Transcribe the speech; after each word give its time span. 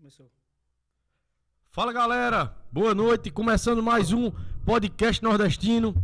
Começou. 0.00 0.32
Fala 1.68 1.92
galera, 1.92 2.56
boa 2.72 2.94
noite. 2.94 3.30
Começando 3.30 3.82
mais 3.82 4.14
um 4.14 4.32
podcast 4.64 5.22
nordestino. 5.22 5.94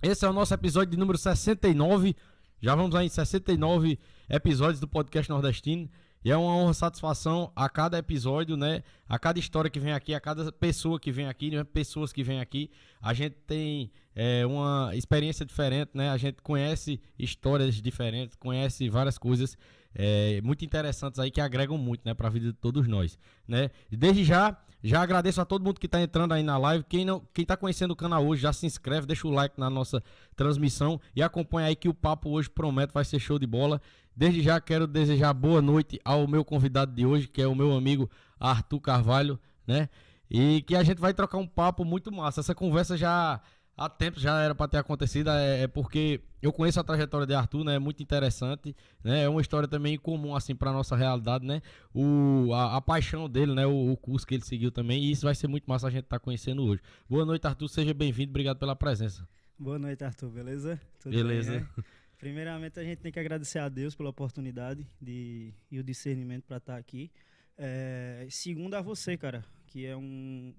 Esse 0.00 0.24
é 0.24 0.28
o 0.28 0.32
nosso 0.32 0.54
episódio 0.54 0.92
de 0.92 0.96
número 0.96 1.18
69. 1.18 2.14
Já 2.60 2.76
vamos 2.76 2.94
aí 2.94 3.06
em 3.06 3.08
69 3.08 3.98
episódios 4.30 4.78
do 4.78 4.86
podcast 4.86 5.28
nordestino. 5.28 5.90
E 6.24 6.30
é 6.30 6.36
uma 6.36 6.54
honra, 6.54 6.74
satisfação 6.74 7.50
a 7.56 7.68
cada 7.68 7.98
episódio, 7.98 8.56
né? 8.56 8.84
A 9.08 9.18
cada 9.18 9.40
história 9.40 9.68
que 9.68 9.80
vem 9.80 9.92
aqui, 9.92 10.14
a 10.14 10.20
cada 10.20 10.52
pessoa 10.52 11.00
que 11.00 11.10
vem 11.10 11.26
aqui, 11.26 11.50
né? 11.50 11.64
Pessoas 11.64 12.12
que 12.12 12.22
vêm 12.22 12.40
aqui. 12.40 12.70
A 13.02 13.12
gente 13.12 13.34
tem 13.48 13.90
é, 14.14 14.46
uma 14.46 14.92
experiência 14.94 15.44
diferente, 15.44 15.90
né? 15.92 16.10
A 16.10 16.16
gente 16.16 16.40
conhece 16.40 17.00
histórias 17.18 17.74
diferentes, 17.82 18.36
conhece 18.36 18.88
várias 18.88 19.18
coisas 19.18 19.58
é, 19.94 20.40
muito 20.42 20.64
interessantes 20.64 21.20
aí 21.20 21.30
que 21.30 21.40
agregam 21.40 21.78
muito, 21.78 22.02
né, 22.04 22.14
para 22.14 22.26
a 22.26 22.30
vida 22.30 22.46
de 22.46 22.52
todos 22.52 22.88
nós, 22.88 23.18
né? 23.46 23.70
Desde 23.90 24.24
já, 24.24 24.56
já 24.82 25.00
agradeço 25.00 25.40
a 25.40 25.44
todo 25.44 25.64
mundo 25.64 25.78
que 25.78 25.86
está 25.86 26.00
entrando 26.00 26.32
aí 26.32 26.42
na 26.42 26.58
live. 26.58 26.84
Quem 26.88 27.04
não, 27.04 27.22
quem 27.32 27.44
tá 27.44 27.56
conhecendo 27.56 27.92
o 27.92 27.96
canal 27.96 28.26
hoje, 28.26 28.42
já 28.42 28.52
se 28.52 28.66
inscreve, 28.66 29.06
deixa 29.06 29.26
o 29.26 29.30
like 29.30 29.58
na 29.58 29.70
nossa 29.70 30.02
transmissão 30.34 31.00
e 31.14 31.22
acompanha 31.22 31.68
aí 31.68 31.76
que 31.76 31.88
o 31.88 31.94
papo 31.94 32.30
hoje 32.30 32.50
promete 32.50 32.92
vai 32.92 33.04
ser 33.04 33.20
show 33.20 33.38
de 33.38 33.46
bola. 33.46 33.80
Desde 34.16 34.42
já 34.42 34.60
quero 34.60 34.86
desejar 34.86 35.32
boa 35.32 35.62
noite 35.62 36.00
ao 36.04 36.26
meu 36.26 36.44
convidado 36.44 36.92
de 36.92 37.04
hoje, 37.06 37.26
que 37.26 37.42
é 37.42 37.46
o 37.46 37.54
meu 37.54 37.72
amigo 37.72 38.10
Arthur 38.38 38.80
Carvalho, 38.80 39.38
né? 39.66 39.88
E 40.30 40.62
que 40.62 40.74
a 40.74 40.82
gente 40.82 41.00
vai 41.00 41.12
trocar 41.12 41.38
um 41.38 41.46
papo 41.46 41.84
muito 41.84 42.10
massa. 42.12 42.40
Essa 42.40 42.54
conversa 42.54 42.96
já 42.96 43.40
há 43.76 43.88
tempo 43.88 44.18
já 44.18 44.40
era 44.40 44.54
para 44.54 44.68
ter 44.68 44.78
acontecido, 44.78 45.30
é, 45.30 45.62
é, 45.62 45.66
porque 45.66 46.20
eu 46.40 46.52
conheço 46.52 46.78
a 46.80 46.84
trajetória 46.84 47.26
de 47.26 47.34
Arthur, 47.34 47.64
né? 47.64 47.76
É 47.76 47.78
muito 47.78 48.02
interessante, 48.02 48.74
né? 49.02 49.24
É 49.24 49.28
uma 49.28 49.40
história 49.40 49.68
também 49.68 49.98
comum 49.98 50.34
assim 50.34 50.54
para 50.54 50.72
nossa 50.72 50.96
realidade, 50.96 51.44
né? 51.44 51.60
O 51.92 52.52
a, 52.52 52.76
a, 52.76 52.80
paixão 52.80 53.28
dele, 53.28 53.54
né? 53.54 53.66
O, 53.66 53.92
o, 53.92 53.96
curso 53.96 54.26
que 54.26 54.34
ele 54.34 54.44
seguiu 54.44 54.70
também, 54.70 55.02
e 55.02 55.10
isso 55.10 55.26
vai 55.26 55.34
ser 55.34 55.48
muito 55.48 55.64
massa 55.64 55.86
a 55.88 55.90
gente 55.90 56.04
estar 56.04 56.18
tá 56.18 56.24
conhecendo 56.24 56.64
hoje. 56.64 56.82
Boa 57.08 57.24
noite, 57.24 57.46
Arthur, 57.46 57.68
seja 57.68 57.94
bem-vindo, 57.94 58.30
obrigado 58.30 58.58
pela 58.58 58.76
presença. 58.76 59.26
Boa 59.58 59.78
noite, 59.78 60.02
Arthur, 60.04 60.30
beleza? 60.30 60.80
Tudo 61.00 61.14
beleza. 61.14 61.52
Bem, 61.52 61.60
né? 61.60 61.84
Primeiramente, 62.18 62.80
a 62.80 62.84
gente 62.84 62.98
tem 62.98 63.12
que 63.12 63.20
agradecer 63.20 63.58
a 63.58 63.68
Deus 63.68 63.94
pela 63.94 64.08
oportunidade 64.08 64.86
de, 65.00 65.52
e 65.70 65.78
o 65.78 65.84
discernimento 65.84 66.44
para 66.44 66.56
estar 66.56 66.74
tá 66.74 66.78
aqui. 66.78 67.10
É, 67.56 68.26
segundo 68.30 68.74
a 68.74 68.80
você, 68.80 69.16
cara, 69.16 69.44
que 69.66 69.84
é 69.84 69.96
um, 69.96 70.54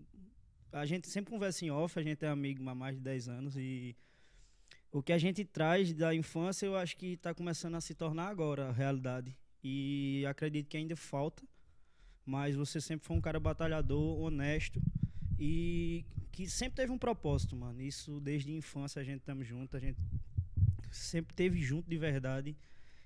a 0.72 0.86
gente 0.86 1.08
sempre 1.08 1.32
conversa 1.32 1.66
em 1.66 1.72
off, 1.72 1.98
a 1.98 2.04
gente 2.04 2.24
é 2.24 2.28
amigo 2.28 2.68
há 2.70 2.76
mais 2.76 2.96
de 2.96 3.02
10 3.02 3.30
anos 3.30 3.56
e 3.58 3.96
o 4.92 5.04
que 5.04 5.12
a 5.12 5.18
gente 5.18 5.44
traz 5.44 5.94
da 5.94 6.16
infância 6.16 6.66
eu 6.66 6.76
acho 6.76 6.96
que 6.96 7.14
está 7.14 7.34
começando 7.34 7.76
a 7.76 7.82
se 7.82 7.94
tornar 7.94 8.28
agora 8.28 8.70
a 8.70 8.72
realidade. 8.72 9.38
E 9.64 10.24
acredito 10.28 10.68
que 10.68 10.78
ainda 10.78 10.96
falta, 10.96 11.44
mas 12.26 12.56
você 12.56 12.80
sempre 12.80 13.06
foi 13.06 13.18
um 13.18 13.22
cara 13.22 13.40
batalhador, 13.40 14.20
honesto 14.20 14.82
e 15.40 16.06
que 16.32 16.48
sempre 16.50 16.76
teve 16.76 16.92
um 16.92 16.98
propósito, 16.98 17.56
mano. 17.56 17.82
Isso 17.82 18.20
desde 18.20 18.52
a 18.52 18.56
infância 18.56 19.02
a 19.02 19.04
gente 19.04 19.20
estamos 19.20 19.48
juntos, 19.48 19.76
a 19.76 19.80
gente 19.80 19.98
sempre 20.92 21.34
teve 21.36 21.62
junto 21.62 21.90
de 21.90 21.98
verdade 21.98 22.56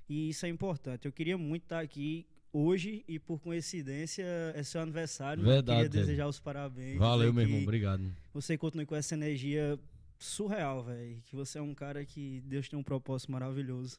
e 0.07 0.29
isso 0.29 0.45
é 0.45 0.49
importante. 0.49 1.05
Eu 1.05 1.11
queria 1.11 1.37
muito 1.37 1.63
estar 1.63 1.79
aqui 1.79 2.27
hoje 2.51 3.03
e 3.08 3.20
por 3.20 3.39
coincidência 3.39 4.25
é 4.56 4.63
seu 4.63 4.82
aniversário. 4.82 5.44
Verdade. 5.44 5.84
Eu 5.86 5.89
queria 5.89 6.01
desejar 6.06 6.27
os 6.27 6.39
parabéns. 6.39 6.98
Valeu, 6.98 7.32
meu 7.34 7.44
irmão, 7.44 7.62
obrigado. 7.62 8.12
Você 8.34 8.58
continue 8.58 8.86
com 8.86 8.96
essa 8.96 9.13
energia 9.15 9.79
surreal, 10.18 10.84
velho. 10.84 11.22
Que 11.25 11.36
você 11.36 11.58
é 11.60 11.62
um 11.62 11.74
cara 11.74 12.03
que 12.06 12.41
Deus 12.46 12.68
tem 12.68 12.77
um 12.77 12.84
propósito 12.84 13.32
maravilhoso. 13.32 13.98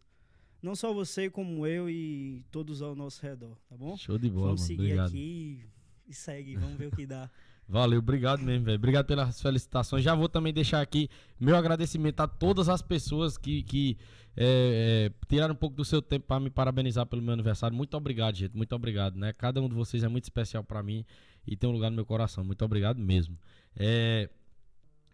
Não 0.63 0.77
só 0.77 0.93
você, 0.93 1.31
como 1.31 1.67
eu 1.67 1.89
e 1.89 2.45
todos 2.51 2.83
ao 2.83 2.95
nosso 2.95 3.23
redor, 3.23 3.57
tá 3.69 3.77
bom? 3.77 3.97
Show 3.97 4.19
de 4.19 4.29
bola, 4.29 4.49
Vamos 4.49 4.61
mano. 4.61 4.67
seguir 4.67 4.83
obrigado. 4.83 5.09
aqui 5.09 5.65
e 6.07 6.13
segue, 6.15 6.57
vamos 6.57 6.77
ver 6.77 6.89
o 6.89 6.91
que 6.91 7.07
dá. 7.07 7.31
Valeu, 7.71 8.01
obrigado 8.01 8.43
mesmo, 8.43 8.65
velho. 8.65 8.77
Obrigado 8.77 9.07
pelas 9.07 9.41
felicitações. 9.41 10.03
Já 10.03 10.13
vou 10.13 10.29
também 10.29 10.53
deixar 10.53 10.81
aqui 10.81 11.09
meu 11.39 11.55
agradecimento 11.55 12.19
a 12.21 12.27
todas 12.27 12.69
as 12.69 12.83
pessoas 12.83 13.39
que, 13.39 13.63
que 13.63 13.97
é, 14.37 15.13
é, 15.13 15.27
tiraram 15.29 15.55
um 15.55 15.57
pouco 15.57 15.77
do 15.77 15.85
seu 15.85 16.03
tempo 16.03 16.27
para 16.27 16.41
me 16.41 16.51
parabenizar 16.51 17.07
pelo 17.07 17.23
meu 17.23 17.33
aniversário. 17.33 17.77
Muito 17.77 17.97
obrigado, 17.97 18.35
gente. 18.35 18.57
Muito 18.57 18.75
obrigado, 18.75 19.17
né? 19.17 19.33
Cada 19.33 19.63
um 19.63 19.69
de 19.69 19.75
vocês 19.77 20.03
é 20.03 20.09
muito 20.09 20.25
especial 20.25 20.65
para 20.65 20.83
mim 20.83 21.05
e 21.47 21.57
tem 21.57 21.71
um 21.71 21.73
lugar 21.73 21.91
no 21.91 21.95
meu 21.95 22.05
coração. 22.05 22.43
Muito 22.43 22.65
obrigado 22.65 22.99
mesmo. 22.99 23.39
É, 23.77 24.29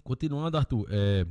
continuando, 0.03 0.57
Arthur. 0.57 0.87
É, 0.91 1.27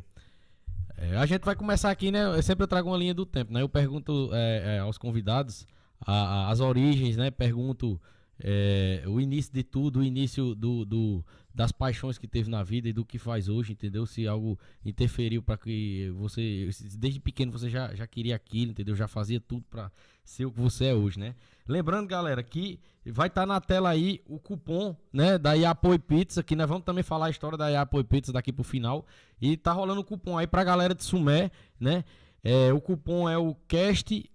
é, 0.96 1.17
a 1.17 1.25
gente 1.25 1.44
vai 1.44 1.55
começar 1.55 1.89
aqui, 1.89 2.12
né? 2.12 2.24
Eu 2.24 2.44
sempre 2.44 2.67
trago 2.67 2.88
uma 2.88 2.98
linha 2.98 3.15
do 3.15 3.25
tempo, 3.25 3.51
né? 3.51 3.63
Eu 3.63 3.70
pergunto 3.70 4.29
é, 4.32 4.77
aos 4.77 5.00
convidados 5.00 5.65
a, 6.00 6.13
a, 6.13 6.51
as 6.51 6.60
origens, 6.60 7.17
né? 7.17 7.32
Pergunto 7.32 8.00
é, 8.39 9.04
o 9.08 9.20
início 9.20 9.54
de 9.54 9.63
tudo, 9.63 10.00
o 10.00 10.04
início 10.04 10.54
do, 10.56 10.84
do, 10.84 11.25
das 11.54 11.72
paixões 11.72 12.18
que 12.18 12.27
teve 12.27 12.50
na 12.50 12.63
vida 12.63 12.89
e 12.89 12.94
do 12.94 13.06
que 13.06 13.18
faz 13.18 13.48
hoje, 13.48 13.72
entendeu? 13.72 14.06
Se 14.06 14.27
algo 14.27 14.60
interferiu 14.84 15.42
para 15.42 15.58
que 15.58 16.10
você, 16.18 16.70
desde 16.98 17.20
pequeno 17.20 17.51
você 17.51 17.70
já, 17.70 17.96
já 17.96 18.06
queria 18.06 18.36
aquilo, 18.36 18.72
entendeu? 18.72 18.96
Já 18.96 19.08
fazia 19.08 19.39
tudo 19.39 19.65
para 19.70 19.92
ser 20.24 20.46
o 20.46 20.51
que 20.51 20.60
você 20.60 20.88
é 20.88 20.94
hoje, 20.94 21.20
né? 21.20 21.36
Lembrando, 21.68 22.08
galera, 22.08 22.44
que 22.44 22.80
vai 23.06 23.27
estar 23.27 23.42
tá 23.42 23.48
na 23.48 23.62
tela 23.62 23.89
aí 23.89 24.22
o 24.25 24.38
cupom, 24.38 24.96
né, 25.13 25.38
da 25.38 25.54
Iapoi 25.54 25.98
Pizza, 25.98 26.44
que 26.44 26.56
nós 26.56 26.68
vamos 26.68 26.84
também 26.84 27.04
falar 27.04 27.27
a 27.27 27.30
história 27.30 27.58
da 27.58 27.70
Iapoi 27.70 28.04
Pizza 28.04 28.34
daqui 28.34 28.51
pro 28.51 28.63
final. 28.63 29.06
E 29.42 29.56
tá 29.56 29.72
rolando 29.72 30.01
o 30.01 30.04
cupom 30.04 30.38
aí 30.38 30.48
pra 30.48 30.63
galera 30.63 30.94
de 30.94 31.04
Sumé, 31.04 31.51
né? 31.80 32.04
É, 32.44 32.72
o 32.74 32.82
cupom 32.82 33.30
é 33.30 33.38
o 33.38 33.56
CAST 33.68 34.30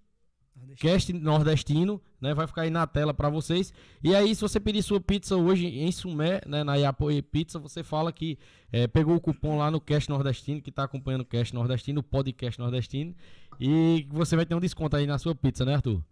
Cast 0.77 1.11
nordestino, 1.13 2.01
né? 2.19 2.33
Vai 2.33 2.47
ficar 2.47 2.63
aí 2.63 2.69
na 2.69 2.85
tela 2.87 3.13
para 3.13 3.29
vocês. 3.29 3.73
E 4.03 4.15
aí, 4.15 4.33
se 4.33 4.41
você 4.41 4.59
pedir 4.59 4.83
sua 4.83 4.99
pizza 4.99 5.35
hoje 5.35 5.67
em 5.67 5.91
Sumé, 5.91 6.41
né? 6.45 6.63
Na 6.63 6.75
Iapoe 6.75 7.21
Pizza, 7.21 7.59
você 7.59 7.83
fala 7.83 8.11
que 8.11 8.37
é, 8.71 8.87
pegou 8.87 9.15
o 9.15 9.21
cupom 9.21 9.57
lá 9.57 9.69
no 9.69 9.81
Cast 9.81 10.09
Nordestino, 10.09 10.61
que 10.61 10.71
tá 10.71 10.83
acompanhando 10.83 11.21
o 11.21 11.25
Cast 11.25 11.53
Nordestino, 11.53 11.99
o 11.99 12.03
podcast 12.03 12.59
Nordestino. 12.59 13.15
E 13.59 14.07
você 14.09 14.35
vai 14.35 14.45
ter 14.45 14.55
um 14.55 14.59
desconto 14.59 14.95
aí 14.95 15.05
na 15.05 15.17
sua 15.17 15.35
pizza, 15.35 15.65
né, 15.65 15.75
Arthur? 15.75 16.03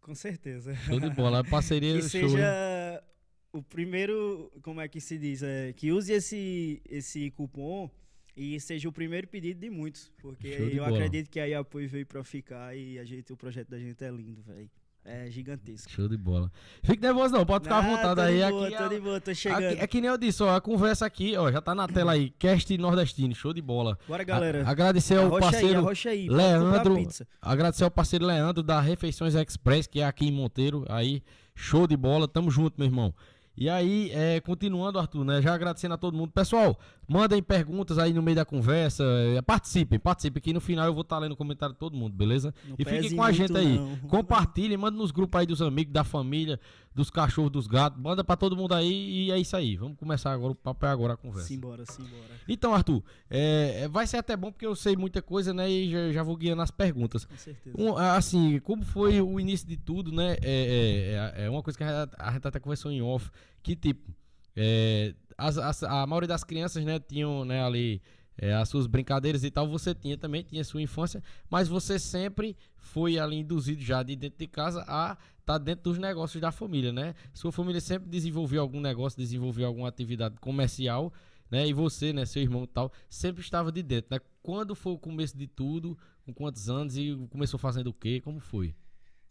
Com 0.00 0.14
certeza. 0.14 0.74
Show 0.74 1.00
de 1.00 1.10
bola. 1.10 1.44
Parceria 1.48 1.94
que 1.94 2.02
seja 2.02 2.28
show, 2.28 3.12
o 3.52 3.62
primeiro, 3.62 4.50
como 4.62 4.80
é 4.80 4.88
que 4.88 5.00
se 5.00 5.18
diz? 5.18 5.42
É, 5.42 5.72
que 5.72 5.92
use 5.92 6.12
esse, 6.12 6.80
esse 6.88 7.30
cupom 7.32 7.90
e 8.36 8.58
seja 8.60 8.88
o 8.88 8.92
primeiro 8.92 9.28
pedido 9.28 9.60
de 9.60 9.70
muitos, 9.70 10.10
porque 10.20 10.48
eu 10.48 10.84
bola. 10.84 10.96
acredito 10.96 11.28
que 11.30 11.38
aí 11.38 11.54
apoio 11.54 11.88
veio 11.88 12.06
para 12.06 12.24
ficar 12.24 12.76
e 12.76 12.98
a 12.98 13.04
gente, 13.04 13.32
o 13.32 13.36
projeto 13.36 13.68
da 13.68 13.78
gente 13.78 14.02
é 14.02 14.10
lindo, 14.10 14.42
velho. 14.42 14.70
É 15.04 15.28
gigantesco. 15.28 15.90
Show 15.90 16.08
de 16.08 16.16
bola. 16.16 16.50
Fique 16.84 17.02
nervoso 17.02 17.34
não, 17.34 17.44
pode 17.44 17.64
ficar 17.64 17.78
à 17.78 17.80
vontade 17.80 18.20
aí. 18.20 18.38
Boa, 18.38 18.68
aqui, 18.68 18.76
tô 18.76 18.88
de 18.88 19.00
boa, 19.00 19.20
tô 19.20 19.34
chegando. 19.34 19.64
Aqui, 19.64 19.80
é 19.80 19.86
que 19.88 20.00
nem 20.00 20.08
eu 20.08 20.16
disse, 20.16 20.40
ó, 20.44 20.54
a 20.54 20.60
conversa 20.60 21.04
aqui, 21.04 21.36
ó, 21.36 21.50
já 21.50 21.60
tá 21.60 21.74
na 21.74 21.88
tela 21.88 22.12
aí. 22.12 22.30
Cast 22.38 22.78
Nordestino, 22.78 23.34
show 23.34 23.52
de 23.52 23.60
bola. 23.60 23.98
Bora, 24.06 24.22
galera. 24.22 24.64
A, 24.64 24.70
agradecer 24.70 25.16
ao 25.16 25.40
parceiro 25.40 25.88
aí, 25.88 25.96
aí, 26.06 26.28
Leandro. 26.28 26.96
Agradecer 27.40 27.82
ao 27.82 27.90
parceiro 27.90 28.24
Leandro 28.24 28.62
da 28.62 28.80
Refeições 28.80 29.34
Express, 29.34 29.88
que 29.88 30.00
é 30.00 30.04
aqui 30.04 30.26
em 30.26 30.32
Monteiro. 30.32 30.84
Aí, 30.88 31.20
show 31.52 31.84
de 31.88 31.96
bola. 31.96 32.28
Tamo 32.28 32.48
junto, 32.48 32.78
meu 32.78 32.86
irmão. 32.86 33.12
E 33.56 33.68
aí, 33.68 34.10
é, 34.12 34.40
continuando, 34.40 34.98
Arthur, 34.98 35.24
né? 35.24 35.42
Já 35.42 35.54
agradecendo 35.54 35.94
a 35.94 35.98
todo 35.98 36.16
mundo. 36.16 36.32
Pessoal, 36.32 36.78
mandem 37.06 37.42
perguntas 37.42 37.98
aí 37.98 38.12
no 38.12 38.22
meio 38.22 38.36
da 38.36 38.44
conversa. 38.44 39.04
É, 39.04 39.42
participem, 39.42 39.98
participem, 39.98 40.42
que 40.42 40.52
no 40.52 40.60
final 40.60 40.86
eu 40.86 40.94
vou 40.94 41.02
estar 41.02 41.16
tá 41.16 41.20
lendo 41.20 41.32
o 41.32 41.36
comentário 41.36 41.74
de 41.74 41.78
todo 41.78 41.96
mundo, 41.96 42.14
beleza? 42.16 42.54
Não 42.66 42.76
e 42.78 42.84
fiquem 42.84 43.14
com 43.14 43.22
a 43.22 43.30
gente 43.30 43.56
aí. 43.56 43.78
Não. 43.78 43.96
Compartilhem, 44.08 44.78
manda 44.78 44.96
nos 44.96 45.10
grupos 45.10 45.38
aí 45.40 45.46
dos 45.46 45.60
amigos, 45.60 45.92
da 45.92 46.02
família, 46.02 46.58
dos 46.94 47.10
cachorros, 47.10 47.50
dos 47.50 47.66
gatos. 47.66 48.00
Manda 48.00 48.22
pra 48.22 48.36
todo 48.36 48.56
mundo 48.56 48.74
aí 48.74 49.26
e 49.26 49.30
é 49.30 49.38
isso 49.38 49.56
aí. 49.56 49.76
Vamos 49.76 49.98
começar 49.98 50.32
agora 50.32 50.52
o 50.52 50.54
papo 50.54 50.84
é 50.86 50.88
agora 50.88 51.14
a 51.14 51.16
conversa. 51.16 51.48
Simbora, 51.48 51.84
simbora. 51.86 52.40
Então, 52.48 52.74
Arthur, 52.74 53.02
é, 53.30 53.88
vai 53.88 54.06
ser 54.06 54.18
até 54.18 54.36
bom 54.36 54.52
porque 54.52 54.66
eu 54.66 54.76
sei 54.76 54.96
muita 54.96 55.22
coisa, 55.22 55.54
né? 55.54 55.70
E 55.70 55.90
já, 55.90 56.12
já 56.12 56.22
vou 56.22 56.36
guiando 56.36 56.62
as 56.62 56.70
perguntas. 56.70 57.24
Com 57.24 57.36
certeza. 57.36 57.76
Um, 57.78 57.96
assim, 57.96 58.60
como 58.60 58.84
foi 58.84 59.20
o 59.20 59.40
início 59.40 59.66
de 59.66 59.76
tudo, 59.76 60.12
né? 60.12 60.36
É, 60.42 61.34
é, 61.36 61.44
é 61.44 61.50
uma 61.50 61.62
coisa 61.62 61.76
que 61.76 61.84
a 61.84 62.04
gente, 62.04 62.14
a 62.18 62.32
gente 62.32 62.46
até 62.46 62.60
conversou 62.60 62.90
em 62.90 63.00
off 63.02 63.30
que 63.62 63.76
tipo, 63.76 64.12
é, 64.56 65.14
as, 65.38 65.56
as, 65.56 65.82
a 65.82 66.06
maioria 66.06 66.28
das 66.28 66.44
crianças, 66.44 66.84
né, 66.84 66.98
tinham, 66.98 67.44
né, 67.44 67.64
ali 67.64 68.02
é, 68.36 68.54
as 68.54 68.68
suas 68.68 68.86
brincadeiras 68.86 69.44
e 69.44 69.50
tal, 69.50 69.68
você 69.68 69.94
tinha 69.94 70.16
também, 70.16 70.42
tinha 70.42 70.64
sua 70.64 70.82
infância, 70.82 71.22
mas 71.50 71.68
você 71.68 71.98
sempre 71.98 72.56
foi 72.76 73.18
ali 73.18 73.36
induzido 73.36 73.82
já 73.82 74.02
de 74.02 74.16
dentro 74.16 74.38
de 74.38 74.46
casa 74.46 74.84
a 74.86 75.16
tá 75.44 75.58
dentro 75.58 75.84
dos 75.84 75.98
negócios 75.98 76.40
da 76.40 76.52
família, 76.52 76.92
né? 76.92 77.14
Sua 77.32 77.52
família 77.52 77.80
sempre 77.80 78.08
desenvolveu 78.08 78.62
algum 78.62 78.80
negócio, 78.80 79.18
desenvolveu 79.18 79.66
alguma 79.66 79.88
atividade 79.88 80.36
comercial, 80.40 81.12
né? 81.50 81.66
E 81.66 81.72
você, 81.72 82.12
né, 82.12 82.24
seu 82.24 82.42
irmão 82.42 82.64
e 82.64 82.68
tal, 82.68 82.92
sempre 83.08 83.42
estava 83.42 83.70
de 83.70 83.82
dentro, 83.82 84.14
né? 84.14 84.20
Quando 84.42 84.74
foi 84.74 84.92
o 84.92 84.98
começo 84.98 85.36
de 85.36 85.46
tudo? 85.46 85.96
Com 86.24 86.32
quantos 86.32 86.70
anos 86.70 86.96
e 86.96 87.16
começou 87.30 87.58
fazendo 87.58 87.88
o 87.88 87.92
quê? 87.92 88.20
Como 88.20 88.38
foi? 88.38 88.74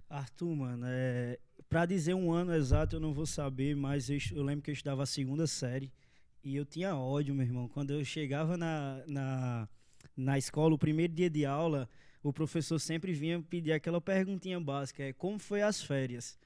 Arthur, 0.09 0.53
mano, 0.53 0.83
é, 0.85 1.39
Pra 1.71 1.85
dizer 1.85 2.13
um 2.13 2.33
ano 2.33 2.53
exato 2.53 2.97
eu 2.97 2.99
não 2.99 3.13
vou 3.13 3.25
saber, 3.25 3.77
mas 3.77 4.09
eu, 4.09 4.17
eu, 4.33 4.43
lembro 4.43 4.61
que 4.61 4.69
eu 4.69 4.73
estudava 4.73 5.03
a 5.03 5.05
segunda 5.05 5.47
série 5.47 5.89
e 6.43 6.53
eu 6.53 6.65
tinha 6.65 6.93
ódio, 6.97 7.33
meu 7.33 7.45
irmão. 7.45 7.69
Quando 7.69 7.91
eu 7.91 8.03
chegava 8.03 8.57
na, 8.57 9.01
na, 9.07 9.69
na 10.17 10.37
escola, 10.37 10.75
o 10.75 10.77
primeiro 10.77 11.13
dia 11.13 11.29
de 11.29 11.45
aula, 11.45 11.87
o 12.23 12.31
professor 12.31 12.79
sempre 12.79 13.13
vinha 13.13 13.41
pedir 13.41 13.71
aquela 13.71 13.99
perguntinha 13.99 14.59
básica, 14.59 15.03
é 15.03 15.13
como 15.13 15.39
foi 15.39 15.61
as 15.61 15.81
férias? 15.81 16.37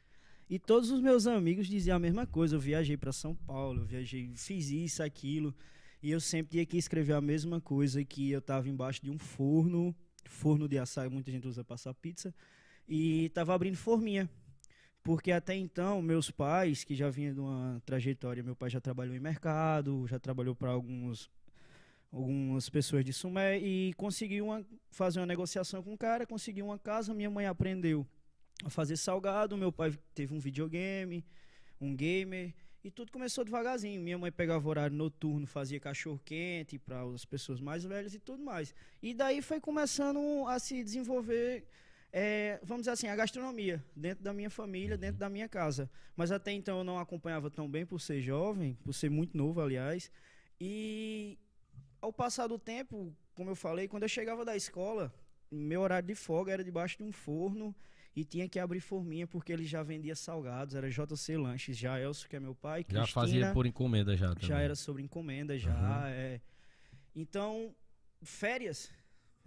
E 0.49 0.59
todos 0.59 0.91
os 0.91 1.01
meus 1.01 1.25
amigos 1.25 1.67
diziam 1.67 1.97
a 1.97 1.99
mesma 1.99 2.25
coisa. 2.27 2.55
Eu 2.55 2.59
viajei 2.59 2.95
para 2.95 3.11
São 3.11 3.33
Paulo, 3.35 3.81
eu 3.81 3.85
viajei, 3.85 4.31
fiz 4.35 4.69
isso, 4.69 5.01
aquilo. 5.01 5.55
E 6.03 6.11
eu 6.11 6.19
sempre 6.19 6.51
tinha 6.51 6.65
que 6.65 6.77
escrever 6.77 7.13
a 7.13 7.21
mesma 7.21 7.59
coisa, 7.59 8.03
que 8.05 8.29
eu 8.29 8.39
estava 8.39 8.69
embaixo 8.69 9.01
de 9.03 9.09
um 9.09 9.17
forno, 9.17 9.95
forno 10.23 10.67
de 10.67 10.77
assar, 10.77 11.09
muita 11.09 11.31
gente 11.31 11.47
usa 11.47 11.63
para 11.63 11.73
assar 11.73 11.95
pizza, 11.95 12.33
e 12.87 13.25
estava 13.25 13.55
abrindo 13.55 13.75
forminha. 13.75 14.29
Porque 15.01 15.31
até 15.31 15.55
então, 15.55 16.01
meus 16.01 16.29
pais, 16.29 16.83
que 16.83 16.95
já 16.95 17.09
vinham 17.09 17.33
de 17.33 17.39
uma 17.39 17.81
trajetória, 17.85 18.43
meu 18.43 18.55
pai 18.55 18.69
já 18.69 18.79
trabalhou 18.79 19.15
em 19.15 19.19
mercado, 19.19 20.05
já 20.07 20.19
trabalhou 20.19 20.55
para 20.55 20.69
alguns 20.69 21.29
algumas 22.11 22.69
pessoas 22.69 23.03
de 23.03 23.11
Sumé 23.11 23.57
e 23.59 23.93
conseguiu 23.93 24.45
uma, 24.45 24.65
fazer 24.91 25.19
uma 25.19 25.25
negociação 25.25 25.83
com 25.83 25.93
o 25.93 25.97
cara, 25.97 26.25
conseguiu 26.25 26.65
uma 26.65 26.79
casa, 26.79 27.13
minha 27.13 27.29
mãe 27.29 27.45
aprendeu 27.45 28.05
a 28.63 28.69
fazer 28.69 28.97
salgado, 28.97 29.57
meu 29.57 29.71
pai 29.71 29.97
teve 30.13 30.33
um 30.33 30.39
videogame, 30.39 31.25
um 31.79 31.95
gamer, 31.95 32.53
e 32.85 32.91
tudo 32.91 33.11
começou 33.11 33.43
devagarzinho. 33.43 33.99
Minha 33.99 34.15
mãe 34.19 34.31
pegava 34.31 34.69
horário 34.69 34.95
noturno, 34.95 35.47
fazia 35.47 35.79
cachorro 35.79 36.21
quente 36.23 36.77
para 36.77 37.01
as 37.01 37.25
pessoas 37.25 37.59
mais 37.59 37.83
velhas 37.83 38.13
e 38.13 38.19
tudo 38.19 38.43
mais. 38.43 38.75
E 39.01 39.11
daí 39.11 39.41
foi 39.41 39.59
começando 39.59 40.19
a 40.47 40.59
se 40.59 40.83
desenvolver, 40.83 41.65
é, 42.13 42.59
vamos 42.61 42.83
dizer 42.83 42.91
assim, 42.91 43.07
a 43.07 43.15
gastronomia 43.15 43.83
dentro 43.95 44.23
da 44.23 44.31
minha 44.31 44.51
família, 44.51 44.95
dentro 44.95 45.17
da 45.17 45.27
minha 45.27 45.49
casa. 45.49 45.89
Mas 46.15 46.31
até 46.31 46.51
então 46.51 46.77
eu 46.77 46.83
não 46.83 46.99
acompanhava 46.99 47.49
tão 47.49 47.67
bem 47.67 47.87
por 47.87 47.99
ser 47.99 48.21
jovem, 48.21 48.77
por 48.83 48.93
ser 48.93 49.09
muito 49.09 49.35
novo, 49.35 49.59
aliás. 49.59 50.11
E 50.61 51.39
ao 52.05 52.13
passar 52.13 52.47
do 52.47 52.59
tempo, 52.59 53.13
como 53.33 53.49
eu 53.49 53.55
falei, 53.55 53.87
quando 53.87 54.03
eu 54.03 54.09
chegava 54.09 54.45
da 54.45 54.55
escola, 54.55 55.13
meu 55.51 55.81
horário 55.81 56.07
de 56.07 56.15
folga 56.15 56.51
era 56.51 56.63
debaixo 56.63 56.97
de 56.97 57.03
um 57.03 57.11
forno 57.11 57.75
e 58.15 58.23
tinha 58.23 58.47
que 58.47 58.59
abrir 58.59 58.79
forminha 58.79 59.27
porque 59.27 59.51
ele 59.51 59.65
já 59.65 59.81
vendia 59.81 60.15
salgados, 60.15 60.75
era 60.75 60.89
JC 60.89 61.35
Lanches, 61.35 61.75
já 61.75 61.99
Elcio, 61.99 62.29
que 62.29 62.35
é 62.35 62.39
meu 62.39 62.53
pai, 62.53 62.85
Já 62.87 63.01
Cristina, 63.01 63.07
fazia 63.07 63.53
por 63.53 63.65
encomenda 63.65 64.15
já 64.15 64.29
também. 64.29 64.47
Já 64.47 64.59
era 64.59 64.75
sobre 64.75 65.01
encomenda, 65.01 65.57
já. 65.57 65.75
Uhum. 65.75 66.05
É. 66.05 66.41
Então, 67.15 67.75
férias, 68.21 68.91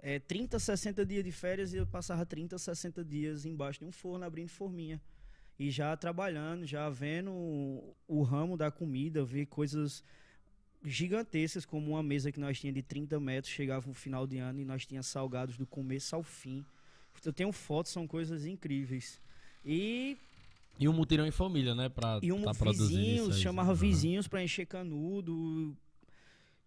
é, 0.01 0.19
30, 0.19 0.59
60 0.59 1.07
dias 1.07 1.25
de 1.25 1.33
férias 1.33 1.73
e 1.73 1.77
eu 1.77 1.87
passava 1.87 2.27
30, 2.27 2.59
60 2.59 3.05
dias 3.05 3.47
embaixo 3.47 3.79
de 3.79 3.87
um 3.87 3.93
forno 3.93 4.25
abrindo 4.25 4.49
forminha. 4.49 5.01
E 5.57 5.71
já 5.71 5.97
trabalhando, 5.97 6.67
já 6.67 6.89
vendo 6.91 7.33
o, 7.33 7.97
o 8.07 8.23
ramo 8.23 8.57
da 8.57 8.71
comida, 8.71 9.25
ver 9.25 9.47
coisas 9.47 10.03
gigantescas, 10.85 11.65
como 11.65 11.93
uma 11.93 12.03
mesa 12.03 12.31
que 12.31 12.41
nós 12.41 12.59
tínhamos 12.59 12.77
de 12.77 12.83
30 12.83 13.19
metros, 13.21 13.53
chegava 13.53 13.87
no 13.87 13.95
final 13.95 14.27
de 14.27 14.39
ano 14.39 14.61
e 14.61 14.65
nós 14.65 14.87
tínhamos 14.87 15.07
salgados 15.07 15.57
do 15.57 15.67
começo 15.67 16.15
ao 16.15 16.23
fim. 16.23 16.65
Eu 17.25 17.33
tenho 17.33 17.53
fotos, 17.53 17.93
são 17.93 18.07
coisas 18.07 18.47
incríveis. 18.47 19.21
E. 19.65 20.17
E 20.79 20.89
um 20.89 20.93
mutirão 20.93 21.27
em 21.27 21.33
família, 21.33 21.75
né? 21.75 21.89
Pra 21.89 22.21
e 22.23 22.31
um 22.31 22.43
tá 22.43 22.53
vizinhos, 22.53 23.37
aí, 23.37 23.43
chamava 23.43 23.71
uhum. 23.71 23.77
vizinhos 23.77 24.29
para 24.29 24.43
encher 24.43 24.67
canudo. 24.67 25.77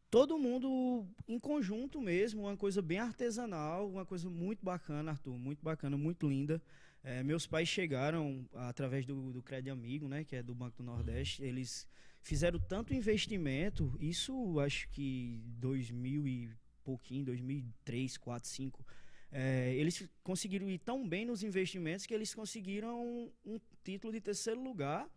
Todo 0.09 0.37
mundo 0.37 1.05
em 1.25 1.39
conjunto 1.39 2.01
mesmo, 2.01 2.41
uma 2.41 2.57
coisa 2.57 2.81
bem 2.81 2.99
artesanal, 2.99 3.89
uma 3.89 4.05
coisa 4.05 4.29
muito 4.29 4.59
bacana, 4.61 5.11
Arthur, 5.11 5.37
muito 5.37 5.63
bacana, 5.63 5.97
muito 5.97 6.27
linda. 6.27 6.61
É, 7.01 7.23
meus 7.23 7.47
pais 7.47 7.69
chegaram 7.69 8.45
através 8.53 9.05
do, 9.05 9.31
do 9.31 9.41
Crédito 9.41 9.71
Amigo, 9.71 10.09
né, 10.09 10.25
que 10.25 10.35
é 10.35 10.43
do 10.43 10.53
Banco 10.53 10.77
do 10.77 10.83
Nordeste, 10.83 11.41
eles 11.41 11.87
fizeram 12.21 12.59
tanto 12.59 12.93
investimento, 12.93 13.95
isso 13.99 14.59
acho 14.59 14.87
que 14.89 15.41
2000 15.57 16.27
e 16.27 16.49
pouquinho, 16.83 17.25
2003, 17.25 18.17
4, 18.17 18.49
5, 18.49 18.85
é, 19.31 19.73
eles 19.75 20.07
conseguiram 20.23 20.69
ir 20.69 20.79
tão 20.79 21.07
bem 21.07 21.25
nos 21.25 21.41
investimentos 21.43 22.05
que 22.05 22.13
eles 22.13 22.33
conseguiram 22.33 23.31
um, 23.45 23.59
título 23.83 24.11
de 24.11 24.21
terceiro 24.21 24.61
lugar 24.61 25.09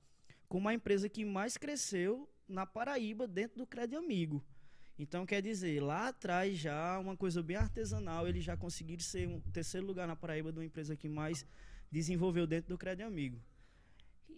como 0.49 0.69
a 0.69 0.75
empresa 0.75 1.09
que 1.09 1.25
mais 1.25 1.57
cresceu 1.57 2.29
na 2.49 2.65
Paraíba 2.65 3.27
dentro 3.27 3.59
do 3.59 3.67
Crédito 3.67 3.99
Amigo. 3.99 4.45
Então, 4.97 5.27
quer 5.27 5.43
dizer, 5.43 5.83
lá 5.83 6.09
atrás 6.09 6.57
já, 6.57 6.99
uma 7.01 7.17
coisa 7.17 7.43
bem 7.43 7.57
artesanal, 7.57 8.29
eles 8.29 8.45
já 8.45 8.57
conseguiram 8.57 9.03
ser 9.03 9.27
um 9.27 9.41
terceiro 9.41 9.85
lugar 9.85 10.07
na 10.07 10.15
Paraíba 10.15 10.53
de 10.53 10.59
uma 10.59 10.65
empresa 10.65 10.95
que 10.95 11.09
mais 11.09 11.45
desenvolveu 11.91 12.47
dentro 12.47 12.69
do 12.69 12.79
Crédito 12.79 13.07
Amigo. 13.07 13.43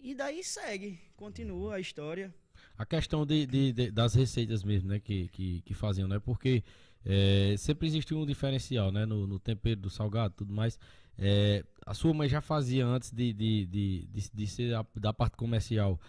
E 0.01 0.15
daí 0.15 0.43
segue, 0.43 0.99
continua 1.15 1.75
a 1.75 1.79
história. 1.79 2.33
A 2.77 2.85
questão 2.85 3.25
de, 3.25 3.45
de, 3.45 3.73
de, 3.73 3.91
das 3.91 4.13
receitas 4.13 4.63
mesmo, 4.63 4.89
né, 4.89 4.99
que, 4.99 5.27
que, 5.29 5.61
que 5.61 5.73
faziam, 5.73 6.07
né? 6.07 6.19
Porque 6.19 6.63
é, 7.05 7.55
sempre 7.57 7.87
existiu 7.87 8.19
um 8.19 8.25
diferencial, 8.25 8.91
né? 8.91 9.05
No, 9.05 9.25
no 9.25 9.39
tempero 9.39 9.81
do 9.81 9.89
salgado 9.89 10.35
tudo 10.37 10.53
mais. 10.53 10.77
É, 11.17 11.63
a 11.85 11.93
sua 11.93 12.13
mãe 12.13 12.29
já 12.29 12.41
fazia 12.41 12.85
antes 12.85 13.11
de, 13.11 13.33
de, 13.33 13.65
de, 13.65 14.07
de, 14.07 14.31
de 14.31 14.47
ser 14.47 14.75
a, 14.75 14.85
da 14.95 15.11
parte 15.11 15.35
comercial 15.35 15.99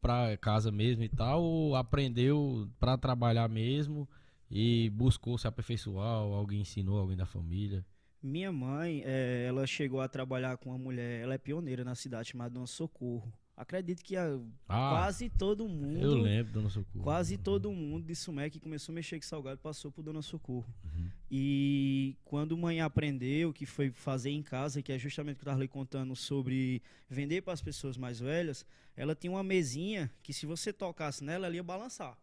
para 0.00 0.36
casa 0.36 0.70
mesmo 0.70 1.02
e 1.04 1.08
tal, 1.08 1.42
ou 1.42 1.76
aprendeu 1.76 2.68
para 2.78 2.98
trabalhar 2.98 3.48
mesmo 3.48 4.08
e 4.50 4.90
buscou 4.90 5.38
se 5.38 5.46
aperfeiçoar, 5.46 6.06
alguém 6.06 6.60
ensinou, 6.60 6.98
alguém 6.98 7.16
da 7.16 7.26
família? 7.26 7.84
Minha 8.22 8.50
mãe, 8.50 9.02
é, 9.04 9.44
ela 9.46 9.66
chegou 9.66 10.00
a 10.00 10.08
trabalhar 10.08 10.56
com 10.56 10.70
uma 10.70 10.78
mulher, 10.78 11.20
ela 11.20 11.34
é 11.34 11.38
pioneira 11.38 11.84
na 11.84 11.94
cidade 11.94 12.30
chamada 12.30 12.54
Dona 12.54 12.66
Socorro. 12.66 13.32
Acredito 13.56 14.02
que 14.02 14.16
a, 14.16 14.34
ah, 14.68 14.90
quase 14.90 15.30
todo 15.30 15.68
mundo. 15.68 16.02
Eu 16.02 16.14
lembro, 16.14 16.52
Dona 16.52 16.68
Socorro. 16.68 17.04
Quase 17.04 17.38
todo 17.38 17.70
mundo 17.72 18.04
de 18.04 18.14
Sumé 18.14 18.50
que 18.50 18.58
começou 18.58 18.92
a 18.92 18.94
mexer 18.96 19.16
com 19.16 19.24
salgado 19.24 19.60
passou 19.60 19.92
por 19.92 20.02
Dona 20.02 20.22
Socorro. 20.22 20.66
Uhum. 20.84 21.08
E 21.30 22.16
quando 22.24 22.58
mãe 22.58 22.80
aprendeu, 22.80 23.52
que 23.52 23.64
foi 23.64 23.90
fazer 23.92 24.30
em 24.30 24.42
casa, 24.42 24.82
que 24.82 24.92
é 24.92 24.98
justamente 24.98 25.36
o 25.36 25.38
que 25.38 25.42
eu 25.42 25.50
estava 25.50 25.62
lhe 25.62 25.68
contando 25.68 26.16
sobre 26.16 26.82
vender 27.08 27.42
para 27.42 27.52
as 27.52 27.62
pessoas 27.62 27.96
mais 27.96 28.18
velhas, 28.18 28.66
ela 28.96 29.14
tinha 29.14 29.30
uma 29.30 29.44
mesinha 29.44 30.10
que 30.20 30.32
se 30.32 30.46
você 30.46 30.72
tocasse 30.72 31.22
nela, 31.22 31.46
ela 31.46 31.54
ia 31.54 31.62
balançar. 31.62 32.18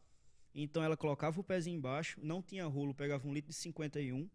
Então 0.54 0.84
ela 0.84 0.98
colocava 0.98 1.40
o 1.40 1.44
pezinho 1.44 1.78
embaixo, 1.78 2.20
não 2.22 2.42
tinha 2.42 2.66
rolo, 2.66 2.94
pegava 2.94 3.26
um 3.26 3.34
litro 3.34 3.52
de 3.52 3.56
51 3.56 4.30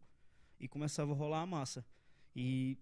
e 0.59 0.67
começava 0.67 1.13
a 1.13 1.15
rolar 1.15 1.43
a 1.43 1.47
massa. 1.47 1.85
E 2.35 2.79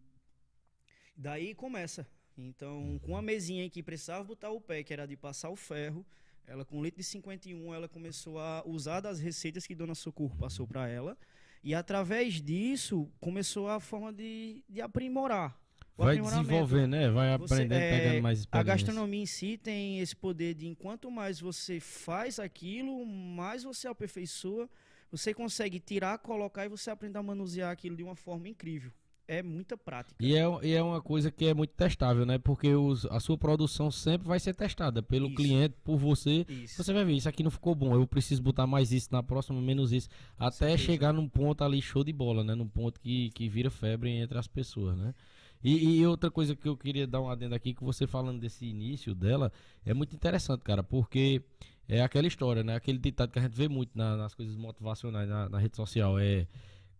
daí 1.16 1.52
começa 1.52 2.06
então, 2.36 2.98
com 3.02 3.16
a 3.16 3.22
mesinha 3.22 3.68
que 3.70 3.82
precisava 3.82 4.24
botar 4.24 4.50
o 4.50 4.60
pé, 4.60 4.82
que 4.82 4.92
era 4.92 5.06
de 5.06 5.16
passar 5.16 5.50
o 5.50 5.56
ferro, 5.56 6.04
ela 6.46 6.64
com 6.64 6.82
litro 6.82 6.98
de 6.98 7.04
51, 7.04 7.72
ela 7.72 7.88
começou 7.88 8.38
a 8.38 8.62
usar 8.66 9.00
das 9.00 9.20
receitas 9.20 9.66
que 9.66 9.74
Dona 9.74 9.94
Socorro 9.94 10.36
passou 10.36 10.66
para 10.66 10.88
ela. 10.88 11.16
E 11.62 11.74
através 11.74 12.42
disso, 12.42 13.10
começou 13.20 13.68
a 13.68 13.80
forma 13.80 14.12
de, 14.12 14.62
de 14.68 14.80
aprimorar. 14.80 15.58
Vai 15.96 16.18
desenvolver, 16.18 16.88
né? 16.88 17.08
Vai 17.08 17.32
aprendendo, 17.32 17.72
é, 17.72 17.98
pegando 17.98 18.22
mais 18.22 18.40
experiência. 18.40 18.72
A 18.72 18.74
gastronomia 18.76 19.22
em 19.22 19.26
si 19.26 19.56
tem 19.56 20.00
esse 20.00 20.14
poder 20.14 20.54
de, 20.54 20.66
enquanto 20.66 21.10
mais 21.10 21.40
você 21.40 21.78
faz 21.78 22.40
aquilo, 22.40 23.06
mais 23.06 23.62
você 23.62 23.86
aperfeiçoa, 23.86 24.68
você 25.10 25.32
consegue 25.32 25.78
tirar, 25.78 26.18
colocar 26.18 26.66
e 26.66 26.68
você 26.68 26.90
aprende 26.90 27.16
a 27.16 27.22
manusear 27.22 27.70
aquilo 27.70 27.96
de 27.96 28.02
uma 28.02 28.16
forma 28.16 28.48
incrível 28.48 28.92
é 29.26 29.42
muita 29.42 29.76
prática. 29.76 30.14
E 30.20 30.34
é, 30.36 30.44
e 30.62 30.72
é 30.72 30.82
uma 30.82 31.00
coisa 31.00 31.30
que 31.30 31.46
é 31.46 31.54
muito 31.54 31.70
testável, 31.70 32.26
né? 32.26 32.38
Porque 32.38 32.74
os, 32.74 33.06
a 33.06 33.20
sua 33.20 33.36
produção 33.36 33.90
sempre 33.90 34.28
vai 34.28 34.38
ser 34.38 34.54
testada 34.54 35.02
pelo 35.02 35.26
isso. 35.26 35.36
cliente, 35.36 35.74
por 35.82 35.96
você. 35.96 36.44
Isso. 36.48 36.82
Você 36.82 36.92
vai 36.92 37.04
ver, 37.04 37.14
isso 37.14 37.28
aqui 37.28 37.42
não 37.42 37.50
ficou 37.50 37.74
bom, 37.74 37.94
eu 37.94 38.06
preciso 38.06 38.42
botar 38.42 38.66
mais 38.66 38.92
isso 38.92 39.08
na 39.10 39.22
próxima, 39.22 39.60
menos 39.60 39.92
isso. 39.92 40.08
Até 40.38 40.76
chegar 40.76 41.12
num 41.12 41.28
ponto 41.28 41.64
ali 41.64 41.80
show 41.80 42.04
de 42.04 42.12
bola, 42.12 42.44
né? 42.44 42.54
Num 42.54 42.68
ponto 42.68 43.00
que, 43.00 43.30
que 43.30 43.48
vira 43.48 43.70
febre 43.70 44.10
entre 44.10 44.38
as 44.38 44.46
pessoas, 44.46 44.96
né? 44.96 45.14
E, 45.62 45.98
e, 45.98 46.06
outra 46.06 46.30
coisa 46.30 46.54
que 46.54 46.68
eu 46.68 46.76
queria 46.76 47.06
dar 47.06 47.22
um 47.22 47.28
adendo 47.28 47.54
aqui, 47.54 47.72
que 47.72 47.82
você 47.82 48.06
falando 48.06 48.38
desse 48.38 48.66
início 48.66 49.14
dela, 49.14 49.50
é 49.86 49.94
muito 49.94 50.14
interessante, 50.14 50.60
cara, 50.62 50.82
porque 50.82 51.42
é 51.88 52.02
aquela 52.02 52.26
história, 52.26 52.62
né? 52.62 52.76
Aquele 52.76 52.98
ditado 52.98 53.30
que 53.30 53.38
a 53.38 53.42
gente 53.42 53.54
vê 53.56 53.66
muito 53.66 53.90
na, 53.94 54.14
nas 54.14 54.34
coisas 54.34 54.56
motivacionais 54.56 55.26
na, 55.26 55.48
na 55.48 55.58
rede 55.58 55.74
social, 55.74 56.18
é 56.18 56.46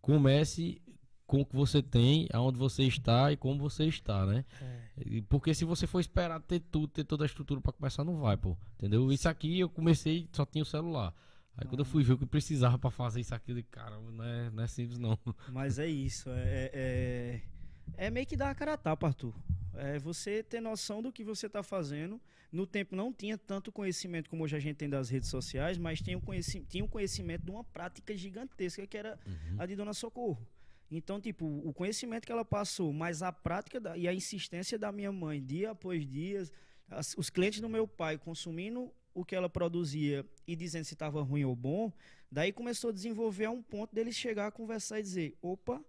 comece 0.00 0.80
com 1.26 1.40
o 1.40 1.46
que 1.46 1.56
você 1.56 1.82
tem, 1.82 2.28
aonde 2.32 2.58
você 2.58 2.84
está 2.84 3.32
e 3.32 3.36
como 3.36 3.58
você 3.58 3.84
está, 3.86 4.26
né? 4.26 4.44
É. 4.60 5.22
Porque 5.28 5.54
se 5.54 5.64
você 5.64 5.86
for 5.86 6.00
esperar 6.00 6.40
ter 6.40 6.60
tudo, 6.60 6.88
ter 6.88 7.04
toda 7.04 7.24
a 7.24 7.26
estrutura 7.26 7.60
para 7.60 7.72
começar, 7.72 8.04
não 8.04 8.18
vai, 8.18 8.36
pô. 8.36 8.56
Entendeu? 8.74 9.10
Isso 9.10 9.28
aqui 9.28 9.58
eu 9.58 9.68
comecei, 9.68 10.28
só 10.32 10.44
tinha 10.44 10.62
o 10.62 10.66
celular. 10.66 11.14
Aí 11.56 11.66
quando 11.66 11.80
eu 11.80 11.84
fui 11.84 12.02
ver 12.02 12.14
o 12.14 12.18
que 12.18 12.26
precisava 12.26 12.78
para 12.78 12.90
fazer 12.90 13.20
isso 13.20 13.34
aqui, 13.34 13.52
eu 13.52 13.56
disse, 13.56 13.68
caramba, 13.70 14.10
não 14.10 14.24
é, 14.24 14.50
não 14.50 14.62
é 14.62 14.66
simples 14.66 14.98
não. 14.98 15.18
Mas 15.52 15.78
é 15.78 15.86
isso, 15.86 16.28
é, 16.30 16.34
é, 16.34 16.70
é, 16.74 18.06
é 18.06 18.10
meio 18.10 18.26
que 18.26 18.36
dar 18.36 18.50
a 18.50 18.54
cara 18.54 18.74
a 18.74 18.76
tapa, 18.76 19.06
Arthur. 19.06 19.34
É 19.74 19.98
você 19.98 20.42
ter 20.42 20.60
noção 20.60 21.02
do 21.02 21.12
que 21.12 21.24
você 21.24 21.46
está 21.46 21.62
fazendo. 21.62 22.20
No 22.52 22.66
tempo 22.66 22.94
não 22.94 23.12
tinha 23.12 23.36
tanto 23.36 23.72
conhecimento 23.72 24.30
como 24.30 24.44
hoje 24.44 24.56
a 24.56 24.60
gente 24.60 24.76
tem 24.76 24.88
das 24.88 25.08
redes 25.08 25.28
sociais, 25.28 25.76
mas 25.76 26.00
tinha 26.00 26.16
um 26.16 26.20
conhecimento, 26.20 26.68
tinha 26.68 26.84
um 26.84 26.88
conhecimento 26.88 27.44
de 27.44 27.50
uma 27.50 27.64
prática 27.64 28.16
gigantesca 28.16 28.86
que 28.86 28.96
era 28.96 29.18
uhum. 29.26 29.56
a 29.58 29.66
de 29.66 29.74
Dona 29.74 29.92
Socorro. 29.92 30.46
Então, 30.90 31.20
tipo, 31.20 31.46
o 31.46 31.72
conhecimento 31.72 32.26
que 32.26 32.32
ela 32.32 32.44
passou, 32.44 32.92
mas 32.92 33.22
a 33.22 33.32
prática 33.32 33.80
da, 33.80 33.96
e 33.96 34.06
a 34.06 34.14
insistência 34.14 34.78
da 34.78 34.92
minha 34.92 35.10
mãe, 35.10 35.42
dia 35.42 35.70
após 35.72 36.06
dia, 36.06 36.42
as, 36.88 37.14
os 37.16 37.30
clientes 37.30 37.60
do 37.60 37.68
meu 37.68 37.88
pai 37.88 38.18
consumindo 38.18 38.92
o 39.12 39.24
que 39.24 39.34
ela 39.34 39.48
produzia 39.48 40.24
e 40.46 40.54
dizendo 40.56 40.84
se 40.84 40.94
estava 40.94 41.22
ruim 41.22 41.44
ou 41.44 41.54
bom, 41.56 41.92
daí 42.30 42.52
começou 42.52 42.90
a 42.90 42.92
desenvolver 42.92 43.46
a 43.46 43.50
um 43.50 43.62
ponto 43.62 43.94
dele 43.94 44.12
chegar 44.12 44.46
a 44.48 44.52
conversar 44.52 45.00
e 45.00 45.02
dizer, 45.02 45.36
opa, 45.40 45.82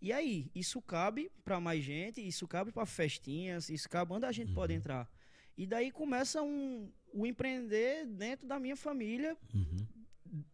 E 0.00 0.12
aí, 0.12 0.50
isso 0.54 0.82
cabe 0.82 1.30
para 1.44 1.58
mais 1.58 1.82
gente, 1.82 2.20
isso 2.26 2.46
cabe 2.46 2.70
para 2.70 2.84
festinhas, 2.84 3.70
isso 3.70 3.88
cabe 3.88 4.12
onde 4.12 4.26
a 4.26 4.32
gente 4.32 4.48
Uhum. 4.48 4.54
pode 4.54 4.74
entrar. 4.74 5.10
E 5.56 5.66
daí 5.66 5.90
começa 5.90 6.42
um, 6.42 6.92
o 7.12 7.24
empreender 7.26 8.04
dentro 8.06 8.46
da 8.46 8.58
minha 8.58 8.76
família, 8.76 9.34
Uhum. 9.54 9.86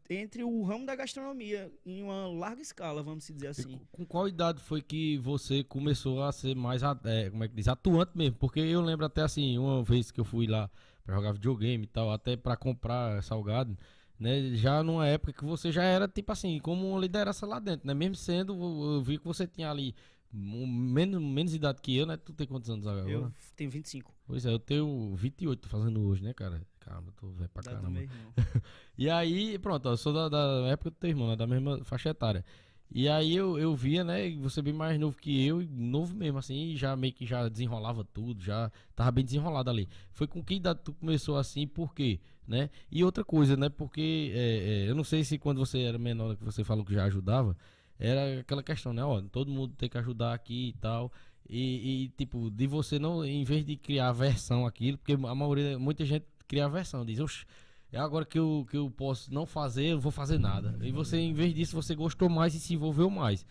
Entre 0.08 0.42
o 0.44 0.62
ramo 0.62 0.84
da 0.86 0.94
gastronomia, 0.96 1.70
em 1.86 2.02
uma 2.02 2.26
larga 2.28 2.60
escala, 2.60 3.02
vamos 3.02 3.26
dizer 3.26 3.46
E 3.46 3.48
assim. 3.48 3.78
com- 3.78 3.98
com 3.98 4.06
qual 4.06 4.28
idade 4.28 4.60
foi 4.60 4.82
que 4.82 5.16
você 5.18 5.62
começou 5.64 6.22
a 6.22 6.32
ser 6.32 6.54
mais, 6.56 6.82
é, 7.04 7.30
como 7.30 7.44
é 7.44 7.48
que 7.48 7.54
diz, 7.54 7.68
atuante 7.68 8.12
mesmo? 8.16 8.36
Porque 8.36 8.60
eu 8.60 8.80
lembro 8.80 9.06
até 9.06 9.22
assim, 9.22 9.56
uma 9.58 9.82
vez 9.82 10.10
que 10.10 10.20
eu 10.20 10.24
fui 10.24 10.46
lá 10.46 10.70
pra 11.04 11.14
jogar 11.14 11.32
videogame 11.32 11.84
e 11.84 11.86
tal, 11.86 12.10
até 12.12 12.36
pra 12.36 12.56
comprar 12.56 13.22
salgado, 13.22 13.76
né? 14.18 14.54
Já 14.54 14.82
numa 14.82 15.06
época 15.06 15.32
que 15.32 15.44
você 15.44 15.70
já 15.72 15.82
era, 15.82 16.06
tipo 16.08 16.30
assim, 16.32 16.58
como 16.60 16.90
uma 16.90 17.00
liderança 17.00 17.46
lá 17.46 17.58
dentro, 17.58 17.86
né? 17.86 17.94
Mesmo 17.94 18.16
sendo, 18.16 18.52
eu 18.94 19.02
vi 19.02 19.18
que 19.18 19.24
você 19.24 19.46
tinha 19.46 19.70
ali 19.70 19.94
menos, 20.32 21.20
menos 21.20 21.54
idade 21.54 21.80
que 21.80 21.96
eu, 21.96 22.06
né? 22.06 22.16
Tu 22.16 22.32
tem 22.32 22.46
quantos 22.46 22.70
anos 22.70 22.86
agora? 22.86 23.08
Eu 23.08 23.32
tenho 23.56 23.70
25. 23.70 24.14
Pois 24.26 24.46
é, 24.46 24.52
eu 24.52 24.58
tenho 24.58 25.14
28 25.16 25.60
tô 25.60 25.68
fazendo 25.68 26.00
hoje, 26.02 26.22
né, 26.22 26.32
cara? 26.32 26.62
Caramba, 26.78 27.12
tô 27.16 27.30
velho 27.30 27.50
pra 27.50 27.62
caramba. 27.62 27.90
meu 27.90 28.02
irmão. 28.02 28.32
E 28.96 29.08
aí, 29.08 29.58
pronto, 29.58 29.86
ó, 29.86 29.92
eu 29.92 29.96
sou 29.96 30.12
da, 30.12 30.28
da 30.28 30.68
época 30.68 30.90
do 30.90 30.96
teu 30.96 31.08
irmão, 31.08 31.28
né, 31.28 31.34
da 31.34 31.46
mesma 31.46 31.82
faixa 31.84 32.10
etária. 32.10 32.44
E 32.92 33.08
aí 33.08 33.34
eu, 33.34 33.58
eu 33.58 33.74
via, 33.74 34.04
né, 34.04 34.30
você 34.36 34.60
bem 34.60 34.74
mais 34.74 34.98
novo 34.98 35.16
que 35.16 35.46
eu, 35.46 35.62
novo 35.70 36.14
mesmo, 36.14 36.38
assim, 36.38 36.76
já 36.76 36.94
meio 36.96 37.14
que 37.14 37.24
já 37.24 37.48
desenrolava 37.48 38.04
tudo, 38.04 38.42
já 38.42 38.70
tava 38.94 39.10
bem 39.12 39.24
desenrolado 39.24 39.70
ali. 39.70 39.88
Foi 40.12 40.26
com 40.26 40.42
que 40.42 40.56
idade 40.56 40.80
tu 40.84 40.92
começou 40.92 41.38
assim, 41.38 41.66
por 41.66 41.94
quê? 41.94 42.20
Né? 42.46 42.68
E 42.90 43.04
outra 43.04 43.24
coisa, 43.24 43.56
né, 43.56 43.68
porque 43.68 44.32
é, 44.34 44.38
é, 44.86 44.90
eu 44.90 44.94
não 44.94 45.04
sei 45.04 45.24
se 45.24 45.38
quando 45.38 45.58
você 45.58 45.82
era 45.82 45.98
menor, 45.98 46.36
que 46.36 46.44
você 46.44 46.64
falou 46.64 46.84
que 46.84 46.92
já 46.92 47.04
ajudava, 47.04 47.56
era 48.00 48.40
aquela 48.40 48.62
questão, 48.62 48.92
né, 48.92 49.04
ó, 49.04 49.20
todo 49.20 49.50
mundo 49.50 49.74
tem 49.76 49.88
que 49.88 49.98
ajudar 49.98 50.32
aqui 50.32 50.70
e 50.70 50.72
tal. 50.80 51.12
E, 51.48 52.04
e, 52.04 52.08
tipo, 52.10 52.50
de 52.50 52.66
você 52.66 52.98
não, 52.98 53.24
em 53.24 53.44
vez 53.44 53.64
de 53.64 53.76
criar 53.76 54.12
versão 54.12 54.66
aquilo, 54.66 54.96
porque 54.96 55.12
a 55.12 55.34
maioria, 55.34 55.78
muita 55.78 56.04
gente 56.04 56.24
cria 56.48 56.68
versão, 56.68 57.04
diz, 57.04 57.20
oxe, 57.20 57.44
é 57.92 57.98
agora 57.98 58.24
que 58.24 58.38
eu, 58.38 58.66
que 58.70 58.76
eu 58.76 58.90
posso 58.90 59.32
não 59.34 59.44
fazer, 59.44 59.86
eu 59.88 60.00
vou 60.00 60.12
fazer 60.12 60.38
nada. 60.38 60.78
E 60.80 60.90
você, 60.90 61.18
em 61.18 61.34
vez 61.34 61.52
disso, 61.52 61.76
você 61.76 61.94
gostou 61.94 62.28
mais 62.28 62.54
e 62.54 62.60
se 62.60 62.74
envolveu 62.74 63.10
mais. 63.10 63.44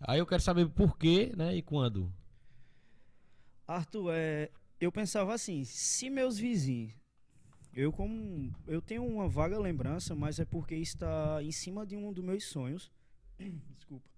Aí 0.00 0.18
eu 0.18 0.26
quero 0.26 0.42
saber 0.42 0.68
por 0.68 0.96
quê, 0.96 1.32
né, 1.36 1.56
e 1.56 1.62
quando. 1.62 2.12
Arthur, 3.66 4.12
é, 4.14 4.50
eu 4.80 4.92
pensava 4.92 5.34
assim, 5.34 5.64
se 5.64 6.08
meus 6.08 6.38
vizinhos, 6.38 6.92
eu 7.74 7.92
como, 7.92 8.52
eu 8.66 8.80
tenho 8.80 9.04
uma 9.04 9.28
vaga 9.28 9.58
lembrança, 9.58 10.14
mas 10.14 10.38
é 10.38 10.44
porque 10.44 10.74
está 10.74 11.42
em 11.42 11.52
cima 11.52 11.86
de 11.86 11.96
um 11.96 12.12
dos 12.12 12.24
meus 12.24 12.44
sonhos. 12.44 12.90
Desculpa. 13.76 14.08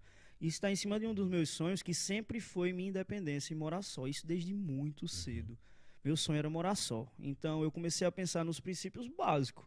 Isso 0.40 0.56
está 0.56 0.70
em 0.70 0.76
cima 0.76 0.98
de 0.98 1.06
um 1.06 1.14
dos 1.14 1.28
meus 1.28 1.50
sonhos 1.50 1.82
que 1.82 1.92
sempre 1.92 2.40
foi 2.40 2.72
minha 2.72 2.88
independência 2.88 3.52
e 3.52 3.56
morar 3.56 3.82
só. 3.82 4.06
Isso 4.06 4.26
desde 4.26 4.54
muito 4.54 5.06
cedo. 5.06 5.56
Meu 6.02 6.16
sonho 6.16 6.38
era 6.38 6.48
morar 6.48 6.74
só. 6.74 7.06
Então 7.18 7.62
eu 7.62 7.70
comecei 7.70 8.06
a 8.06 8.12
pensar 8.12 8.44
nos 8.44 8.58
princípios 8.58 9.06
básicos. 9.06 9.64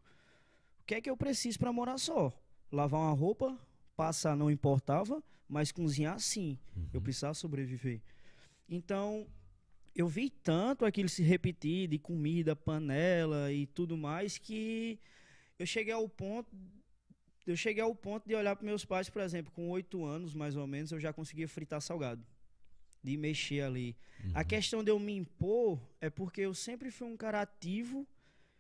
O 0.80 0.86
que 0.86 0.96
é 0.96 1.02
que 1.02 1.10
eu 1.10 1.16
preciso 1.16 1.60
para 1.60 1.72
morar 1.72 1.98
só? 1.98 2.34
Lavar 2.72 3.02
uma 3.02 3.14
roupa, 3.14 3.58
passar 3.96 4.36
não 4.36 4.50
importava, 4.50 5.24
mas 5.48 5.72
cozinhar 5.72 6.20
sim. 6.20 6.58
Eu 6.92 7.00
precisava 7.00 7.36
sobreviver. 7.36 8.02
Então, 8.68 9.28
eu 9.96 10.08
vi 10.08 10.30
tanto 10.30 10.86
aquilo 10.86 11.08
se 11.08 11.22
repetir 11.22 11.88
de 11.88 12.00
comida, 12.00 12.56
panela 12.56 13.52
e 13.52 13.68
tudo 13.68 13.96
mais 13.96 14.40
que 14.40 15.00
eu 15.60 15.68
cheguei 15.68 15.94
ao 15.94 16.10
ponto 16.10 16.50
eu 17.46 17.56
cheguei 17.56 17.82
ao 17.84 17.94
ponto 17.96 18.28
de 18.28 18.36
olhar 18.36 18.56
para 18.56 18.66
meus 18.66 18.86
pais, 18.86 19.10
por 19.10 19.22
exemplo, 19.22 19.52
com 19.52 19.70
oito 19.70 20.04
anos 20.06 20.34
mais 20.34 20.56
ou 20.56 20.66
menos, 20.68 20.92
eu 20.92 21.00
já 21.00 21.12
conseguia 21.14 21.48
fritar 21.48 21.82
salgado, 21.82 22.26
de 23.04 23.18
mexer 23.18 23.62
ali. 23.62 23.96
A 24.34 24.44
questão 24.44 24.84
de 24.84 24.90
eu 24.92 25.00
me 25.00 25.14
impor 25.16 25.80
é 26.00 26.10
porque 26.10 26.42
eu 26.42 26.54
sempre 26.54 26.90
fui 26.90 27.08
um 27.08 27.18
cara 27.18 27.42
ativo, 27.42 28.08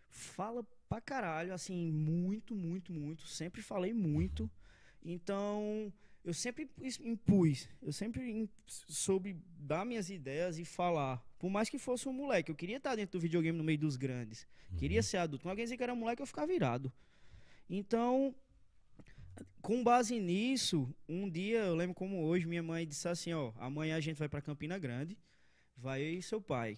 fala 0.09 0.63
pra 0.89 0.99
caralho, 1.01 1.53
assim, 1.53 1.91
muito, 1.91 2.53
muito, 2.55 2.91
muito, 2.91 3.25
sempre 3.27 3.61
falei 3.61 3.93
muito. 3.93 4.49
Então, 5.03 5.91
eu 6.23 6.33
sempre 6.33 6.65
pus- 6.65 6.99
impus, 6.99 7.67
eu 7.81 7.91
sempre 7.91 8.49
soube 8.67 9.35
dar 9.57 9.85
minhas 9.85 10.09
ideias 10.09 10.57
e 10.59 10.65
falar. 10.65 11.23
Por 11.39 11.49
mais 11.49 11.69
que 11.69 11.77
fosse 11.77 12.07
um 12.07 12.13
moleque, 12.13 12.51
eu 12.51 12.55
queria 12.55 12.77
estar 12.77 12.95
dentro 12.95 13.17
do 13.17 13.21
videogame 13.21 13.57
no 13.57 13.63
meio 13.63 13.77
dos 13.79 13.95
grandes. 13.97 14.47
Queria 14.77 15.03
ser 15.03 15.17
adulto. 15.17 15.43
Quando 15.43 15.51
alguém 15.51 15.65
dizia 15.65 15.77
que 15.77 15.83
era 15.83 15.93
moleque, 15.95 16.21
eu 16.21 16.25
ficava 16.27 16.47
virado. 16.47 16.91
Então, 17.69 18.33
com 19.61 19.83
base 19.83 20.19
nisso, 20.19 20.93
um 21.07 21.29
dia, 21.29 21.59
eu 21.59 21.75
lembro 21.75 21.95
como 21.95 22.23
hoje, 22.23 22.45
minha 22.45 22.63
mãe 22.63 22.85
disse 22.87 23.07
assim, 23.07 23.33
ó, 23.33 23.51
amanhã 23.57 23.95
a 23.95 23.99
gente 24.01 24.17
vai 24.17 24.27
pra 24.27 24.41
Campina 24.41 24.77
Grande, 24.77 25.17
vai 25.77 26.01
eu 26.01 26.13
e 26.13 26.21
seu 26.21 26.41
pai. 26.41 26.77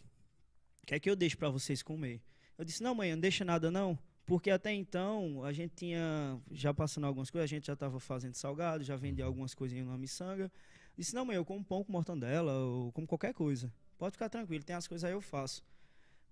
O 0.83 0.85
que 0.85 0.93
é 0.95 0.99
que 0.99 1.09
eu 1.09 1.15
deixo 1.15 1.37
pra 1.37 1.49
vocês 1.49 1.81
comer? 1.81 2.21
Eu 2.57 2.63
disse, 2.63 2.83
não, 2.83 2.93
mãe, 2.93 3.11
não 3.11 3.19
deixa 3.19 3.43
nada 3.43 3.71
não, 3.71 3.97
porque 4.25 4.49
até 4.51 4.71
então 4.71 5.43
a 5.43 5.51
gente 5.51 5.73
tinha, 5.75 6.39
já 6.51 6.73
passando 6.73 7.05
algumas 7.05 7.29
coisas, 7.31 7.45
a 7.49 7.53
gente 7.53 7.65
já 7.67 7.75
tava 7.75 7.99
fazendo 7.99 8.35
salgado, 8.35 8.83
já 8.83 8.95
vendia 8.95 9.25
algumas 9.25 9.53
coisinhas 9.53 9.87
na 9.87 9.97
miçanga. 9.97 10.51
Disse, 10.97 11.13
não, 11.15 11.25
mãe, 11.25 11.35
eu 11.35 11.43
como 11.43 11.63
pão 11.63 11.83
com 11.83 11.91
mortandela, 11.91 12.53
ou 12.53 12.91
como 12.91 13.05
qualquer 13.07 13.33
coisa. 13.33 13.71
Pode 13.97 14.11
ficar 14.13 14.29
tranquilo, 14.29 14.63
tem 14.63 14.75
as 14.75 14.87
coisas 14.87 15.03
aí 15.03 15.11
eu 15.13 15.21
faço. 15.21 15.63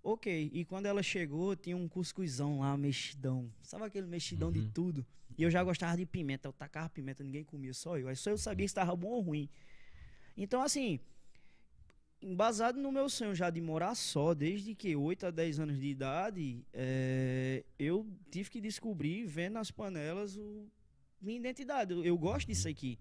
Ok, 0.01 0.49
e 0.53 0.65
quando 0.65 0.85
ela 0.85 1.01
chegou, 1.01 1.55
tinha 1.55 1.77
um 1.77 1.87
cuscuzão 1.87 2.59
lá, 2.59 2.75
mexidão. 2.77 3.49
Sabe 3.61 3.85
aquele 3.85 4.05
mexidão 4.05 4.51
de 4.51 4.59
Uhum. 4.59 4.71
tudo? 4.73 5.05
E 5.37 5.43
eu 5.43 5.49
já 5.49 5.63
gostava 5.63 5.97
de 5.97 6.05
pimenta, 6.05 6.47
eu 6.47 6.53
tacava 6.53 6.89
pimenta, 6.89 7.23
ninguém 7.23 7.43
comia, 7.43 7.73
só 7.73 7.97
eu. 7.97 8.07
Aí 8.07 8.15
só 8.15 8.29
eu 8.29 8.37
sabia 8.37 8.67
se 8.67 8.71
estava 8.71 8.95
bom 8.95 9.09
ou 9.09 9.21
ruim. 9.21 9.49
Então, 10.37 10.61
assim, 10.61 10.99
embasado 12.21 12.79
no 12.79 12.91
meu 12.91 13.09
sonho 13.09 13.35
já 13.35 13.49
de 13.49 13.61
morar 13.61 13.95
só, 13.95 14.33
desde 14.33 14.73
que 14.73 14.95
8 14.95 15.27
a 15.27 15.31
10 15.31 15.59
anos 15.59 15.79
de 15.79 15.87
idade, 15.87 16.65
é, 16.73 17.63
eu 17.77 18.07
tive 18.31 18.49
que 18.49 18.61
descobrir, 18.61 19.25
vendo 19.25 19.53
nas 19.53 19.71
panelas, 19.71 20.37
o, 20.37 20.67
minha 21.21 21.37
identidade. 21.39 21.93
Eu, 21.93 22.03
eu 22.03 22.17
gosto 22.17 22.47
disso 22.47 22.67
aqui. 22.67 22.99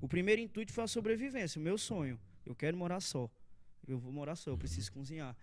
O 0.00 0.08
primeiro 0.08 0.40
intuito 0.40 0.72
foi 0.72 0.84
a 0.84 0.86
sobrevivência, 0.86 1.58
o 1.58 1.62
meu 1.62 1.76
sonho. 1.76 2.18
Eu 2.46 2.54
quero 2.54 2.76
morar 2.76 3.00
só. 3.00 3.30
Eu 3.86 3.98
vou 3.98 4.12
morar 4.12 4.36
só, 4.36 4.50
eu 4.50 4.58
preciso 4.58 4.92
cozinhar. 4.92 5.36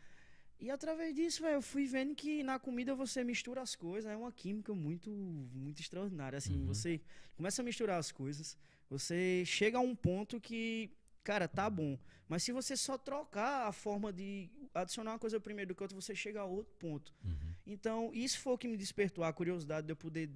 E 0.60 0.72
através 0.72 1.14
disso, 1.16 1.42
velho, 1.44 1.56
eu 1.56 1.62
fui 1.62 1.86
vendo 1.86 2.16
que 2.16 2.42
na 2.42 2.58
comida 2.58 2.96
você 2.96 3.24
mistura 3.24 3.62
as 3.62 3.76
coisas, 3.76 4.12
é 4.12 4.18
uma 4.18 4.32
química 4.32 4.74
muito, 4.74 5.10
muito 5.12 5.80
extraordinária. 5.80 6.38
Assim, 6.38 6.66
você 6.66 7.00
começa 7.36 7.62
a 7.62 7.66
misturar 7.66 8.00
as 8.00 8.12
coisas, 8.12 8.58
você 8.90 9.44
chega 9.46 9.78
a 9.78 9.82
um 9.82 9.96
ponto 9.96 10.42
que, 10.42 10.90
cara, 11.24 11.48
tá 11.48 11.70
bom. 11.70 11.98
Mas 12.28 12.42
se 12.44 12.52
você 12.52 12.76
só 12.76 12.98
trocar 12.98 13.68
a 13.68 13.72
forma 13.72 14.12
de 14.12 14.50
adicionar 14.74 15.12
uma 15.12 15.20
coisa 15.20 15.40
primeiro 15.40 15.70
do 15.70 15.76
que 15.76 15.84
outra, 15.84 15.96
você 16.00 16.16
chega 16.16 16.42
a 16.42 16.46
outro 16.46 16.74
ponto. 16.80 17.14
Então, 17.66 18.12
isso 18.14 18.40
foi 18.40 18.54
o 18.54 18.58
que 18.58 18.68
me 18.68 18.78
despertou 18.78 19.24
a 19.24 19.32
curiosidade 19.32 19.86
de 19.86 19.92
eu 19.92 19.96
poder 19.96 20.30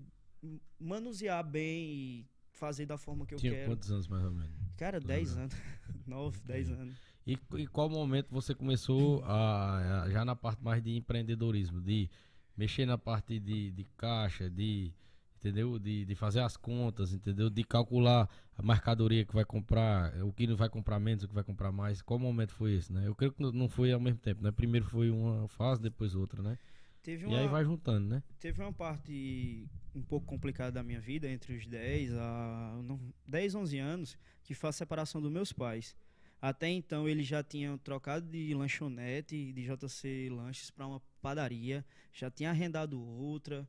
manusear 0.79 1.43
bem 1.43 1.89
e 1.93 2.25
fazer 2.51 2.86
da 2.86 2.97
forma 2.97 3.25
que 3.25 3.34
eu 3.34 3.39
Tinha 3.39 3.53
quero. 3.53 3.71
quantos 3.71 3.91
anos 3.91 4.07
mais 4.07 4.23
ou 4.23 4.31
menos? 4.31 4.51
Cara, 4.77 4.99
10 4.99 5.38
anos. 5.38 5.55
9, 6.05 6.39
10 6.45 6.69
anos. 6.71 6.95
E 7.25 7.38
em 7.57 7.67
qual 7.67 7.89
momento 7.89 8.27
você 8.31 8.53
começou 8.55 9.23
a, 9.25 10.03
a- 10.03 10.10
já 10.10 10.25
na 10.25 10.36
parte 10.36 10.63
mais 10.63 10.81
de 10.84 10.95
empreendedorismo, 10.97 11.79
de 11.81 12.10
mexer 12.57 12.86
na 12.86 12.97
parte 12.97 13.39
de, 13.39 13.71
de 13.71 13.84
caixa, 13.97 14.49
de 14.49 14.93
entendeu? 15.38 15.77
De, 15.79 16.05
de 16.05 16.15
fazer 16.15 16.39
as 16.41 16.55
contas, 16.55 17.13
entendeu? 17.13 17.49
De 17.49 17.63
calcular 17.63 18.29
a 18.55 18.62
mercadoria 18.62 19.25
que 19.25 19.34
vai 19.34 19.43
comprar, 19.45 20.13
o 20.23 20.31
que 20.31 20.45
não 20.45 20.55
vai 20.55 20.69
comprar 20.69 20.99
menos, 20.99 21.23
o 21.23 21.27
que 21.27 21.34
vai 21.34 21.43
comprar 21.43 21.71
mais. 21.71 22.01
Qual 22.01 22.19
momento 22.19 22.53
foi 22.53 22.73
esse, 22.73 22.91
né? 22.93 23.07
Eu 23.07 23.15
creio 23.15 23.31
que 23.34 23.41
não- 23.41 23.69
foi 23.69 23.91
ao 23.91 23.99
mesmo 23.99 24.19
tempo, 24.19 24.43
né? 24.43 24.51
Primeiro 24.51 24.86
foi 24.86 25.10
uma 25.10 25.47
fase, 25.47 25.81
depois 25.81 26.13
outra, 26.15 26.41
né? 26.43 26.57
Teve 27.01 27.25
E 27.25 27.34
aí 27.36 27.41
uma, 27.45 27.51
vai 27.51 27.63
juntando, 27.65 28.07
né? 28.07 28.21
teve 28.39 28.62
uma 28.62 28.71
parte 28.71 29.67
um 29.95 30.03
pouco 30.03 30.27
complicada 30.27 30.71
da 30.71 30.84
minha 30.84 30.99
vida, 31.01 31.27
entre 31.27 31.55
os 31.57 31.65
10 31.65 32.13
a 32.13 32.79
não, 32.84 32.99
10, 33.27 33.55
11 33.55 33.79
anos, 33.79 34.15
que 34.43 34.53
a 34.69 34.73
separação 34.73 35.19
dos 35.19 35.31
meus 35.31 35.51
pais. 35.51 35.95
Até 36.41 36.69
então 36.69 37.08
eles 37.08 37.27
já 37.27 37.43
tinham 37.43 37.77
trocado 37.77 38.27
de 38.27 38.54
lanchonete, 38.56 39.54
de 39.54 39.63
JC 39.63 40.27
Lanches 40.32 40.71
para 40.71 40.88
uma 40.88 40.99
padaria, 41.21 41.86
já 42.12 42.32
tinha 42.32 42.49
arrendado 42.49 42.99
outra. 42.99 43.67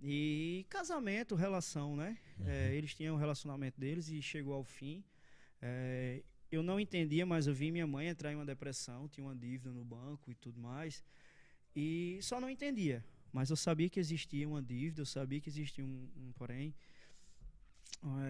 E 0.00 0.64
casamento, 0.68 1.34
relação, 1.34 1.96
né? 1.96 2.16
É, 2.44 2.74
eles 2.74 2.94
tinham 2.94 3.16
o 3.16 3.18
relacionamento 3.18 3.78
deles 3.78 4.08
e 4.08 4.22
chegou 4.22 4.54
ao 4.54 4.64
fim. 4.64 5.04
É, 5.60 6.22
eu 6.50 6.62
não 6.62 6.78
entendia, 6.78 7.24
mas 7.26 7.46
eu 7.46 7.54
vi 7.54 7.72
minha 7.72 7.86
mãe 7.86 8.08
entrar 8.08 8.32
em 8.32 8.36
uma 8.36 8.46
depressão, 8.46 9.08
tinha 9.08 9.24
uma 9.24 9.34
dívida 9.34 9.72
no 9.72 9.84
banco 9.84 10.30
e 10.30 10.34
tudo 10.34 10.60
mais. 10.60 11.02
E 11.74 12.18
só 12.22 12.40
não 12.40 12.50
entendia. 12.50 13.04
Mas 13.32 13.50
eu 13.50 13.56
sabia 13.56 13.88
que 13.88 13.98
existia 13.98 14.46
uma 14.46 14.62
dívida, 14.62 15.00
eu 15.00 15.06
sabia 15.06 15.40
que 15.40 15.48
existia 15.48 15.84
um, 15.84 16.08
um 16.16 16.32
porém, 16.32 16.74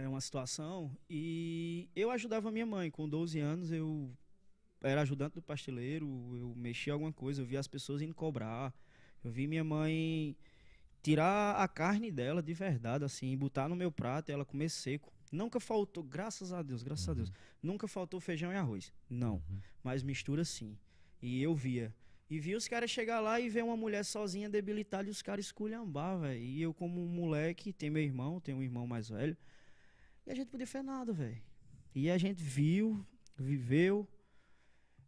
é, 0.02 0.08
uma 0.08 0.20
situação. 0.20 0.90
E 1.08 1.88
eu 1.94 2.11
ajudava 2.11 2.50
minha 2.50 2.66
mãe. 2.66 2.90
Com 2.90 3.08
12 3.08 3.38
anos 3.40 3.70
eu 3.72 4.11
era 4.82 5.02
ajudante 5.02 5.35
do 5.35 5.42
pasteleiro, 5.42 6.06
eu 6.37 6.54
mexia 6.56 6.92
alguma 6.92 7.12
coisa, 7.12 7.40
eu 7.40 7.46
via 7.46 7.61
as 7.61 7.68
pessoas 7.68 8.02
indo 8.02 8.14
cobrar. 8.14 8.74
Eu 9.22 9.30
vi 9.30 9.46
minha 9.46 9.62
mãe 9.62 10.37
tirar 11.02 11.56
a 11.56 11.68
carne 11.68 12.11
dela 12.11 12.42
de 12.42 12.52
verdade, 12.54 13.04
assim, 13.04 13.37
botar 13.37 13.68
no 13.68 13.76
meu 13.76 13.90
prato 13.90 14.30
e 14.30 14.32
ela 14.32 14.44
comer 14.44 14.68
seco. 14.68 15.12
Nunca 15.30 15.58
faltou, 15.58 16.02
graças 16.04 16.52
a 16.52 16.62
Deus, 16.62 16.82
graças 16.82 17.08
a 17.08 17.14
Deus, 17.14 17.28
Uhum. 17.30 17.35
nunca 17.62 17.88
faltou 17.88 18.20
feijão 18.20 18.52
e 18.52 18.56
arroz. 18.56 18.92
Não, 19.08 19.42
mas 19.82 20.02
mistura 20.02 20.44
sim. 20.44 20.76
E 21.20 21.40
eu 21.42 21.54
via. 21.54 21.94
E 22.28 22.38
vi 22.38 22.54
os 22.54 22.66
caras 22.68 22.90
chegar 22.90 23.20
lá 23.20 23.40
e 23.40 23.48
ver 23.48 23.62
uma 23.64 23.76
mulher 23.76 24.04
sozinha 24.04 24.48
debilitada 24.48 25.06
e 25.08 25.11
os 25.11 25.22
caras 25.22 25.46
esculhambar, 25.46 26.18
velho. 26.18 26.40
E 26.42 26.61
eu, 26.62 26.74
como 26.74 27.02
um 27.02 27.08
moleque, 27.08 27.72
tem 27.72 27.88
meu 27.90 28.02
irmão, 28.02 28.40
tem 28.40 28.54
um 28.54 28.62
irmão 28.62 28.87
mais 28.87 29.08
velho. 29.08 29.37
E 30.26 30.30
a 30.30 30.35
gente 30.35 30.48
podia 30.48 30.66
fazer 30.66 30.85
nada, 30.85 31.12
velho. 31.12 31.40
E 31.94 32.11
a 32.11 32.16
gente 32.18 32.42
viu, 32.42 33.04
viveu. 33.37 34.08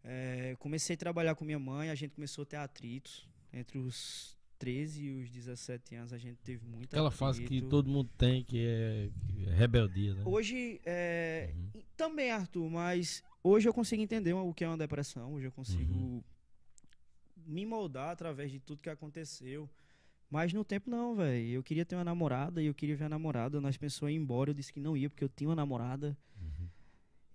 É, 0.03 0.55
comecei 0.59 0.95
a 0.95 0.97
trabalhar 0.99 1.35
com 1.35 1.45
minha 1.45 1.59
mãe, 1.59 1.89
a 1.91 1.95
gente 1.95 2.15
começou 2.15 2.43
a 2.43 2.47
ter 2.47 2.57
atritos. 2.57 3.27
Entre 3.53 3.79
os 3.79 4.37
13 4.59 5.03
e 5.05 5.11
os 5.23 5.31
17 5.31 5.95
anos 5.95 6.13
a 6.13 6.19
gente 6.19 6.39
teve 6.43 6.67
muita 6.67 6.97
Aquela 6.97 7.11
fase 7.11 7.45
que 7.45 7.63
todo 7.63 7.89
mundo 7.89 8.11
tem, 8.19 8.43
que 8.43 8.59
é 8.67 9.11
que 9.29 9.47
é 9.47 9.55
rebeldia, 9.55 10.15
né? 10.15 10.23
Hoje, 10.27 10.81
é, 10.85 11.53
Uhum. 11.55 11.83
também, 11.97 12.31
Arthur, 12.31 12.69
mas 12.69 13.23
hoje 13.43 13.69
eu 13.69 13.73
consigo 13.75 14.03
entender 14.03 14.33
o 14.33 14.53
que 14.53 14.65
é 14.65 14.69
uma 14.69 14.77
depressão. 14.77 15.33
Hoje 15.35 15.47
eu 15.47 15.53
consigo 15.53 15.93
Uhum. 15.95 16.23
me 17.47 17.65
moldar 17.65 18.11
através 18.11 18.51
de 18.51 18.59
tudo 18.59 18.83
que 18.83 18.91
aconteceu. 18.91 19.71
Mas 20.35 20.53
no 20.53 20.65
tempo 20.65 20.91
não, 20.91 21.15
velho. 21.15 21.47
Eu 21.47 21.63
queria 21.63 21.85
ter 21.85 21.95
uma 21.95 22.03
namorada 22.03 22.61
e 22.61 22.67
eu 22.67 22.75
queria 22.75 22.97
ver 22.97 23.05
a 23.05 23.09
namorada. 23.09 23.61
Nós 23.61 23.77
pensou 23.77 24.09
em 24.09 24.15
ir 24.15 24.17
embora. 24.17 24.51
Eu 24.51 24.55
disse 24.55 24.73
que 24.73 24.81
não 24.81 24.97
ia 24.97 25.09
porque 25.09 25.23
eu 25.23 25.29
tinha 25.29 25.49
uma 25.49 25.55
namorada. 25.55 26.19
Uhum. 26.43 26.69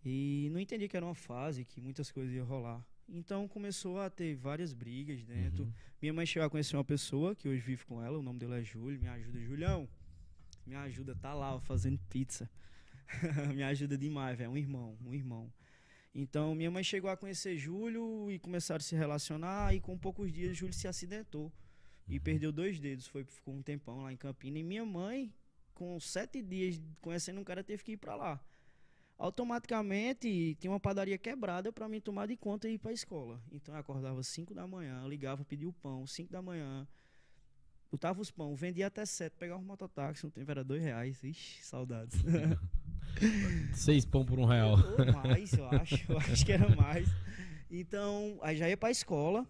E 0.03 0.49
não 0.51 0.59
entendi 0.59 0.85
que 0.89 0.97
era 0.97 1.05
uma 1.05 1.15
fase, 1.15 1.63
que 1.63 1.79
muitas 1.79 2.12
coisas 2.12 2.35
iam 2.35 2.45
rolar. 2.45 2.85
Então 3.07 3.47
começou 3.47 4.01
a 4.01 4.09
ter 4.09 4.35
várias 4.35 4.73
brigas 4.73 5.23
dentro. 5.23 5.63
Uhum. 5.63 5.73
Minha 6.01 6.13
mãe 6.13 6.25
chegou 6.25 6.45
a 6.45 6.49
conhecer 6.49 6.75
uma 6.75 6.83
pessoa 6.83 7.33
que 7.33 7.47
hoje 7.47 7.62
vive 7.62 7.85
com 7.85 8.03
ela, 8.03 8.19
o 8.19 8.21
nome 8.21 8.38
dele 8.38 8.59
é 8.59 8.63
Júlio. 8.65 8.99
Me 8.99 9.07
ajuda, 9.07 9.39
Julião. 9.39 9.88
Me 10.67 10.75
ajuda, 10.75 11.15
tá 11.15 11.33
lá 11.33 11.57
fazendo 11.62 11.97
pizza. 12.09 12.49
me 13.55 13.63
ajuda 13.63 13.97
demais, 13.97 14.38
velho. 14.38 14.51
Um 14.51 14.57
irmão, 14.57 14.97
um 15.05 15.13
irmão. 15.13 15.49
Então 16.13 16.53
minha 16.53 16.69
mãe 16.69 16.83
chegou 16.83 17.09
a 17.09 17.15
conhecer 17.15 17.55
Júlio 17.55 18.29
e 18.29 18.38
começaram 18.39 18.79
a 18.79 18.83
se 18.83 18.93
relacionar. 18.93 19.73
E 19.73 19.79
com 19.79 19.97
poucos 19.97 20.33
dias, 20.33 20.57
Júlio 20.57 20.73
se 20.73 20.85
acidentou 20.85 21.49
e 22.10 22.17
Uhum. 22.17 22.24
perdeu 22.24 22.52
dois 22.52 22.80
dedos. 22.80 23.08
Foi, 23.08 23.24
ficou 23.24 23.54
um 23.54 23.62
tempão 23.62 24.02
lá 24.02 24.12
em 24.12 24.17
Campina. 24.17 24.58
E 24.60 24.63
minha 24.63 24.86
mãe, 24.86 25.32
com 25.74 26.00
sete 26.00 26.41
dias 26.41 26.82
conhecendo 27.00 27.39
um 27.39 27.43
cara, 27.43 27.63
teve 27.63 27.84
que 27.84 27.93
ir 27.93 27.98
pra 27.98 28.15
lá. 28.15 28.43
Automaticamente 29.17 30.56
tinha 30.60 30.72
uma 30.72 30.80
padaria 30.80 31.17
quebrada 31.17 31.72
pra 31.74 31.89
mim 31.89 32.00
tomar 32.00 32.26
de 32.26 32.38
conta 32.38 32.67
e 32.69 32.74
ir 32.76 32.78
pra 32.78 32.91
escola. 32.93 33.41
Então 33.52 33.74
eu 33.76 33.80
acordava 33.80 34.24
5 34.24 34.54
da 34.54 34.65
manhã, 34.65 35.06
ligava, 35.08 35.43
pedia 35.43 35.67
o 35.67 35.74
pão, 35.74 36.08
5 36.08 36.32
da 36.32 36.41
manhã. 36.41 36.88
Botava 37.91 38.22
os 38.22 38.30
pão, 38.32 38.56
vendia 38.56 38.88
até 38.88 39.06
7, 39.06 39.36
pegava 39.38 39.60
um 39.60 39.65
mototáxi, 39.65 40.24
no 40.24 40.32
tempo 40.32 40.50
era 40.52 40.63
dois 40.63 40.82
reais. 40.82 41.24
Ixi, 41.24 41.63
saudades. 41.65 42.15
Seis 43.74 44.06
pão 44.06 44.24
por 44.24 44.39
um 44.39 44.45
real. 44.45 44.76
Ou 44.78 45.13
mais, 45.13 45.52
eu 45.54 45.65
acho. 45.67 45.95
Eu 46.12 46.17
acho 46.19 46.45
que 46.45 46.52
era 46.52 46.74
mais. 46.76 47.10
Então, 47.69 48.38
aí 48.41 48.56
já 48.56 48.69
ia 48.69 48.78
pra 48.78 48.91
escola. 48.91 49.45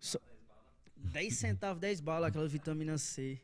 Só- 0.00 0.18
10 1.04 1.34
centavos, 1.34 1.80
10 1.80 2.00
balas, 2.00 2.28
aquela 2.28 2.48
vitamina 2.48 2.96
C. 2.98 3.40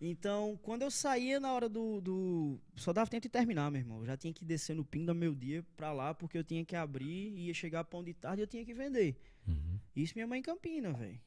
Então, 0.00 0.58
quando 0.62 0.82
eu 0.82 0.90
saía 0.90 1.40
na 1.40 1.52
hora 1.52 1.68
do, 1.68 2.00
do. 2.00 2.60
Só 2.76 2.92
dava 2.92 3.08
tempo 3.08 3.22
de 3.22 3.28
terminar, 3.28 3.70
meu 3.70 3.80
irmão. 3.80 4.00
Eu 4.00 4.06
já 4.06 4.16
tinha 4.16 4.32
que 4.32 4.44
descer 4.44 4.74
no 4.74 4.84
ping 4.84 5.04
do 5.04 5.14
meu 5.14 5.34
dia 5.34 5.64
pra 5.76 5.92
lá, 5.92 6.12
porque 6.12 6.36
eu 6.36 6.44
tinha 6.44 6.64
que 6.64 6.76
abrir, 6.76 7.32
ia 7.38 7.54
chegar 7.54 7.84
pão 7.84 8.02
de 8.02 8.12
tarde 8.12 8.42
e 8.42 8.44
eu 8.44 8.46
tinha 8.46 8.64
que 8.64 8.74
vender. 8.74 9.16
Uhum. 9.46 9.78
Isso 9.94 10.14
minha 10.14 10.26
mãe 10.26 10.40
em 10.40 10.42
Campina, 10.42 10.92
velho. 10.92 11.20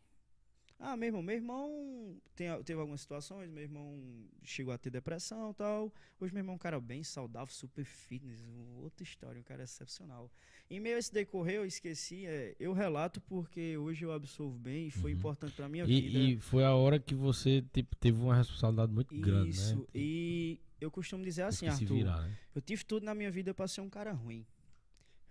Ah, 0.80 0.96
meu 0.96 1.08
irmão, 1.08 1.24
meu 1.24 1.36
irmão 1.36 2.22
tem, 2.36 2.48
teve 2.64 2.80
algumas 2.80 3.02
situações, 3.02 3.50
meu 3.50 3.64
irmão 3.64 4.30
chegou 4.44 4.72
a 4.72 4.78
ter 4.78 4.92
depressão 4.92 5.50
e 5.50 5.54
tal. 5.56 5.92
Hoje 6.20 6.32
meu 6.32 6.42
irmão 6.42 6.54
é 6.54 6.56
um 6.56 6.60
cara 6.60 6.80
bem 6.80 7.04
saudável, 7.04 7.52
super 7.52 7.84
fitness, 7.84 8.44
outra 8.76 9.04
história, 9.04 9.40
um 9.40 9.44
cara 9.44 9.64
excepcional. 9.64 10.32
Em 10.70 10.82
meio 10.82 10.98
a 10.98 11.00
esse 11.00 11.14
decorrer, 11.14 11.56
eu 11.56 11.66
esqueci, 11.66 12.26
é, 12.26 12.54
eu 12.60 12.74
relato 12.74 13.22
porque 13.22 13.78
hoje 13.78 14.04
eu 14.04 14.12
absolvo 14.12 14.58
bem 14.60 14.88
e 14.88 14.92
foi 14.92 15.12
Uhum. 15.14 15.18
importante 15.18 15.54
pra 15.54 15.70
minha 15.70 15.86
vida. 15.86 16.18
E, 16.20 16.34
e 16.34 16.40
foi 16.40 16.64
a 16.66 16.74
hora 16.76 17.00
que 17.00 17.16
você 17.16 17.64
tipo, 17.74 17.96
teve 17.96 18.20
uma 18.22 18.36
responsabilidade 18.36 18.92
muito 18.92 19.16
grande, 19.16 19.52
Isso, 19.52 19.78
né? 19.80 19.86
e 19.96 20.60
eu 20.82 20.92
costumo 20.92 21.24
dizer 21.24 21.44
assim, 21.44 21.68
Arthur, 21.68 21.96
virar, 21.96 22.22
né? 22.22 22.36
eu 22.54 22.62
tive 22.62 22.84
tudo 22.84 23.06
na 23.06 23.16
minha 23.16 23.32
vida 23.32 23.54
pra 23.54 23.66
ser 23.68 23.80
um 23.80 23.90
cara 23.90 24.12
ruim. 24.12 24.46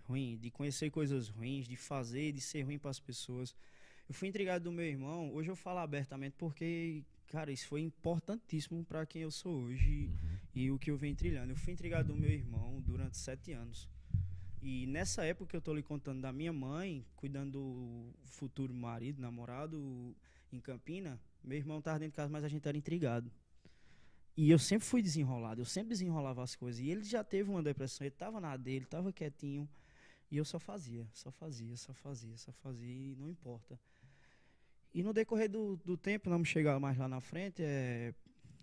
Ruim, 0.05 0.37
de 0.41 0.49
conhecer 0.49 0.89
coisas 0.89 1.29
ruins, 1.29 1.67
de 1.67 1.75
fazer, 1.75 2.31
de 2.31 2.41
ser 2.41 2.63
ruim 2.63 2.79
pras 2.79 2.99
pessoas. 2.99 3.53
Eu 4.09 4.15
fui 4.15 4.27
intrigado 4.29 4.63
do 4.63 4.71
meu 4.71 4.85
irmão, 4.85 5.31
hoje 5.33 5.51
eu 5.51 5.55
falo 5.55 5.79
abertamente 5.79 6.33
porque, 6.37 7.03
cara, 7.27 7.51
isso 7.51 7.67
foi 7.67 7.81
importantíssimo 7.81 8.83
pra 8.85 9.05
quem 9.05 9.21
eu 9.21 9.29
sou 9.31 9.53
hoje 9.65 10.07
Uhum. 10.07 10.37
e 10.55 10.71
o 10.71 10.79
que 10.79 10.89
eu 10.89 10.97
venho 10.97 11.15
trilhando. 11.15 11.51
Eu 11.51 11.55
fui 11.57 11.73
intrigado 11.73 12.07
do 12.07 12.15
meu 12.15 12.31
irmão 12.31 12.81
durante 12.81 13.17
sete 13.17 13.51
anos. 13.51 13.87
E 14.69 14.85
nessa 14.85 15.23
época 15.23 15.51
que 15.51 15.55
eu 15.55 15.61
tô 15.61 15.73
lhe 15.73 15.81
contando 15.81 16.19
da 16.19 16.33
minha 16.33 16.51
mãe, 16.51 17.05
cuidando 17.15 17.51
do 17.51 18.13
futuro 18.25 18.73
marido, 18.73 19.21
namorado 19.21 20.13
em 20.51 20.59
Campina, 20.59 21.17
meu 21.41 21.57
irmão 21.57 21.81
tava 21.81 21.99
dentro 21.99 22.11
de 22.11 22.17
casa, 22.17 22.29
mas 22.29 22.43
a 22.43 22.49
gente 22.49 22.67
era 22.67 22.77
intrigado. 22.77 23.31
E 24.35 24.51
eu 24.51 24.59
sempre 24.59 24.85
fui 24.85 25.01
desenrolado, 25.01 25.61
eu 25.61 25.65
sempre 25.65 25.91
desenrolava 25.91 26.43
as 26.43 26.53
coisas. 26.53 26.81
E 26.81 26.89
ele 26.89 27.05
já 27.05 27.23
teve 27.23 27.49
uma 27.49 27.63
depressão, 27.63 28.05
ele 28.05 28.13
tava 28.13 28.41
na 28.41 28.57
dele, 28.57 28.83
tava 28.83 29.13
quietinho. 29.13 29.69
E 30.29 30.35
eu 30.35 30.43
só 30.43 30.59
fazia, 30.59 31.07
só 31.13 31.31
fazia, 31.31 31.77
só 31.77 31.93
fazia, 31.93 32.35
só 32.35 32.51
fazia, 32.51 32.93
e 32.93 33.15
não 33.15 33.29
importa. 33.29 33.79
E 34.93 35.01
no 35.01 35.13
decorrer 35.13 35.49
do, 35.49 35.77
do 35.77 35.95
tempo, 35.95 36.29
não 36.29 36.43
chegar 36.43 36.77
mais 36.77 36.97
lá 36.97 37.07
na 37.07 37.21
frente, 37.21 37.63
é, 37.63 38.13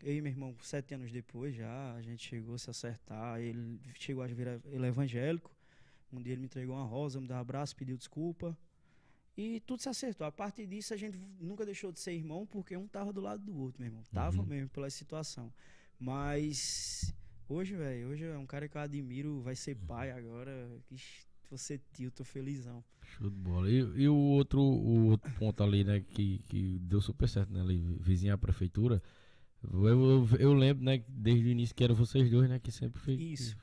eu 0.03 0.15
e 0.15 0.21
meu 0.21 0.31
irmão, 0.31 0.55
sete 0.61 0.93
anos 0.93 1.11
depois 1.11 1.55
já, 1.55 1.95
a 1.95 2.03
gente 2.03 2.29
chegou 2.29 2.57
a 2.57 2.59
se 2.59 2.69
acertar. 2.69 3.41
Ele 3.41 3.81
chegou 3.95 4.23
a 4.23 4.27
virar 4.27 4.61
ele 4.67 4.85
é 4.85 4.89
evangélico. 4.89 5.54
Um 6.15 6.23
dia 6.23 6.33
ele 6.33 6.41
me 6.41 6.47
entregou 6.47 6.75
uma 6.77 6.85
rosa, 6.85 7.21
me 7.21 7.27
deu 7.27 7.37
um 7.37 7.41
abraço, 7.41 7.75
pediu 7.77 7.97
desculpa. 7.97 8.57
E 9.37 9.61
tudo 9.61 9.83
se 9.83 9.89
acertou. 9.89 10.27
A 10.27 10.33
partir 10.33 10.65
disso, 10.67 10.95
a 10.95 10.97
gente 10.97 11.19
nunca 11.41 11.65
deixou 11.67 11.91
de 11.91 11.99
ser 11.99 12.13
irmão, 12.13 12.47
porque 12.47 12.77
um 12.77 12.87
tava 12.87 13.13
do 13.13 13.21
lado 13.21 13.43
do 13.45 13.57
outro, 13.59 13.81
meu 13.81 13.89
irmão. 13.89 14.03
Tava 14.13 14.41
Uhum. 14.41 14.47
mesmo 14.47 14.69
pela 14.69 14.89
situação. 14.89 15.53
Mas 15.99 17.13
hoje, 17.49 17.75
velho, 17.75 18.09
hoje 18.09 18.25
é 18.25 18.39
um 18.39 18.47
cara 18.47 18.69
que 18.69 18.77
eu 18.77 18.81
admiro, 18.81 19.41
vai 19.41 19.57
ser 19.57 19.75
pai 19.75 20.13
agora. 20.13 20.71
Ixi, 20.91 21.27
vou 21.51 21.59
ser 21.59 21.81
tio, 21.93 22.11
tô 22.11 22.23
felizão. 22.25 22.85
Show 23.03 23.29
de 23.29 23.37
bola. 23.37 23.69
E, 23.69 23.79
e 24.03 24.09
o, 24.09 24.15
outro, 24.15 24.61
o 24.61 25.07
outro 25.07 25.31
ponto 25.33 25.63
ali, 25.63 25.83
né, 25.83 26.01
que, 26.01 26.39
que 26.49 26.79
deu 26.81 27.01
super 27.01 27.29
certo, 27.29 27.53
né, 27.53 27.61
ali, 27.61 27.79
vizinho 28.01 28.35
à 28.35 28.39
prefeitura. 28.39 29.03
Eu, 29.63 29.87
eu, 29.87 30.29
eu 30.39 30.53
lembro, 30.55 30.85
né, 30.85 30.99
que 30.99 31.11
desde 31.11 31.47
o 31.47 31.49
início 31.49 31.75
que 31.75 31.83
eram 31.83 31.95
vocês 31.95 32.31
dois, 32.31 32.49
né, 32.49 32.59
que 32.59 32.71
sempre 32.71 33.01
fez. 33.01 33.19
Isso. 33.19 33.57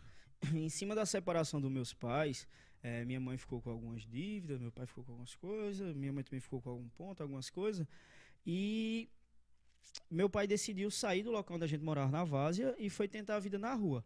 Em 0.54 0.70
cima 0.70 0.96
da 0.96 1.06
separação 1.06 1.62
dos 1.62 1.72
meus 1.72 1.94
pais, 1.94 2.48
eh, 2.84 3.06
minha 3.06 3.20
mãe 3.20 3.38
ficou 3.38 3.62
com 3.62 3.70
algumas 3.70 4.06
dívidas, 4.06 4.60
meu 4.60 4.72
pai 4.72 4.86
ficou 4.86 5.04
com 5.04 5.12
algumas 5.12 5.36
coisas, 5.36 5.96
minha 5.96 6.12
mãe 6.12 6.24
também 6.24 6.40
ficou 6.40 6.62
com 6.62 6.70
algum 6.70 6.90
ponto, 6.90 7.22
algumas 7.22 7.50
coisas. 7.50 7.86
E 8.46 9.10
meu 10.10 10.30
pai 10.30 10.48
decidiu 10.48 10.90
sair 10.90 11.24
do 11.24 11.32
local 11.32 11.56
onde 11.56 11.66
a 11.66 11.68
gente 11.68 11.84
morava 11.84 12.12
na 12.12 12.24
Várzea 12.24 12.76
e 12.80 12.90
foi 12.90 13.08
tentar 13.08 13.36
a 13.36 13.40
vida 13.40 13.60
na 13.60 13.74
rua, 13.74 14.04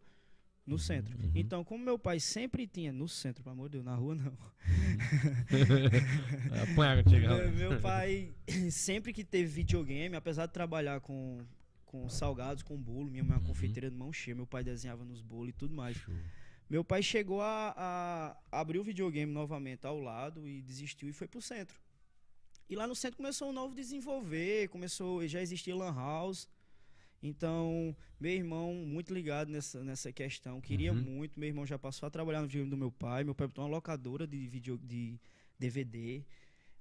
no 0.66 0.78
centro. 0.78 1.16
uhum. 1.16 1.32
Então, 1.34 1.64
como 1.64 1.82
meu 1.82 1.98
pai 1.98 2.20
sempre 2.20 2.66
tinha, 2.66 2.92
no 2.92 3.08
centro, 3.08 3.42
pelo 3.42 3.54
amor 3.54 3.68
de 3.68 3.72
Deus, 3.72 3.84
na 3.84 3.94
rua 3.94 4.14
não. 4.14 4.36
Chegar 7.08 7.32
lá. 7.32 7.44
Meu, 7.44 7.70
meu 7.70 7.80
pai, 7.80 8.34
sempre 8.70 9.12
que 9.12 9.24
teve 9.24 9.46
videogame, 9.46 10.16
apesar 10.16 10.46
de 10.46 10.52
trabalhar 10.52 11.00
com, 11.00 11.38
com 11.86 12.08
salgados, 12.08 12.62
com 12.62 12.76
bolo, 12.76 13.10
minha 13.10 13.22
mãe 13.24 13.32
é 13.32 13.36
uma 13.36 13.40
Uhum. 13.40 13.46
confeiteira 13.46 13.90
de 13.90 13.96
mão 13.96 14.12
cheia, 14.12 14.34
meu 14.34 14.46
pai 14.46 14.62
desenhava 14.62 15.04
nos 15.04 15.22
bolos 15.22 15.48
e 15.50 15.52
tudo 15.52 15.74
mais. 15.74 15.96
Show. 15.96 16.14
Meu 16.68 16.84
pai 16.84 17.00
chegou 17.02 17.40
a, 17.40 18.36
a 18.50 18.60
abrir 18.60 18.78
o 18.78 18.82
videogame 18.84 19.32
novamente 19.32 19.86
ao 19.86 19.98
lado 20.00 20.46
e 20.48 20.60
desistiu 20.60 21.08
e 21.08 21.12
foi 21.12 21.28
pro 21.28 21.40
centro. 21.40 21.78
E 22.68 22.74
lá 22.74 22.86
no 22.88 22.94
centro 22.96 23.16
começou 23.16 23.48
um 23.48 23.52
novo 23.52 23.74
desenvolver, 23.74 24.68
começou, 24.68 25.26
já 25.28 25.40
existia 25.40 25.74
Lan 25.76 25.94
House. 25.94 26.48
Então, 27.22 27.96
meu 28.20 28.32
irmão, 28.32 28.74
muito 28.74 29.14
ligado 29.14 29.48
nessa, 29.50 29.82
nessa 29.82 30.12
questão, 30.12 30.60
queria 30.60 30.92
Uhum. 30.92 31.00
muito. 31.00 31.38
Meu 31.38 31.48
irmão 31.48 31.64
já 31.64 31.78
passou 31.78 32.06
a 32.06 32.10
trabalhar 32.10 32.40
no 32.42 32.46
videogame 32.48 32.70
do 32.70 32.76
meu 32.76 32.90
pai. 32.90 33.22
Meu 33.24 33.34
pai 33.34 33.46
botou 33.46 33.64
uma 33.64 33.70
locadora 33.70 34.26
de, 34.26 34.46
video, 34.48 34.76
de 34.78 35.18
DVD. 35.58 36.24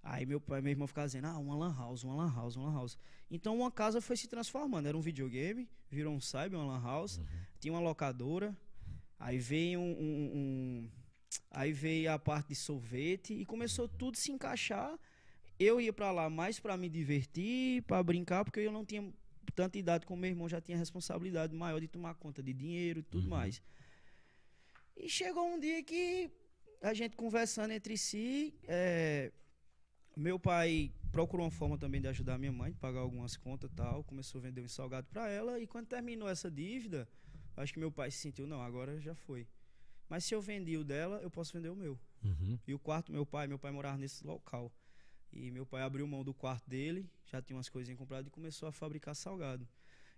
Aí 0.08 0.24
meu 0.24 0.40
pai, 0.40 0.62
meu 0.62 0.70
irmão 0.70 0.86
ficava 0.88 1.08
dizendo, 1.08 1.26
ah, 1.26 1.38
uma 1.40 1.56
lan 1.56 1.74
house, 1.76 2.04
uma 2.04 2.14
lan 2.16 2.32
house, 2.32 2.56
uma 2.56 2.68
lan 2.70 2.76
house. 2.76 2.96
Então 3.30 3.58
uma 3.58 3.72
casa 3.72 4.00
foi 4.00 4.16
se 4.16 4.28
transformando. 4.28 4.88
Era 4.88 4.96
um 4.96 5.02
videogame, 5.02 5.68
virou 5.90 6.14
um 6.14 6.20
cyber, 6.22 6.60
uma 6.60 6.74
lan 6.74 6.82
house. 6.82 7.20
Tinha 7.60 7.74
uma 7.74 7.80
locadora. 7.80 8.56
Aí 9.20 9.40
veio 9.40 9.80
um, 9.80 9.92
um- 9.92 10.32
um- 10.38 10.90
aí 11.50 11.72
veio 11.74 12.12
a 12.12 12.20
parte 12.20 12.50
de 12.50 12.56
sorvete 12.56 13.34
e 13.34 13.46
começou 13.46 13.88
tudo 13.88 14.14
a 14.14 14.18
se 14.20 14.32
encaixar. 14.32 14.96
Eu 15.58 15.82
ia 15.82 15.92
pra 15.92 16.12
lá 16.12 16.30
mais 16.30 16.60
pra 16.60 16.78
me 16.78 16.88
divertir, 16.88 17.82
pra 17.84 18.04
brincar, 18.04 18.46
porque 18.46 18.60
eu 18.60 18.72
não 18.72 18.86
tinha 18.86 19.12
tanta 19.56 19.80
idade 19.80 20.06
como 20.06 20.22
meu 20.22 20.30
irmão 20.30 20.48
já 20.48 20.62
tinha 20.62 20.78
responsabilidade 20.78 21.56
maior 21.56 21.80
de 21.80 21.88
tomar 21.88 22.14
conta 22.14 22.44
de 22.44 22.54
dinheiro 22.54 23.00
e 23.00 23.04
tudo 23.04 23.24
Uhum. 23.24 23.30
mais. 23.32 23.60
E 24.96 25.10
chegou 25.10 25.46
um 25.48 25.60
dia 25.60 25.82
que 25.84 26.30
a 26.82 26.94
gente 26.94 27.16
conversando 27.16 27.72
entre 27.72 27.98
si, 27.98 28.54
é, 28.68 29.32
meu 30.16 30.40
pai 30.40 30.92
procurou 31.12 31.46
uma 31.46 31.52
forma 31.52 31.78
também 31.78 32.02
de 32.02 32.08
ajudar 32.08 32.38
minha 32.38 32.52
mãe, 32.52 32.72
de 32.72 32.78
pagar 32.78 33.00
algumas 33.00 33.38
contas 33.38 33.70
e 33.72 33.74
tal, 33.74 34.04
começou 34.04 34.40
a 34.40 34.42
vender 34.42 34.62
um 34.62 34.68
salgado 34.68 35.08
para 35.08 35.30
ela 35.30 35.60
e 35.60 35.68
quando 35.68 35.88
terminou 35.88 36.28
essa 36.28 36.50
dívida, 36.50 37.08
Acho 37.58 37.74
que 37.74 37.80
meu 37.80 37.92
pai 37.92 38.12
se 38.12 38.18
sentiu, 38.18 38.46
não, 38.46 38.62
agora 38.62 39.00
já 39.00 39.16
foi. 39.16 39.48
Mas 40.10 40.26
se 40.26 40.36
eu 40.36 40.42
vendi 40.42 40.78
o 40.78 40.84
dela, 40.84 41.20
eu 41.22 41.32
posso 41.32 41.54
vender 41.54 41.70
o 41.70 41.76
meu. 41.76 42.00
Uhum. 42.24 42.60
E 42.68 42.74
o 42.74 42.80
quarto, 42.80 43.12
meu 43.12 43.26
pai, 43.26 43.48
meu 43.48 43.58
pai 43.58 43.72
morava 43.72 43.98
nesse 43.98 44.26
local. 44.26 44.72
E 45.32 45.50
meu 45.52 45.66
pai 45.66 45.82
abriu 45.82 46.08
mão 46.08 46.24
do 46.24 46.34
quarto 46.34 46.70
dele, 46.70 47.10
já 47.26 47.42
tinha 47.42 47.58
umas 47.58 47.70
coisinhas 47.70 47.98
compradas 47.98 48.28
e 48.28 48.32
começou 48.32 48.68
a 48.68 48.72
fabricar 48.72 49.16
salgado. 49.16 49.68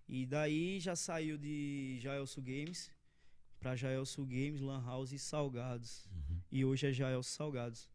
E 0.07 0.25
daí 0.25 0.79
já 0.79 0.95
saiu 0.95 1.37
de 1.37 1.97
Jaelso 1.99 2.41
Games 2.41 2.91
para 3.59 3.75
Jaelso 3.75 4.25
Games, 4.25 4.61
Lan 4.61 4.83
House 4.83 5.11
e 5.11 5.19
Salgados. 5.19 6.07
Uhum. 6.07 6.41
E 6.51 6.65
hoje 6.65 6.87
é 6.87 6.91
Jaelso 6.91 7.31
Salgados. 7.31 7.89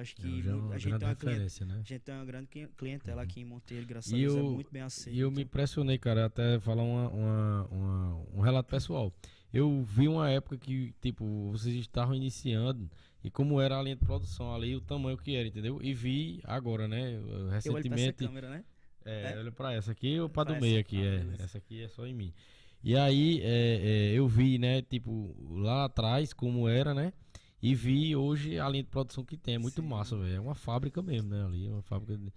Acho 0.00 0.14
que 0.16 0.42
Já 0.42 0.50
é 0.50 0.54
uma 0.54 0.74
a, 0.74 0.78
gente 0.78 0.98
tem 0.98 1.08
uma 1.08 1.14
cliente- 1.14 1.64
né? 1.64 1.74
a 1.74 1.76
gente 1.78 1.98
tem 2.00 2.14
uma 2.14 2.24
grande 2.24 2.46
cli- 2.48 2.68
clientela 2.76 3.22
aqui 3.22 3.40
em 3.40 3.44
Monteiro, 3.44 3.86
graças 3.86 4.12
E 4.12 4.14
a 4.14 4.18
Deus, 4.18 4.34
é 4.36 4.40
eu- 4.40 4.50
muito 4.50 4.70
bem 4.70 4.82
aceito. 4.82 5.16
E 5.16 5.20
eu 5.20 5.30
me 5.30 5.42
impressionei, 5.42 5.96
cara, 5.98 6.26
até 6.26 6.58
falar 6.60 6.82
uma, 6.82 7.08
uma- 7.08 7.64
uma- 7.70 8.26
um 8.34 8.40
relato 8.40 8.68
pessoal. 8.68 9.12
Eu 9.52 9.82
vi 9.82 10.06
uma 10.06 10.28
época 10.30 10.58
que, 10.58 10.92
tipo, 11.00 11.50
vocês 11.50 11.74
estavam 11.76 12.14
iniciando 12.14 12.90
e 13.24 13.30
como 13.30 13.60
era 13.60 13.78
a 13.78 13.82
linha 13.82 13.96
de 13.96 14.04
produção 14.04 14.54
ali, 14.54 14.76
o 14.76 14.80
tamanho 14.80 15.16
que 15.16 15.34
era, 15.34 15.48
entendeu? 15.48 15.80
E 15.82 15.94
vi 15.94 16.40
agora, 16.44 16.86
né, 16.86 17.14
eu 17.14 17.20
olho 17.22 17.48
pra 17.48 17.56
essa 17.56 17.70
recentemente... 17.70 18.26
câmera, 18.26 18.50
né? 18.50 18.64
É, 19.04 19.32
É? 19.32 19.38
olha 19.38 19.52
pra 19.52 19.72
essa 19.72 19.92
aqui 19.92 20.18
ou 20.20 20.28
pra 20.28 20.44
do 20.44 20.60
meio 20.60 20.78
aqui, 20.80 20.96
Ah, 20.98 21.04
é. 21.04 21.18
beleza. 21.18 21.42
Essa 21.44 21.58
aqui 21.58 21.82
é 21.82 21.88
só 21.88 22.06
em 22.06 22.12
mim. 22.12 22.34
E 22.84 22.94
aí, 22.96 23.40
é, 23.42 24.10
é, 24.10 24.12
eu 24.12 24.28
vi, 24.28 24.58
né, 24.58 24.82
tipo, 24.82 25.34
lá 25.58 25.86
atrás 25.86 26.32
como 26.32 26.68
era, 26.68 26.92
né? 26.92 27.12
E 27.62 27.74
vi 27.74 28.14
hoje 28.14 28.58
a 28.58 28.68
linha 28.68 28.82
de 28.82 28.90
produção 28.90 29.24
que 29.24 29.36
tem. 29.36 29.54
É 29.54 29.58
muito 29.58 29.80
Sim. 29.82 29.88
massa, 29.88 30.16
velho. 30.16 30.36
É 30.36 30.40
uma 30.40 30.54
fábrica 30.54 31.00
mesmo, 31.02 31.30
né? 31.30 31.44
Ali, 31.44 31.68
uma 31.68 31.82
fábrica 31.82 32.16
de. 32.16 32.32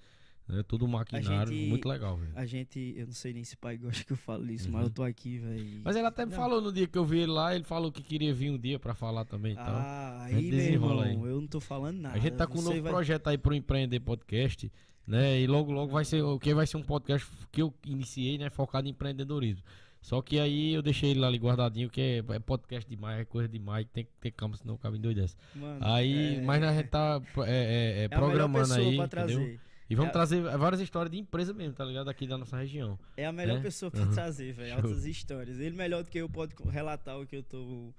Né, 0.48 0.64
todo 0.68 0.88
maquinário, 0.88 1.54
gente- 1.54 1.70
muito 1.70 1.88
legal, 1.88 2.18
velho. 2.18 2.32
A 2.36 2.44
gente, 2.44 2.96
eu 2.98 3.06
não 3.06 3.14
sei 3.14 3.34
nem 3.34 3.44
se 3.44 3.56
pai 3.56 3.78
gosta 3.78 4.04
que 4.04 4.14
eu 4.14 4.18
falo 4.18 4.50
isso, 4.50 4.68
mas 4.72 4.82
Uhum. 4.82 4.88
eu 4.88 4.90
tô 4.92 5.04
aqui, 5.04 5.38
velho. 5.38 5.82
Mas 5.84 5.96
ele 5.96 6.08
até 6.08 6.26
me 6.26 6.32
Não. 6.32 6.40
falou 6.40 6.60
no 6.60 6.74
dia 6.74 6.88
que 6.88 6.98
eu 6.98 7.06
vi 7.06 7.20
ele 7.20 7.32
lá, 7.32 7.54
ele 7.54 7.64
falou 7.64 7.92
que 7.92 8.02
queria 8.02 8.34
vir 8.34 8.50
um 8.50 8.58
dia 8.58 8.80
pra 8.80 8.96
falar 8.96 9.26
também 9.26 9.52
e 9.52 9.56
tal. 9.56 9.68
Ah, 9.68 10.24
aí, 10.24 10.50
meu 10.50 10.60
irmão, 10.60 11.00
aí. 11.02 11.14
eu 11.14 11.40
não 11.40 11.48
tô 11.48 11.60
falando 11.60 12.00
nada. 12.00 12.16
a 12.16 12.20
gente 12.20 12.34
tá 12.36 12.48
com 12.48 12.58
um 12.58 12.64
novo 12.64 12.82
vai- 12.82 12.92
projeto 12.92 13.28
aí 13.28 13.38
pro 13.38 13.54
Empreender 13.54 14.00
Podcast, 14.00 14.72
né? 15.06 15.40
E 15.40 15.46
logo, 15.46 15.72
logo 15.72 15.92
vai 15.94 16.04
ser, 16.04 16.24
o 16.24 16.40
que 16.40 16.52
vai 16.52 16.66
ser 16.66 16.78
um 16.78 16.84
podcast 16.84 17.30
que 17.52 17.62
eu 17.62 17.72
iniciei, 17.86 18.40
né? 18.40 18.50
Focado 18.50 18.88
em 18.88 18.92
empreendedorismo. 18.92 19.64
Só 20.02 20.22
que 20.22 20.40
aí 20.40 20.74
eu 20.74 20.82
deixei 20.82 21.12
ele 21.12 21.24
ali 21.26 21.38
guardadinho, 21.38 21.90
que 21.90 22.00
é, 22.02 22.18
é 22.36 22.40
podcast 22.40 22.90
demais, 22.90 23.20
é 23.20 23.26
coisa 23.26 23.50
demais, 23.50 23.86
tem 23.92 24.06
que 24.06 24.12
ter 24.22 24.32
calma, 24.32 24.56
senão 24.56 24.78
cabe 24.78 24.98
em 24.98 25.02
doido 25.02 25.26
Mano, 25.56 25.80
Aí, 25.86 26.38
é- 26.38 26.42
mas 26.42 26.64
a 26.64 26.74
gente 26.74 26.88
tá 26.88 27.22
é, 27.46 28.02
é, 28.02 28.04
é, 28.06 28.08
programando 28.08 28.74
aí, 28.74 28.98
entendeu? 28.98 29.60
E 29.90 29.96
vamos 29.96 30.12
trazer 30.14 30.42
várias 30.58 30.80
histórias 30.82 31.12
de 31.12 31.18
empresa 31.18 31.52
mesmo, 31.52 31.74
tá 31.74 31.84
ligado? 31.84 32.10
Aqui 32.10 32.28
da 32.28 32.38
nossa 32.38 32.56
região. 32.58 32.98
É 33.18 33.26
a 33.26 33.32
melhor 33.32 33.58
É? 33.58 33.62
pessoa 33.62 33.90
pra 33.90 34.04
Uhum. 34.04 34.12
trazer, 34.12 34.54
velho. 34.54 34.76
Altas 34.76 35.04
histórias. 35.06 35.60
Ele 35.60 35.76
melhor 35.76 36.04
do 36.04 36.10
que 36.12 36.20
eu 36.20 36.30
pode 36.30 36.54
relatar 36.70 37.20
o 37.20 37.26
que 37.26 37.36
eu 37.36 37.42
tô 37.44 37.92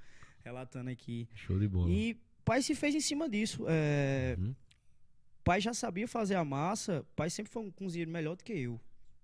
relatando 0.45 0.89
aqui. 0.89 1.29
Show 1.35 1.59
de 1.59 1.67
bola. 1.67 1.91
E 1.91 2.17
pai 2.45 2.63
se 2.63 2.77
fez 2.77 2.95
em 2.95 3.01
cima 3.01 3.29
disso. 3.29 3.65
É, 3.69 4.37
Uhum. 4.39 4.55
pai 5.43 5.61
já 5.61 5.75
sabia 5.75 6.07
fazer 6.07 6.37
a 6.37 6.45
massa. 6.45 7.05
Pai 7.17 7.29
sempre 7.29 7.53
foi 7.53 7.63
um 7.65 7.71
cozinheiro 7.73 8.11
melhor 8.11 8.37
do 8.37 8.45
que 8.45 8.53
eu. 8.53 8.81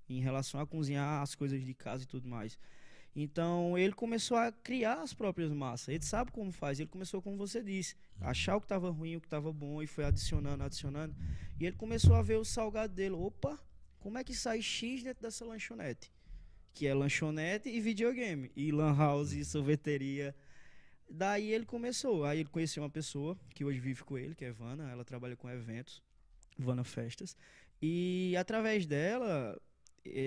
Em 0.08 0.20
relação 0.20 0.60
a 0.60 0.66
cozinhar 0.66 1.22
as 1.22 1.34
coisas 1.34 1.64
de 1.64 1.74
casa 1.74 2.04
e 2.04 2.06
tudo 2.06 2.28
mais. 2.28 2.58
Então 3.18 3.78
ele 3.78 3.94
começou 3.94 4.36
a 4.36 4.52
criar 4.52 5.00
as 5.00 5.14
próprias 5.14 5.50
massas. 5.50 5.88
Ele 5.88 6.04
sabe 6.04 6.30
como 6.30 6.52
faz. 6.52 6.78
Ele 6.78 6.88
começou 6.88 7.22
como 7.22 7.38
você 7.38 7.62
disse. 7.62 7.96
Achar 8.20 8.56
o 8.56 8.60
que 8.60 8.66
estava 8.66 8.90
ruim, 8.90 9.16
o 9.16 9.20
que 9.20 9.26
estava 9.26 9.50
bom 9.50 9.82
e 9.82 9.86
foi 9.86 10.04
adicionando, 10.04 10.62
adicionando. 10.62 11.16
E 11.58 11.64
ele 11.64 11.76
começou 11.76 12.14
a 12.14 12.20
ver 12.20 12.36
o 12.36 12.44
salgado 12.44 12.92
dele. 12.92 13.14
Opa, 13.14 13.58
como 13.98 14.18
é 14.18 14.22
que 14.22 14.34
sai 14.34 14.60
X 14.60 15.02
dentro 15.02 15.22
dessa 15.22 15.46
lanchonete? 15.46 16.12
Que 16.74 16.86
é 16.86 16.92
lanchonete 16.92 17.70
e 17.70 17.80
videogame. 17.80 18.52
E 18.54 18.70
lan 18.70 18.94
house 18.94 19.32
e 19.32 19.42
sorveteria. 19.46 20.36
Daí 21.08 21.52
ele 21.52 21.64
começou. 21.64 22.24
Aí 22.24 22.40
ele 22.40 22.50
conheceu 22.50 22.82
uma 22.82 22.90
pessoa 22.90 23.34
que 23.54 23.64
hoje 23.64 23.80
vive 23.80 24.04
com 24.04 24.18
ele, 24.18 24.34
que 24.34 24.44
é 24.44 24.52
Vana. 24.52 24.90
Ela 24.90 25.06
trabalha 25.06 25.36
com 25.36 25.48
eventos, 25.48 26.02
Vana 26.58 26.84
Festas. 26.84 27.34
E 27.80 28.34
através 28.36 28.84
dela, 28.84 29.58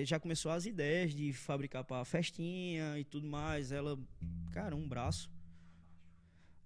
já 0.04 0.18
começou 0.20 0.50
as 0.52 0.66
ideias 0.66 1.14
de 1.14 1.32
fabricar 1.32 1.84
para 1.84 2.04
festinha 2.04 2.98
e 2.98 3.04
tudo 3.04 3.26
mais. 3.26 3.72
Ela, 3.72 3.98
cara, 4.52 4.74
um 4.76 4.88
braço. 4.88 5.30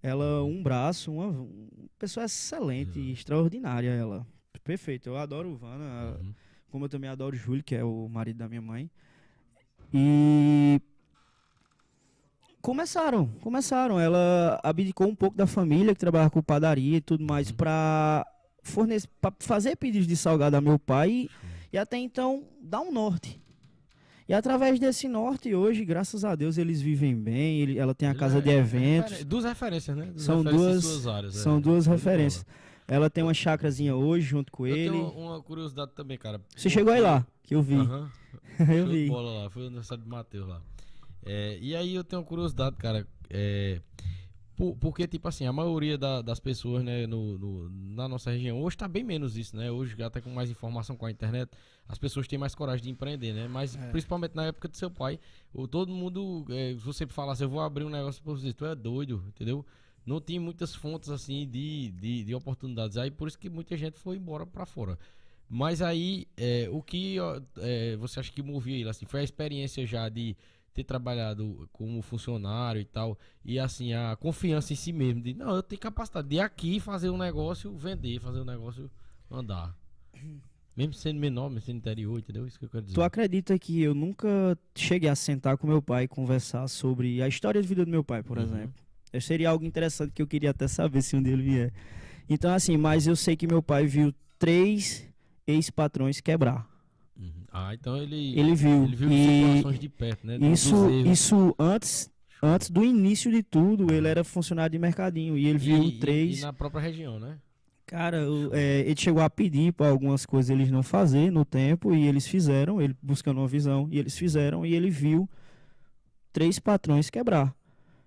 Ela, 0.03 0.43
um 0.45 0.63
braço, 0.63 1.13
uma, 1.13 1.29
uma 1.29 1.89
pessoa 1.99 2.27
excelente, 2.27 2.99
Uhum. 2.99 3.11
extraordinária 3.13 3.89
ela. 3.91 4.27
Perfeito, 4.63 5.09
eu 5.09 5.17
adoro 5.17 5.51
o 5.51 5.57
Vana, 5.57 6.19
Uhum. 6.21 6.35
como 6.71 6.85
eu 6.85 6.89
também 6.89 7.09
adoro 7.11 7.35
o 7.35 7.39
Júlio, 7.39 7.63
que 7.65 7.75
é 7.75 7.83
o 7.85 8.09
marido 8.09 8.37
da 8.39 8.49
minha 8.49 8.63
mãe. 8.63 8.91
E 9.93 10.81
começaram, 12.61 13.27
começaram. 13.41 13.99
Ela 14.01 14.61
abdicou 14.63 15.07
um 15.09 15.15
pouco 15.15 15.37
da 15.37 15.47
família 15.47 15.95
que 15.95 16.01
trabalhava 16.01 16.31
com 16.31 16.43
padaria 16.43 16.97
e 16.99 17.01
tudo 17.01 17.25
mais 17.25 17.51
Uhum. 17.51 17.57
pra 17.57 18.27
fornecer, 18.63 19.09
para 19.21 19.35
fazer 19.41 19.77
pedidos 19.77 20.07
de 20.07 20.17
salgado 20.17 20.57
a 20.57 20.61
meu 20.61 20.79
pai 20.79 21.29
e 21.75 21.79
até 21.79 21.97
então 21.99 22.45
dar 22.63 22.81
um 22.81 22.93
norte. 22.93 23.41
E 24.29 24.33
através 24.33 24.79
desse 24.81 25.07
norte 25.09 25.55
hoje, 25.55 25.85
graças 25.85 26.25
a 26.25 26.35
Deus, 26.35 26.57
eles 26.57 26.81
vivem 26.81 27.15
bem. 27.15 27.61
ele- 27.61 27.79
ela 27.79 27.95
tem 27.95 28.09
a 28.09 28.15
casa 28.15 28.39
é- 28.39 28.41
de 28.41 28.49
é 28.51 28.55
eventos. 28.55 29.25
Duas 29.25 29.45
referências, 29.45 29.97
né? 29.97 30.07
Duas 30.07 30.23
São 30.23 30.43
referências 30.43 30.83
duas- 30.85 31.07
áreas, 31.07 31.35
São 31.35 31.59
é. 31.59 31.61
duas 31.61 31.87
referências. 31.87 32.47
Ela 32.87 33.11
tem 33.11 33.25
uma 33.25 33.35
chácarazinha 33.35 33.95
hoje 33.97 34.27
junto 34.27 34.53
com 34.53 34.67
Eu 34.67 34.77
ele. 34.77 34.91
tenho 34.91 35.09
uma 35.11 35.43
curiosidade 35.43 35.93
também, 35.95 36.17
cara. 36.17 36.41
Você 36.57 36.71
chegou 36.71 36.93
aí 36.93 37.01
lá, 37.01 37.27
que 37.43 37.55
eu 37.55 37.63
vi. 37.63 37.75
Aham. 37.75 38.11
eu 38.79 38.87
vi. 38.87 39.09
bola 39.09 39.43
lá, 39.43 39.51
foi 39.51 39.65
o 39.65 39.67
aniversário 39.67 40.05
do 40.05 40.09
Matheus 40.11 40.47
lá. 40.49 40.63
É, 41.27 41.59
e 41.61 41.75
aí 41.75 41.95
eu 41.95 42.05
tenho 42.05 42.23
uma 42.23 42.29
curiosidade, 42.29 42.77
cara. 42.77 43.07
É, 43.29 43.81
por- 44.57 44.77
porque, 44.77 45.07
tipo 45.07 45.27
assim, 45.29 45.47
a 45.47 45.53
maioria 45.53 45.99
da- 45.99 46.23
das 46.23 46.39
pessoas, 46.41 46.83
né, 46.85 47.07
no, 47.07 47.39
no- 47.39 47.71
na 47.71 48.07
nossa 48.09 48.31
região, 48.31 48.61
hoje 48.63 48.77
tá 48.77 48.87
bem 48.89 49.03
menos 49.03 49.37
isso, 49.37 49.57
né? 49.57 49.71
Hoje, 49.71 50.01
até 50.03 50.21
com 50.21 50.31
mais 50.31 50.51
informação 50.51 50.97
com 50.97 51.07
a 51.07 51.11
internet, 51.11 51.51
as 51.89 51.99
pessoas 51.99 52.27
têm 52.29 52.39
mais 52.39 52.55
coragem 52.55 52.85
de 52.85 52.91
empreender, 52.91 53.33
né? 53.33 53.49
Mas, 53.49 53.75
É. 53.77 53.91
principalmente 53.91 54.35
na 54.35 54.47
época 54.47 54.69
do 54.69 54.77
seu 54.77 54.91
pai, 54.91 55.19
o, 55.53 55.67
todo 55.67 55.93
mundo, 55.93 56.45
é, 56.51 56.71
se 56.75 56.85
você 56.85 57.07
falasse, 57.07 57.43
eu 57.43 57.49
vou 57.49 57.61
abrir 57.61 57.85
um 57.85 57.91
negócio 57.91 58.23
pra 58.23 58.33
você, 58.33 58.53
tu 58.53 58.65
é 58.65 58.75
doido, 58.75 59.25
entendeu? 59.29 59.65
Não 60.07 60.21
tinha 60.21 60.41
muitas 60.41 60.75
fontes, 60.75 61.09
assim, 61.09 61.49
de, 61.49 61.91
de, 61.93 62.25
de 62.25 62.35
oportunidades. 62.35 62.97
Aí, 62.97 63.11
por 63.11 63.27
isso 63.27 63.39
que 63.39 63.49
muita 63.49 63.77
gente 63.77 63.99
foi 63.99 64.17
embora 64.17 64.45
pra 64.47 64.67
fora. 64.67 64.99
Mas 65.49 65.81
aí, 65.83 66.27
é, 66.37 66.69
o 66.71 66.83
que 66.83 67.17
é, 67.59 67.97
você 67.97 68.21
acha 68.21 68.31
que 68.33 68.43
movia 68.43 68.77
ele? 68.79 68.89
Assim, 68.89 69.07
foi 69.07 69.21
a 69.21 69.25
experiência 69.25 69.87
já 69.87 70.09
de 70.09 70.37
ter 70.75 70.85
trabalhado 70.85 71.69
como 71.73 72.03
funcionário 72.03 72.81
e 72.81 72.85
tal, 72.85 73.17
e 73.45 73.59
assim, 73.59 73.93
a 73.93 74.17
confiança 74.17 74.73
em 74.73 74.77
si 74.77 74.93
mesmo, 74.93 75.23
de 75.23 75.33
não, 75.33 75.55
eu 75.55 75.63
tenho 75.63 75.81
capacidade 75.81 76.29
de 76.29 76.41
aqui 76.41 76.81
fazer 76.81 77.11
um 77.11 77.17
negócio, 77.17 77.73
vender, 77.77 78.19
fazer 78.21 78.41
um 78.41 78.45
negócio 78.45 78.91
andar. 79.31 79.75
Mesmo 80.77 80.93
sendo 80.93 81.21
menor, 81.21 81.49
mesmo 81.49 81.67
sendo 81.67 81.77
interior, 81.77 82.19
entendeu? 82.19 82.47
Isso 82.49 82.59
que 82.59 82.65
eu 82.65 82.69
quero 82.69 82.83
dizer. 82.83 82.95
Tu 82.97 83.03
acredita 83.03 83.57
que 83.57 83.81
eu 83.81 83.95
nunca 83.95 84.59
cheguei 84.75 85.09
a 85.09 85.15
sentar 85.15 85.57
com 85.57 85.69
meu 85.69 85.81
pai 85.81 86.05
e 86.05 86.09
conversar 86.09 86.67
sobre 86.67 87.23
a 87.23 87.29
história 87.29 87.63
de 87.63 87.69
vida 87.69 87.85
do 87.85 87.91
meu 87.91 88.03
pai, 88.03 88.25
por 88.25 88.37
Uhum. 88.39 88.45
exemplo? 88.45 88.75
Eu 89.13 89.21
seria 89.21 89.51
algo 89.51 89.65
interessante 89.65 90.11
que 90.13 90.21
eu 90.21 90.27
queria 90.27 90.51
até 90.51 90.67
saber 90.67 91.01
se 91.03 91.15
um 91.15 91.23
dia 91.23 91.33
ele 91.33 91.43
vier. 91.45 91.73
Então, 92.29 92.53
assim, 92.53 92.77
mas 92.77 93.07
eu 93.07 93.15
sei 93.15 93.37
que 93.37 93.47
meu 93.47 93.63
pai 93.63 93.87
viu 93.87 94.13
três 94.41 95.09
ex-patrões 95.47 96.21
quebrar. 96.21 96.69
Ah, 97.57 97.73
então 97.73 97.97
ele, 97.97 98.37
Ele 98.37 98.53
viu. 98.55 98.83
ele 98.83 98.97
viu 98.97 99.09
e 99.13 99.53
situações 99.53 99.79
de 99.79 99.89
perto, 99.89 100.27
né? 100.27 100.37
isso, 100.53 100.91
isso 100.91 101.55
antes, 101.57 102.11
antes 102.43 102.69
do 102.69 102.85
início 102.85 103.31
de 103.31 103.45
tudo, 103.45 103.95
ele 103.95 104.09
era 104.09 104.25
funcionário 104.25 104.73
de 104.73 104.79
mercadinho. 104.79 105.39
E 105.39 105.47
ele 105.47 105.59
viu 105.59 105.81
E- 105.85 105.89
e- 105.91 105.99
três. 106.01 106.39
E, 106.41 106.43
na 106.43 106.53
própria 106.53 106.81
região, 106.83 107.21
né? 107.21 107.39
Cara, 107.87 108.17
eu- 108.17 108.51
é, 108.53 108.81
ele 108.81 108.99
chegou 109.01 109.23
a 109.23 109.31
pedir 109.31 109.73
para 109.73 109.89
algumas 109.89 110.27
coisas 110.27 110.51
eles 110.51 110.69
não 110.69 110.83
fazer 110.83 111.31
no 111.31 111.45
tempo 111.45 111.95
e 111.95 112.07
eles 112.09 112.27
fizeram, 112.27 112.83
ele 112.83 112.97
buscando 113.01 113.39
uma 113.41 113.47
visão, 113.47 113.87
e 113.89 113.99
eles 114.01 114.19
fizeram 114.19 114.67
e 114.67 114.75
ele 114.75 114.91
viu 114.91 115.29
três 116.33 116.59
patrões 116.59 117.09
quebrar. 117.09 117.55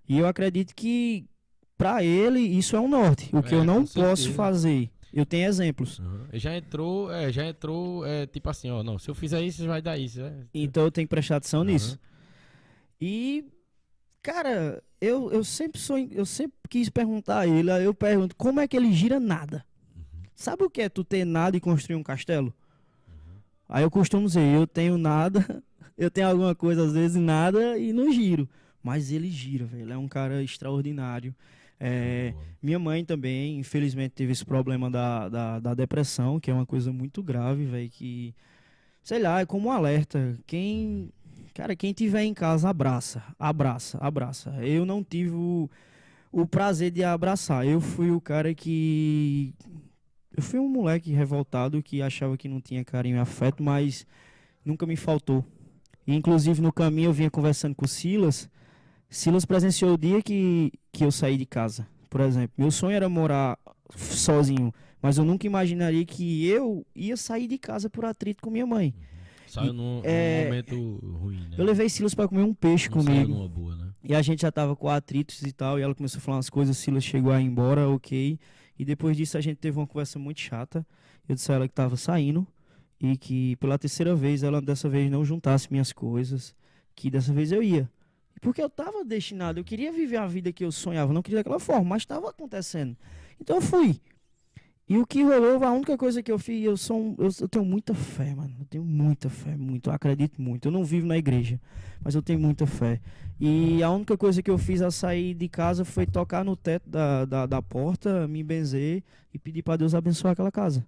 E 0.09 0.17
eu 0.17 0.27
acredito 0.27 0.75
que 0.75 1.25
para 1.77 2.03
ele 2.03 2.39
isso 2.41 2.75
é 2.75 2.79
um 2.81 2.87
norte. 2.89 3.29
O 3.33 3.41
que 3.41 3.53
É, 3.55 3.57
eu 3.57 3.63
não 3.63 3.85
posso 3.85 4.33
fazer, 4.33 4.89
eu 5.13 5.25
tenho 5.25 5.47
exemplos. 5.47 5.99
Uhum. 5.99 6.27
Já 6.33 6.55
entrou, 6.55 7.11
é, 7.11 7.31
já 7.31 7.45
entrou, 7.45 8.05
é, 8.05 8.25
tipo 8.25 8.49
assim, 8.49 8.69
ó, 8.69 8.83
não, 8.83 8.99
se 8.99 9.09
eu 9.09 9.15
fizer 9.15 9.41
isso, 9.41 9.65
vai 9.65 9.81
dar 9.81 9.97
isso, 9.97 10.21
né? 10.21 10.45
Então 10.53 10.83
eu 10.83 10.91
tenho 10.91 11.07
que 11.07 11.09
prestar 11.09 11.37
atenção 11.37 11.61
Aham. 11.61 11.71
nisso. 11.71 11.99
E 12.99 13.45
cara, 14.21 14.83
eu, 14.99 15.31
eu 15.31 15.43
sempre 15.43 15.79
sou, 15.79 15.97
eu 15.97 16.25
sempre 16.25 16.57
quis 16.69 16.89
perguntar 16.89 17.39
a 17.39 17.47
ele, 17.47 17.71
eu 17.85 17.93
pergunto, 17.93 18.35
como 18.35 18.59
é 18.59 18.67
que 18.67 18.75
ele 18.75 18.91
gira 18.91 19.19
nada? 19.19 19.65
Sabe 20.35 20.63
o 20.63 20.69
que 20.69 20.81
é 20.81 20.89
tu 20.89 21.03
ter 21.03 21.25
nada 21.25 21.57
e 21.57 21.59
construir 21.59 21.95
um 21.95 22.03
castelo? 22.03 22.53
Aí 23.69 23.83
eu 23.83 23.91
costumo 23.91 24.27
dizer, 24.27 24.55
eu 24.55 24.67
tenho 24.67 24.97
nada, 24.97 25.63
eu 25.97 26.11
tenho 26.11 26.27
alguma 26.27 26.53
coisa 26.53 26.85
às 26.85 26.93
vezes 26.93 27.17
nada 27.17 27.77
e 27.77 27.91
não 27.91 28.11
giro. 28.11 28.47
Mas 28.83 29.11
ele 29.11 29.29
gira, 29.29 29.65
velho. 29.65 29.83
Ele 29.83 29.93
é 29.93 29.97
um 29.97 30.07
cara 30.07 30.41
extraordinário. 30.43 31.35
É, 31.79 32.33
minha 32.61 32.79
mãe 32.79 33.05
também, 33.05 33.59
infelizmente, 33.59 34.11
teve 34.11 34.31
esse 34.31 34.45
problema 34.45 34.89
da, 34.89 35.29
da, 35.29 35.59
da 35.59 35.73
depressão, 35.73 36.39
que 36.39 36.49
é 36.49 36.53
uma 36.53 36.65
coisa 36.65 36.91
muito 36.91 37.21
grave, 37.21 37.65
velho. 37.65 37.89
Que, 37.89 38.33
sei 39.03 39.19
lá, 39.19 39.41
é 39.41 39.45
como 39.45 39.69
um 39.69 39.71
alerta. 39.71 40.37
Quem, 40.47 41.11
Cara, 41.57 41.75
quem 41.75 41.91
tiver 41.91 42.21
em 42.21 42.35
casa, 42.35 42.69
abraça, 42.69 43.23
abraça, 43.39 43.97
abraça. 43.99 44.51
Eu 44.61 44.85
não 44.85 45.03
tive 45.03 45.31
o, 45.31 45.67
o 46.31 46.45
prazer 46.45 46.91
de 46.91 47.03
abraçar. 47.03 47.65
Eu 47.65 47.81
fui 47.81 48.11
o 48.11 48.21
cara 48.21 48.53
que. 48.53 49.55
Eu 50.35 50.43
fui 50.43 50.59
um 50.59 50.69
moleque 50.69 51.11
revoltado 51.11 51.81
que 51.81 51.99
achava 51.99 52.37
que 52.37 52.47
não 52.47 52.61
tinha 52.61 52.85
carinho 52.85 53.15
e 53.15 53.19
afeto, 53.19 53.63
mas 53.63 54.05
nunca 54.63 54.85
me 54.85 54.95
faltou. 54.95 55.43
E, 56.05 56.13
inclusive, 56.13 56.61
no 56.61 56.71
caminho 56.71 57.07
eu 57.07 57.13
vinha 57.13 57.31
conversando 57.31 57.73
com 57.73 57.85
o 57.85 57.87
Silas. 57.87 58.47
Silas 59.09 59.45
presenciou 59.45 59.93
o 59.93 59.97
dia 59.97 60.21
que, 60.21 60.71
que 60.91 61.03
eu 61.03 61.11
saí 61.11 61.37
de 61.37 61.45
casa, 61.45 61.87
por 62.09 62.21
exemplo. 62.21 62.51
Meu 62.57 62.71
sonho 62.71 62.95
era 62.95 63.07
morar 63.07 63.57
sozinho, 63.95 64.73
mas 65.01 65.17
eu 65.17 65.23
nunca 65.23 65.47
imaginaria 65.47 66.05
que 66.05 66.45
eu 66.45 66.85
ia 66.95 67.15
sair 67.15 67.47
de 67.47 67.57
casa 67.57 67.89
por 67.89 68.05
atrito 68.05 68.41
com 68.41 68.49
minha 68.49 68.65
mãe. 68.65 68.93
Saiu 69.47 69.71
num, 69.71 70.01
é, 70.03 70.45
momento 70.45 70.99
ruim, 71.21 71.39
né? 71.49 71.55
Eu 71.57 71.63
levei 71.63 71.87
Silas 71.87 72.13
para 72.13 72.27
comer 72.27 72.43
um 72.43 72.53
peixe 72.53 72.89
Não 72.89 72.97
comigo. 72.97 73.33
Numa 73.33 73.47
boa, 73.47 73.75
né? 73.77 73.87
E 74.03 74.13
a 74.13 74.21
gente 74.21 74.41
já 74.41 74.51
tava 74.51 74.75
com 74.75 74.89
atritos 74.89 75.41
e 75.41 75.53
tal, 75.53 75.79
e 75.79 75.81
ela 75.81 75.95
começou 75.95 76.17
a 76.17 76.21
falar 76.21 76.37
umas 76.37 76.49
coisas, 76.49 76.77
Silas 76.77 77.03
chegou 77.03 77.31
a 77.31 77.41
ir 77.41 77.45
embora, 77.45 77.87
ok. 77.87 78.37
E 78.77 78.85
depois 78.85 79.15
disso 79.15 79.37
a 79.37 79.41
gente 79.41 79.57
teve 79.57 79.77
uma 79.79 79.87
conversa 79.87 80.19
muito 80.19 80.41
chata. 80.41 80.85
Eu 81.27 81.35
disse 81.35 81.51
a 81.51 81.55
ela 81.55 81.67
que 81.67 81.73
tava 81.73 81.95
saindo 81.95 82.45
e 82.99 83.15
que 83.15 83.55
pela 83.55 83.77
terceira 83.77 84.15
vez 84.15 84.43
ela 84.43 84.61
dessa 84.61 84.89
vez 84.89 85.09
não 85.09 85.23
juntasse 85.23 85.67
minhas 85.71 85.93
coisas, 85.93 86.53
que 86.95 87.09
dessa 87.09 87.33
vez 87.33 87.51
eu 87.51 87.63
ia. 87.63 87.89
Porque 88.41 88.61
eu 88.61 88.69
tava 88.69 89.03
destinado, 89.03 89.59
eu 89.59 89.63
queria 89.63 89.91
viver 89.91 90.17
a 90.17 90.27
vida 90.27 90.51
que 90.51 90.63
eu 90.63 90.71
sonhava, 90.71 91.13
não 91.13 91.21
queria 91.21 91.39
daquela 91.39 91.59
forma, 91.59 91.83
mas 91.83 92.03
estava 92.03 92.29
acontecendo. 92.29 92.95
Então 93.39 93.57
eu 93.57 93.61
fui. 93.61 93.99
E 94.89 94.97
o 94.97 95.05
que 95.05 95.21
rolou, 95.21 95.61
a 95.65 95.71
única 95.73 95.97
coisa 95.97 96.23
que 96.23 96.31
eu 96.31 96.39
fiz, 96.39 96.63
eu 96.63 96.77
sou 96.77 96.97
um, 96.97 97.15
eu, 97.19 97.29
eu, 97.41 97.49
tenho 97.49 97.65
muita 97.65 97.93
fé, 97.93 98.33
mano. 98.33 98.55
Eu 98.57 98.65
tenho 98.65 98.85
muita 98.85 99.29
fé, 99.29 99.57
muito. 99.57 99.89
Eu 99.89 99.93
acredito 99.93 100.41
muito. 100.41 100.69
Eu 100.69 100.71
não 100.71 100.85
vivo 100.85 101.05
na 101.05 101.17
igreja, 101.17 101.59
mas 102.01 102.15
eu 102.15 102.21
tenho 102.21 102.39
muita 102.39 102.65
fé. 102.65 103.01
E 103.37 103.83
a 103.83 103.91
única 103.91 104.17
coisa 104.17 104.41
que 104.41 104.49
eu 104.49 104.57
fiz 104.57 104.81
ao 104.81 104.89
sair 104.89 105.33
de 105.33 105.49
casa 105.49 105.83
foi 105.83 106.05
tocar 106.05 106.45
no 106.45 106.55
teto 106.55 106.89
da, 106.89 107.25
da, 107.25 107.45
da 107.45 107.61
porta, 107.61 108.29
me 108.29 108.41
benzer 108.41 109.03
e 109.33 109.37
pedir 109.37 109.61
para 109.61 109.75
Deus 109.75 109.93
abençoar 109.93 110.31
aquela 110.31 110.51
casa. 110.51 110.87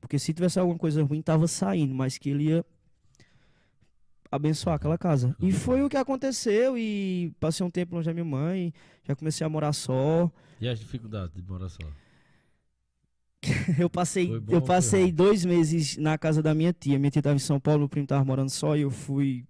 Porque 0.00 0.18
se 0.18 0.32
tivesse 0.32 0.58
alguma 0.58 0.78
coisa 0.78 1.02
ruim, 1.02 1.20
tava 1.20 1.46
saindo, 1.46 1.94
mas 1.94 2.16
que 2.16 2.30
ele 2.30 2.44
ia 2.44 2.64
abençoar 4.30 4.76
aquela 4.76 4.98
casa. 4.98 5.36
E 5.40 5.52
foi 5.52 5.82
o 5.82 5.88
que 5.88 5.96
aconteceu 5.96 6.76
e 6.76 7.32
passei 7.40 7.64
um 7.64 7.70
tempo 7.70 7.94
longe 7.94 8.06
da 8.06 8.12
minha 8.12 8.24
mãe, 8.24 8.72
já 9.04 9.14
comecei 9.14 9.46
a 9.46 9.50
morar 9.50 9.72
só. 9.72 10.30
E 10.60 10.68
as 10.68 10.78
dificuldades 10.78 11.34
de 11.34 11.42
morar 11.42 11.68
só? 11.68 11.78
eu 13.78 13.88
passei, 13.88 14.30
eu 14.48 14.60
passei 14.60 15.12
dois 15.12 15.44
meses 15.44 15.96
na 15.96 16.18
casa 16.18 16.42
da 16.42 16.54
minha 16.54 16.72
tia. 16.72 16.98
Minha 16.98 17.10
tia 17.10 17.20
estava 17.20 17.36
em 17.36 17.40
São 17.40 17.60
Paulo, 17.60 17.84
o 17.84 17.88
primo 17.88 18.04
estava 18.04 18.24
morando 18.24 18.50
só 18.50 18.76
e 18.76 18.82
eu 18.82 18.90
fui 18.90 19.44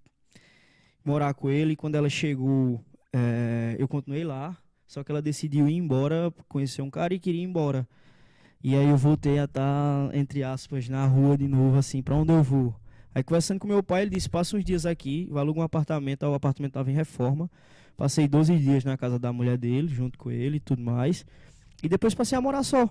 morar 1.05 1.33
com 1.35 1.51
ele. 1.51 1.73
E 1.73 1.77
quando 1.77 1.95
ela 1.95 2.09
chegou, 2.09 2.85
é, 3.13 3.77
eu 3.79 3.89
continuei 3.89 4.25
lá. 4.25 4.57
Só 4.87 5.05
que 5.05 5.13
ela 5.13 5.21
decidiu 5.21 5.69
ir 5.69 5.75
embora, 5.75 6.33
conhecer 6.49 6.81
um 6.81 6.91
cara 6.91 7.13
e 7.13 7.19
queria 7.19 7.43
ir 7.43 7.45
embora. 7.45 7.87
E 8.63 8.75
aí 8.75 8.89
eu 8.89 8.97
voltei 8.97 9.39
a 9.39 9.45
estar, 9.45 10.09
tá, 10.09 10.17
entre 10.17 10.43
aspas, 10.43 10.89
na 10.89 11.07
rua 11.07 11.37
de 11.37 11.47
novo, 11.47 11.77
assim, 11.77 12.03
para 12.03 12.15
onde 12.15 12.33
eu 12.33 12.43
vou? 12.43 12.75
Aí 13.15 13.23
conversando 13.23 13.59
com 13.59 13.67
meu 13.67 13.83
pai, 13.83 14.03
ele 14.03 14.11
disse, 14.11 14.29
passa 14.29 14.57
uns 14.57 14.65
dias 14.65 14.87
aqui, 14.87 15.27
vai 15.31 15.43
alugar 15.43 15.63
um 15.63 15.65
apartamento, 15.65 16.25
o 16.25 16.35
apartamento 16.35 16.71
estava 16.71 16.91
em 16.91 16.95
reforma. 16.95 17.51
Passei 17.97 18.29
12 18.29 18.57
dias 18.59 18.85
na 18.85 18.97
casa 18.97 19.19
da 19.19 19.33
mulher 19.33 19.57
dele, 19.57 19.89
junto 19.89 20.19
com 20.19 20.31
ele 20.31 20.59
e 20.59 20.61
tudo 20.61 20.83
mais. 20.83 21.27
E 21.83 21.89
depois 21.89 22.15
passei 22.15 22.39
a 22.39 22.41
morar 22.41 22.63
só. 22.63 22.89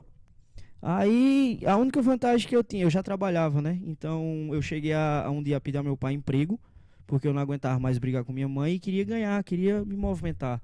Aí, 0.82 1.60
a 1.66 1.76
única 1.76 2.02
vantagem 2.02 2.48
que 2.48 2.56
eu 2.56 2.64
tinha, 2.64 2.84
eu 2.84 2.90
já 2.90 3.02
trabalhava, 3.02 3.62
né? 3.62 3.80
Então, 3.86 4.50
eu 4.52 4.62
cheguei 4.62 4.94
a, 4.94 5.24
a 5.26 5.30
um 5.32 5.42
dia 5.42 5.60
pedir 5.60 5.78
ao 5.78 5.84
meu 5.84 5.98
pai 5.98 6.14
emprego, 6.14 6.60
porque 7.06 7.28
eu 7.28 7.34
não 7.34 7.42
aguentava 7.42 7.80
mais 7.80 7.98
brigar 7.98 8.24
com 8.24 8.34
minha 8.34 8.48
mãe 8.48 8.74
e 8.74 8.80
queria 8.80 9.04
ganhar, 9.04 9.42
queria 9.44 9.84
me 9.84 9.96
movimentar. 9.96 10.62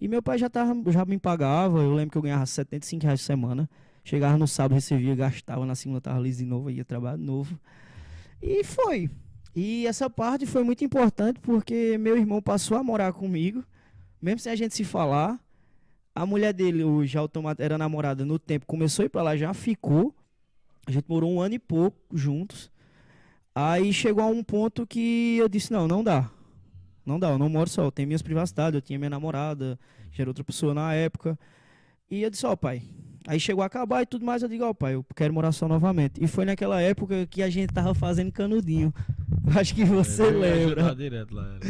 E 0.00 0.06
meu 0.06 0.22
pai 0.22 0.38
já, 0.38 0.48
tava, 0.48 0.74
já 0.92 1.04
me 1.04 1.18
pagava, 1.18 1.78
eu 1.78 1.94
lembro 1.94 2.12
que 2.12 2.18
eu 2.18 2.22
ganhava 2.22 2.44
75 2.46 3.02
reais 3.02 3.20
por 3.20 3.26
semana. 3.26 3.68
Chegava 4.04 4.38
no 4.38 4.46
sábado, 4.46 4.74
recebia, 4.74 5.14
gastava, 5.16 5.66
na 5.66 5.74
segunda 5.74 6.00
tava 6.00 6.20
liso 6.20 6.38
de 6.38 6.44
novo, 6.44 6.70
ia 6.70 6.84
trabalhar 6.84 7.16
de 7.16 7.24
novo. 7.24 7.58
E 8.46 8.62
foi. 8.62 9.10
E 9.56 9.88
essa 9.88 10.08
parte 10.08 10.46
foi 10.46 10.62
muito 10.62 10.84
importante 10.84 11.40
porque 11.40 11.98
meu 11.98 12.16
irmão 12.16 12.40
passou 12.40 12.76
a 12.76 12.82
morar 12.82 13.12
comigo, 13.12 13.64
mesmo 14.22 14.38
sem 14.38 14.52
a 14.52 14.56
gente 14.56 14.72
se 14.72 14.84
falar. 14.84 15.40
A 16.14 16.24
mulher 16.24 16.52
dele, 16.52 16.84
o 16.84 17.04
já 17.04 17.20
era 17.58 17.76
namorada 17.76 18.24
no 18.24 18.38
tempo, 18.38 18.64
começou 18.64 19.02
a 19.02 19.06
ir 19.06 19.08
pra 19.08 19.22
lá, 19.22 19.36
já 19.36 19.52
ficou. 19.52 20.14
A 20.86 20.92
gente 20.92 21.06
morou 21.08 21.32
um 21.32 21.40
ano 21.40 21.56
e 21.56 21.58
pouco 21.58 21.98
juntos. 22.16 22.70
Aí 23.52 23.92
chegou 23.92 24.22
a 24.22 24.28
um 24.28 24.44
ponto 24.44 24.86
que 24.86 25.36
eu 25.38 25.48
disse: 25.48 25.72
não, 25.72 25.88
não 25.88 26.04
dá. 26.04 26.30
Não 27.04 27.18
dá, 27.18 27.30
eu 27.30 27.38
não 27.38 27.48
moro 27.48 27.68
só, 27.68 27.82
eu 27.82 27.90
tenho 27.90 28.06
minhas 28.06 28.22
privacidades, 28.22 28.76
eu 28.76 28.82
tinha 28.82 28.98
minha 28.98 29.10
namorada, 29.10 29.78
já 30.12 30.22
era 30.22 30.30
outra 30.30 30.44
pessoa 30.44 30.72
na 30.72 30.94
época. 30.94 31.36
E 32.08 32.22
eu 32.22 32.30
disse: 32.30 32.46
ó, 32.46 32.52
oh, 32.52 32.56
pai. 32.56 32.82
Aí 33.26 33.40
chegou 33.40 33.62
a 33.62 33.66
acabar 33.66 34.02
e 34.02 34.06
tudo 34.06 34.24
mais, 34.24 34.42
eu 34.42 34.48
digo: 34.48 34.64
ó, 34.64 34.70
oh, 34.70 34.74
pai, 34.74 34.94
eu 34.94 35.04
quero 35.14 35.34
morar 35.34 35.52
só 35.52 35.66
novamente. 35.66 36.22
E 36.22 36.26
foi 36.26 36.44
naquela 36.44 36.80
época 36.80 37.26
que 37.26 37.42
a 37.42 37.50
gente 37.50 37.72
tava 37.72 37.94
fazendo 37.94 38.30
canudinho. 38.30 38.94
Acho 39.56 39.74
que 39.74 39.84
você 39.84 40.24
é, 40.24 40.30
lembra. 40.30 40.94
Direto 40.94 41.34
lá, 41.34 41.42
né? 41.42 41.60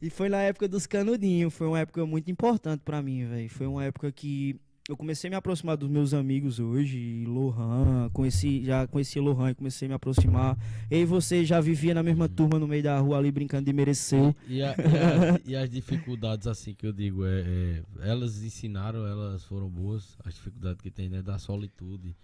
E 0.00 0.10
foi 0.10 0.28
na 0.28 0.38
época 0.38 0.68
dos 0.68 0.86
canudinhos. 0.86 1.52
Foi 1.52 1.66
uma 1.66 1.78
época 1.78 2.04
muito 2.06 2.30
importante 2.30 2.80
para 2.84 3.02
mim, 3.02 3.26
velho. 3.26 3.48
Foi 3.48 3.66
uma 3.66 3.84
época 3.84 4.10
que 4.12 4.58
eu 4.88 4.96
comecei 4.96 5.26
a 5.28 5.30
me 5.30 5.36
aproximar 5.36 5.76
dos 5.76 5.88
meus 5.88 6.14
amigos 6.14 6.60
hoje, 6.60 7.24
Lohan, 7.26 8.08
conheci, 8.12 8.64
já 8.64 8.86
conheci 8.86 9.18
Lohan 9.18 9.50
e 9.50 9.54
comecei 9.54 9.86
a 9.86 9.88
me 9.88 9.94
aproximar. 9.94 10.56
E 10.88 11.04
você 11.04 11.44
já 11.44 11.60
vivia 11.60 11.92
na 11.92 12.04
mesma 12.04 12.28
turma 12.28 12.58
no 12.58 12.68
meio 12.68 12.84
da 12.84 12.96
rua 12.98 13.18
ali 13.18 13.32
brincando 13.32 13.64
de 13.64 13.72
mereceu. 13.72 14.34
E, 14.46 14.58
e, 14.58 14.62
a, 14.62 14.74
e, 14.74 14.74
a, 14.74 15.40
e 15.44 15.56
as 15.56 15.68
dificuldades, 15.68 16.46
assim, 16.46 16.72
que 16.72 16.86
eu 16.86 16.92
digo, 16.92 17.26
é, 17.26 17.40
é, 17.40 17.82
elas 18.08 18.42
ensinaram, 18.42 19.04
elas 19.06 19.44
foram 19.44 19.68
boas, 19.68 20.16
as 20.24 20.34
dificuldades 20.34 20.80
que 20.80 20.90
tem, 20.90 21.08
né, 21.08 21.20
da 21.20 21.36
solitude. 21.36 22.16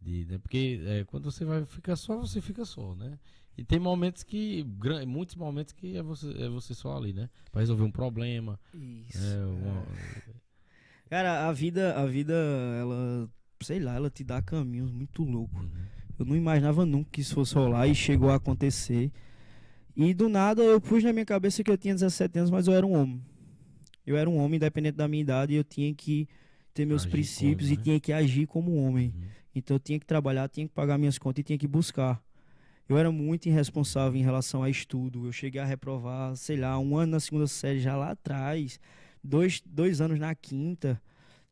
De, 0.00 0.26
né, 0.26 0.38
porque 0.38 0.80
é, 0.84 1.04
quando 1.04 1.30
você 1.30 1.46
vai 1.46 1.64
ficar 1.64 1.96
só, 1.96 2.18
você 2.18 2.42
fica 2.42 2.64
só, 2.66 2.94
né? 2.94 3.18
E 3.56 3.64
tem 3.64 3.78
momentos 3.78 4.22
que. 4.22 4.66
Muitos 5.06 5.34
momentos 5.34 5.72
que 5.72 5.96
é 5.96 6.02
você, 6.02 6.28
é 6.42 6.46
você 6.46 6.74
só 6.74 6.94
ali, 6.94 7.14
né? 7.14 7.30
Pra 7.50 7.62
resolver 7.62 7.84
um 7.84 7.90
problema. 7.90 8.60
Isso. 8.74 9.16
É 9.16 9.46
uma... 9.46 9.86
Cara, 11.08 11.48
a 11.48 11.52
vida, 11.52 11.94
a 11.94 12.06
vida, 12.06 12.34
ela. 12.78 13.28
Sei 13.62 13.80
lá, 13.80 13.94
ela 13.94 14.10
te 14.10 14.22
dá 14.22 14.42
caminhos 14.42 14.90
muito 14.90 15.22
loucos. 15.24 15.62
Uhum. 15.62 15.70
Eu 16.18 16.26
não 16.26 16.36
imaginava 16.36 16.84
nunca 16.84 17.10
que 17.12 17.20
isso 17.20 17.34
fosse 17.34 17.54
rolar 17.54 17.86
e 17.86 17.94
chegou 17.94 18.30
a 18.30 18.36
acontecer. 18.36 19.10
E 19.96 20.12
do 20.12 20.28
nada 20.28 20.62
eu 20.62 20.80
pus 20.80 21.02
na 21.02 21.12
minha 21.12 21.24
cabeça 21.24 21.64
que 21.64 21.70
eu 21.70 21.78
tinha 21.78 21.94
17 21.94 22.38
anos, 22.38 22.50
mas 22.50 22.66
eu 22.66 22.74
era 22.74 22.86
um 22.86 22.94
homem. 22.94 23.22
Eu 24.06 24.16
era 24.16 24.28
um 24.28 24.36
homem, 24.36 24.56
independente 24.56 24.96
da 24.96 25.08
minha 25.08 25.22
idade, 25.22 25.54
e 25.54 25.56
eu 25.56 25.64
tinha 25.64 25.92
que 25.94 26.28
ter 26.74 26.84
meus 26.84 27.02
agir 27.02 27.10
princípios 27.10 27.68
como, 27.68 27.76
né? 27.76 27.80
e 27.80 27.84
tinha 27.84 28.00
que 28.00 28.12
agir 28.12 28.46
como 28.46 28.76
homem. 28.76 29.12
Uhum. 29.16 29.24
Então 29.54 29.76
eu 29.76 29.80
tinha 29.80 29.98
que 29.98 30.06
trabalhar, 30.06 30.48
tinha 30.48 30.68
que 30.68 30.74
pagar 30.74 30.98
minhas 30.98 31.18
contas 31.18 31.40
e 31.40 31.44
tinha 31.44 31.58
que 31.58 31.66
buscar. 31.66 32.22
Eu 32.88 32.98
era 32.98 33.10
muito 33.10 33.46
irresponsável 33.46 34.18
em 34.18 34.22
relação 34.22 34.62
a 34.62 34.70
estudo. 34.70 35.26
Eu 35.26 35.32
cheguei 35.32 35.60
a 35.60 35.64
reprovar, 35.64 36.36
sei 36.36 36.56
lá, 36.56 36.78
um 36.78 36.96
ano 36.96 37.12
na 37.12 37.20
segunda 37.20 37.46
série 37.46 37.80
já 37.80 37.96
lá 37.96 38.10
atrás, 38.10 38.78
dois, 39.26 39.62
dois 39.64 40.00
anos 40.00 40.18
na 40.18 40.34
quinta. 40.34 41.00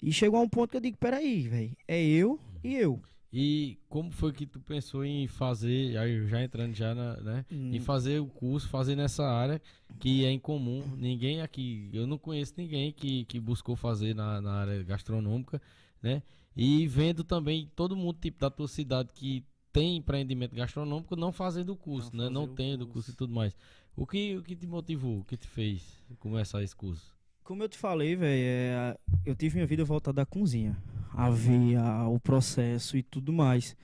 E 0.00 0.12
chegou 0.12 0.38
a 0.38 0.42
um 0.42 0.48
ponto 0.48 0.70
que 0.70 0.76
eu 0.76 0.80
digo, 0.80 0.98
peraí, 0.98 1.48
velho, 1.48 1.76
é 1.88 2.02
eu 2.02 2.38
e 2.62 2.74
eu. 2.74 3.02
E 3.32 3.78
como 3.88 4.12
foi 4.12 4.32
que 4.32 4.46
tu 4.46 4.60
pensou 4.60 5.04
em 5.04 5.26
fazer, 5.26 5.96
aí 5.98 6.24
já 6.28 6.42
entrando 6.42 6.72
já 6.72 6.94
na, 6.94 7.16
né, 7.16 7.46
hum. 7.50 7.74
em 7.74 7.80
fazer 7.80 8.20
o 8.20 8.26
curso, 8.26 8.68
fazer 8.68 8.94
nessa 8.94 9.26
área 9.26 9.60
que 9.98 10.24
é 10.24 10.30
incomum, 10.30 10.84
ninguém 10.96 11.40
aqui, 11.40 11.90
eu 11.92 12.06
não 12.06 12.16
conheço 12.16 12.54
ninguém 12.56 12.92
que, 12.92 13.24
que 13.24 13.40
buscou 13.40 13.74
fazer 13.74 14.14
na, 14.14 14.40
na 14.40 14.52
área 14.52 14.82
gastronômica, 14.84 15.60
né, 16.00 16.22
e 16.56 16.86
vendo 16.86 17.24
também 17.24 17.68
todo 17.74 17.96
mundo 17.96 18.18
tipo 18.20 18.38
da 18.38 18.50
tua 18.50 18.68
cidade 18.68 19.10
que 19.12 19.44
tem 19.72 19.96
empreendimento 19.96 20.54
gastronômico 20.54 21.16
não 21.16 21.32
fazendo 21.32 21.72
o 21.72 21.76
curso, 21.76 22.14
não 22.14 22.24
né? 22.24 22.30
Não 22.30 22.46
tendo 22.46 22.82
o 22.82 22.86
curso. 22.86 22.92
curso 22.92 23.10
e 23.10 23.14
tudo 23.14 23.34
mais. 23.34 23.56
O 23.96 24.06
que, 24.06 24.36
o 24.36 24.42
que 24.42 24.54
te 24.54 24.68
motivou? 24.68 25.18
O 25.18 25.24
que 25.24 25.36
te 25.36 25.48
fez 25.48 25.82
começar 26.20 26.62
esse 26.62 26.76
curso? 26.76 27.13
Como 27.44 27.62
eu 27.62 27.68
te 27.68 27.76
falei, 27.76 28.16
velho, 28.16 28.42
é, 28.42 28.96
eu 29.26 29.36
tive 29.36 29.56
minha 29.56 29.66
vida 29.66 29.84
voltada 29.84 30.22
à 30.22 30.26
cozinha. 30.26 30.78
A 31.12 31.28
ver 31.28 31.76
a, 31.76 32.08
o 32.08 32.18
processo 32.18 32.96
e 32.96 33.02
tudo 33.02 33.34
mais. 33.34 33.76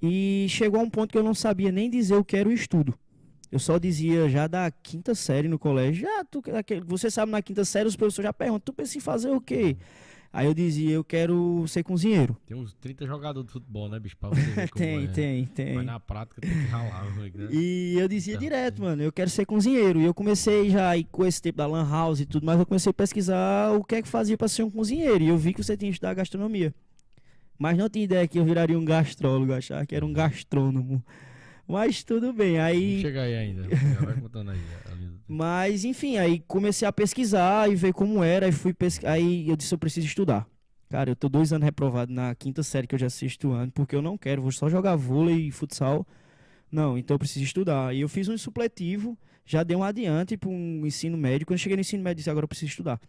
E 0.00 0.46
chegou 0.48 0.80
a 0.80 0.82
um 0.82 0.88
ponto 0.88 1.12
que 1.12 1.18
eu 1.18 1.22
não 1.22 1.34
sabia 1.34 1.70
nem 1.70 1.90
dizer 1.90 2.14
o 2.14 2.24
que 2.24 2.34
era 2.34 2.48
o 2.48 2.52
estudo. 2.52 2.98
Eu 3.52 3.58
só 3.58 3.78
dizia 3.78 4.26
já 4.30 4.46
da 4.46 4.70
quinta 4.70 5.14
série 5.14 5.48
no 5.48 5.58
colégio. 5.58 6.02
Já, 6.02 6.24
tu, 6.24 6.42
você 6.86 7.10
sabe, 7.10 7.30
na 7.30 7.42
quinta 7.42 7.62
série 7.62 7.86
os 7.86 7.94
professores 7.94 8.26
já 8.26 8.32
perguntam, 8.32 8.60
tu 8.60 8.72
pensa 8.72 8.96
em 8.96 9.02
fazer 9.02 9.30
o 9.30 9.40
quê? 9.40 9.76
Aí 10.34 10.46
eu 10.46 10.52
dizia, 10.52 10.90
eu 10.90 11.04
quero 11.04 11.64
ser 11.68 11.84
cozinheiro. 11.84 12.36
Tem 12.44 12.56
uns 12.56 12.74
30 12.74 13.06
jogadores 13.06 13.46
de 13.46 13.52
futebol, 13.52 13.88
né, 13.88 14.00
bicho? 14.00 14.16
Pra 14.16 14.30
você 14.30 14.40
ver 14.40 14.68
tem, 14.74 15.04
é. 15.04 15.06
tem, 15.06 15.46
tem. 15.46 15.74
Mas 15.76 15.86
na 15.86 16.00
prática 16.00 16.40
tem 16.40 16.50
que 16.50 16.66
ralar. 16.66 17.04
Né? 17.14 17.48
E 17.52 17.96
eu 17.96 18.08
dizia 18.08 18.34
então, 18.34 18.42
direto, 18.42 18.82
mano, 18.82 19.00
eu 19.00 19.12
quero 19.12 19.30
ser 19.30 19.46
cozinheiro. 19.46 20.00
E 20.00 20.04
eu 20.04 20.12
comecei 20.12 20.70
já, 20.70 20.90
aí, 20.90 21.04
com 21.04 21.24
esse 21.24 21.40
tempo 21.40 21.58
da 21.58 21.66
Lan 21.66 21.88
House 21.88 22.20
e 22.20 22.26
tudo 22.26 22.44
mais, 22.44 22.58
eu 22.58 22.66
comecei 22.66 22.90
a 22.90 22.92
pesquisar 22.92 23.72
o 23.72 23.84
que 23.84 23.94
é 23.94 24.02
que 24.02 24.08
fazia 24.08 24.36
pra 24.36 24.48
ser 24.48 24.64
um 24.64 24.70
cozinheiro. 24.70 25.22
E 25.22 25.28
eu 25.28 25.38
vi 25.38 25.54
que 25.54 25.62
você 25.62 25.76
tinha 25.76 25.88
que 25.90 25.94
estudar 25.94 26.14
gastronomia. 26.14 26.74
Mas 27.56 27.78
não 27.78 27.88
tinha 27.88 28.04
ideia 28.04 28.26
que 28.26 28.38
eu 28.38 28.44
viraria 28.44 28.76
um 28.76 28.84
gastrólogo, 28.84 29.52
achava 29.52 29.86
que 29.86 29.94
era 29.94 30.04
um 30.04 30.12
gastrônomo. 30.12 31.04
Mas 31.66 32.04
tudo 32.04 32.32
bem, 32.32 32.58
aí. 32.58 33.00
Chega 33.00 33.22
aí 33.22 33.34
ainda. 33.34 33.62
Vai 34.04 34.20
contando 34.20 34.50
aí. 34.50 34.60
Mas, 35.26 35.84
enfim, 35.84 36.18
aí 36.18 36.40
comecei 36.40 36.86
a 36.86 36.92
pesquisar 36.92 37.70
e 37.70 37.74
ver 37.74 37.92
como 37.92 38.22
era. 38.22 38.46
E 38.46 38.52
fui 38.52 38.74
pesquisar. 38.74 39.12
Aí 39.12 39.48
eu 39.48 39.56
disse: 39.56 39.74
eu 39.74 39.78
preciso 39.78 40.06
estudar. 40.06 40.46
Cara, 40.90 41.10
eu 41.10 41.16
tô 41.16 41.28
dois 41.28 41.52
anos 41.52 41.64
reprovado 41.64 42.12
na 42.12 42.34
quinta 42.34 42.62
série 42.62 42.86
que 42.86 42.94
eu 42.94 42.98
já 42.98 43.06
assisto 43.06 43.50
ano, 43.50 43.72
porque 43.72 43.96
eu 43.96 44.02
não 44.02 44.16
quero, 44.16 44.42
vou 44.42 44.52
só 44.52 44.68
jogar 44.68 44.94
vôlei 44.94 45.48
e 45.48 45.50
futsal. 45.50 46.06
Não, 46.70 46.96
então 46.98 47.14
eu 47.14 47.18
preciso 47.18 47.44
estudar. 47.44 47.94
E 47.94 48.00
eu 48.00 48.08
fiz 48.08 48.28
um 48.28 48.36
supletivo, 48.36 49.18
já 49.44 49.62
dei 49.62 49.76
um 49.76 49.82
adiante 49.82 50.36
para 50.36 50.50
um 50.50 50.86
ensino 50.86 51.16
médio. 51.16 51.46
Quando 51.46 51.54
eu 51.58 51.62
cheguei 51.62 51.76
no 51.76 51.80
ensino 51.80 52.02
médio, 52.02 52.16
disse: 52.16 52.30
agora 52.30 52.44
eu 52.44 52.48
preciso 52.48 52.70
estudar. 52.70 53.00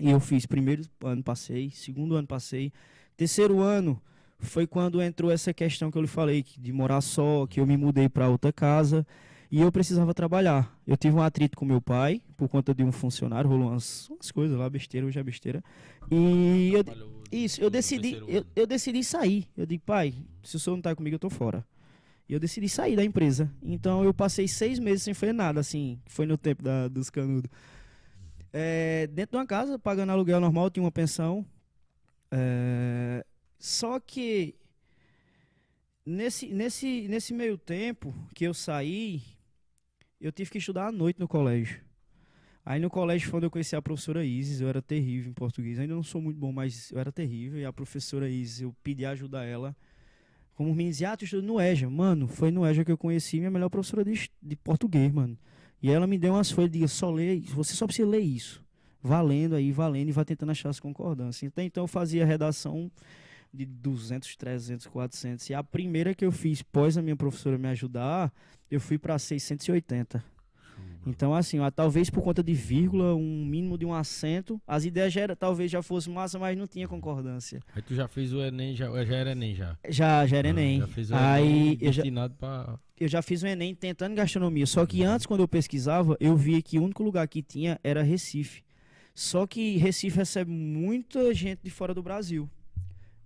E 0.00 0.08
eu 0.08 0.20
fiz 0.20 0.46
primeiro 0.46 0.82
ano, 1.02 1.22
passei, 1.22 1.70
segundo 1.70 2.14
ano, 2.14 2.26
passei. 2.26 2.72
Terceiro 3.16 3.60
ano 3.60 4.00
foi 4.38 4.66
quando 4.66 5.02
entrou 5.02 5.30
essa 5.30 5.52
questão 5.52 5.90
que 5.90 5.98
eu 5.98 6.02
lhe 6.02 6.08
falei, 6.08 6.44
de 6.58 6.72
morar 6.72 7.00
só, 7.00 7.46
que 7.46 7.60
eu 7.60 7.66
me 7.66 7.76
mudei 7.76 8.08
para 8.08 8.28
outra 8.28 8.52
casa 8.52 9.06
e 9.50 9.60
eu 9.60 9.72
precisava 9.72 10.14
trabalhar. 10.14 10.78
Eu 10.86 10.96
tive 10.96 11.16
um 11.16 11.22
atrito 11.22 11.56
com 11.56 11.64
meu 11.64 11.80
pai 11.80 12.22
por 12.36 12.48
conta 12.48 12.74
de 12.74 12.84
um 12.84 12.92
funcionário, 12.92 13.48
rolou 13.48 13.70
umas, 13.70 14.08
umas 14.08 14.30
coisas 14.30 14.56
lá, 14.56 14.68
besteira, 14.68 15.06
hoje 15.06 15.18
é 15.18 15.22
besteira. 15.22 15.62
E 16.10 16.72
eu, 16.72 16.84
isso, 17.32 17.60
eu 17.60 17.70
decidi, 17.70 18.14
eu, 18.26 18.44
eu, 18.54 18.66
decidi 18.66 19.02
sair. 19.02 19.46
Eu 19.56 19.66
digo, 19.66 19.82
pai, 19.84 20.14
se 20.42 20.56
o 20.56 20.58
senhor 20.58 20.76
não 20.76 20.82
tá 20.82 20.94
comigo, 20.94 21.16
eu 21.16 21.20
tô 21.20 21.30
fora. 21.30 21.64
E 22.28 22.34
eu 22.34 22.38
decidi 22.38 22.68
sair 22.68 22.94
da 22.94 23.04
empresa. 23.04 23.50
Então 23.62 24.04
eu 24.04 24.12
passei 24.12 24.46
seis 24.46 24.78
meses 24.78 25.02
sem 25.02 25.14
fazer 25.14 25.32
nada, 25.32 25.60
assim, 25.60 25.98
foi 26.06 26.26
no 26.26 26.36
tempo 26.36 26.62
da, 26.62 26.86
dos 26.86 27.10
canudos. 27.10 27.50
É, 28.52 29.06
dentro 29.08 29.32
de 29.32 29.36
uma 29.38 29.46
casa, 29.46 29.78
pagando 29.78 30.12
aluguel 30.12 30.40
normal, 30.40 30.70
tinha 30.70 30.82
uma 30.82 30.92
pensão. 30.92 31.44
É, 32.30 33.24
só 33.58 33.98
que 33.98 34.54
nesse, 36.06 36.48
nesse, 36.48 37.08
nesse 37.08 37.34
meio 37.34 37.58
tempo 37.58 38.14
que 38.34 38.44
eu 38.44 38.54
saí, 38.54 39.22
eu 40.20 40.32
tive 40.32 40.50
que 40.50 40.58
estudar 40.58 40.86
à 40.86 40.92
noite 40.92 41.18
no 41.18 41.28
colégio. 41.28 41.80
Aí 42.64 42.80
no 42.80 42.90
colégio 42.90 43.30
foi 43.30 43.38
onde 43.38 43.46
eu 43.46 43.50
conheci 43.50 43.74
a 43.74 43.80
professora 43.80 44.24
Isis, 44.24 44.60
eu 44.60 44.68
era 44.68 44.82
terrível 44.82 45.30
em 45.30 45.32
português. 45.32 45.78
Ainda 45.78 45.94
não 45.94 46.02
sou 46.02 46.20
muito 46.20 46.36
bom, 46.36 46.52
mas 46.52 46.90
eu 46.92 46.98
era 46.98 47.10
terrível. 47.10 47.58
E 47.58 47.64
a 47.64 47.72
professora 47.72 48.28
Isis, 48.28 48.60
eu 48.60 48.76
pedi 48.82 49.06
ajuda 49.06 49.40
a 49.40 49.44
ela. 49.44 49.74
Como 50.54 50.74
me 50.74 50.84
dizia, 50.84 51.12
ah, 51.12 51.16
tu 51.16 51.24
no 51.40 51.60
EJA. 51.60 51.88
Mano, 51.88 52.28
foi 52.28 52.50
no 52.50 52.66
EJA 52.66 52.84
que 52.84 52.92
eu 52.92 52.98
conheci 52.98 53.38
minha 53.38 53.50
melhor 53.50 53.70
professora 53.70 54.04
de, 54.04 54.30
de 54.42 54.56
português, 54.56 55.10
mano. 55.10 55.38
E 55.80 55.90
ela 55.90 56.06
me 56.06 56.18
deu 56.18 56.34
umas 56.34 56.50
folhas 56.50 56.70
disse, 56.70 56.88
só 56.88 57.10
lê, 57.10 57.40
você 57.40 57.72
só 57.72 57.86
precisa 57.86 58.06
ler 58.06 58.20
isso. 58.20 58.62
Valendo 59.00 59.54
aí, 59.54 59.72
valendo, 59.72 60.08
e 60.08 60.12
vai 60.12 60.24
tentando 60.24 60.50
achar 60.50 60.68
as 60.68 60.80
concordâncias. 60.80 61.44
Então, 61.44 61.64
então 61.64 61.84
eu 61.84 61.88
fazia 61.88 62.26
redação 62.26 62.90
de 63.52 63.64
200, 63.64 64.36
300, 64.36 64.86
400. 64.86 65.50
E 65.50 65.54
a 65.54 65.62
primeira 65.62 66.14
que 66.14 66.24
eu 66.24 66.32
fiz, 66.32 66.62
pós 66.62 66.96
a 66.96 67.02
minha 67.02 67.16
professora 67.16 67.58
me 67.58 67.68
ajudar, 67.68 68.32
eu 68.70 68.80
fui 68.80 68.98
para 68.98 69.18
680. 69.18 70.22
Então, 71.06 71.34
assim, 71.34 71.58
ó, 71.58 71.70
talvez 71.70 72.10
por 72.10 72.22
conta 72.22 72.42
de 72.42 72.52
vírgula, 72.52 73.14
um 73.14 73.44
mínimo 73.44 73.78
de 73.78 73.86
um 73.86 73.94
acento, 73.94 74.60
as 74.66 74.84
ideias 74.84 75.12
já 75.12 75.22
era, 75.22 75.36
talvez 75.36 75.70
já 75.70 75.80
fosse 75.80 76.10
massa, 76.10 76.38
mas 76.38 76.56
não 76.56 76.66
tinha 76.66 76.86
concordância. 76.86 77.60
Aí 77.74 77.80
tu 77.80 77.94
já 77.94 78.06
fez 78.06 78.32
o 78.32 78.42
Enem, 78.42 78.76
já, 78.76 78.88
já 79.04 79.16
era 79.16 79.30
Enem 79.32 79.54
já? 79.54 79.78
Já, 79.88 80.26
já 80.26 80.36
era 80.36 80.48
ah, 80.48 80.50
Enem. 80.50 80.80
Já 80.80 80.86
fez 80.86 81.10
o 81.10 81.14
Aí, 81.14 81.46
Enem 81.46 81.78
eu 81.80 81.92
já, 81.92 82.02
pra... 82.28 82.78
eu 83.00 83.08
já 83.08 83.22
fiz 83.22 83.42
o 83.42 83.46
Enem 83.46 83.74
tentando 83.74 84.14
gastronomia, 84.14 84.66
só 84.66 84.84
que 84.84 85.02
antes, 85.02 85.24
quando 85.24 85.40
eu 85.40 85.48
pesquisava, 85.48 86.16
eu 86.20 86.36
via 86.36 86.60
que 86.60 86.78
o 86.78 86.84
único 86.84 87.02
lugar 87.02 87.26
que 87.26 87.42
tinha 87.42 87.80
era 87.82 88.02
Recife. 88.02 88.62
Só 89.14 89.46
que 89.46 89.78
Recife 89.78 90.16
recebe 90.16 90.50
muita 90.50 91.32
gente 91.34 91.60
de 91.62 91.70
fora 91.70 91.94
do 91.94 92.02
Brasil. 92.02 92.48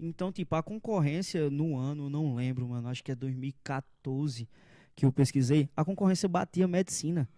Então, 0.05 0.33
tipo, 0.33 0.57
a 0.57 0.63
concorrência 0.65 1.49
no 1.49 1.77
ano, 1.77 2.11
não 2.11 2.35
lembro, 2.35 2.67
mano, 2.67 2.89
acho 2.89 3.05
que 3.05 3.13
é 3.13 3.15
2014 3.15 4.49
que 4.97 5.07
eu 5.07 5.13
pesquisei, 5.13 5.69
a 5.77 5.85
concorrência 5.85 6.29
batia 6.29 6.67
medicina. 6.67 7.29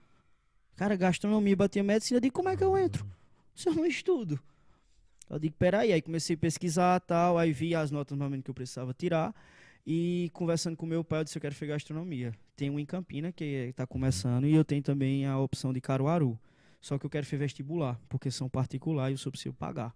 Cara, 0.74 0.96
gastronomia 0.96 1.54
batia 1.54 1.84
medicina, 1.84 2.16
eu 2.16 2.20
digo, 2.22 2.34
como 2.34 2.48
é 2.48 2.56
que 2.56 2.64
eu 2.64 2.76
entro? 2.78 3.06
Se 3.54 3.68
eu 3.68 3.74
não 3.74 3.84
estudo. 3.84 4.40
Eu 5.28 5.38
digo, 5.38 5.54
peraí, 5.58 5.92
aí 5.92 6.00
comecei 6.00 6.36
a 6.36 6.38
pesquisar 6.38 7.00
tal, 7.00 7.36
aí 7.36 7.52
vi 7.52 7.74
as 7.74 7.90
notas 7.90 8.16
normalmente 8.16 8.44
que 8.44 8.50
eu 8.50 8.54
precisava 8.54 8.94
tirar. 8.94 9.34
E 9.86 10.30
conversando 10.32 10.74
com 10.74 10.86
meu 10.86 11.04
pai, 11.04 11.20
eu 11.20 11.24
disse, 11.24 11.36
eu 11.36 11.42
quero 11.42 11.54
fazer 11.54 11.66
gastronomia. 11.66 12.32
Tem 12.56 12.70
um 12.70 12.78
em 12.78 12.86
Campina, 12.86 13.30
que 13.30 13.44
está 13.44 13.86
começando, 13.86 14.46
e 14.46 14.54
eu 14.54 14.64
tenho 14.64 14.82
também 14.82 15.26
a 15.26 15.38
opção 15.38 15.70
de 15.70 15.82
Caruaru. 15.82 16.38
Só 16.80 16.98
que 16.98 17.04
eu 17.04 17.10
quero 17.10 17.26
fazer 17.26 17.36
vestibular, 17.36 18.00
porque 18.08 18.30
são 18.30 18.48
particular 18.48 19.10
e 19.10 19.14
eu 19.14 19.18
só 19.18 19.30
preciso 19.30 19.54
pagar. 19.54 19.94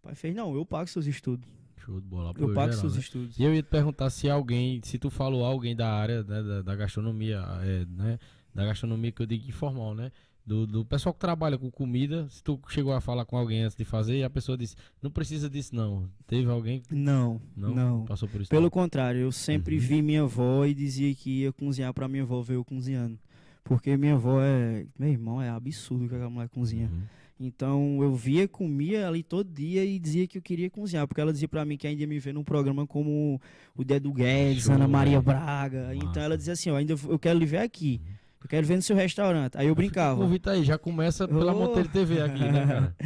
O 0.00 0.02
pai 0.02 0.16
fez, 0.16 0.34
não, 0.34 0.52
eu 0.52 0.66
pago 0.66 0.88
seus 0.88 1.06
estudos. 1.06 1.48
Show 1.86 2.00
de 2.00 2.08
bola. 2.08 2.34
Eu 2.36 2.52
pago 2.52 2.72
geral, 2.72 2.72
seus 2.72 2.94
né? 2.94 3.00
estudos. 3.00 3.38
E 3.38 3.44
eu 3.44 3.54
ia 3.54 3.62
te 3.62 3.68
perguntar 3.68 4.10
se 4.10 4.28
alguém, 4.28 4.80
se 4.82 4.98
tu 4.98 5.08
falou 5.08 5.44
alguém 5.44 5.76
da 5.76 5.92
área 5.92 6.24
né, 6.24 6.42
da, 6.42 6.62
da, 6.62 6.74
gastronomia, 6.74 7.44
é, 7.62 7.86
né? 7.88 8.18
Da 8.52 8.64
gastronomia 8.64 9.12
que 9.12 9.22
eu 9.22 9.26
digo 9.26 9.48
informal, 9.48 9.94
né? 9.94 10.10
Do, 10.44 10.66
do 10.66 10.84
pessoal 10.84 11.12
que 11.12 11.20
trabalha 11.20 11.56
com 11.56 11.70
comida, 11.70 12.28
se 12.28 12.42
tu 12.42 12.60
chegou 12.68 12.92
a 12.92 13.00
falar 13.00 13.24
com 13.24 13.36
alguém 13.36 13.62
antes 13.62 13.76
de 13.76 13.84
fazer 13.84 14.18
e 14.18 14.24
a 14.24 14.30
pessoa 14.30 14.56
disse, 14.56 14.76
não 15.02 15.10
precisa 15.10 15.48
disso 15.48 15.74
não. 15.74 16.08
Teve 16.26 16.50
alguém. 16.50 16.82
Não, 16.90 17.40
não, 17.56 17.74
não. 17.74 18.04
Passou 18.04 18.28
por 18.28 18.40
isso? 18.40 18.50
Pelo 18.50 18.62
não. 18.64 18.70
contrário, 18.70 19.20
eu 19.20 19.32
sempre 19.32 19.76
uhum. 19.76 19.80
vi 19.80 20.02
minha 20.02 20.22
avó 20.22 20.64
e 20.64 20.74
dizia 20.74 21.12
que 21.14 21.42
ia 21.42 21.52
cozinhar 21.52 21.92
pra 21.92 22.08
minha 22.08 22.22
avó 22.22 22.40
ver 22.42 22.54
eu 22.54 22.64
cozinhando. 22.64 23.18
Porque 23.64 23.96
minha 23.96 24.14
avó 24.14 24.40
é... 24.40 24.86
Meu 24.96 25.08
irmão, 25.08 25.42
é 25.42 25.50
absurdo 25.50 26.08
que 26.08 26.14
a 26.14 26.30
mulher 26.30 26.48
cozinha. 26.48 26.88
Uhum. 26.92 27.02
Então 27.38 27.98
eu 28.02 28.14
via, 28.14 28.48
comia 28.48 29.06
ali 29.06 29.22
todo 29.22 29.48
dia 29.52 29.84
e 29.84 29.98
dizia 29.98 30.26
que 30.26 30.38
eu 30.38 30.42
queria 30.42 30.70
cozinhar, 30.70 31.06
porque 31.06 31.20
ela 31.20 31.32
dizia 31.32 31.46
para 31.46 31.64
mim 31.64 31.76
que 31.76 31.86
ainda 31.86 32.00
ia 32.00 32.06
me 32.06 32.18
ver 32.18 32.32
num 32.32 32.42
programa 32.42 32.86
como 32.86 33.40
o 33.76 33.84
Dedo 33.84 34.10
Guedes, 34.12 34.64
Show, 34.64 34.74
Ana 34.74 34.88
Maria 34.88 35.20
Braga. 35.20 35.88
Massa. 35.88 35.94
Então 35.96 36.22
ela 36.22 36.36
dizia 36.36 36.54
assim, 36.54 36.70
ó, 36.70 36.76
ainda 36.76 36.94
eu 37.08 37.18
quero 37.18 37.38
lhe 37.38 37.46
ver 37.46 37.58
aqui. 37.58 38.00
Uhum. 38.02 38.16
Eu 38.46 38.48
quero 38.48 38.66
ver 38.66 38.76
no 38.76 38.82
seu 38.82 38.94
restaurante. 38.94 39.58
Aí 39.58 39.66
eu 39.66 39.74
brincava. 39.74 40.22
Convite 40.22 40.48
aí, 40.48 40.62
já 40.62 40.78
começa 40.78 41.26
pela 41.26 41.52
oh. 41.52 41.58
Monteiro 41.58 41.88
TV 41.88 42.20
aqui, 42.20 42.44
né, 42.44 42.64
cara? 42.66 42.96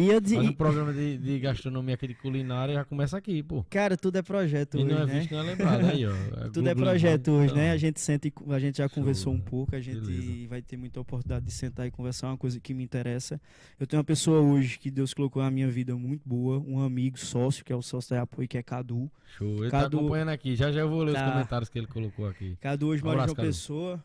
E 0.00 0.08
eu 0.08 0.20
Faz 0.20 0.48
um 0.48 0.52
programa 0.52 0.92
de, 0.92 1.18
de 1.18 1.38
gastronomia 1.38 1.94
aqui 1.94 2.08
de 2.08 2.14
culinária 2.14 2.74
já 2.74 2.84
começa 2.84 3.16
aqui, 3.16 3.42
pô. 3.42 3.64
Cara, 3.68 3.96
tudo 3.96 4.16
é 4.16 4.22
projeto 4.22 4.78
e 4.78 4.82
hoje, 4.82 4.94
não 4.94 5.02
é 5.02 5.06
visto, 5.06 5.32
não 5.32 5.40
é 5.40 5.42
lembrado 5.42 5.84
aí, 5.86 6.06
ó. 6.06 6.12
É 6.44 6.50
tudo 6.52 6.68
é 6.68 6.74
projeto 6.74 7.30
hoje, 7.30 7.54
né? 7.54 7.64
então. 7.64 7.74
A 7.74 7.76
gente 7.76 8.00
senta 8.00 8.28
e, 8.28 8.32
a 8.50 8.58
gente 8.58 8.78
já 8.78 8.88
Show, 8.88 8.94
conversou 8.94 9.32
um 9.32 9.40
pouco, 9.40 9.76
a 9.76 9.80
gente 9.80 10.00
beleza. 10.00 10.48
vai 10.48 10.62
ter 10.62 10.76
muita 10.76 11.00
oportunidade 11.00 11.44
de 11.44 11.52
sentar 11.52 11.86
e 11.86 11.90
conversar, 11.90 12.28
uma 12.28 12.36
coisa 12.36 12.58
que 12.58 12.72
me 12.72 12.82
interessa. 12.82 13.40
Eu 13.78 13.86
tenho 13.86 13.98
uma 13.98 14.04
pessoa 14.04 14.40
hoje 14.40 14.78
que 14.78 14.90
Deus 14.90 15.14
colocou 15.14 15.42
na 15.42 15.50
minha 15.50 15.68
vida 15.68 15.94
muito 15.96 16.28
boa, 16.28 16.58
um 16.58 16.80
amigo, 16.80 17.18
sócio, 17.18 17.64
que 17.64 17.72
é 17.72 17.76
o 17.76 17.82
sócio 17.82 18.14
da 18.14 18.22
apoio, 18.22 18.48
que 18.48 18.58
é 18.58 18.62
Cadu. 18.62 19.10
Show, 19.36 19.62
ele 19.62 19.70
tá 19.70 19.82
Cadu, 19.82 19.96
tá 19.96 20.02
acompanhando 20.02 20.30
aqui, 20.30 20.56
já 20.56 20.72
já 20.72 20.80
eu 20.80 20.88
vou 20.88 21.02
ler 21.02 21.14
tá. 21.14 21.26
os 21.26 21.32
comentários 21.32 21.68
que 21.68 21.78
ele 21.78 21.86
colocou 21.86 22.26
aqui. 22.26 22.56
Cadu 22.60 22.88
hoje 22.88 23.02
um 23.02 23.06
mora 23.06 23.30
em 23.30 23.34
Pessoa 23.34 24.02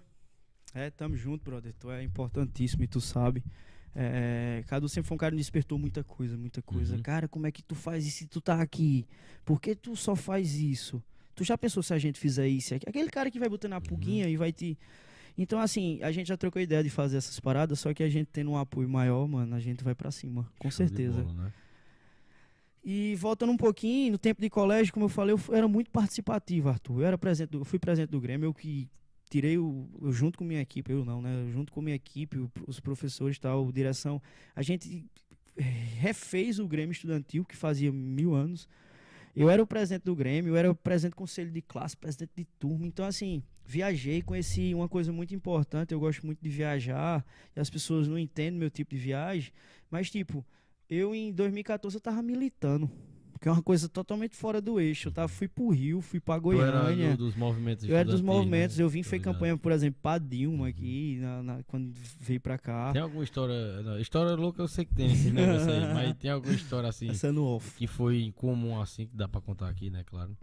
é, 0.76 0.89
tamo 0.89 1.16
junto, 1.16 1.46
brother. 1.46 1.74
Tu 1.80 1.89
é 1.89 2.04
importantíssimo 2.04 2.84
e 2.84 2.88
tu 2.88 3.00
sabe. 3.00 3.41
É, 3.96 4.62
Cadu 4.68 4.89
sempre 4.89 5.08
foi 5.08 5.16
um 5.16 5.18
cara 5.18 5.32
que 5.32 5.38
me 5.38 5.41
despertou 5.41 5.80
muita 5.80 6.04
coisa, 6.04 6.38
muita 6.38 6.62
coisa. 6.62 6.96
Uhum. 6.96 7.02
Cara, 7.02 7.28
como 7.30 7.48
é 7.48 7.52
que 7.52 7.64
tu 7.64 7.74
faz 7.74 8.06
isso 8.06 8.18
se 8.18 8.26
tu 8.28 8.41
tá 8.41 8.62
aqui? 8.62 9.06
Por 9.46 9.62
que 9.62 9.74
tu 9.74 9.96
só 9.96 10.16
faz 10.16 10.56
isso? 10.56 11.02
Tu 11.34 11.43
já 11.46 11.58
pensou 11.58 11.82
se 11.82 11.93
a 11.93 11.98
gente 11.98 12.20
fizer 12.20 12.48
isso? 12.48 12.76
Aquele 12.76 13.10
cara 13.10 13.32
que 13.32 13.39
vai 13.39 13.48
botando 13.48 13.74
a 13.74 13.82
pulguinha 13.82 14.26
uhum. 14.26 14.32
e 14.32 14.38
vai 14.38 14.52
te. 14.52 14.78
Então, 15.38 15.60
assim, 15.60 16.02
a 16.02 16.12
gente 16.12 16.28
já 16.28 16.38
trocou 16.38 16.62
ideia 16.62 16.84
de 16.84 16.89
fazer 16.89 17.18
essas 17.18 17.39
paradas, 17.39 17.80
só 17.80 17.93
que 17.93 18.04
a 18.04 18.10
gente 18.10 18.28
tendo 18.32 18.52
um 18.52 18.58
apoio 18.58 18.88
maior, 18.88 19.28
mano, 19.28 19.56
a 19.56 19.60
gente 19.60 19.84
vai 19.84 19.93
para 19.93 20.12
cima, 20.12 20.50
com 20.58 20.70
Show 20.70 20.78
certeza. 20.78 21.24
Bola, 21.24 21.43
né? 21.43 21.54
E 22.84 23.16
voltando 23.16 23.52
um 23.52 23.58
pouquinho, 23.58 24.12
no 24.12 24.18
tempo 24.18 24.41
de 24.41 24.50
colégio, 24.50 24.93
como 24.93 25.06
eu 25.06 25.10
falei, 25.10 25.34
eu 25.34 25.56
era 25.56 25.68
muito 25.68 25.89
participativo, 25.89 26.70
Arthur. 26.70 27.02
Eu 27.02 27.08
era 27.08 27.18
presente, 27.18 27.50
do, 27.50 27.62
eu 27.62 27.66
fui 27.66 27.80
presente 27.80 28.10
do 28.12 28.22
Grêmio, 28.22 28.46
eu 28.46 28.54
que 28.54 28.88
tirei 29.30 29.57
o 29.57 29.88
eu, 30.01 30.11
junto 30.11 30.38
com 30.38 30.43
minha 30.43 30.61
equipe, 30.61 30.91
eu 30.91 31.03
não, 31.03 31.21
né? 31.21 31.47
Junto 31.51 31.71
com 31.71 31.82
minha 31.82 31.95
equipe, 31.95 32.38
os 32.67 32.80
professores 32.80 33.38
tal, 33.39 33.71
direção, 33.71 34.21
a 34.55 34.61
gente 34.61 35.05
refez 35.57 36.59
o 36.59 36.67
Grêmio 36.67 36.91
Estudantil 36.91 37.45
que 37.45 37.55
fazia 37.55 37.91
mil 37.91 38.34
anos. 38.34 38.67
Eu 39.36 39.49
era 39.49 39.61
o 39.61 39.67
presidente 39.67 40.03
do 40.03 40.15
Grêmio, 40.15 40.51
eu 40.51 40.55
era 40.55 40.71
o 40.71 40.76
presidente 40.76 41.13
do 41.13 41.17
conselho 41.17 41.51
de 41.51 41.61
classe, 41.61 41.97
presidente 41.97 42.32
de 42.38 42.45
turma. 42.57 42.88
Então, 42.88 43.05
assim, 43.05 43.43
viajei, 43.65 44.21
conheci 44.21 44.73
uma 44.73 44.88
coisa 44.88 45.11
muito 45.11 45.36
importante. 45.36 45.93
Eu 45.93 45.99
gosto 45.99 46.26
muito 46.26 46.39
de 46.41 46.49
viajar 46.49 47.26
e 47.55 47.59
as 47.59 47.69
pessoas 47.69 48.07
não 48.07 48.17
entendem 48.17 48.59
meu 48.59 48.69
tipo 48.69 48.91
de 48.91 48.97
viagem. 48.97 49.51
Mas, 49.91 50.09
tipo, 50.09 50.45
eu 50.89 51.13
em 51.13 51.34
2014 51.34 51.97
eu 51.97 52.01
tava 52.01 52.21
militando 52.21 52.89
que 53.46 53.50
é 53.50 53.52
uma 53.52 53.62
coisa 53.62 53.88
totalmente 53.88 54.36
fora 54.36 54.60
do 54.60 54.80
eixo. 54.80 55.12
Tá? 55.12 55.28
Fui 55.28 55.48
pro 55.48 55.70
Rio, 55.70 56.02
fui 56.02 56.20
pra 56.20 56.39
Goiânia. 56.39 57.10
era 57.10 57.16
dos 57.16 57.36
movimentos 57.36 57.88
Eu 57.88 57.96
era 57.96 58.10
dos 58.10 58.20
movimentos. 58.20 58.76
Né? 58.76 58.84
Eu 58.84 58.89
vim 58.89 59.04
fez 59.04 59.22
campanha, 59.22 59.56
por 59.56 59.72
exemplo, 59.72 60.00
pra 60.02 60.18
Dilma 60.18 60.68
aqui, 60.70 61.20
na, 61.22 61.43
na, 61.43 61.64
quando 61.66 61.93
veio 62.20 62.41
pra 62.41 62.58
cá. 62.58 62.91
Tem 62.91 63.04
alguma 63.04 63.24
história. 63.24 63.84
Não, 63.84 64.00
história 64.00 64.34
louca 64.36 64.64
eu 64.64 64.68
sei 64.68 64.84
que 64.84 64.96
tem 64.96 65.12
esse 65.12 65.30
negócio 65.30 65.72
aí, 65.72 65.93
mas 65.93 66.18
tem 66.18 66.32
alguma 66.32 66.56
história 66.56 66.89
assim. 66.89 67.06
Passando 67.06 67.46
off. 67.46 67.78
Que 67.78 67.86
foi 67.86 68.24
incomum 68.24 68.82
assim, 68.82 69.06
que 69.06 69.16
dá 69.16 69.28
pra 69.28 69.39
contar 69.39 69.70
aqui, 69.70 69.91
né, 69.91 70.04
claro. 70.04 70.36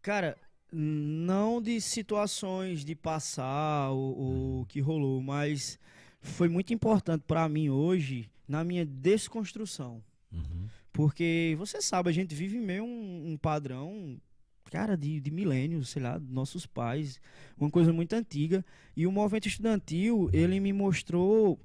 Cara, 0.00 0.38
não 0.72 1.60
de 1.60 1.82
situações 1.82 2.82
de 2.82 2.94
passar 2.94 3.90
o, 3.92 4.62
o 4.62 4.66
que 4.70 4.80
rolou, 4.80 5.20
mas 5.20 5.78
foi 6.22 6.48
muito 6.48 6.72
importante 6.72 7.24
para 7.26 7.46
mim 7.46 7.68
hoje 7.68 8.30
na 8.48 8.64
minha 8.64 8.86
desconstrução. 8.86 10.02
Uhum. 10.32 10.66
Porque 10.98 11.54
você 11.56 11.80
sabe, 11.80 12.10
a 12.10 12.12
gente 12.12 12.34
vive 12.34 12.58
meio 12.58 12.82
um, 12.82 13.30
um 13.30 13.36
padrão 13.36 14.20
cara, 14.64 14.96
de, 14.96 15.20
de 15.20 15.30
milênios, 15.30 15.90
sei 15.90 16.02
lá, 16.02 16.18
nossos 16.18 16.66
pais, 16.66 17.20
uma 17.56 17.70
coisa 17.70 17.92
muito 17.92 18.14
antiga. 18.14 18.66
E 18.96 19.06
o 19.06 19.12
movimento 19.12 19.46
estudantil, 19.46 20.28
ele 20.32 20.58
me 20.58 20.72
mostrou 20.72 21.56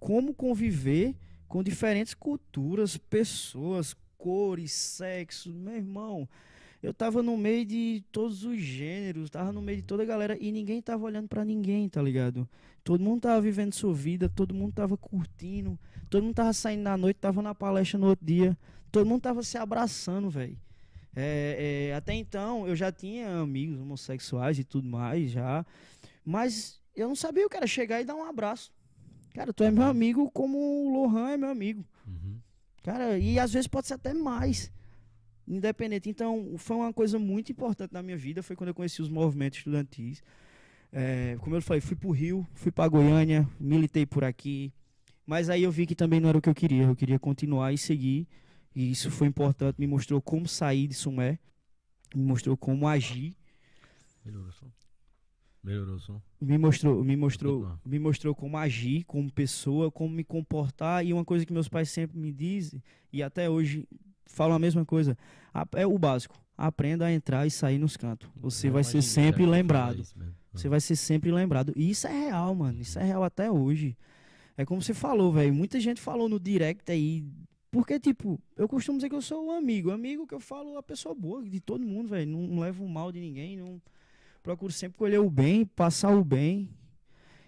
como 0.00 0.32
conviver 0.32 1.14
com 1.46 1.62
diferentes 1.62 2.14
culturas, 2.14 2.96
pessoas, 2.96 3.94
cores, 4.16 4.72
sexo, 4.72 5.52
meu 5.52 5.76
irmão. 5.76 6.26
Eu 6.82 6.94
tava 6.94 7.22
no 7.22 7.36
meio 7.36 7.66
de 7.66 8.02
todos 8.10 8.42
os 8.42 8.58
gêneros, 8.58 9.28
tava 9.28 9.52
no 9.52 9.60
meio 9.60 9.76
de 9.76 9.84
toda 9.84 10.02
a 10.02 10.06
galera 10.06 10.38
e 10.40 10.50
ninguém 10.50 10.80
tava 10.80 11.04
olhando 11.04 11.28
para 11.28 11.44
ninguém, 11.44 11.90
tá 11.90 12.00
ligado? 12.00 12.48
Todo 12.82 13.04
mundo 13.04 13.20
tava 13.20 13.38
vivendo 13.42 13.74
sua 13.74 13.92
vida, 13.92 14.30
todo 14.30 14.54
mundo 14.54 14.72
tava 14.72 14.96
curtindo, 14.96 15.78
todo 16.08 16.22
mundo 16.22 16.36
tava 16.36 16.54
saindo 16.54 16.84
na 16.84 16.96
noite, 16.96 17.18
tava 17.18 17.42
na 17.42 17.54
palestra 17.54 17.98
no 17.98 18.06
outro 18.06 18.24
dia, 18.24 18.56
todo 18.90 19.06
mundo 19.06 19.22
tava 19.22 19.42
se 19.42 19.56
abraçando, 19.56 20.30
velho. 20.30 20.56
É, 21.14 21.88
é, 21.90 21.94
até 21.94 22.14
então 22.14 22.66
eu 22.66 22.76
já 22.76 22.92
tinha 22.92 23.40
amigos 23.40 23.78
homossexuais 23.80 24.58
e 24.58 24.64
tudo 24.64 24.88
mais 24.88 25.30
já, 25.30 25.66
mas 26.24 26.80
eu 26.94 27.08
não 27.08 27.16
sabia 27.16 27.46
o 27.46 27.50
que 27.50 27.56
era 27.56 27.66
chegar 27.66 28.00
e 28.00 28.04
dar 28.04 28.14
um 28.14 28.24
abraço. 28.24 28.72
Cara, 29.34 29.52
tu 29.52 29.64
é 29.64 29.70
meu 29.70 29.84
amigo 29.84 30.30
como 30.30 30.58
o 30.58 30.92
Lohan 30.92 31.30
é 31.30 31.36
meu 31.36 31.48
amigo. 31.48 31.84
Uhum. 32.06 32.38
Cara, 32.82 33.18
e 33.18 33.38
às 33.38 33.52
vezes 33.52 33.66
pode 33.66 33.86
ser 33.86 33.94
até 33.94 34.14
mais 34.14 34.70
independente. 35.46 36.08
Então, 36.08 36.54
foi 36.56 36.76
uma 36.76 36.92
coisa 36.92 37.18
muito 37.18 37.50
importante 37.50 37.92
na 37.92 38.02
minha 38.02 38.16
vida, 38.16 38.42
foi 38.42 38.54
quando 38.54 38.68
eu 38.68 38.74
conheci 38.74 39.00
os 39.00 39.08
movimentos 39.08 39.58
estudantis. 39.58 40.22
É, 40.92 41.36
como 41.40 41.56
eu 41.56 41.62
falei, 41.62 41.80
fui 41.80 41.96
pro 41.96 42.10
Rio, 42.10 42.46
fui 42.54 42.72
para 42.72 42.88
Goiânia, 42.88 43.48
militei 43.58 44.06
por 44.06 44.24
aqui, 44.24 44.72
mas 45.26 45.50
aí 45.50 45.62
eu 45.62 45.70
vi 45.70 45.86
que 45.86 45.94
também 45.94 46.18
não 46.20 46.28
era 46.28 46.38
o 46.38 46.42
que 46.42 46.48
eu 46.48 46.54
queria, 46.54 46.84
eu 46.84 46.96
queria 46.96 47.18
continuar 47.18 47.72
e 47.72 47.78
seguir, 47.78 48.26
e 48.74 48.90
isso 48.90 49.10
foi 49.10 49.26
importante, 49.26 49.76
me 49.78 49.86
mostrou 49.86 50.20
como 50.20 50.46
sair 50.46 50.86
de 50.86 50.94
Sumé, 50.94 51.38
me 52.14 52.22
mostrou 52.22 52.56
como 52.56 52.86
agir. 52.86 53.36
Melhorou 54.24 54.52
som. 54.52 54.66
Melhorou 55.62 55.98
som. 55.98 56.20
Me 56.40 56.56
mostrou, 56.56 57.04
me 57.04 57.16
mostrou, 57.16 57.78
me 57.84 57.98
mostrou 57.98 58.34
como 58.34 58.56
agir 58.56 59.04
como 59.04 59.30
pessoa, 59.32 59.90
como 59.90 60.14
me 60.14 60.24
comportar, 60.24 61.04
e 61.04 61.12
uma 61.12 61.24
coisa 61.24 61.44
que 61.44 61.52
meus 61.52 61.68
pais 61.68 61.90
sempre 61.90 62.18
me 62.18 62.32
dizem, 62.32 62.82
e 63.12 63.22
até 63.22 63.50
hoje 63.50 63.86
falam 64.26 64.56
a 64.56 64.58
mesma 64.58 64.84
coisa. 64.84 65.16
É 65.74 65.86
o 65.86 65.98
básico. 65.98 66.38
Aprenda 66.56 67.06
a 67.06 67.12
entrar 67.12 67.46
e 67.46 67.50
sair 67.50 67.78
nos 67.78 67.96
cantos. 67.96 68.28
Você 68.36 68.68
vai 68.68 68.84
ser 68.84 69.02
sempre 69.02 69.46
lembrado. 69.46 70.04
Você 70.52 70.68
vai 70.68 70.80
ser 70.80 70.96
sempre 70.96 71.30
lembrado. 71.30 71.72
E 71.76 71.90
isso 71.90 72.06
é 72.06 72.26
real, 72.26 72.54
mano. 72.54 72.80
Isso 72.80 72.98
é 72.98 73.04
real 73.04 73.22
até 73.22 73.50
hoje. 73.50 73.96
É 74.56 74.64
como 74.64 74.82
você 74.82 74.92
falou, 74.92 75.32
velho. 75.32 75.54
Muita 75.54 75.78
gente 75.78 76.00
falou 76.00 76.28
no 76.28 76.40
direct 76.40 76.90
aí. 76.90 77.24
Porque, 77.70 78.00
tipo, 78.00 78.40
eu 78.56 78.66
costumo 78.66 78.98
dizer 78.98 79.10
que 79.10 79.14
eu 79.14 79.22
sou 79.22 79.46
um 79.46 79.50
amigo. 79.52 79.90
Amigo 79.90 80.26
que 80.26 80.34
eu 80.34 80.40
falo 80.40 80.76
a 80.78 80.82
pessoa 80.82 81.14
boa 81.14 81.42
de 81.42 81.60
todo 81.60 81.86
mundo, 81.86 82.08
velho. 82.08 82.30
Não, 82.30 82.40
não 82.42 82.60
levo 82.60 82.86
mal 82.88 83.12
de 83.12 83.20
ninguém. 83.20 83.56
Não 83.56 83.80
procuro 84.42 84.72
sempre 84.72 84.98
colher 84.98 85.20
o 85.20 85.28
bem, 85.28 85.66
passar 85.66 86.14
o 86.14 86.24
bem. 86.24 86.70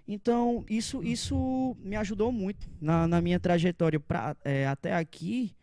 Então, 0.07 0.65
isso, 0.69 1.03
isso 1.03 1.77
me 1.81 1.97
ajudou 1.97 2.33
muito 2.33 2.69
na, 2.81 3.07
na 3.07 3.21
minha 3.21 3.39
trajetória 3.41 3.99
pra, 3.99 4.37
é, 4.45 4.67
até 4.67 4.95
aqui. 4.95 5.55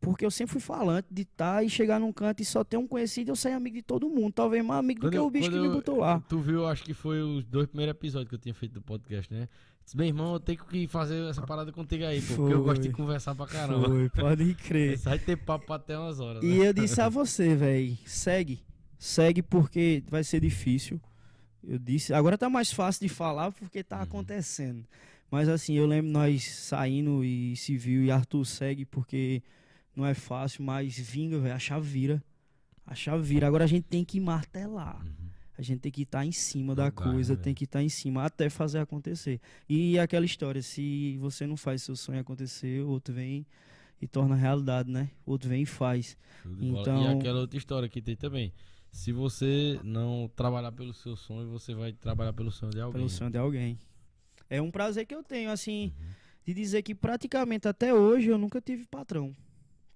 Porque 0.00 0.24
eu 0.24 0.30
sempre 0.30 0.52
fui 0.52 0.60
falante 0.60 1.08
de 1.10 1.22
estar 1.22 1.56
tá 1.56 1.62
e 1.62 1.68
chegar 1.68 1.98
num 1.98 2.12
canto 2.12 2.40
e 2.40 2.44
só 2.44 2.62
ter 2.62 2.76
um 2.76 2.86
conhecido, 2.86 3.30
eu 3.30 3.36
sair 3.36 3.52
amigo 3.52 3.76
de 3.76 3.82
todo 3.82 4.08
mundo. 4.08 4.32
Talvez 4.32 4.64
mais 4.64 4.78
amigo 4.78 5.00
quando 5.00 5.10
do 5.10 5.12
que 5.12 5.18
eu, 5.18 5.26
o 5.26 5.30
bicho 5.30 5.50
que 5.50 5.58
me 5.58 5.68
botou 5.68 5.98
lá. 5.98 6.20
Tu 6.28 6.38
viu, 6.38 6.66
acho 6.66 6.84
que 6.84 6.94
foi 6.94 7.20
os 7.20 7.44
dois 7.44 7.66
primeiros 7.66 7.94
episódios 7.94 8.28
que 8.28 8.34
eu 8.34 8.38
tinha 8.38 8.54
feito 8.54 8.72
do 8.72 8.82
podcast, 8.82 9.32
né? 9.32 9.48
Meu 9.94 10.06
irmão, 10.06 10.34
eu 10.34 10.40
tenho 10.40 10.58
que 10.64 10.86
fazer 10.86 11.28
essa 11.28 11.42
parada 11.42 11.72
contigo 11.72 12.04
aí, 12.04 12.20
pô, 12.20 12.34
porque 12.34 12.52
eu 12.52 12.62
gosto 12.62 12.82
de 12.82 12.90
conversar 12.90 13.34
pra 13.34 13.46
caramba. 13.46 13.88
Foi, 13.88 14.08
pode 14.10 14.54
crer. 14.54 14.98
Vai 14.98 15.18
ter 15.18 15.36
papo 15.36 15.72
até 15.72 15.98
umas 15.98 16.20
horas. 16.20 16.42
E 16.42 16.58
né? 16.58 16.68
eu 16.68 16.72
disse 16.72 17.00
a 17.00 17.08
você, 17.08 17.54
velho, 17.54 17.96
segue. 18.04 18.62
Segue 18.98 19.42
porque 19.42 20.02
vai 20.10 20.24
ser 20.24 20.40
difícil. 20.40 21.00
Eu 21.62 21.78
disse, 21.78 22.12
agora 22.12 22.36
tá 22.36 22.48
mais 22.48 22.72
fácil 22.72 23.06
de 23.06 23.12
falar 23.12 23.52
porque 23.52 23.82
tá 23.82 23.96
uhum. 23.96 24.02
acontecendo. 24.02 24.84
Mas 25.30 25.48
assim, 25.48 25.74
eu 25.74 25.86
lembro 25.86 26.10
nós 26.10 26.44
saindo 26.44 27.24
e 27.24 27.54
se 27.56 27.76
viu 27.76 28.02
e 28.02 28.10
Arthur 28.10 28.44
segue 28.44 28.84
porque 28.84 29.42
não 29.94 30.06
é 30.06 30.14
fácil, 30.14 30.64
mas 30.64 30.98
vinga, 30.98 31.38
velho. 31.38 31.54
A 31.54 31.58
chave 31.58 31.86
vira. 31.88 32.22
A 32.86 32.94
chave 32.94 33.22
vira. 33.22 33.46
Agora 33.46 33.64
a 33.64 33.66
gente 33.66 33.84
tem 33.84 34.04
que 34.04 34.18
martelar. 34.20 35.04
Uhum. 35.04 35.27
A 35.58 35.62
gente 35.62 35.80
tem 35.80 35.90
que 35.90 36.02
estar 36.02 36.20
tá 36.20 36.24
em 36.24 36.30
cima 36.30 36.72
da 36.72 36.88
coisa, 36.88 37.36
tem 37.36 37.52
que 37.52 37.64
estar 37.64 37.80
tá 37.80 37.82
em 37.82 37.88
cima 37.88 38.24
até 38.24 38.48
fazer 38.48 38.78
acontecer. 38.78 39.40
E 39.68 39.98
aquela 39.98 40.24
história, 40.24 40.62
se 40.62 41.18
você 41.18 41.48
não 41.48 41.56
faz 41.56 41.82
seu 41.82 41.96
sonho 41.96 42.20
acontecer, 42.20 42.80
outro 42.84 43.12
vem 43.12 43.44
e 44.00 44.06
torna 44.06 44.36
realidade, 44.36 44.88
né? 44.88 45.10
Outro 45.26 45.48
vem 45.48 45.62
e 45.62 45.66
faz. 45.66 46.16
Então... 46.60 47.02
E 47.02 47.08
aquela 47.08 47.40
outra 47.40 47.58
história 47.58 47.88
que 47.88 48.00
tem 48.00 48.14
também. 48.14 48.52
Se 48.92 49.12
você 49.12 49.80
não 49.82 50.30
trabalhar 50.36 50.70
pelo 50.70 50.94
seu 50.94 51.16
sonho, 51.16 51.48
você 51.50 51.74
vai 51.74 51.92
trabalhar 51.92 52.32
pelo 52.32 52.52
sonho 52.52 52.70
de 52.70 52.80
alguém. 52.80 53.00
Pelo 53.00 53.08
sonho 53.08 53.30
de 53.32 53.38
alguém. 53.38 53.78
É 54.48 54.62
um 54.62 54.70
prazer 54.70 55.06
que 55.06 55.14
eu 55.14 55.24
tenho, 55.24 55.50
assim, 55.50 55.92
uhum. 55.98 56.06
de 56.46 56.54
dizer 56.54 56.82
que 56.82 56.94
praticamente 56.94 57.66
até 57.66 57.92
hoje 57.92 58.28
eu 58.28 58.38
nunca 58.38 58.60
tive 58.60 58.86
patrão. 58.86 59.34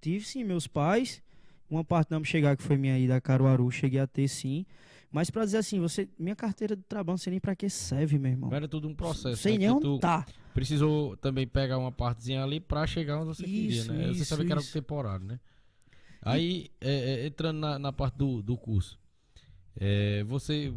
Tive 0.01 0.25
sim, 0.25 0.43
meus 0.43 0.67
pais. 0.67 1.23
Uma 1.71 1.85
parte 1.85 2.11
não 2.11 2.23
chegar, 2.25 2.57
que 2.57 2.63
foi 2.65 2.77
minha 2.77 2.99
ida 2.99 3.17
a 3.17 3.21
Caruaru, 3.21 3.71
cheguei 3.71 4.01
a 4.01 4.07
ter 4.09 4.27
sim. 4.27 4.67
Mas 5.13 5.31
pra 5.31 5.45
dizer 5.45 5.59
assim, 5.59 5.79
você, 5.79 6.09
minha 6.19 6.35
carteira 6.35 6.75
de 6.75 6.83
trabalho, 6.83 7.13
não 7.13 7.19
sei 7.19 7.33
nem 7.33 7.41
pra 7.41 7.55
que 7.55 7.69
serve, 7.69 8.19
meu 8.19 8.31
irmão. 8.31 8.53
Era 8.53 8.67
tudo 8.67 8.89
um 8.89 8.95
processo. 8.95 9.43
Sei 9.43 9.53
né? 9.53 9.67
nem 9.67 9.71
onde 9.71 10.01
tá. 10.01 10.27
Precisou 10.55 11.17
também 11.19 11.47
pegar 11.47 11.79
uma 11.79 11.93
partezinha 11.93 12.43
ali 12.43 12.59
pra 12.59 12.87
chegar 12.87 13.19
onde 13.19 13.27
você 13.27 13.47
isso, 13.47 13.89
queria, 13.89 14.05
né? 14.07 14.11
Isso, 14.11 14.21
você 14.21 14.25
sabia 14.25 14.47
que 14.47 14.53
era 14.53 14.63
temporário, 14.63 15.27
né? 15.27 15.39
Aí, 16.23 16.71
é, 16.81 16.91
é, 16.91 17.27
entrando 17.27 17.59
na, 17.59 17.79
na, 17.79 17.93
parte 17.93 18.17
do, 18.17 18.43
do 18.43 18.57
curso, 18.57 18.99
é, 19.77 20.25
você 20.25 20.73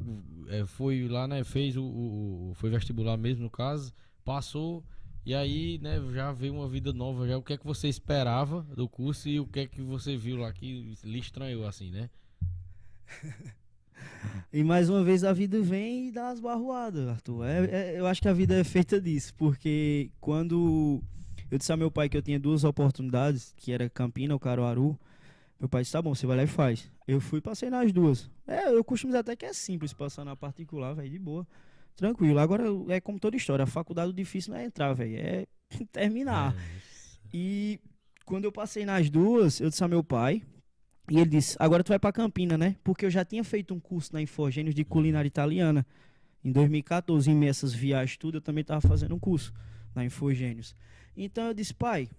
é, 0.50 0.66
foi 0.66 1.08
lá, 1.08 1.28
né? 1.28 1.44
Fez 1.44 1.78
o, 1.78 1.84
o, 1.84 2.52
Foi 2.56 2.70
vestibular 2.70 3.16
mesmo, 3.16 3.44
no 3.44 3.50
caso, 3.50 3.94
passou 4.24 4.84
e 5.26 5.34
aí, 5.34 5.80
né, 5.80 6.00
já 6.14 6.32
veio 6.32 6.54
uma 6.54 6.70
vida 6.70 6.94
nova, 6.94 7.28
já 7.28 7.36
o 7.36 7.42
que 7.42 7.54
é 7.54 7.58
que 7.58 7.66
você 7.66 7.88
esperava 7.88 8.62
do 8.76 8.88
curso 8.88 9.28
e 9.28 9.40
o 9.40 9.48
que 9.48 9.62
é 9.62 9.66
que 9.66 9.82
você 9.82 10.16
viu 10.16 10.38
lá 10.38 10.54
que 10.54 10.96
lhe 11.04 11.18
estranhou 11.18 11.66
assim, 11.66 11.90
né? 11.90 12.12
e 14.52 14.64
mais 14.64 14.90
uma 14.90 15.04
vez 15.04 15.24
a 15.24 15.34
vida 15.34 15.62
vem 15.62 16.08
e 16.08 16.12
dá 16.12 16.30
as 16.30 16.40
barroadas, 16.40 17.08
Arthur. 17.08 17.46
É, 17.46 17.66
é, 17.66 18.00
eu 18.00 18.08
acho 18.08 18.22
que 18.22 18.28
a 18.28 18.34
vida 18.34 18.56
é 18.56 18.64
feita 18.64 19.00
disso, 19.00 19.34
porque 19.36 20.10
quando 20.20 21.02
eu 21.52 21.58
disse 21.58 21.72
a 21.72 21.78
meu 21.78 21.92
pai 21.92 22.10
que 22.10 22.18
eu 22.18 22.22
tinha 22.22 22.40
duas 22.40 22.64
oportunidades, 22.64 23.54
que 23.58 23.72
era 23.72 23.90
Campina 23.90 24.34
ou 24.34 24.40
Caruaru, 24.40 24.98
meu 25.60 25.70
pai 25.70 25.84
disse, 25.84 25.94
tá 25.94 26.02
bom, 26.02 26.14
você 26.14 26.26
vai 26.26 26.38
lá 26.38 26.44
e 26.44 26.48
faz. 26.48 26.92
Eu 27.08 27.22
fui 27.22 27.40
e 27.40 27.42
passei 27.42 27.70
nas 27.70 27.92
duas. 27.92 28.30
É, 28.48 28.70
eu 28.70 28.84
costumo 28.84 29.12
dizer 29.12 29.20
até 29.20 29.36
que 29.36 29.46
é 29.46 29.54
simples 29.54 29.94
passar 29.94 30.26
na 30.26 30.36
particular, 30.36 30.94
vai 30.94 31.10
de 31.10 31.20
boa. 31.20 31.48
Tranquilo. 31.96 32.40
Agora 32.40 32.66
é 32.90 33.00
como 33.00 33.20
toda 33.20 33.38
história. 33.38 33.64
A 33.64 33.68
faculdade 33.68 34.10
o 34.10 34.14
difícil 34.14 34.54
não 34.54 34.60
é 34.60 34.66
entrar, 34.66 34.94
velho. 34.94 35.16
É 35.18 35.48
terminar. 35.92 36.54
É 36.54 36.96
e 37.34 37.80
quando 38.26 38.46
eu 38.46 38.52
passei 38.52 38.86
nas 38.86 39.10
duas, 39.10 39.60
eu 39.60 39.70
disse 39.70 39.84
a 39.84 39.88
meu 39.88 40.04
pai. 40.04 40.42
E 41.10 41.20
ele 41.20 41.30
disse: 41.30 41.56
Agora 41.60 41.84
tu 41.84 41.90
vai 41.90 42.00
pra 42.00 42.12
Campina, 42.12 42.58
né? 42.58 42.76
Porque 42.84 43.06
eu 43.06 43.10
já 43.10 43.24
tinha 43.24 43.44
feito 43.44 43.74
um 43.74 43.80
curso 43.80 44.14
na 44.14 44.22
Infogênios 44.22 44.74
de 44.74 44.84
culinária 44.84 45.28
italiana. 45.28 45.86
Em 46.44 46.52
2014, 46.52 47.30
em 47.30 47.46
essas 47.48 47.74
viagens, 47.74 48.18
tudo, 48.18 48.38
eu 48.38 48.42
também 48.42 48.64
tava 48.64 48.82
fazendo 48.82 49.16
um 49.16 49.20
curso 49.20 49.54
na 49.94 50.04
Infogênios. 50.04 50.76
Então 51.16 51.48
eu 51.48 51.54
disse: 51.54 51.74
Pai, 51.74 52.10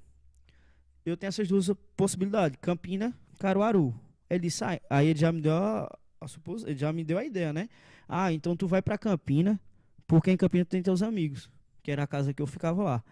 eu 1.04 1.16
tenho 1.16 1.28
essas 1.28 1.48
duas 1.48 1.70
possibilidades: 1.96 2.58
Campina, 2.60 3.14
Caruaru. 3.38 3.94
Ele 4.28 4.40
disse: 4.40 4.64
ah, 4.64 4.80
Aí 4.90 5.08
ele 5.08 5.18
já 5.18 5.32
me 5.32 5.40
deu 5.40 5.54
a, 5.54 5.98
a 6.20 6.26
ele 6.66 6.78
já 6.78 6.92
me 6.92 7.04
deu 7.04 7.18
a 7.18 7.24
ideia, 7.24 7.52
né? 7.52 7.68
Ah, 8.08 8.32
então 8.32 8.56
tu 8.56 8.66
vai 8.66 8.80
pra 8.80 8.96
Campina, 8.96 9.60
porque 10.06 10.30
em 10.30 10.36
Campina 10.36 10.64
tem 10.64 10.82
teus 10.82 11.02
amigos, 11.02 11.50
que 11.82 11.90
era 11.90 12.04
a 12.04 12.06
casa 12.06 12.32
que 12.32 12.40
eu 12.40 12.46
ficava 12.46 12.82
lá. 12.82 13.04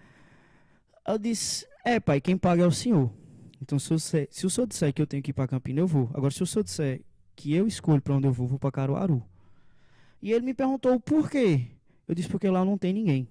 Eu 1.07 1.19
disse, 1.19 1.67
é 1.85 2.01
pai, 2.01 2.21
quem 2.21 2.37
paga 2.37 2.63
é 2.63 2.67
o 2.67 2.73
senhor. 2.73 3.13
Então 3.65 3.79
se, 3.79 4.29
se 4.31 4.47
o 4.47 4.51
senhor 4.51 4.67
disser 4.67 4.93
que 4.93 5.01
eu 5.01 5.07
tenho 5.07 5.23
que 5.23 5.31
ir 5.31 5.33
pra 5.33 5.49
Campina, 5.49 5.81
eu 5.81 5.87
vou. 5.87 6.11
Agora 6.13 6.31
se 6.31 6.43
o 6.43 6.47
senhor 6.47 6.63
disser 6.63 7.01
que 7.35 7.55
eu 7.55 7.67
escolho 7.67 8.03
para 8.03 8.15
onde 8.15 8.29
eu 8.29 8.33
vou, 8.33 8.47
vou 8.47 8.59
pra 8.59 8.71
Caruaru. 8.71 9.25
E 10.21 10.33
ele 10.33 10.45
me 10.45 10.53
perguntou 10.53 11.01
por 11.01 11.31
quê. 11.31 11.69
Eu 12.07 12.15
disse 12.15 12.29
porque 12.29 12.47
lá 12.49 12.63
não 12.63 12.77
tem 12.77 12.93
ninguém. 12.93 13.27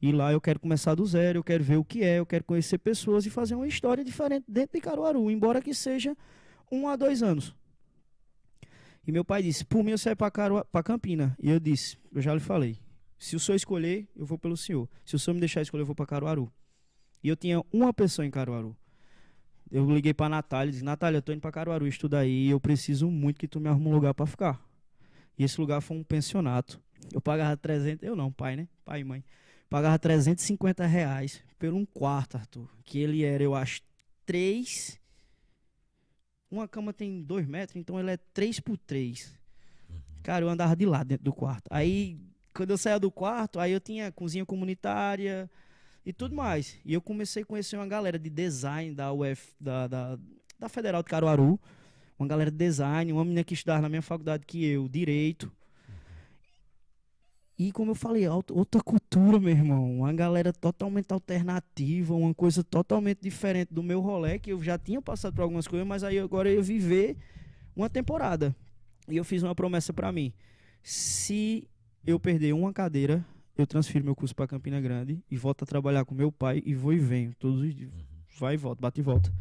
E 0.00 0.12
lá 0.12 0.30
eu 0.30 0.42
quero 0.42 0.60
começar 0.60 0.94
do 0.94 1.06
zero, 1.06 1.38
eu 1.38 1.42
quero 1.42 1.64
ver 1.64 1.78
o 1.78 1.84
que 1.84 2.04
é, 2.04 2.18
eu 2.18 2.26
quero 2.26 2.44
conhecer 2.44 2.76
pessoas 2.76 3.24
e 3.24 3.30
fazer 3.30 3.54
uma 3.54 3.66
história 3.66 4.04
diferente 4.04 4.44
dentro 4.46 4.74
de 4.74 4.82
Caruaru, 4.82 5.30
embora 5.30 5.62
que 5.62 5.72
seja 5.72 6.14
um 6.70 6.86
a 6.86 6.94
dois 6.94 7.22
anos. 7.22 7.54
E 9.06 9.10
meu 9.10 9.24
pai 9.24 9.42
disse: 9.42 9.64
Por 9.64 9.82
mim, 9.82 9.92
eu 9.92 9.98
saio 9.98 10.16
para 10.16 10.82
Campina. 10.82 11.34
E 11.42 11.48
eu 11.48 11.58
disse: 11.58 11.96
Eu 12.12 12.20
já 12.20 12.34
lhe 12.34 12.40
falei. 12.40 12.78
Se 13.18 13.34
o 13.34 13.40
senhor 13.40 13.56
escolher, 13.56 14.06
eu 14.14 14.26
vou 14.26 14.38
pelo 14.38 14.56
senhor. 14.56 14.86
Se 15.02 15.16
o 15.16 15.18
senhor 15.18 15.34
me 15.34 15.40
deixar 15.40 15.62
escolher, 15.62 15.80
eu 15.80 15.86
vou 15.86 15.94
para 15.94 16.04
Caruaru. 16.04 16.52
E 17.22 17.28
eu 17.28 17.36
tinha 17.36 17.64
uma 17.72 17.94
pessoa 17.94 18.26
em 18.26 18.30
Caruaru. 18.30 18.76
Eu 19.74 19.90
liguei 19.90 20.14
para 20.14 20.28
Natália 20.28 20.70
e 20.70 20.72
disse: 20.72 20.84
Natália, 20.84 21.18
eu 21.18 21.22
tô 21.22 21.32
indo 21.32 21.40
para 21.40 21.50
Caruaru 21.50 21.84
estudar 21.88 22.20
aí. 22.20 22.48
Eu 22.48 22.60
preciso 22.60 23.10
muito 23.10 23.40
que 23.40 23.48
tu 23.48 23.58
me 23.58 23.68
arrume 23.68 23.88
um 23.88 23.92
lugar 23.92 24.14
para 24.14 24.24
ficar. 24.24 24.64
E 25.36 25.42
esse 25.42 25.60
lugar 25.60 25.80
foi 25.80 25.96
um 25.96 26.04
pensionato. 26.04 26.80
Eu 27.12 27.20
pagava 27.20 27.56
300, 27.56 28.06
eu 28.06 28.14
não, 28.14 28.30
pai, 28.30 28.54
né? 28.54 28.68
Pai 28.84 29.00
e 29.00 29.04
mãe. 29.04 29.24
Pagava 29.68 29.98
350 29.98 30.86
reais 30.86 31.42
por 31.58 31.74
um 31.74 31.84
quarto, 31.84 32.36
Arthur. 32.36 32.70
Que 32.84 33.00
ele 33.00 33.24
era, 33.24 33.42
eu 33.42 33.52
acho, 33.52 33.82
três 34.24 35.00
uma 36.54 36.68
cama 36.68 36.92
tem 36.92 37.20
dois 37.20 37.46
metros, 37.48 37.74
então 37.74 37.98
ela 37.98 38.12
é 38.12 38.16
três 38.16 38.60
por 38.60 38.78
três. 38.78 39.36
Cara, 40.22 40.44
eu 40.44 40.48
andava 40.48 40.76
de 40.76 40.86
lado 40.86 41.08
dentro 41.08 41.24
do 41.24 41.32
quarto. 41.32 41.66
Aí, 41.68 42.16
quando 42.54 42.70
eu 42.70 42.78
saía 42.78 43.00
do 43.00 43.10
quarto, 43.10 43.58
aí 43.58 43.72
eu 43.72 43.80
tinha 43.80 44.12
cozinha 44.12 44.46
comunitária 44.46 45.50
e 46.04 46.12
tudo 46.12 46.34
mais. 46.34 46.78
E 46.84 46.92
eu 46.92 47.00
comecei 47.00 47.42
a 47.42 47.46
conhecer 47.46 47.76
uma 47.76 47.86
galera 47.86 48.18
de 48.18 48.28
design 48.28 48.94
da 48.94 49.12
UF, 49.12 49.54
da, 49.60 49.86
da, 49.86 50.18
da 50.58 50.68
Federal 50.68 51.02
de 51.02 51.08
Caruaru. 51.08 51.58
Uma 52.18 52.28
galera 52.28 52.50
de 52.50 52.56
design, 52.56 53.12
uma 53.12 53.24
menina 53.24 53.42
que 53.42 53.54
estudava 53.54 53.82
na 53.82 53.88
minha 53.88 54.02
faculdade 54.02 54.44
que 54.46 54.64
eu, 54.64 54.88
direito. 54.88 55.50
E 57.58 57.70
como 57.70 57.92
eu 57.92 57.94
falei, 57.94 58.26
outra 58.28 58.80
cultura, 58.82 59.38
meu 59.38 59.50
irmão. 59.50 59.98
Uma 59.98 60.12
galera 60.12 60.52
totalmente 60.52 61.12
alternativa, 61.12 62.14
uma 62.14 62.34
coisa 62.34 62.62
totalmente 62.64 63.20
diferente 63.20 63.72
do 63.72 63.82
meu 63.82 64.00
rolê, 64.00 64.38
que 64.38 64.52
eu 64.52 64.62
já 64.62 64.76
tinha 64.76 65.00
passado 65.00 65.34
por 65.34 65.42
algumas 65.42 65.66
coisas, 65.66 65.86
mas 65.86 66.02
aí 66.02 66.18
agora 66.18 66.48
eu 66.48 66.56
ia 66.56 66.62
viver 66.62 67.16
uma 67.74 67.88
temporada. 67.88 68.54
E 69.08 69.16
eu 69.16 69.24
fiz 69.24 69.42
uma 69.42 69.54
promessa 69.54 69.92
para 69.92 70.10
mim. 70.10 70.32
Se 70.82 71.68
eu 72.04 72.18
perder 72.18 72.52
uma 72.52 72.72
cadeira, 72.72 73.24
eu 73.56 73.66
transfiro 73.66 74.04
meu 74.04 74.14
curso 74.14 74.34
para 74.34 74.46
Campina 74.46 74.80
Grande 74.80 75.22
e 75.30 75.36
volto 75.36 75.62
a 75.62 75.66
trabalhar 75.66 76.04
com 76.04 76.14
meu 76.14 76.32
pai 76.32 76.62
e 76.64 76.74
vou 76.74 76.92
e 76.92 76.98
venho 76.98 77.34
todos 77.38 77.60
os 77.60 77.74
dias. 77.74 77.92
Uhum. 77.92 78.04
Vai 78.38 78.54
e 78.54 78.56
volta, 78.56 78.80
bate 78.80 79.00
e 79.00 79.02
volta. 79.02 79.32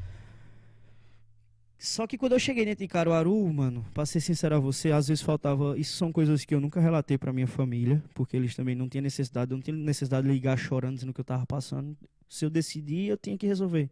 Só 1.84 2.08
que 2.08 2.18
quando 2.18 2.32
eu 2.32 2.40
cheguei 2.40 2.64
dentro 2.64 2.80
de 2.80 2.88
Caruaru, 2.88 3.52
mano, 3.52 3.86
pra 3.94 4.06
ser 4.06 4.22
sincero 4.22 4.56
a 4.56 4.60
você, 4.60 4.92
às 4.92 5.10
vezes 5.10 5.22
faltava. 5.22 5.78
Isso 5.78 5.98
são 5.98 6.14
coisas 6.14 6.46
que 6.46 6.56
eu 6.56 6.62
nunca 6.62 6.80
relatei 6.80 7.18
pra 7.18 7.34
minha 7.34 7.46
família, 7.46 8.02
porque 8.14 8.38
eles 8.38 8.56
também 8.56 8.74
não 8.74 8.88
tinham 8.88 9.02
necessidade, 9.02 9.52
eu 9.52 9.58
não 9.58 9.62
tinha 9.62 9.76
necessidade 9.76 10.26
de 10.26 10.34
ligar 10.34 10.58
chorando 10.58 10.96
dizendo 10.96 11.14
que 11.14 11.20
eu 11.20 11.26
tava 11.26 11.46
passando. 11.46 11.98
Se 12.30 12.46
eu 12.46 12.50
decidir, 12.50 13.10
eu 13.10 13.18
tinha 13.18 13.38
que 13.38 13.46
resolver. 13.46 13.90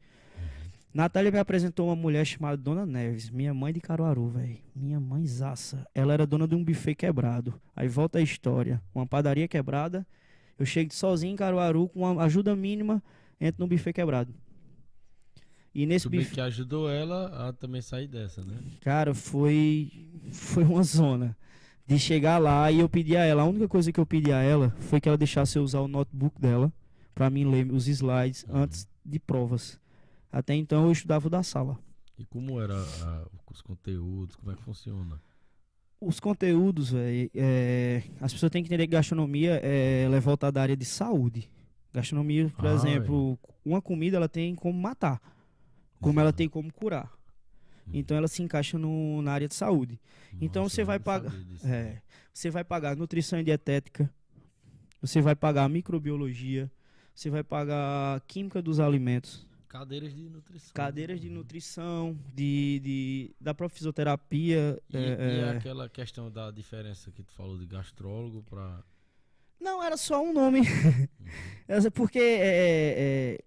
Natália 0.93 1.31
me 1.31 1.39
apresentou 1.39 1.87
uma 1.87 1.95
mulher 1.95 2.25
chamada 2.25 2.57
Dona 2.57 2.85
Neves, 2.85 3.29
minha 3.29 3.53
mãe 3.53 3.71
de 3.71 3.79
Caruaru, 3.79 4.27
velho. 4.27 4.57
Minha 4.75 4.99
mãe 4.99 5.25
zaça. 5.25 5.87
Ela 5.95 6.13
era 6.13 6.27
dona 6.27 6.45
de 6.45 6.53
um 6.53 6.63
buffet 6.63 6.95
quebrado. 6.95 7.53
Aí 7.73 7.87
volta 7.87 8.19
a 8.19 8.21
história. 8.21 8.81
Uma 8.93 9.07
padaria 9.07 9.47
quebrada. 9.47 10.05
Eu 10.59 10.65
chego 10.65 10.93
sozinho 10.93 11.33
em 11.33 11.35
Caruaru 11.35 11.87
com 11.87 12.01
uma 12.01 12.23
ajuda 12.23 12.55
mínima, 12.55 13.01
entro 13.39 13.61
no 13.61 13.67
buffet 13.67 13.93
quebrado. 13.93 14.33
E 15.73 15.85
nesse 15.85 16.03
Tudo 16.03 16.17
bif... 16.17 16.33
que 16.33 16.41
ajudou 16.41 16.89
ela 16.89 17.47
a 17.47 17.53
também 17.53 17.81
sair 17.81 18.07
dessa, 18.07 18.43
né? 18.43 18.57
Cara, 18.81 19.13
foi 19.13 20.09
foi 20.31 20.63
uma 20.63 20.83
zona 20.83 21.35
de 21.87 21.97
chegar 21.97 22.37
lá 22.37 22.69
e 22.71 22.79
eu 22.79 22.89
pedi 22.89 23.15
a 23.15 23.23
ela, 23.23 23.43
a 23.43 23.45
única 23.45 23.67
coisa 23.67 23.91
que 23.91 23.99
eu 23.99 24.05
pedi 24.05 24.31
a 24.31 24.41
ela 24.41 24.75
foi 24.79 24.99
que 24.99 25.07
ela 25.07 25.17
deixasse 25.17 25.57
eu 25.57 25.63
usar 25.63 25.79
o 25.79 25.87
notebook 25.87 26.39
dela 26.39 26.71
para 27.15 27.29
mim 27.29 27.45
ler 27.45 27.71
os 27.71 27.87
slides 27.87 28.43
uhum. 28.43 28.63
antes 28.63 28.87
de 29.03 29.19
provas. 29.19 29.80
Até 30.31 30.55
então 30.55 30.85
eu 30.85 30.91
estudava 30.91 31.29
da 31.29 31.43
sala. 31.43 31.77
E 32.17 32.25
como 32.25 32.61
era 32.61 32.75
a, 32.75 33.27
os 33.51 33.61
conteúdos, 33.61 34.35
como 34.35 34.51
é 34.51 34.55
que 34.55 34.63
funciona? 34.63 35.21
Os 35.99 36.19
conteúdos, 36.19 36.91
velho, 36.91 37.29
é, 37.35 38.03
as 38.19 38.33
pessoas 38.33 38.51
têm 38.51 38.63
que 38.63 38.67
entender 38.67 38.87
que 38.87 38.93
gastronomia 38.93 39.59
é, 39.63 40.03
ela 40.03 40.15
é 40.15 40.19
voltada 40.19 40.59
à 40.59 40.63
área 40.63 40.77
de 40.77 40.85
saúde. 40.85 41.49
Gastronomia, 41.93 42.49
por 42.55 42.67
ah, 42.67 42.73
exemplo, 42.73 43.25
véio. 43.25 43.39
uma 43.65 43.81
comida 43.81 44.17
ela 44.17 44.29
tem 44.29 44.55
como 44.55 44.79
matar 44.79 45.21
como 46.01 46.19
ela 46.19 46.33
tem 46.33 46.49
como 46.49 46.73
curar. 46.73 47.09
Hum. 47.87 47.91
Então 47.93 48.17
ela 48.17 48.27
se 48.27 48.41
encaixa 48.41 48.77
no, 48.77 49.21
na 49.21 49.31
área 49.31 49.47
de 49.47 49.53
saúde. 49.53 49.99
Nossa, 50.33 50.45
então 50.45 50.67
você 50.67 50.83
vai 50.83 50.99
pagar, 50.99 51.33
é, 51.63 52.01
você 52.33 52.49
vai 52.49 52.63
pagar 52.63 52.97
nutrição 52.97 53.39
e 53.39 53.43
dietética, 53.43 54.11
você 54.99 55.21
vai 55.21 55.35
pagar 55.35 55.69
microbiologia, 55.69 56.69
você 57.13 57.29
vai 57.29 57.43
pagar 57.43 58.19
química 58.21 58.61
dos 58.61 58.79
alimentos, 58.79 59.47
cadeiras 59.71 60.13
de 60.13 60.29
nutrição, 60.29 60.73
cadeiras 60.73 61.21
de 61.21 61.29
nutrição, 61.29 62.19
de, 62.35 62.81
de 62.83 63.35
da 63.39 63.53
própria 63.53 63.77
fisioterapia. 63.77 64.77
E, 64.89 64.97
é, 64.97 64.99
e 64.99 65.39
é... 65.39 65.49
aquela 65.51 65.87
questão 65.87 66.29
da 66.29 66.51
diferença 66.51 67.09
que 67.09 67.23
tu 67.23 67.31
falou 67.31 67.57
de 67.57 67.65
gastrólogo 67.65 68.43
para 68.43 68.83
não, 69.61 69.81
era 69.81 69.95
só 69.95 70.21
um 70.21 70.33
nome. 70.33 70.61
Uhum. 70.61 71.91
Porque 71.93 72.17
é, 72.19 73.37
é, 73.37 73.43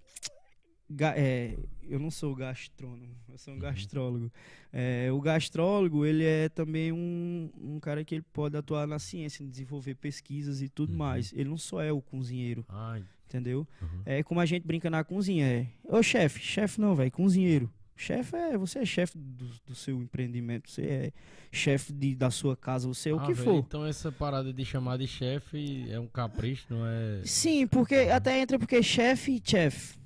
é, 1.00 1.58
eu 1.82 1.98
não 1.98 2.10
sou 2.10 2.34
gastrônomo, 2.36 3.16
eu 3.28 3.36
sou 3.36 3.52
um 3.52 3.56
uhum. 3.56 3.62
gastrólogo. 3.62 4.32
É, 4.72 5.10
o 5.10 5.20
gastrólogo, 5.20 6.06
ele 6.06 6.24
é 6.24 6.48
também 6.48 6.92
um, 6.92 7.50
um 7.60 7.80
cara 7.80 8.04
que 8.04 8.14
ele 8.14 8.24
pode 8.32 8.56
atuar 8.56 8.86
na 8.86 9.00
ciência, 9.00 9.44
desenvolver 9.44 9.96
pesquisas 9.96 10.62
e 10.62 10.68
tudo 10.68 10.92
uhum. 10.92 10.98
mais. 10.98 11.32
Ele 11.32 11.48
não 11.48 11.58
só 11.58 11.82
é 11.82 11.92
o 11.92 12.00
cozinheiro, 12.00 12.64
Ai. 12.68 13.04
Entendeu? 13.34 13.66
Uhum. 13.80 14.02
É 14.06 14.22
como 14.22 14.40
a 14.40 14.46
gente 14.46 14.66
brinca 14.66 14.88
na 14.88 15.02
cozinha, 15.02 15.46
é, 15.46 15.66
ô 15.84 16.02
chefe, 16.02 16.40
chefe 16.40 16.80
não, 16.80 16.94
velho, 16.94 17.10
cozinheiro. 17.10 17.70
Chefe 17.96 18.34
é, 18.34 18.58
você 18.58 18.80
é 18.80 18.84
chefe 18.84 19.16
do, 19.16 19.48
do, 19.66 19.74
seu 19.74 20.00
empreendimento, 20.02 20.68
você 20.68 20.82
é 20.82 21.12
chefe 21.52 21.92
da 21.92 22.28
sua 22.28 22.56
casa, 22.56 22.88
você 22.88 23.10
é 23.10 23.14
o 23.14 23.20
ah, 23.20 23.26
que 23.26 23.32
véio, 23.32 23.44
for. 23.44 23.64
Então 23.66 23.86
essa 23.86 24.10
parada 24.10 24.52
de 24.52 24.64
chamar 24.64 24.98
de 24.98 25.06
chefe 25.06 25.86
é 25.88 26.00
um 26.00 26.08
capricho, 26.08 26.66
não 26.70 26.84
é? 26.84 27.22
Sim, 27.24 27.68
porque 27.68 27.94
até 27.94 28.40
entra 28.40 28.58
porque 28.58 28.82
chefe 28.82 29.36
e 29.36 29.42
chefe 29.48 30.04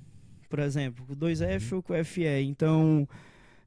por 0.48 0.58
exemplo, 0.60 1.04
o 1.08 1.14
2F 1.16 1.76
ou 1.76 1.82
com 1.82 1.92
o 1.92 2.04
FE. 2.04 2.26
Então, 2.42 3.06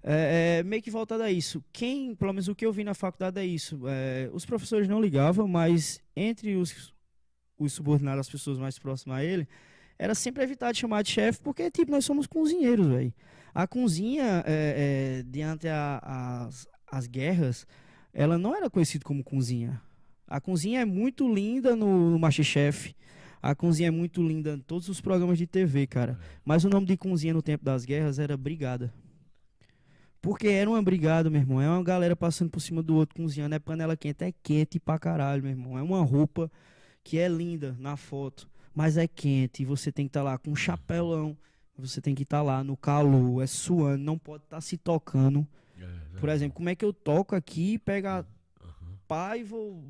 é, 0.03 0.59
é, 0.59 0.63
meio 0.63 0.81
que 0.81 0.89
voltado 0.89 1.23
a 1.23 1.31
isso. 1.31 1.63
Quem, 1.71 2.15
pelo 2.15 2.33
menos 2.33 2.47
o 2.47 2.55
que 2.55 2.65
eu 2.65 2.73
vi 2.73 2.83
na 2.83 2.93
faculdade 2.93 3.39
é 3.39 3.45
isso. 3.45 3.81
É, 3.87 4.29
os 4.33 4.45
professores 4.45 4.87
não 4.87 4.99
ligavam, 4.99 5.47
mas 5.47 6.01
entre 6.15 6.55
os, 6.55 6.93
os 7.63 7.73
subordinados, 7.73 8.21
as 8.21 8.29
pessoas 8.29 8.57
mais 8.57 8.77
próximas 8.79 9.19
a 9.19 9.23
ele, 9.23 9.47
era 9.97 10.15
sempre 10.15 10.43
evitar 10.43 10.71
de 10.71 10.79
chamar 10.79 11.03
de 11.03 11.11
chefe, 11.11 11.39
porque, 11.41 11.69
tipo, 11.69 11.91
nós 11.91 12.03
somos 12.05 12.25
cozinheiros, 12.25 12.87
velho. 12.87 13.13
A 13.53 13.67
cozinha, 13.67 14.43
é, 14.45 15.19
é, 15.19 15.23
diante 15.29 15.67
as, 15.67 16.67
as 16.89 17.07
guerras, 17.07 17.67
ela 18.13 18.37
não 18.37 18.55
era 18.55 18.69
conhecida 18.69 19.03
como 19.03 19.23
cozinha. 19.23 19.81
A 20.27 20.39
cozinha 20.39 20.81
é 20.81 20.85
muito 20.85 21.31
linda 21.31 21.75
no, 21.75 22.11
no 22.11 22.17
Masterchef. 22.17 22.95
A 23.41 23.53
cozinha 23.53 23.89
é 23.89 23.91
muito 23.91 24.25
linda 24.25 24.53
em 24.53 24.59
todos 24.59 24.87
os 24.87 25.01
programas 25.01 25.37
de 25.37 25.45
TV, 25.45 25.85
cara. 25.87 26.17
Mas 26.45 26.63
o 26.63 26.69
nome 26.69 26.85
de 26.85 26.95
cozinha 26.95 27.33
no 27.33 27.41
tempo 27.41 27.65
das 27.65 27.83
guerras 27.83 28.17
era 28.19 28.37
Brigada. 28.37 28.93
Porque 30.21 30.47
era 30.47 30.69
uma 30.69 30.81
brigada, 30.81 31.29
meu 31.29 31.41
irmão. 31.41 31.59
É 31.59 31.67
uma 31.67 31.83
galera 31.83 32.15
passando 32.15 32.51
por 32.51 32.59
cima 32.59 32.83
do 32.83 32.95
outro, 32.95 33.15
cozinhando. 33.15 33.55
É 33.55 33.59
panela 33.59 33.97
quente, 33.97 34.23
é 34.23 34.31
quente 34.43 34.79
pra 34.79 34.99
caralho, 34.99 35.41
meu 35.41 35.51
irmão. 35.51 35.77
É 35.77 35.81
uma 35.81 36.01
roupa 36.03 36.51
que 37.03 37.17
é 37.17 37.27
linda 37.27 37.75
na 37.79 37.97
foto, 37.97 38.49
mas 38.73 38.97
é 38.97 39.07
quente. 39.07 39.63
E 39.63 39.65
você 39.65 39.91
tem 39.91 40.05
que 40.05 40.09
estar 40.09 40.21
tá 40.21 40.23
lá 40.23 40.37
com 40.37 40.51
um 40.51 40.55
chapelão. 40.55 41.37
Você 41.77 41.99
tem 41.99 42.13
que 42.13 42.23
estar 42.23 42.37
tá 42.37 42.43
lá 42.43 42.63
no 42.63 42.77
calor, 42.77 43.41
é 43.41 43.47
suando, 43.47 44.03
não 44.03 44.17
pode 44.17 44.43
estar 44.43 44.57
tá 44.57 44.61
se 44.61 44.77
tocando. 44.77 45.47
É, 45.79 46.19
por 46.19 46.29
exemplo, 46.29 46.55
como 46.55 46.69
é 46.69 46.75
que 46.75 46.85
eu 46.85 46.93
toco 46.93 47.35
aqui, 47.35 47.79
pega 47.79 48.25
uhum. 48.61 48.95
pá 49.07 49.35
e 49.37 49.43
vou. 49.43 49.83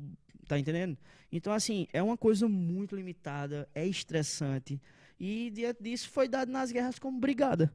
Tá 0.48 0.58
entendendo? 0.58 0.96
Então, 1.30 1.52
assim, 1.52 1.86
é 1.92 2.02
uma 2.02 2.16
coisa 2.16 2.48
muito 2.48 2.96
limitada, 2.96 3.68
é 3.74 3.86
estressante. 3.86 4.80
E 5.18 5.50
diante 5.50 5.82
disso 5.82 6.10
foi 6.10 6.28
dado 6.28 6.50
nas 6.50 6.72
guerras 6.72 6.98
como 6.98 7.18
brigada. 7.18 7.72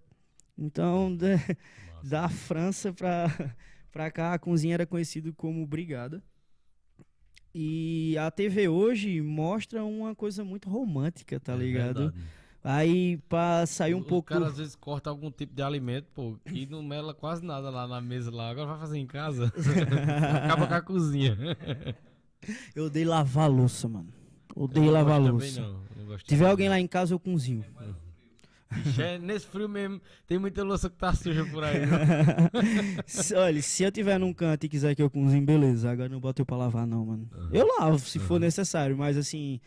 Então, 0.57 1.15
de, 1.17 1.37
da 2.03 2.29
França 2.29 2.93
para 2.93 4.11
cá, 4.11 4.33
a 4.33 4.39
cozinha 4.39 4.73
era 4.73 4.85
conhecida 4.85 5.31
como 5.33 5.65
brigada. 5.65 6.23
E 7.59 8.15
a 8.19 8.29
TV 8.29 8.67
hoje 8.67 9.19
mostra 9.19 9.83
uma 9.83 10.13
coisa 10.13 10.43
muito 10.43 10.69
romântica, 10.69 11.39
tá 11.39 11.53
é 11.53 11.57
ligado? 11.57 12.11
Verdade. 12.11 12.23
Aí, 12.63 13.17
pra 13.27 13.65
sair 13.65 13.95
um 13.95 13.99
o 13.99 14.03
pouco. 14.03 14.31
O 14.31 14.37
cara 14.37 14.45
às 14.45 14.59
vezes 14.59 14.75
corta 14.75 15.09
algum 15.09 15.31
tipo 15.31 15.55
de 15.55 15.63
alimento, 15.63 16.05
pô, 16.13 16.37
que 16.45 16.67
não 16.67 16.83
mela 16.83 17.15
quase 17.15 17.43
nada 17.43 17.71
lá 17.71 17.87
na 17.87 17.99
mesa 17.99 18.29
lá. 18.29 18.51
Agora 18.51 18.67
vai 18.67 18.77
fazer 18.77 18.99
em 18.99 19.07
casa. 19.07 19.51
Acaba 20.45 20.67
com 20.67 20.73
a 20.75 20.81
cozinha. 20.81 21.35
Eu 22.75 22.85
odeio 22.85 23.09
lavar 23.09 23.49
louça, 23.49 23.87
mano. 23.87 24.13
Odeio 24.55 24.91
lavar 24.91 25.19
louça. 25.19 25.59
Não, 25.59 25.81
não 26.09 26.17
Tiver 26.17 26.47
alguém 26.47 26.69
lá 26.69 26.79
em 26.79 26.87
casa, 26.87 27.11
eu 27.11 27.19
cozinho. 27.19 27.65
É, 27.81 27.85
nesse 29.21 29.45
frio 29.47 29.69
mesmo, 29.69 30.01
tem 30.25 30.37
muita 30.37 30.63
louça 30.63 30.89
que 30.89 30.97
tá 30.97 31.13
suja 31.13 31.45
por 31.45 31.63
aí. 31.63 31.81
Olha, 33.35 33.61
se 33.61 33.83
eu 33.83 33.91
tiver 33.91 34.19
num 34.19 34.33
canto 34.33 34.65
e 34.65 34.69
quiser 34.69 34.95
que 34.95 35.01
eu 35.01 35.09
cozinhe, 35.09 35.45
beleza. 35.45 35.89
Agora 35.89 36.09
não 36.09 36.19
boto 36.19 36.41
eu 36.41 36.45
pra 36.45 36.57
lavar, 36.57 36.85
não, 36.85 37.05
mano. 37.05 37.29
Uhum. 37.33 37.49
Eu 37.53 37.67
lavo, 37.79 37.99
se 37.99 38.17
uhum. 38.17 38.25
for 38.25 38.39
necessário, 38.39 38.97
mas 38.97 39.17
assim, 39.17 39.59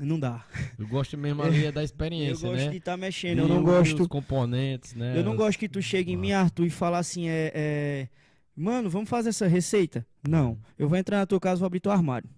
não 0.00 0.18
dá. 0.18 0.44
Eu 0.78 0.86
gosto 0.86 1.18
mesmo 1.18 1.42
ali 1.42 1.66
é 1.66 1.72
da 1.72 1.82
experiência, 1.84 2.46
Eu 2.46 2.50
gosto 2.50 2.64
né? 2.64 2.70
de 2.70 2.76
estar 2.78 2.92
tá 2.92 2.96
mexendo. 2.96 3.38
eu 3.38 3.48
não 3.48 3.62
gosto. 3.62 4.02
Os 4.02 4.08
componentes, 4.08 4.94
né? 4.94 5.18
Eu 5.18 5.24
não 5.24 5.36
gosto 5.36 5.58
que 5.58 5.68
tu 5.68 5.82
chegue 5.82 6.12
em 6.12 6.16
mim, 6.16 6.32
Arthur, 6.32 6.66
e 6.66 6.70
fala 6.70 6.98
assim, 6.98 7.28
é, 7.28 7.52
é 7.54 8.08
Mano, 8.54 8.90
vamos 8.90 9.08
fazer 9.08 9.30
essa 9.30 9.46
receita? 9.46 10.06
Não. 10.26 10.58
Eu 10.78 10.88
vou 10.88 10.98
entrar 10.98 11.18
na 11.18 11.26
tua 11.26 11.40
casa 11.40 11.58
e 11.58 11.60
vou 11.60 11.66
abrir 11.66 11.80
teu 11.80 11.90
armário. 11.90 12.28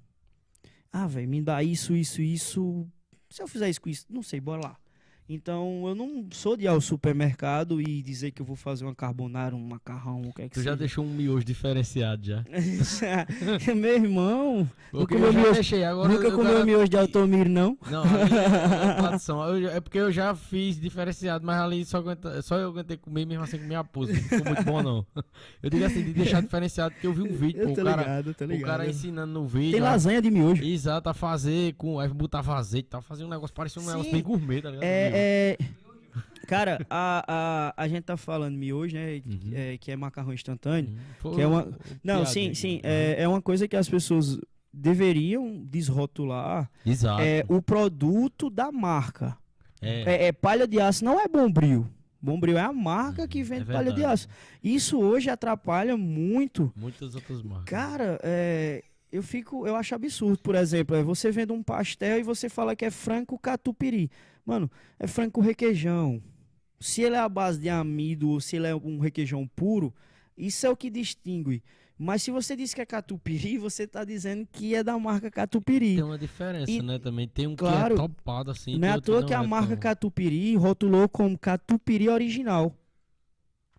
Ah, 0.93 1.09
velho, 1.09 1.28
me 1.28 1.43
dá 1.43 1.62
isso, 1.62 1.95
isso, 1.95 2.22
isso. 2.22 2.87
Se 3.28 3.43
eu 3.43 3.49
fizer 3.49 3.68
isso 3.68 3.80
com 3.80 3.89
isso, 3.89 4.07
não 4.09 4.22
sei, 4.22 4.41
bora 4.41 4.62
lá. 4.62 4.76
Então, 5.27 5.85
eu 5.87 5.95
não 5.95 6.27
sou 6.33 6.55
de 6.55 6.64
ir 6.64 6.68
ao 6.68 6.81
supermercado 6.83 7.81
e 7.81 8.03
dizer 8.03 8.31
que 8.31 8.43
eu 8.43 8.47
vou 8.47 8.57
fazer 8.57 8.85
uma 8.85 8.95
carbonara, 8.95 9.57
um 9.57 9.66
macarrão, 9.66 10.20
o 10.20 10.33
que 10.35 10.43
é 10.43 10.49
que 10.49 10.55
Tu 10.55 10.61
já 10.61 10.72
seja. 10.72 10.77
deixou 10.77 11.05
um 11.05 11.09
miojo 11.09 11.45
diferenciado 11.45 12.27
já. 12.27 12.45
Meu 13.75 13.95
irmão, 13.95 14.70
Porque 14.91 15.14
comeu 15.14 15.29
eu 15.29 15.33
já 15.33 15.53
deixei, 15.53 15.83
agora 15.83 16.09
nunca 16.12 16.27
eu 16.27 16.37
comeu 16.37 16.64
miojo 16.66 16.89
de 16.89 16.97
Altomiro, 16.99 17.49
não? 17.49 17.79
Não, 17.91 18.03
ali 19.43 19.66
é 19.66 19.77
É 19.77 19.81
porque 19.81 19.99
eu 19.99 20.12
já 20.12 20.35
fiz 20.35 20.79
diferenciado, 20.79 21.45
mas 21.47 21.59
ali 21.59 21.85
só, 21.85 21.99
aguenta, 21.99 22.43
só 22.43 22.59
eu 22.59 22.68
aguentei 22.68 22.97
comer 22.97 23.25
mesmo 23.25 23.45
assim 23.45 23.59
com 23.59 23.64
minha 23.64 23.83
pose. 23.83 24.12
Não 24.12 24.20
ficou 24.20 24.45
muito 24.45 24.64
bom, 24.64 24.83
não. 24.83 25.07
Eu 25.62 25.70
digo 25.70 25.85
assim, 25.85 26.03
de 26.05 26.12
deixar 26.12 26.43
diferenciado, 26.43 26.93
porque 26.95 27.07
eu 27.07 27.12
vi 27.12 27.22
um 27.22 27.33
vídeo, 27.33 27.62
Eu 27.62 27.75
tô 27.75 27.81
o 27.81 27.85
cara, 27.85 28.03
ligado, 28.03 28.31
o 28.31 28.61
cara 28.61 28.89
ensinando 28.89 29.33
no 29.33 29.47
vídeo. 29.47 29.72
Tem 29.72 29.81
lasanha 29.81 30.20
de 30.20 30.31
miojo. 30.31 30.62
Exato, 30.62 31.09
a 31.09 31.14
fazer 31.14 31.75
com. 31.75 31.99
Aí 31.99 32.09
botava 32.09 32.55
azeite 32.57 32.89
tal, 32.91 33.01
fazia 33.03 33.25
um 33.27 33.29
negócio, 33.31 33.55
parecia 33.55 33.81
um 33.81 33.85
Sim. 33.85 33.91
negócio 33.93 34.12
bem 34.12 34.22
gourmet, 34.22 34.61
tá 34.61 34.70
ligado? 34.70 34.85
É, 34.85 35.14
é... 35.15 35.59
Cara, 36.47 36.85
a, 36.91 37.25
a, 37.77 37.85
a 37.85 37.89
gente 37.89 38.03
tá 38.03 38.17
falando 38.19 38.55
miojo, 38.57 38.95
né? 38.95 39.23
Uhum. 39.25 39.51
é, 39.55 39.79
que 39.79 39.91
é 39.91 39.97
macarrão 39.97 40.33
instantâneo. 40.35 40.95
Foi 41.19 41.35
que 41.37 41.41
é 41.41 41.47
uma- 41.47 41.67
Não, 42.03 42.27
sim, 42.27 42.53
sim. 42.53 42.75
né? 42.77 43.15
É, 43.15 43.23
é 43.23 43.29
uma 43.29 43.41
coisa 43.41 43.67
que 43.67 43.75
as 43.75 43.89
pessoas 43.89 44.39
deveriam 44.71 45.65
desrotular. 45.65 46.71
Exato. 46.85 47.23
É 47.23 47.45
o 47.49 47.62
produto 47.62 48.51
da 48.51 48.71
marca. 48.71 49.37
É, 49.81 50.03
É, 50.03 50.27
é 50.27 50.33
palha 50.33 50.67
de 50.67 50.79
aço, 50.81 51.03
não 51.05 51.19
é 51.19 51.27
bombril. 51.27 51.87
Bombril 52.21 52.59
é 52.59 52.62
a 52.62 52.73
marca 52.73 53.27
que 53.29 53.39
Uhum, 53.41 53.45
vende 53.45 53.71
é 53.71 53.73
palha 53.73 53.93
de 53.93 54.05
aço. 54.05 54.29
Isso 54.62 54.99
hoje 55.01 55.31
atrapalha 55.31 55.97
muito. 55.97 56.71
Muitas 56.77 57.15
outras 57.15 57.43
marcas. 57.43 57.65
Cara, 57.67 58.19
é, 58.23 58.83
eu 59.17 59.23
fico, 59.23 59.67
eu 59.67 59.77
acho 59.77 59.95
absurdo, 59.95 60.39
por 60.43 60.55
exemplo, 60.55 60.97
é 60.97 61.03
você 61.03 61.31
vende 61.31 61.53
um 61.53 61.62
pastel 61.62 62.19
e 62.19 62.23
você 62.23 62.49
fala 62.49 62.75
que 62.75 62.85
é 62.85 62.91
frango 62.91 63.39
catupiry. 63.39 64.11
Mano, 64.45 64.71
é 64.99 65.07
frango 65.07 65.33
com 65.33 65.41
requeijão. 65.41 66.23
Se 66.81 67.03
ele 67.03 67.15
é 67.17 67.19
a 67.19 67.29
base 67.29 67.61
de 67.61 67.69
amido 67.69 68.29
ou 68.31 68.41
se 68.41 68.57
ele 68.57 68.67
é 68.67 68.75
um 68.75 68.99
requeijão 68.99 69.47
puro, 69.55 69.95
isso 70.37 70.67
é 70.67 70.71
o 70.71 70.77
que 70.77 70.91
distingue. 70.91 71.62
Mas 71.97 72.23
se 72.25 72.31
você 72.33 72.57
diz 72.57 72.75
que 72.75 72.81
é 72.81 72.85
catupiry, 72.87 73.57
você 73.59 73.87
tá 73.87 74.05
dizendo 74.05 74.47
que 74.51 74.75
é 74.75 74.83
da 74.83 74.99
marca 74.99 75.31
catupiry. 75.31 75.95
Tem 75.95 76.03
uma 76.05 76.19
diferença, 76.19 76.71
E- 76.71 76.83
né? 76.83 76.99
Também 76.99 77.29
tem 77.29 77.47
um 77.47 77.55
claro, 77.55 77.95
que 77.95 78.01
é 78.01 78.05
topado 78.09 78.51
assim. 78.51 78.77
não 78.77 78.89
é 78.89 78.91
à 78.91 79.01
toa 79.01 79.25
que 79.25 79.33
a 79.33 79.43
é 79.43 79.47
marca 79.47 79.69
tão- 79.69 79.79
catupiry 79.79 80.57
rotulou 80.57 81.09
como 81.09 81.39
catupiry 81.39 82.09
original. 82.09 82.75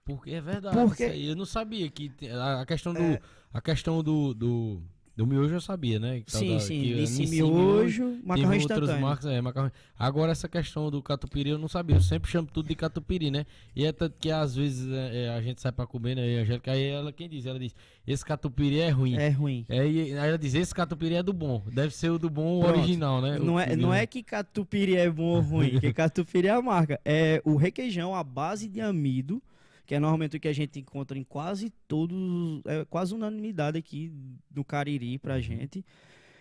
Porque 0.05 0.31
é 0.31 0.41
verdade. 0.41 0.77
Porque-. 0.77 1.03
Eu 1.03 1.35
não 1.35 1.45
sabia 1.45 1.89
que 1.89 2.11
a 2.31 2.65
questão 2.65 2.93
do 2.93 3.01
É. 3.01 3.19
a 3.53 3.61
questão 3.61 4.01
do, 4.03 4.33
do 4.33 4.81
do 5.15 5.25
miojo 5.25 5.53
eu 5.55 5.61
sabia, 5.61 5.97
né? 5.99 6.21
Que 6.25 6.31
Sim, 6.31 6.53
da- 6.55 6.59
sim, 6.59 6.81
que 6.81 6.93
Nissin 6.95 7.21
Nissin 7.21 7.35
miojo, 7.43 8.19
macarrão 8.23 8.53
instantâneo. 8.55 9.01
marcas, 9.01 9.25
é, 9.27 9.39
macarrão. 9.41 9.71
Agora 9.97 10.31
essa 10.33 10.49
questão 10.49 10.91
do 10.91 11.01
catupiry 11.01 11.51
eu 11.51 11.57
não 11.57 11.69
sabia. 11.69 11.95
Eu 11.95 12.01
sempre 12.01 12.29
chamo 12.29 12.47
tudo 12.51 12.67
de 12.67 12.75
catupiry, 12.75 13.31
né? 13.31 13.45
E 13.75 13.85
é 13.85 13.91
tanto 13.93 14.15
que 14.19 14.29
às 14.29 14.55
vezes 14.55 14.91
é, 14.91 15.25
é, 15.25 15.29
a 15.29 15.41
gente 15.41 15.61
sai 15.61 15.71
pra 15.71 15.87
comer, 15.87 16.15
né? 16.15 16.27
E 16.29 16.37
a 16.37 16.41
Angélica, 16.41 16.71
aí 16.71 16.83
ela 16.87 17.13
quem 17.13 17.29
diz? 17.29 17.45
Ela 17.45 17.57
diz: 17.57 17.73
"Esse 18.05 18.25
catupiry 18.25 18.79
é 18.79 18.89
ruim". 18.89 19.15
É 19.15 19.29
ruim. 19.29 19.65
É, 19.69 19.79
aí 19.79 20.11
ela 20.11 20.37
diz: 20.37 20.53
"Esse 20.53 20.75
catupiry 20.75 21.15
é 21.15 21.23
do 21.23 21.31
bom". 21.31 21.63
Deve 21.71 21.95
ser 21.95 22.09
o 22.09 22.19
do 22.19 22.29
bom 22.29 22.59
Pronto. 22.59 22.77
original, 22.79 23.21
né? 23.21 23.39
O 23.39 23.43
Não 23.45 23.59
é, 23.59 23.67
que- 23.67 23.75
não 23.77 23.93
é 23.93 24.05
que 24.05 24.21
catupiry 24.21 24.97
é 24.97 25.09
bom 25.09 25.35
ou 25.35 25.39
ruim, 25.41 25.79
que 25.79 25.93
catupiry 25.93 26.47
é 26.47 26.51
a 26.51 26.61
marca. 26.61 26.99
É 27.05 27.41
o 27.45 27.55
requeijão 27.55 28.13
à 28.13 28.21
base 28.23 28.67
de 28.67 28.81
amido, 28.81 29.41
que 29.85 29.93
é 29.93 29.99
normalmente 29.99 30.37
o 30.37 30.39
que 30.39 30.47
a 30.47 30.53
gente 30.53 30.79
encontra 30.79 31.17
em 31.17 31.23
quase 31.23 31.69
todos, 31.87 32.17
é 32.65 32.85
quase 32.85 33.13
unanimidade 33.13 33.77
aqui 33.77 34.11
no 34.53 34.63
Cariri 34.63 35.17
pra 35.19 35.39
gente. 35.39 35.85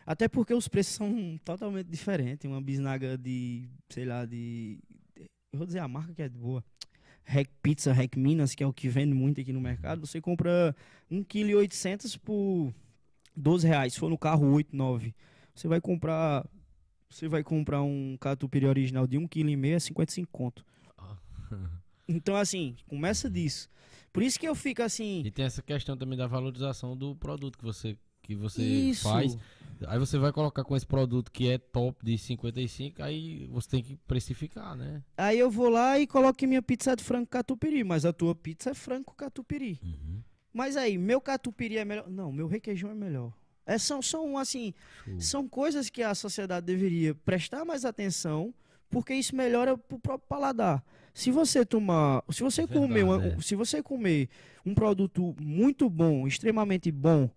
Até 0.06 0.28
porque 0.28 0.52
os 0.52 0.68
preços 0.68 0.94
são 0.94 1.38
totalmente 1.44 1.88
diferentes. 1.88 2.50
Uma 2.50 2.60
bisnaga 2.60 3.16
de, 3.16 3.68
sei 3.88 4.04
lá, 4.04 4.24
de. 4.24 4.78
Eu 5.16 5.58
vou 5.58 5.66
dizer 5.66 5.78
a 5.78 5.88
marca 5.88 6.12
que 6.12 6.22
é 6.22 6.28
boa. 6.28 6.64
Rec 7.24 7.48
Pizza, 7.62 7.92
Rec 7.92 8.16
Minas, 8.16 8.54
que 8.54 8.62
é 8.62 8.66
o 8.66 8.72
que 8.72 8.88
vende 8.88 9.14
muito 9.14 9.40
aqui 9.40 9.52
no 9.52 9.60
mercado. 9.60 10.06
Você 10.06 10.20
compra 10.20 10.76
1,8 11.10 11.68
kg 11.68 12.18
por 12.18 12.74
12 13.34 13.66
reais. 13.66 13.94
Se 13.94 13.98
for 13.98 14.10
no 14.10 14.18
carro, 14.18 14.52
8, 14.52 14.76
9. 14.76 15.14
Você 15.54 15.68
vai 15.68 15.80
comprar. 15.80 16.46
Você 17.08 17.28
vai 17.28 17.42
comprar 17.42 17.82
um 17.82 18.16
catupiry 18.18 18.66
original 18.66 19.06
de 19.06 19.16
1,5 19.16 19.28
kg, 19.28 19.68
é 19.68 19.78
55 19.78 20.30
conto. 20.30 20.64
Então, 22.08 22.36
assim, 22.36 22.76
começa 22.86 23.30
disso. 23.30 23.68
Por 24.12 24.22
isso 24.22 24.38
que 24.38 24.46
eu 24.46 24.54
fico 24.54 24.82
assim. 24.82 25.22
E 25.24 25.30
tem 25.30 25.44
essa 25.44 25.62
questão 25.62 25.96
também 25.96 26.16
da 26.16 26.26
valorização 26.26 26.96
do 26.96 27.16
produto 27.16 27.58
que 27.58 27.64
você 27.64 27.96
que 28.24 28.34
você 28.34 28.62
Isso. 28.62 29.02
faz. 29.02 29.36
Aí 29.86 29.98
você 29.98 30.16
vai 30.16 30.32
colocar 30.32 30.64
com 30.64 30.74
esse 30.74 30.86
produto 30.86 31.30
que 31.30 31.50
é 31.50 31.58
top 31.58 32.02
de 32.02 32.16
55, 32.16 33.02
aí 33.02 33.46
você 33.50 33.68
tem 33.68 33.82
que 33.82 33.96
precificar, 33.96 34.74
né? 34.74 35.02
Aí 35.16 35.38
eu 35.38 35.50
vou 35.50 35.68
lá 35.68 35.98
e 35.98 36.06
coloco 36.06 36.46
minha 36.46 36.62
pizza 36.62 36.96
de 36.96 37.04
frango 37.04 37.26
catupiry, 37.26 37.84
mas 37.84 38.06
a 38.06 38.12
tua 38.12 38.34
pizza 38.34 38.70
é 38.70 38.74
frango 38.74 39.12
catupiry. 39.14 39.78
Mas 40.52 40.76
aí, 40.76 40.96
meu 40.96 41.20
catupiry 41.20 41.78
é 41.78 41.84
melhor. 41.84 42.08
Não, 42.08 42.32
meu 42.32 42.46
requeijão 42.46 42.90
é 42.90 42.94
melhor. 42.94 43.32
É, 43.66 43.76
são, 43.76 44.00
são, 44.00 44.38
assim, 44.38 44.72
Show. 45.04 45.20
são 45.20 45.48
coisas 45.48 45.90
que 45.90 46.02
a 46.02 46.14
sociedade 46.14 46.64
deveria 46.64 47.14
prestar 47.14 47.64
mais 47.64 47.84
atenção, 47.84 48.54
porque 48.88 49.14
isso 49.14 49.34
melhora 49.34 49.76
pro 49.76 49.98
próprio 49.98 50.28
paladar. 50.28 50.84
Se 51.14 51.30
você 51.30 51.64
tomar, 51.64 52.24
se 52.30 52.42
você 52.42 52.62
É 52.62 52.66
comer, 52.66 53.04
uma- 53.04 53.18
verdade, 53.18 53.40
é. 53.40 53.42
se 53.42 53.54
você 53.54 53.80
comer 53.80 54.28
um 54.66 54.74
produto 54.74 55.34
muito 55.40 55.88
bom, 55.88 56.26
extremamente 56.26 56.90
bom, 56.90 57.30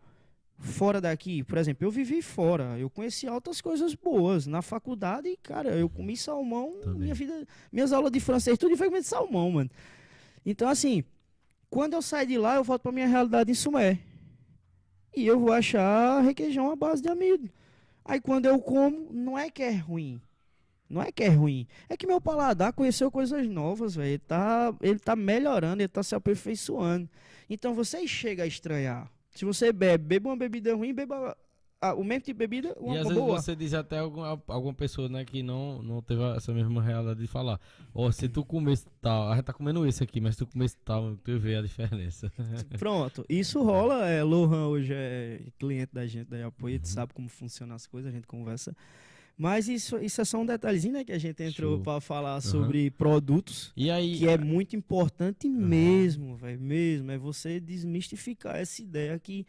fora 0.57 0.99
daqui, 0.99 1.43
por 1.43 1.59
exemplo, 1.59 1.86
eu 1.86 1.91
vivi 1.91 2.23
fora, 2.23 2.80
eu 2.80 2.89
conheci 2.89 3.28
altas 3.28 3.61
coisas 3.61 3.93
boas 3.93 4.47
na 4.47 4.63
faculdade, 4.63 5.30
e, 5.30 5.38
cara, 5.38 5.69
eu 5.78 5.88
comi 5.88 6.17
salmão, 6.17 6.73
Também. 6.82 7.01
minha 7.01 7.13
vida, 7.13 7.45
minhas 7.71 7.93
aulas 7.93 8.11
de 8.11 8.19
francês, 8.19 8.57
tudo 8.57 8.75
foi 8.75 8.88
comer 8.88 9.03
salmão, 9.03 9.51
mano. 9.51 9.69
Então 10.43 10.67
assim, 10.67 11.03
quando 11.69 11.93
eu 11.93 12.01
sair 12.01 12.25
de 12.25 12.38
lá, 12.39 12.55
eu 12.55 12.63
volto 12.63 12.82
pra 12.82 12.91
minha 12.91 13.07
realidade 13.07 13.51
em 13.51 13.53
Sumé. 13.53 13.99
E 15.15 15.25
eu 15.28 15.39
vou 15.39 15.51
achar 15.53 16.21
requeijão 16.21 16.71
à 16.71 16.75
base 16.75 17.01
de 17.03 17.09
amido. 17.09 17.47
Aí 18.03 18.19
quando 18.19 18.47
eu 18.47 18.57
como, 18.59 19.11
não 19.13 19.38
é 19.38 19.51
que 19.51 19.61
é 19.61 19.71
ruim. 19.75 20.19
Não 20.89 21.01
é 21.01 21.11
que 21.11 21.23
é 21.23 21.29
ruim. 21.29 21.67
É 21.89 21.97
que 21.97 22.07
meu 22.07 22.21
paladar 22.21 22.71
conheceu 22.73 23.11
coisas 23.11 23.47
novas, 23.47 23.95
velho. 23.95 24.09
Ele 24.09 24.17
tá, 24.19 24.73
ele 24.81 24.99
tá 24.99 25.15
melhorando, 25.15 25.81
ele 25.81 25.88
tá 25.88 26.01
se 26.01 26.15
aperfeiçoando. 26.15 27.09
Então 27.49 27.73
você 27.73 28.07
chega 28.07 28.43
a 28.43 28.47
estranhar. 28.47 29.11
Se 29.31 29.45
você 29.45 29.71
bebe, 29.71 30.03
beba 30.03 30.29
uma 30.29 30.38
bebida 30.38 30.73
ruim, 30.73 30.93
beba 30.93 31.35
ah, 31.79 31.93
o 31.93 32.03
mesmo 32.03 32.21
tipo 32.21 32.39
de 32.39 32.47
bebida, 32.47 32.75
uma 32.79 32.95
e 32.95 32.97
às 32.97 33.03
boa. 33.07 33.33
vezes 33.33 33.45
você 33.45 33.55
diz 33.55 33.73
até 33.75 33.99
alguma, 33.99 34.41
alguma 34.47 34.73
pessoa, 34.73 35.07
né, 35.07 35.23
que 35.23 35.43
não, 35.43 35.79
não 35.83 36.01
teve 36.01 36.23
essa 36.35 36.51
mesma 36.51 36.81
realidade 36.81 37.19
de 37.19 37.27
falar. 37.27 37.59
Ó, 37.93 38.09
se 38.11 38.27
tu 38.27 38.43
comesse 38.43 38.88
tal, 38.99 39.29
a 39.31 39.35
gente 39.35 39.45
tá 39.45 39.53
comendo 39.53 39.85
esse 39.85 40.03
aqui, 40.03 40.19
mas 40.19 40.33
se 40.35 40.39
tu 40.39 40.47
comesse 40.47 40.75
tal, 40.83 41.15
tu 41.17 41.38
vê 41.38 41.55
a 41.57 41.61
diferença. 41.61 42.31
Pronto, 42.79 43.23
isso 43.29 43.61
rola. 43.61 44.07
É, 44.07 44.23
Lohan 44.23 44.67
hoje 44.69 44.91
é 44.91 45.39
cliente 45.59 45.93
da 45.93 46.07
gente 46.07 46.27
da 46.29 46.47
Apoio, 46.47 46.77
Uhum. 46.79 46.85
sabe 46.85 47.13
como 47.13 47.29
funcionam 47.29 47.75
as 47.75 47.85
coisas, 47.85 48.11
a 48.11 48.15
gente 48.15 48.25
conversa. 48.25 48.75
Mas 49.38 49.67
isso, 49.67 49.97
isso 49.99 50.19
é 50.19 50.25
só 50.25 50.39
um 50.39 50.45
detalhezinho, 50.45 50.93
né? 50.93 51.03
Que 51.03 51.11
a 51.11 51.17
gente 51.19 51.43
entrou 51.43 51.77
para 51.83 52.01
falar 52.01 52.41
sobre 52.41 52.89
produtos, 52.89 53.71
E 53.77 53.91
aí, 53.91 54.17
que 54.17 54.27
é 54.27 54.35
muito 54.38 54.75
importante 54.75 55.47
mesmo, 55.47 56.35
velho, 56.35 56.59
mesmo. 56.59 57.11
É 57.11 57.17
você 57.19 57.59
desmistificar 57.59 58.55
essa 58.55 58.81
ideia 58.81 59.19
que 59.19 59.45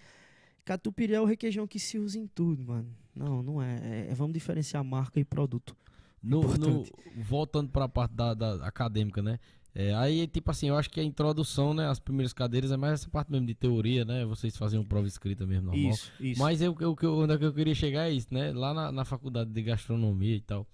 catupiry 0.65 1.15
é 1.15 1.21
o 1.21 1.25
requeijão 1.25 1.67
que 1.67 1.79
se 1.79 1.99
usa 1.99 2.19
em 2.19 2.27
tudo, 2.27 2.63
mano. 2.63 2.89
Não, 3.17 3.43
não 3.43 3.63
é. 3.63 3.79
É- 3.83 4.11
é- 4.11 4.15
vamos 4.15 4.35
diferenciar 4.35 4.85
marca 4.85 5.19
e 5.19 5.25
produto. 5.25 5.75
no, 6.21 6.41
no- 6.59 6.85
voltando 7.23 7.71
pra 7.71 7.89
parte 7.89 8.13
da, 8.13 8.35
da 8.35 8.55
acadêmica, 8.67 9.23
né? 9.23 9.39
É, 9.81 9.95
aí, 9.95 10.27
tipo 10.27 10.51
assim, 10.51 10.67
eu 10.69 10.77
acho 10.77 10.91
que 10.91 10.99
a 10.99 11.05
introdução, 11.05 11.73
né? 11.73 11.87
As 11.89 12.01
primeiras 12.01 12.33
cadeiras 12.33 12.73
é 12.73 12.77
mais 12.77 12.95
essa 12.95 13.09
parte 13.09 13.31
mesmo 13.31 13.47
de 13.47 13.55
teoria, 13.55 14.05
né? 14.05 14.25
Vocês 14.25 14.57
faziam 14.57 14.85
prova 14.85 15.07
escrita 15.07 15.47
mesmo, 15.47 15.67
normal. 15.67 15.93
Isso, 15.93 16.13
isso. 16.19 16.43
Mas 16.43 16.61
eu, 16.61 16.77
eu, 16.81 16.97
eu, 17.01 17.19
onde 17.19 17.35
é 17.35 17.39
que 17.39 17.45
eu 17.45 17.53
queria 17.55 17.77
chegar 17.77 18.09
é 18.09 18.13
isso, 18.13 18.27
né? 18.33 18.53
Lá 18.53 18.75
na, 18.75 18.91
na 18.91 19.05
faculdade 19.05 19.51
de 19.51 19.63
gastronomia 19.63 20.35
e 20.35 20.41
tal. 20.41 20.67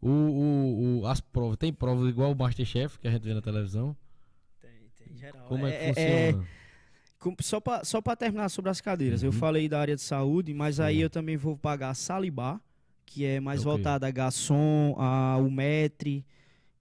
O, 0.00 0.08
o, 0.08 1.00
o- 1.00 1.06
as 1.08 1.20
provas, 1.20 1.56
tem 1.56 1.72
provas 1.72 2.08
igual 2.08 2.30
o 2.30 2.36
Masterchef 2.36 2.96
que 3.00 3.08
a 3.08 3.10
gente 3.10 3.22
vê 3.22 3.34
na 3.34 3.42
televisão? 3.42 3.96
Tem, 4.62 4.70
tem 5.04 5.16
geral. 5.16 5.48
Como 5.48 5.66
é, 5.66 5.72
que 5.72 5.82
é, 6.00 6.32
funciona? 6.32 6.48
Com- 7.18 7.34
Só 7.40 7.58
para 7.58 7.84
só 7.84 8.00
pra 8.00 8.14
terminar 8.14 8.48
sobre 8.50 8.70
as 8.70 8.80
cadeiras, 8.80 9.24
eu 9.24 9.32
Uhum. 9.32 9.36
falei 9.36 9.68
da 9.68 9.80
área 9.80 9.96
de 9.96 10.02
saúde, 10.02 10.54
mas 10.54 10.78
aí 10.78 11.00
eu 11.00 11.10
também 11.10 11.36
vou 11.36 11.56
pagar 11.56 11.90
a 11.90 11.94
Salibá, 11.94 12.60
que 13.04 13.24
é 13.24 13.40
mais 13.40 13.58
É 13.58 13.62
o 13.62 13.64
quê? 13.64 13.68
voltada 13.70 14.06
a 14.06 14.10
garçom, 14.12 14.94
a 14.96 15.38
o 15.38 15.50
metre, 15.50 16.24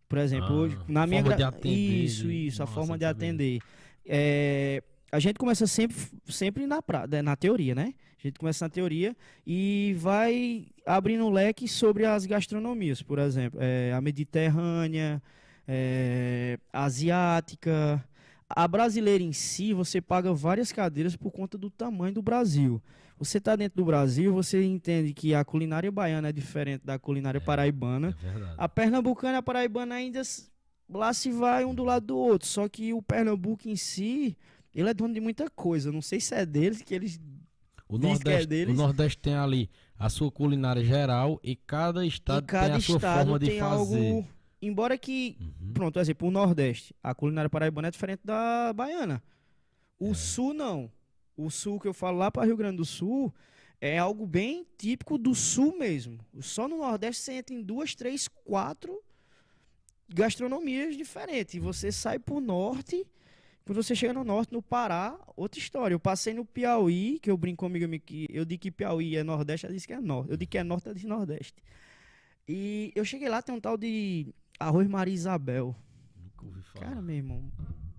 por 0.09 0.17
exemplo, 0.17 0.55
Ah, 0.55 0.59
hoje 0.59 0.77
na 0.87 1.07
minha 1.07 1.21
forma 1.21 1.35
de 1.37 1.43
atender, 1.43 2.03
isso, 2.05 2.27
de- 2.27 2.47
isso, 2.47 2.61
a 2.61 2.65
Nossa, 2.65 2.73
forma 2.73 2.97
de 2.97 3.05
atender. 3.05 3.59
É, 4.05 4.83
a 5.11 5.19
gente 5.19 5.37
começa 5.37 5.65
sempre 5.67 5.95
sempre 6.27 6.67
na 6.67 6.81
pra, 6.81 7.07
né, 7.07 7.21
na 7.21 7.35
teoria, 7.35 7.73
né? 7.75 7.93
A 8.19 8.27
gente 8.27 8.39
começa 8.39 8.63
na 8.65 8.69
teoria 8.69 9.15
e 9.45 9.95
vai 9.97 10.67
abrindo 10.85 11.25
um 11.25 11.29
leque 11.29 11.67
sobre 11.67 12.05
as 12.05 12.25
gastronomias, 12.25 13.01
por 13.01 13.19
exemplo, 13.19 13.59
é, 13.61 13.91
a 13.93 13.99
mediterrânea, 14.01 15.21
é, 15.67 16.57
a 16.71 16.85
asiática, 16.85 18.03
a 18.49 18.67
brasileira 18.67 19.23
em 19.23 19.33
si, 19.33 19.73
você 19.73 19.99
paga 20.01 20.33
várias 20.33 20.71
cadeiras 20.71 21.15
por 21.15 21.31
conta 21.31 21.57
do 21.57 21.69
tamanho 21.69 22.13
do 22.13 22.21
Brasil. 22.21 22.81
Você 23.23 23.39
tá 23.39 23.55
dentro 23.55 23.77
do 23.77 23.85
Brasil, 23.85 24.33
você 24.33 24.63
entende 24.63 25.13
que 25.13 25.33
a 25.33 25.43
culinária 25.45 25.91
baiana 25.91 26.29
é 26.29 26.31
diferente 26.31 26.83
da 26.85 26.97
culinária 26.99 27.39
paraibana. 27.41 28.15
É 28.23 28.31
verdade. 28.31 28.55
A 28.57 28.67
pernambucana 28.69 29.35
e 29.35 29.37
a 29.37 29.41
paraibana 29.41 29.95
ainda 29.95 30.21
lá 30.89 31.13
se 31.13 31.31
vai 31.31 31.65
um 31.65 31.73
do 31.73 31.83
lado 31.83 32.07
do 32.07 32.17
outro. 32.17 32.47
Só 32.47 32.67
que 32.67 32.93
o 32.93 33.01
Pernambuco 33.01 33.67
em 33.67 33.75
si, 33.75 34.37
ele 34.75 34.89
é 34.89 34.93
dono 34.93 35.13
de 35.13 35.19
muita 35.19 35.49
coisa. 35.49 35.91
Não 35.91 36.01
sei 36.01 36.19
se 36.19 36.35
é 36.35 36.45
deles 36.45 36.81
que 36.81 36.93
eles. 36.93 37.19
O 37.87 37.95
é 37.95 37.99
Nordeste, 37.99 38.47
deles. 38.47 38.73
o 38.73 38.77
Nordeste 38.77 39.17
tem 39.19 39.35
ali 39.35 39.69
a 39.97 40.09
sua 40.09 40.31
culinária 40.31 40.83
geral 40.83 41.39
e 41.43 41.55
cada 41.55 42.05
estado 42.05 42.43
em 42.43 42.47
cada 42.47 42.65
tem 42.67 42.75
a 42.75 42.79
sua 42.81 42.95
estado 42.97 43.17
forma 43.23 43.39
de 43.39 43.59
fazer. 43.59 43.61
algo. 43.61 44.27
Embora 44.61 44.97
que 44.97 45.37
Uhum. 45.39 45.73
Pronto, 45.73 45.99
exemplo, 45.99 46.27
o 46.27 46.31
Nordeste. 46.31 46.95
A 47.03 47.13
culinária 47.13 47.49
paraibana 47.49 47.87
é 47.87 47.91
diferente 47.91 48.21
da 48.23 48.71
baiana. 48.73 49.21
O 49.99 50.11
É. 50.11 50.13
Sul, 50.13 50.53
não. 50.53 50.89
O 51.35 51.49
Sul 51.49 51.79
que 51.79 51.87
eu 51.87 51.93
falo 51.93 52.17
lá 52.17 52.31
para 52.31 52.45
Rio 52.45 52.57
Grande 52.57 52.77
do 52.77 52.85
Sul 52.85 53.33
é 53.81 53.97
algo 53.97 54.25
bem 54.25 54.65
típico 54.77 55.17
do 55.17 55.35
Sul 55.35 55.77
mesmo. 55.77 56.19
Só 56.39 56.67
no 56.67 56.77
Nordeste 56.77 57.23
você 57.23 57.33
entra 57.33 57.55
em 57.55 57.61
duas, 57.61 57.95
três, 57.95 58.27
quatro 58.27 59.01
gastronomias 60.07 60.95
diferentes. 60.95 61.55
E 61.55 61.59
você 61.59 61.91
sai 61.91 62.19
pro 62.19 62.39
Norte. 62.39 63.05
Quando 63.65 63.81
você 63.81 63.95
chega 63.95 64.13
no 64.13 64.23
Norte, 64.23 64.53
no 64.53 64.61
Pará, 64.61 65.17
outra 65.35 65.59
história. 65.59 65.93
Eu 65.93 65.99
passei 65.99 66.33
no 66.33 66.45
Piauí, 66.45 67.19
que 67.19 67.31
eu 67.31 67.37
brinco 67.37 67.65
comigo 67.65 67.87
que 67.99 68.27
eu 68.29 68.45
digo 68.45 68.61
que 68.61 68.71
Piauí 68.71 69.15
é 69.15 69.23
Nordeste, 69.23 69.65
ela 69.65 69.73
disse 69.73 69.87
que 69.87 69.93
é 69.93 69.99
Norte. 70.01 70.31
Eu 70.31 70.37
digo 70.37 70.51
que 70.51 70.57
é 70.57 70.63
Norte, 70.63 70.87
ela 70.87 70.95
disse 70.95 71.07
Nordeste. 71.07 71.63
E 72.47 72.91
eu 72.95 73.05
cheguei 73.05 73.29
lá, 73.29 73.41
tem 73.41 73.55
um 73.55 73.59
tal 73.59 73.77
de 73.77 74.33
arroz 74.59 74.87
Maria 74.87 75.13
Isabel. 75.13 75.75
Nunca 76.15 76.45
ouvi 76.45 76.61
falar. 76.61 76.85
Cara, 76.87 77.01
meu 77.01 77.15
irmão, 77.15 77.51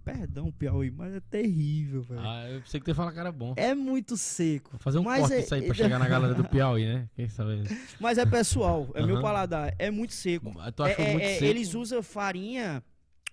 perdão, 0.05 0.53
Piauí, 0.53 0.91
mas 0.91 1.15
é 1.15 1.21
terrível, 1.21 2.03
velho. 2.03 2.21
ah, 2.21 2.49
eu 2.51 2.61
pensei 2.61 2.79
que 2.81 2.85
tu 2.85 2.91
ia 2.91 2.95
falar 2.95 3.13
que 3.13 3.19
era 3.19 3.33
bom. 3.33 3.55
É 3.57 3.75
muito 3.75 4.17
seco. 4.17 4.71
Vou 4.73 4.81
fazer 4.81 4.99
um 4.99 5.03
mas 5.05 5.21
corte 5.21 5.35
é- 5.35 5.41
disso 5.41 5.55
aí 5.55 5.63
pra 5.63 5.75
chegar 5.75 5.99
na 5.99 6.09
galera 6.09 6.35
do 6.35 6.45
Piauí, 6.45 6.85
né? 6.87 7.09
Quem 7.17 7.29
sabe? 7.29 7.63
Mas 8.01 8.19
é 8.19 8.27
pessoal, 8.27 8.89
é 8.95 9.05
meu 9.05 9.15
Aham. 9.17 9.23
paladar. 9.23 9.75
É 9.79 9.91
muito 9.91 10.13
seco. 10.13 10.53
Tu 10.77 10.85
É- 10.85 10.93
achou 10.93 11.05
é- 11.05 11.13
muito 11.13 11.25
é, 11.25 11.35
seco? 11.35 11.45
Eles 11.47 11.75
usam 11.75 12.03
farinha, 12.03 12.83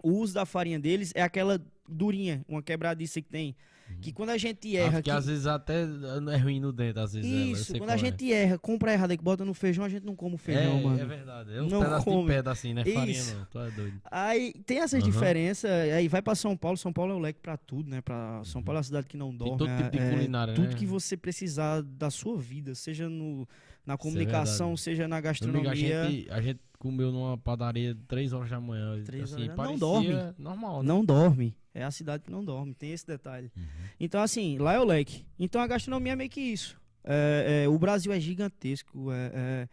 o 0.04 0.12
uso 0.14 0.34
da 0.34 0.46
farinha 0.46 0.80
deles 0.80 1.12
é 1.16 1.22
aquela 1.22 1.62
durinha, 1.88 2.44
uma 2.48 2.62
quebradiça 2.64 3.22
que 3.22 3.28
tem. 3.30 3.56
Que 4.00 4.12
quando 4.12 4.30
a 4.30 4.38
gente 4.38 4.78
Ah, 4.78 4.80
erra. 4.82 4.92
porque 4.94 5.04
que- 5.04 5.10
às 5.12 5.26
vezes 5.26 5.46
até 5.48 5.84
é 5.84 6.38
ruim 6.38 6.60
no 6.60 6.72
dente, 6.72 7.00
às 7.00 7.14
vezes. 7.14 7.30
Isso, 7.60 7.78
quando 7.78 7.90
a 7.90 7.96
é. 7.96 7.98
gente 7.98 8.32
erra, 8.32 8.58
compra 8.60 8.94
errado 8.94 9.18
que 9.18 9.24
bota 9.24 9.44
no 9.44 9.54
feijão, 9.54 9.84
a 9.84 9.90
gente 9.90 10.06
não 10.06 10.16
come 10.16 10.36
o 10.36 10.38
feijão, 10.38 10.78
é, 10.80 10.82
mano. 10.84 11.00
É 11.00 11.06
verdade. 11.06 11.56
É 11.56 11.62
uns 11.62 11.72
Não 11.72 11.82
pedaços 11.82 12.04
come. 12.06 12.22
de 12.22 12.28
pedra 12.28 12.52
assim, 12.52 12.74
né? 12.74 12.84
Farinha 12.86 13.18
Isso. 13.18 13.36
não. 13.36 13.46
Tu 13.46 13.60
é 13.60 13.72
doido. 13.72 14.02
Aí 14.10 14.54
tem 14.66 14.78
essas 14.80 15.02
Aham. 15.04 15.12
diferenças, 15.12 15.70
aí 15.72 16.08
vai 16.08 16.22
pra 16.22 16.36
São 16.36 16.56
Paulo, 16.56 16.78
São 16.78 16.94
Paulo 16.94 17.12
é 17.14 17.16
o 17.16 17.20
leque 17.20 17.40
pra 17.40 17.58
tudo, 17.58 17.90
né? 17.90 18.02
Pra 18.02 18.42
São 18.44 18.62
Paulo 18.64 18.78
é 18.78 18.80
uma 18.80 18.84
cidade 18.84 19.08
que 19.08 19.18
não 19.18 19.36
dorme. 19.36 19.58
todo 19.58 19.76
tipo 19.76 19.90
de 19.92 19.98
é- 20.00 20.08
é 20.08 20.10
culinária, 20.12 20.54
Tudo 20.54 20.70
né? 20.70 20.76
que 20.76 20.86
você 20.86 21.18
precisar 21.18 21.82
da 21.82 22.10
sua 22.10 22.38
vida, 22.38 22.74
seja 22.76 23.08
no, 23.10 23.48
na 23.86 23.94
é 23.96 23.98
comunicação, 23.98 24.76
seja 24.78 25.08
na 25.08 25.18
Amigo, 25.18 25.28
gastronomia. 25.28 25.72
a 25.72 25.76
gente, 26.10 26.30
a 26.32 26.42
gente 26.42 26.60
comeu 26.80 27.12
numa 27.12 27.38
padaria 27.38 27.96
3 28.08 28.34
horas 28.34 28.50
da 28.50 28.60
manhã. 28.60 29.00
Três 29.04 29.34
assim, 29.34 29.44
horas 29.50 29.58
não 29.58 29.78
dorme. 29.78 30.10
normal, 30.38 30.82
né? 30.82 30.88
Não 30.88 31.06
dorme. 31.06 31.56
É 31.74 31.84
a 31.84 31.92
cidade 31.92 32.24
que 32.24 32.32
não 32.32 32.44
dorme, 32.44 32.74
tem 32.74 32.92
esse 32.92 33.08
detalhe. 33.08 33.52
Uhum. 33.56 33.64
Então, 34.00 34.22
assim, 34.22 34.58
lá 34.58 34.74
é 34.74 34.80
o 34.80 34.84
leque. 34.84 35.26
Então 35.40 35.62
a 35.62 35.68
gastronomia 35.68 36.14
é 36.14 36.16
meio 36.16 36.30
que 36.30 36.42
isso. 36.42 36.80
É, 37.04 37.64
é, 37.64 37.70
o 37.70 37.78
Brasil 37.80 38.12
é 38.12 38.20
gigantesco, 38.20 39.12
é, 39.12 39.32
é, 39.34 39.70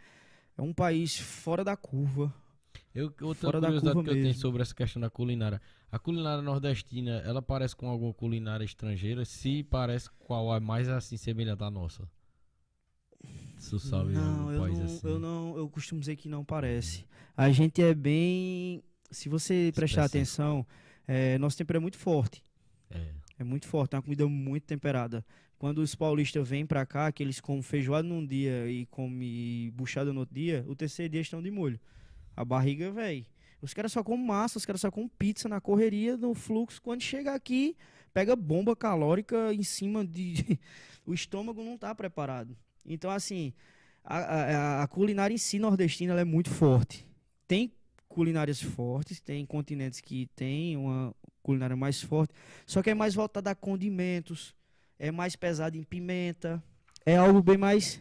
é 0.57 0.63
um 0.63 0.73
país 0.73 1.19
fora 1.19 1.65
da 1.65 1.77
curva. 1.77 2.33
Eu, 2.95 3.13
outra 3.21 3.49
Fora 3.49 3.61
da 3.61 3.67
curiosidade 3.69 3.95
curva 3.95 4.05
que 4.05 4.11
eu 4.11 4.15
tenho 4.15 4.27
mesmo. 4.27 4.41
sobre 4.41 4.63
essa 4.63 4.75
questão 4.75 5.01
da 5.01 5.11
culinária. 5.11 5.61
A 5.91 5.99
culinária 5.99 6.43
nordestina, 6.43 7.23
ela 7.25 7.41
parece 7.43 7.75
com 7.77 7.89
alguma 7.89 8.13
culinária 8.13 8.65
estrangeira? 8.65 9.25
Se 9.25 9.63
parece, 9.63 10.11
qual 10.19 10.55
é 10.55 10.61
mais 10.61 10.89
assim 10.89 11.17
semelhante 11.17 11.63
à 11.63 11.71
nossa? 11.71 12.09
Se 13.59 13.71
tu 13.71 13.79
sabe 13.79 14.13
não, 14.13 14.53
eu 14.53 14.69
não, 14.69 14.85
assim. 14.85 15.01
eu 15.09 15.19
não, 15.19 15.57
eu 15.57 15.69
costumo 15.69 16.01
dizer 16.01 16.17
que 16.17 16.29
não 16.29 16.45
parece. 16.45 17.05
A 17.37 17.51
gente 17.51 17.83
é 17.83 17.95
bem, 17.95 18.83
se 19.11 19.29
você 19.29 19.73
prestar 19.75 20.07
Específico. 20.07 20.43
atenção, 20.43 20.67
é, 21.09 21.37
nosso 21.39 21.57
tempero 21.57 21.79
é 21.79 21.81
muito 21.81 21.99
forte. 21.99 22.45
É. 22.91 23.09
É 23.41 23.45
muito 23.45 23.67
forte, 23.67 23.95
é 23.95 23.97
uma 23.97 24.03
comida 24.03 24.29
muito 24.29 24.65
temperada. 24.65 25.25
Quando 25.59 25.79
os 25.79 25.95
paulistas 25.95 26.49
vêm 26.49 26.65
pra 26.67 26.87
cá, 26.87 27.11
que 27.11 27.23
eles 27.23 27.41
comem 27.41 27.63
feijoada 27.63 28.07
num 28.07 28.25
dia 28.25 28.71
e 28.71 28.87
comem 28.87 29.71
buchada 29.75 30.13
no 30.13 30.21
outro 30.21 30.35
dia, 30.35 30.65
o 30.69 30.77
terceiro 30.77 31.11
dia 31.13 31.21
estão 31.21 31.43
de 31.43 31.51
molho. 31.51 31.81
A 32.37 32.45
barriga, 32.45 32.93
velho. 32.93 33.27
Os 33.61 33.75
caras 33.75 33.91
só 33.91 34.05
comem 34.05 34.25
massa, 34.25 34.59
os 34.59 34.65
caras 34.65 34.81
só 34.81 34.91
comem 34.91 35.11
pizza 35.19 35.49
na 35.49 35.61
correria, 35.61 36.17
no 36.17 36.33
fluxo. 36.35 36.81
Quando 36.81 37.03
chega 37.03 37.35
aqui, 37.35 37.77
pega 38.15 38.37
bomba 38.37 38.77
calórica 38.77 39.53
em 39.53 39.65
cima 39.65 40.05
de. 40.05 40.59
o 41.05 41.13
estômago 41.15 41.63
não 41.65 41.77
tá 41.77 41.93
preparado. 41.95 42.57
Então, 42.87 43.11
assim, 43.11 43.53
a, 44.05 44.19
a- 44.19 44.83
a 44.85 44.87
culinária 44.87 45.35
em 45.35 45.39
si 45.39 45.59
nordestina 45.59 46.19
é 46.21 46.25
muito 46.25 46.51
forte. 46.51 47.05
Tem 47.49 47.73
culinárias 48.19 48.61
fortes, 48.61 49.21
tem 49.21 49.47
continentes 49.47 50.01
que 50.01 50.29
tem 50.35 50.77
uma 50.77 51.15
culinária 51.41 51.77
mais 51.77 52.03
forte, 52.03 52.35
só 52.67 52.83
que 52.83 52.91
é 52.91 52.95
mais 52.95 53.15
voltada 53.15 53.53
a 53.53 53.55
condimentos, 53.55 54.53
é 54.99 55.13
mais 55.13 55.37
pesado 55.37 55.77
em 55.77 55.85
pimenta, 55.85 56.61
é 57.07 57.17
algo 57.17 57.41
bem 57.41 57.57
mais. 57.57 58.01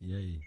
E 0.00 0.14
aí? 0.14 0.40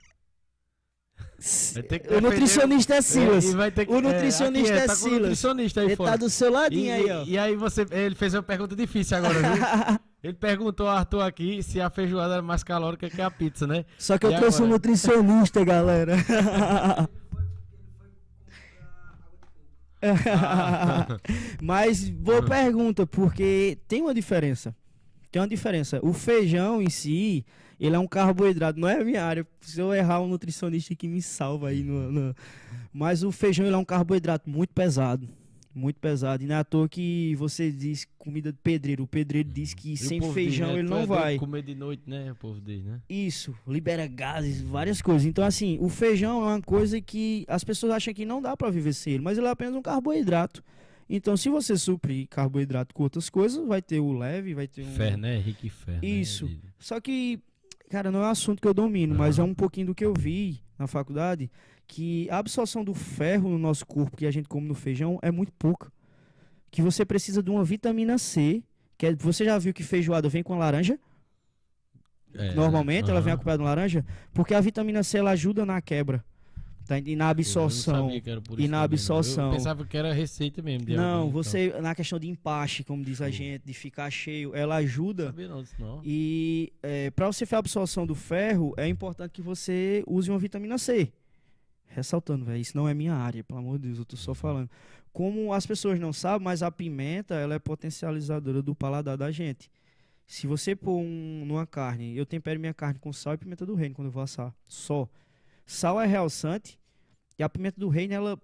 Vai 1.73 1.83
ter 1.83 1.99
que 1.99 2.13
O 2.13 2.21
nutricionista 2.21 2.95
é 2.95 3.01
Silas. 3.01 3.45
É, 3.45 3.49
e 3.49 3.55
vai 3.55 3.69
ter 3.71 3.85
que- 3.85 3.91
O 3.91 3.99
nutricionista 3.99 4.73
é 4.73 4.85
tá 4.87 4.87
com 4.87 4.93
o 4.93 4.95
Silas. 4.95 5.19
nutricionista 5.19 5.81
aí 5.81 5.87
Ele 5.87 5.95
fora. 5.97 6.11
tá 6.11 6.17
do 6.17 6.29
seu 6.29 6.49
ladinho 6.49 6.85
e, 6.85 6.91
aí, 6.91 7.11
ó. 7.11 7.23
e- 7.25 7.29
e 7.31 7.37
aí 7.37 7.55
você, 7.57 7.85
ele 7.91 8.15
fez 8.15 8.33
uma 8.33 8.41
pergunta 8.41 8.73
difícil 8.75 9.17
agora, 9.17 9.33
viu? 9.33 9.43
Ele 10.23 10.33
perguntou 10.33 10.87
ao 10.87 10.95
Arthur 10.97 11.21
aqui 11.21 11.61
se 11.61 11.81
a 11.81 11.89
feijoada 11.89 12.35
era 12.35 12.41
mais 12.41 12.63
calórica 12.63 13.09
que 13.09 13.21
a 13.21 13.29
pizza, 13.29 13.67
né? 13.67 13.83
Só 13.97 14.17
que 14.17 14.25
eu 14.25 14.31
E 14.31 14.35
trouxe 14.37 14.61
um 14.61 14.65
agora? 14.65 14.73
nutricionista, 14.77 15.63
galera. 15.65 16.15
Ah. 20.05 21.17
Mas 21.61 22.09
boa 22.09 22.43
pergunta, 22.43 23.07
porque 23.07 23.77
tem 23.87 24.01
uma 24.01 24.13
diferença. 24.13 24.75
Tem 25.31 25.41
uma 25.41 25.47
diferença. 25.47 25.99
O 26.03 26.11
feijão 26.11 26.81
em 26.81 26.89
si, 26.89 27.45
ele 27.79 27.95
é 27.95 27.99
um 27.99 28.05
carboidrato, 28.07 28.77
não 28.79 28.87
é 28.89 28.99
a 28.99 29.05
minha 29.05 29.23
área. 29.23 29.47
Se 29.61 29.79
eu 29.79 29.93
errar, 29.93 30.19
um 30.21 30.27
nutricionista 30.27 30.93
que 30.93 31.07
me 31.07 31.21
salva 31.21 31.69
aí. 31.69 31.83
No, 31.83 32.11
no- 32.11 32.35
Mas 32.91 33.23
o 33.23 33.31
feijão 33.31 33.65
ele 33.65 33.75
é 33.75 33.77
um 33.77 33.85
carboidrato 33.85 34.49
muito 34.49 34.73
pesado. 34.73 35.27
Muito 35.75 35.99
pesado. 35.99 36.43
E 36.43 36.45
não 36.45 36.55
é 36.55 36.63
toa 36.63 36.87
que 36.87 37.35
você 37.35 37.71
diz 37.71 38.05
comida 38.17 38.51
de 38.51 38.59
pedreiro. 38.59 39.03
O 39.03 39.07
pedreiro 39.07 39.49
diz 39.49 39.73
que 39.73 39.93
E 39.93 39.97
sem 39.97 40.19
diz, 40.19 40.31
feijão 40.33 40.67
né, 40.73 40.79
ele 40.79 40.87
tu 40.87 40.91
não 40.91 40.99
é 40.99 41.05
vai. 41.05 41.37
comer 41.39 41.63
de 41.63 41.73
noite, 41.73 42.03
né? 42.05 42.31
O 42.31 42.35
povo 42.35 42.61
diz, 42.61 42.83
né? 42.83 42.99
Isso, 43.09 43.55
libera 43.67 44.05
gases, 44.05 44.61
várias 44.61 45.01
coisas. 45.01 45.25
Então, 45.25 45.43
assim, 45.43 45.77
o 45.81 45.89
feijão 45.89 46.41
é 46.43 46.45
uma 46.53 46.61
coisa 46.61 47.01
que 47.01 47.43
as 47.47 47.63
pessoas 47.63 47.91
acham 47.93 48.13
que 48.13 48.23
não 48.25 48.41
dá 48.41 48.55
pra 48.55 48.69
viver 48.69 48.93
sem 48.93 49.13
ele, 49.13 49.23
mas 49.23 49.37
ele 49.37 49.47
é 49.47 49.49
apenas 49.49 49.73
um 49.73 49.81
carboidrato. 49.81 50.63
Então, 51.09 51.35
se 51.35 51.49
você 51.49 51.75
suprir 51.75 52.27
carboidrato 52.27 52.93
com 52.93 53.03
outras 53.03 53.29
coisas, 53.29 53.65
vai 53.67 53.81
ter 53.81 53.99
o 53.99 54.13
leve, 54.13 54.53
vai 54.53 54.67
ter 54.67 54.83
um. 54.83 54.91
Fer, 54.93 55.17
né? 55.17 55.37
Rick 55.39 55.69
Fer. 55.69 55.93
né? 55.95 55.99
Isso. 56.07 56.45
Ele- 56.45 56.59
Só 56.79 56.99
que, 57.01 57.39
cara, 57.89 58.11
não 58.11 58.21
é 58.23 58.27
um 58.27 58.29
assunto 58.29 58.61
que 58.61 58.67
eu 58.67 58.73
domino, 58.73 59.15
mas 59.15 59.39
é 59.39 59.43
um 59.43 59.53
pouquinho 59.53 59.87
do 59.87 59.95
que 59.95 60.05
eu 60.05 60.13
vi 60.13 60.59
na 60.77 60.87
faculdade, 60.87 61.49
que 61.95 62.27
a 62.31 62.39
absorção 62.39 62.83
do 62.83 62.93
ferro 62.95 63.47
no 63.49 63.59
nosso 63.59 63.85
corpo 63.85 64.17
que 64.17 64.25
a 64.25 64.31
gente 64.31 64.49
come 64.49 64.67
no 64.67 64.73
feijão 64.73 65.19
é 65.21 65.29
muito 65.29 65.51
pouca. 65.53 65.91
Que 66.71 66.81
você 66.81 67.05
precisa 67.05 67.43
de 67.43 67.51
uma 67.51 67.63
vitamina 67.63 68.17
C, 68.17 68.63
que 68.97 69.05
é- 69.05 69.13
você 69.15 69.45
já 69.45 69.59
viu 69.59 69.71
que 69.73 69.83
feijoada 69.83 70.27
vem 70.27 70.41
com 70.41 70.57
laranja? 70.57 70.97
é, 72.33 72.51
Normalmente 72.55 73.11
ela 73.11 73.21
vem 73.21 73.31
acompanhada 73.33 73.61
de 73.61 73.69
laranja, 73.69 74.05
porque 74.33 74.55
a 74.55 74.59
vitamina 74.61 75.03
C 75.03 75.19
ela 75.19 75.29
ajuda 75.31 75.67
na 75.67 75.79
quebra, 75.83 76.25
tá? 76.87 76.97
E 76.97 77.15
na 77.15 77.25
não 77.25 77.29
absorção. 77.31 78.09
e 78.09 78.15
na 78.15 78.21
também, 78.23 78.67
não. 78.69 78.79
absorção. 78.81 79.45
Eu 79.51 79.57
pensava 79.57 79.85
que 79.85 79.95
era 79.95 80.11
receita 80.11 80.59
mesmo. 80.63 80.87
Não, 80.95 81.03
alguém, 81.03 81.29
então. 81.29 81.31
você 81.43 81.79
na 81.79 81.93
questão 81.93 82.17
de 82.17 82.27
empaste, 82.27 82.83
como 82.83 83.03
diz 83.05 83.21
a 83.21 83.25
Show. 83.25 83.33
gente, 83.33 83.63
de 83.65 83.73
ficar 83.75 84.09
cheio, 84.09 84.55
ela 84.55 84.73
Não 84.75 84.81
ajuda. 84.83 85.31
não 85.47 85.61
disso 85.61 85.75
não. 85.77 86.01
E 86.03 86.73
para 87.15 87.27
você 87.27 87.45
fazer 87.45 87.57
a 87.57 87.59
absorção 87.59 88.03
do 88.07 88.15
ferro, 88.15 88.73
é 88.77 88.87
importante 88.87 89.29
que 89.31 89.43
você 89.43 90.03
use 90.07 90.27
uma 90.31 90.39
vitamina 90.39 90.79
C. 90.79 91.11
Ressaltando, 91.93 92.43
velho, 92.45 92.59
isso 92.59 92.75
não 92.75 92.89
é 92.89 92.93
minha 92.93 93.13
área, 93.13 93.43
pelo 93.43 93.59
amor 93.59 93.77
de 93.77 93.87
Deus, 93.87 93.99
eu 93.99 94.05
tô 94.05 94.17
só 94.17 94.33
falando. 94.33 94.69
Como 95.11 95.53
as 95.53 95.65
pessoas 95.65 95.99
não 95.99 96.11
sabem, 96.11 96.43
mas 96.43 96.63
a 96.63 96.71
pimenta, 96.71 97.35
ela 97.35 97.53
é 97.53 97.59
potencializadora 97.59 98.63
do 98.63 98.73
paladar 98.73 99.15
da 99.15 99.29
gente. 99.31 99.69
Se 100.25 100.47
você 100.47 100.75
pôr 100.75 100.99
um, 100.99 101.45
numa 101.45 101.67
carne, 101.67 102.17
eu 102.17 102.25
tempero 102.25 102.59
minha 102.59 102.73
carne 102.73 102.99
com 102.99 103.13
sal 103.13 103.35
e 103.35 103.37
pimenta 103.37 103.65
do 103.65 103.75
reino 103.75 103.93
quando 103.93 104.07
eu 104.07 104.11
vou 104.11 104.23
assar, 104.23 104.53
só. 104.67 105.07
Sal 105.65 106.01
é 106.01 106.07
realçante 106.07 106.79
e 107.37 107.43
a 107.43 107.49
pimenta 107.49 107.79
do 107.79 107.89
reino, 107.89 108.13
ela, 108.15 108.41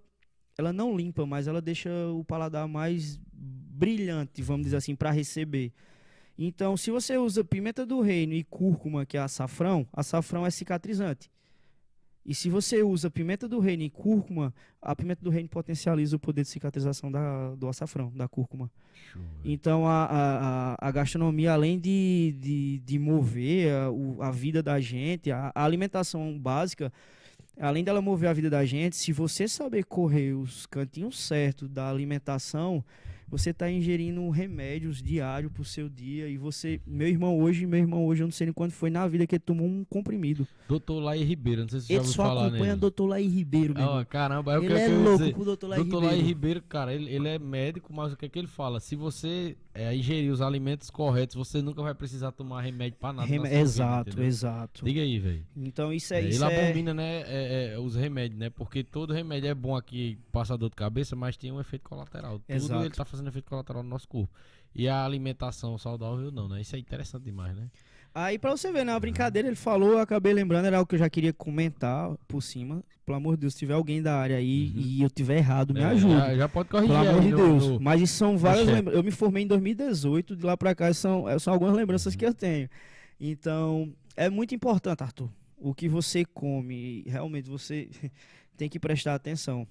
ela 0.56 0.72
não 0.72 0.96
limpa, 0.96 1.26
mas 1.26 1.48
ela 1.48 1.60
deixa 1.60 1.90
o 2.12 2.24
paladar 2.24 2.68
mais 2.68 3.18
brilhante, 3.32 4.42
vamos 4.42 4.64
dizer 4.64 4.76
assim, 4.76 4.94
para 4.94 5.10
receber. 5.10 5.72
Então, 6.38 6.76
se 6.76 6.90
você 6.90 7.18
usa 7.18 7.42
pimenta 7.42 7.84
do 7.84 8.00
reino 8.00 8.32
e 8.32 8.44
cúrcuma, 8.44 9.04
que 9.04 9.16
é 9.16 9.20
açafrão, 9.20 9.86
açafrão 9.92 10.46
é 10.46 10.50
cicatrizante. 10.50 11.30
E 12.24 12.34
se 12.34 12.48
você 12.50 12.82
usa 12.82 13.10
pimenta 13.10 13.48
do 13.48 13.58
reino 13.58 13.82
e 13.82 13.90
cúrcuma, 13.90 14.52
a 14.80 14.94
pimenta 14.94 15.22
do 15.24 15.30
reino 15.30 15.48
potencializa 15.48 16.16
o 16.16 16.18
poder 16.18 16.42
de 16.42 16.48
cicatrização 16.48 17.10
da, 17.10 17.54
do 17.54 17.66
açafrão, 17.68 18.12
da 18.14 18.28
cúrcuma. 18.28 18.70
Então 19.44 19.86
a, 19.86 20.04
a, 20.04 20.88
a- 20.88 20.90
gastronomia, 20.90 21.52
além 21.52 21.78
de, 21.80 22.36
de, 22.38 22.78
de 22.84 22.98
mover 22.98 23.72
a, 23.72 24.26
a 24.28 24.30
vida 24.30 24.62
da 24.62 24.78
gente, 24.80 25.30
a, 25.32 25.50
a 25.54 25.64
alimentação 25.64 26.38
básica, 26.38 26.92
além 27.58 27.82
dela 27.82 28.00
mover 28.02 28.28
a 28.28 28.32
vida 28.32 28.50
da 28.50 28.64
gente, 28.64 28.94
se 28.96 29.12
você 29.12 29.48
saber 29.48 29.84
correr 29.84 30.34
os 30.34 30.66
cantinhos 30.66 31.18
certos 31.18 31.68
da 31.68 31.88
alimentação, 31.90 32.84
você 33.30 33.50
está 33.50 33.70
ingerindo 33.70 34.28
remédios 34.30 35.02
diários 35.02 35.52
pro 35.52 35.64
seu 35.64 35.88
dia. 35.88 36.28
E 36.28 36.36
você, 36.36 36.80
meu 36.86 37.08
irmão 37.08 37.38
hoje, 37.38 37.64
meu 37.66 37.78
irmão 37.78 38.04
hoje, 38.06 38.22
eu 38.22 38.26
não 38.26 38.32
sei 38.32 38.46
nem 38.46 38.52
quando 38.54 38.72
foi 38.72 38.90
na 38.90 39.06
vida 39.06 39.26
que 39.26 39.34
ele 39.36 39.40
tomou 39.40 39.66
um 39.66 39.84
comprimido. 39.84 40.46
Doutor 40.68 41.00
Laí 41.00 41.22
Ribeiro, 41.24 41.62
não 41.62 41.68
sei 41.68 41.80
se 41.80 41.86
você 41.86 41.92
já 41.92 41.94
Ele 41.94 42.00
ouviu 42.00 42.14
só 42.14 42.22
falar 42.24 42.46
acompanha 42.46 42.64
nele. 42.66 42.80
Doutor 42.80 43.06
Laí 43.06 43.26
Ribeiro, 43.28 43.74
meu 43.74 44.06
caramba, 44.06 44.54
é 44.54 44.58
o 44.58 44.60
que 44.60 44.66
Ele 44.66 44.78
é 44.78 44.88
louco 44.88 45.18
dizer. 45.18 45.34
pro 45.34 45.44
Doutor 45.44 45.66
Laí 45.68 45.80
Doutor 45.80 45.98
Laí 46.00 46.08
Ribeiro. 46.16 46.26
Ribeiro, 46.28 46.62
cara, 46.62 46.94
ele, 46.94 47.10
ele 47.10 47.28
é 47.28 47.38
médico, 47.38 47.92
mas 47.92 48.12
o 48.12 48.16
que 48.16 48.26
é 48.26 48.28
que 48.28 48.38
ele 48.38 48.48
fala? 48.48 48.80
Se 48.80 48.96
você 48.96 49.56
é, 49.74 49.94
ingerir 49.94 50.30
os 50.32 50.40
alimentos 50.40 50.90
corretos, 50.90 51.36
você 51.36 51.60
nunca 51.62 51.82
vai 51.82 51.94
precisar 51.94 52.32
tomar 52.32 52.62
remédio 52.62 52.98
pra 52.98 53.12
nada. 53.12 53.22
na 53.22 53.26
Reme- 53.32 53.48
sua 53.48 53.48
vida, 53.48 53.60
exato, 53.62 54.22
exato. 54.22 54.84
Diga 54.84 55.00
aí, 55.00 55.18
velho. 55.18 55.46
Então 55.56 55.92
isso 55.92 56.12
é, 56.14 56.20
É, 56.20 56.28
isso 56.28 56.44
ele 56.44 56.52
é... 56.54 56.64
abomina, 56.64 56.94
né, 56.94 57.22
é, 57.26 57.72
é, 57.74 57.78
os 57.78 57.94
remédios, 57.94 58.38
né? 58.38 58.50
Porque 58.50 58.82
todo 58.82 59.12
remédio 59.12 59.48
é 59.48 59.54
bom 59.54 59.76
aqui, 59.76 60.18
passa 60.32 60.56
dor 60.56 60.70
de 60.70 60.76
cabeça, 60.76 61.14
mas 61.14 61.36
tem 61.36 61.52
um 61.52 61.60
efeito 61.60 61.88
colateral. 61.88 62.38
Tudo 62.38 62.44
Exato. 62.48 62.82
ele 62.84 62.90
tá 62.90 63.04
fazendo 63.04 63.19
efeito 63.28 63.48
colateral 63.48 63.82
no 63.82 63.88
nosso 63.88 64.08
corpo. 64.08 64.32
E 64.74 64.88
a 64.88 65.04
alimentação 65.04 65.76
saudável 65.78 66.30
não, 66.30 66.48
né? 66.48 66.60
Isso 66.60 66.74
é 66.76 66.78
interessante 66.78 67.24
demais, 67.24 67.56
né? 67.56 67.68
Aí 68.14 68.38
pra 68.38 68.50
você 68.50 68.72
ver, 68.72 68.84
né? 68.84 68.92
Uma 68.92 68.98
brincadeira, 69.00 69.46
ele 69.48 69.54
falou, 69.56 69.92
eu 69.92 69.98
acabei 70.00 70.32
lembrando, 70.32 70.64
era 70.66 70.78
algo 70.78 70.88
que 70.88 70.94
eu 70.96 70.98
já 70.98 71.08
queria 71.08 71.32
comentar 71.32 72.10
por 72.26 72.42
cima. 72.42 72.82
Pelo 73.06 73.16
amor 73.16 73.34
de 73.36 73.42
Deus, 73.42 73.52
se 73.54 73.60
tiver 73.60 73.74
alguém 73.74 74.02
da 74.02 74.16
área 74.16 74.36
aí 74.36 74.72
Uhum. 74.74 74.80
e 74.82 75.02
eu 75.02 75.10
tiver 75.10 75.36
errado, 75.38 75.72
me 75.74 75.80
É, 75.80 75.84
ajude. 75.84 76.14
Já, 76.14 76.34
já 76.36 76.48
pode 76.48 76.68
corrigir 76.68 76.96
Pelo 76.96 77.08
amor 77.08 77.20
de 77.22 77.32
Deus. 77.34 77.66
no- 77.68 77.80
Mas 77.80 78.00
isso 78.00 78.14
são 78.14 78.36
várias 78.38 78.66
lembranças. 78.66 78.94
Eu 78.98 79.04
me 79.04 79.10
formei 79.12 79.44
em 79.44 79.46
2018, 79.46 80.34
de 80.36 80.44
lá 80.44 80.56
pra 80.56 80.74
cá 80.74 80.92
são, 80.94 81.24
são 81.38 81.52
algumas 81.52 81.74
lembranças 81.76 82.12
Uhum. 82.12 82.18
que 82.18 82.26
eu 82.26 82.34
tenho. 82.34 82.68
Então, 83.20 83.92
é 84.16 84.28
muito 84.30 84.54
importante, 84.54 85.02
Arthur. 85.02 85.30
O 85.56 85.74
que 85.74 85.88
você 85.88 86.24
come, 86.24 87.04
realmente 87.06 87.48
você 87.50 87.88
tem 88.56 88.68
que 88.68 88.78
prestar 88.80 89.14
atenção. 89.14 89.66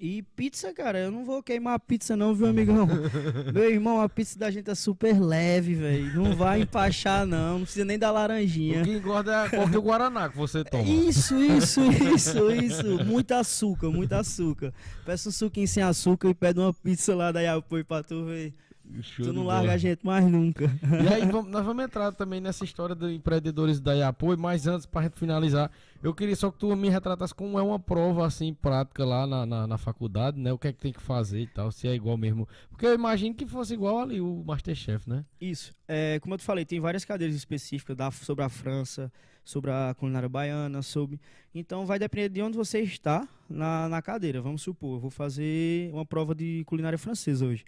E 0.00 0.22
pizza, 0.36 0.72
cara, 0.74 0.98
eu 0.98 1.10
não 1.10 1.24
vou 1.24 1.42
queimar 1.42 1.74
a 1.74 1.78
pizza 1.78 2.16
não, 2.16 2.34
viu, 2.34 2.46
amigão? 2.46 2.86
Meu 3.54 3.70
irmão, 3.70 4.00
a 4.00 4.08
pizza 4.08 4.38
da 4.38 4.50
gente 4.50 4.68
é 4.70 4.74
super 4.74 5.18
leve, 5.18 5.74
velho. 5.74 6.14
Não 6.22 6.36
vai 6.36 6.62
empachar 6.62 7.24
não, 7.24 7.54
não 7.58 7.62
precisa 7.64 7.84
nem 7.84 7.98
da 7.98 8.10
laranjinha. 8.10 8.82
O 8.82 8.84
que 8.84 8.90
engorda 8.90 9.44
é 9.46 9.48
qualquer 9.48 9.78
Guaraná 9.80 10.28
que 10.28 10.36
você 10.36 10.62
toma. 10.64 10.82
Isso, 10.84 11.40
isso, 11.42 11.80
isso, 12.14 12.50
isso. 12.50 13.04
Muito 13.04 13.32
açúcar, 13.32 13.90
muito 13.90 14.12
açúcar. 14.12 14.74
Peça 15.06 15.28
um 15.28 15.32
suquinho 15.32 15.68
sem 15.68 15.82
açúcar 15.82 16.28
e 16.28 16.34
pede 16.34 16.58
uma 16.60 16.74
pizza 16.74 17.14
lá 17.14 17.32
da 17.32 17.40
Yapoi 17.40 17.82
pra 17.84 18.02
tu 18.02 18.24
ver. 18.26 18.52
Show 19.00 19.24
tu 19.24 19.32
não 19.32 19.44
bola. 19.44 19.54
larga 19.54 19.72
a 19.72 19.78
gente 19.78 20.04
mais 20.04 20.26
nunca. 20.26 20.70
E 21.02 21.08
aí, 21.14 21.24
vamos- 21.24 21.50
nós 21.50 21.64
vamos 21.64 21.82
entrar 21.82 22.12
também 22.12 22.38
nessa 22.38 22.64
história 22.64 22.94
de 22.94 23.14
empreendedores 23.14 23.80
da 23.80 23.94
Iapoio, 23.94 24.38
mas 24.38 24.66
antes, 24.66 24.84
pra 24.84 25.02
gente 25.04 25.18
finalizar, 25.18 25.70
eu 26.04 26.14
queria 26.14 26.36
só 26.36 26.50
que 26.50 26.58
tu 26.58 26.76
me 26.76 26.90
retratasse 26.90 27.34
como 27.34 27.58
é 27.58 27.62
uma 27.62 27.78
prova, 27.78 28.26
assim, 28.26 28.52
prática 28.52 29.06
lá 29.06 29.26
na, 29.26 29.46
na, 29.46 29.66
na 29.66 29.78
faculdade, 29.78 30.38
né? 30.38 30.52
O 30.52 30.58
que 30.58 30.68
é 30.68 30.72
que 30.72 30.78
tem 30.78 30.92
que 30.92 31.00
fazer 31.00 31.40
e 31.40 31.46
tal, 31.46 31.72
se 31.72 31.88
é 31.88 31.94
igual 31.94 32.18
mesmo. 32.18 32.46
Porque 32.68 32.84
eu 32.84 32.92
imagino 32.92 33.34
que 33.34 33.46
fosse 33.46 33.72
igual 33.72 34.00
ali 34.00 34.20
o 34.20 34.44
Masterchef, 34.46 35.08
né? 35.08 35.24
Isso. 35.40 35.74
É, 35.88 36.20
como 36.20 36.34
eu 36.34 36.38
te 36.38 36.44
falei, 36.44 36.66
tem 36.66 36.78
várias 36.78 37.06
cadeiras 37.06 37.34
específicas 37.34 37.96
da, 37.96 38.10
sobre 38.10 38.44
a 38.44 38.50
França, 38.50 39.10
sobre 39.42 39.70
a 39.70 39.94
culinária 39.98 40.28
baiana, 40.28 40.82
sobre. 40.82 41.18
Então 41.54 41.86
vai 41.86 41.98
depender 41.98 42.28
de 42.28 42.42
onde 42.42 42.58
você 42.58 42.80
está 42.80 43.26
na, 43.48 43.88
na 43.88 44.02
cadeira. 44.02 44.42
Vamos 44.42 44.60
supor, 44.60 44.96
eu 44.96 45.00
vou 45.00 45.10
fazer 45.10 45.90
uma 45.90 46.04
prova 46.04 46.34
de 46.34 46.64
culinária 46.66 46.98
francesa 46.98 47.46
hoje. 47.46 47.64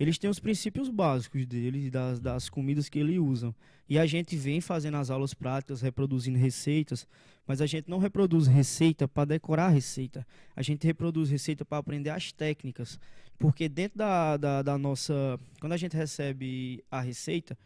Eles 0.00 0.16
têm 0.16 0.30
os 0.30 0.40
princípios 0.40 0.88
básicos 0.88 1.44
deles, 1.44 1.90
das, 1.90 2.18
das 2.18 2.48
comidas 2.48 2.88
que 2.88 2.98
eles 2.98 3.18
usam. 3.18 3.54
E 3.88 3.98
a 3.98 4.06
gente 4.06 4.34
vem 4.36 4.60
fazendo 4.60 4.96
as 4.96 5.10
aulas 5.10 5.34
práticas, 5.34 5.82
reproduzindo 5.82 6.38
receitas, 6.38 7.06
mas 7.46 7.60
a 7.60 7.66
gente 7.66 7.88
não 7.90 7.98
reproduz 7.98 8.46
receita 8.46 9.06
para 9.06 9.26
decorar 9.26 9.66
a 9.66 9.70
receita. 9.70 10.26
A 10.56 10.62
gente 10.62 10.86
reproduz 10.86 11.28
receita 11.30 11.64
para 11.64 11.78
aprender 11.78 12.10
as 12.10 12.32
técnicas. 12.32 12.98
Porque 13.38 13.68
dentro 13.68 13.98
da, 13.98 14.36
da, 14.36 14.62
da 14.62 14.78
nossa. 14.78 15.38
Quando 15.60 15.72
a 15.72 15.76
gente 15.76 15.94
recebe 15.96 16.82
a 16.90 17.00
receita, 17.00 17.58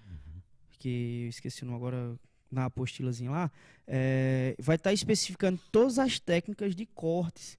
que 0.78 1.22
eu 1.24 1.28
esqueci 1.28 1.62
o 1.62 1.66
nome 1.66 1.76
agora 1.78 2.16
na 2.50 2.64
apostilazinha 2.64 3.30
lá, 3.30 3.50
é, 3.86 4.56
vai 4.58 4.76
estar 4.76 4.92
especificando 4.92 5.60
todas 5.70 5.98
as 5.98 6.18
técnicas 6.18 6.74
de 6.74 6.86
cortes. 6.86 7.58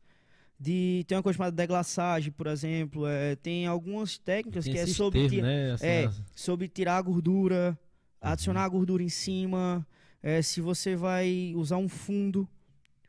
De, 0.60 1.06
tem 1.08 1.16
uma 1.16 1.24
coisa 1.24 1.38
chamada 1.38 1.56
deglaçagem, 1.56 2.32
por 2.34 2.48
exemplo. 2.48 3.08
é, 3.08 3.36
tem 3.38 3.66
algumas 3.66 4.18
técnicas 4.18 4.66
Tem 4.66 4.74
que 4.74 4.80
é 4.80 4.86
sobre, 4.88 5.20
termos, 5.20 5.38
ti- 5.38 5.42
né? 5.42 5.72
Assim, 5.72 5.86
é, 5.86 6.12
sobre 6.36 6.68
tirar 6.68 6.98
a 6.98 7.02
gordura. 7.02 7.80
Adicionar 8.22 8.64
a 8.64 8.70
gordura 8.70 9.04
em 9.04 9.10
cima, 9.10 9.86
é, 10.22 10.42
se 10.42 10.62
você 10.62 10.96
vai 10.96 11.54
usar 11.56 11.78
um 11.78 11.88
fundo, 11.88 12.48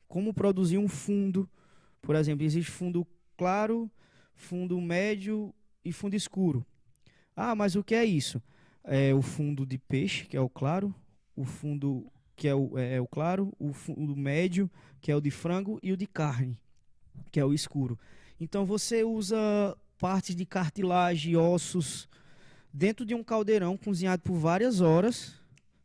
como 0.09 0.35
produzir 0.35 0.78
um 0.78 0.89
fundo. 0.89 1.49
Por 2.01 2.16
exemplo, 2.16 2.45
existe 2.45 2.70
fundo 2.70 3.07
claro, 3.37 3.91
fundo 4.35 4.81
médio 4.81 5.55
e 5.85 5.93
fundo 5.93 6.15
escuro. 6.15 6.65
Ah, 7.37 7.55
mas 7.55 7.77
o 7.77 7.85
que 7.85 7.95
é 7.95 8.05
isso? 8.05 8.43
É 8.85 9.15
o 9.15 9.23
fundo 9.23 9.66
de 9.66 9.78
peixe, 9.78 10.27
que 10.27 10.37
é 10.37 10.41
o 10.41 10.49
claro, 10.49 10.95
o 11.37 11.45
fundo 11.45 12.11
que 12.37 12.49
é 12.49 12.55
o, 12.55 12.78
é, 12.78 12.95
é 12.95 13.01
o 13.01 13.07
claro, 13.07 13.53
o 13.59 13.73
fundo 13.73 14.16
médio, 14.16 14.70
que 15.01 15.12
é 15.12 15.16
o 15.16 15.20
de 15.20 15.31
frango, 15.31 15.78
e 15.82 15.93
o 15.93 15.97
de 15.97 16.07
carne, 16.07 16.59
que 17.31 17.39
é 17.39 17.45
o 17.45 17.53
escuro. 17.53 17.99
Então 18.41 18.65
você 18.65 19.05
usa 19.05 19.37
partes 19.99 20.35
de 20.35 20.47
cartilagem, 20.47 21.37
ossos, 21.37 22.09
dentro 22.72 23.05
de 23.05 23.14
um 23.14 23.22
caldeirão 23.22 23.76
cozinhado 23.76 24.22
por 24.22 24.34
várias 24.34 24.80
horas. 24.80 25.34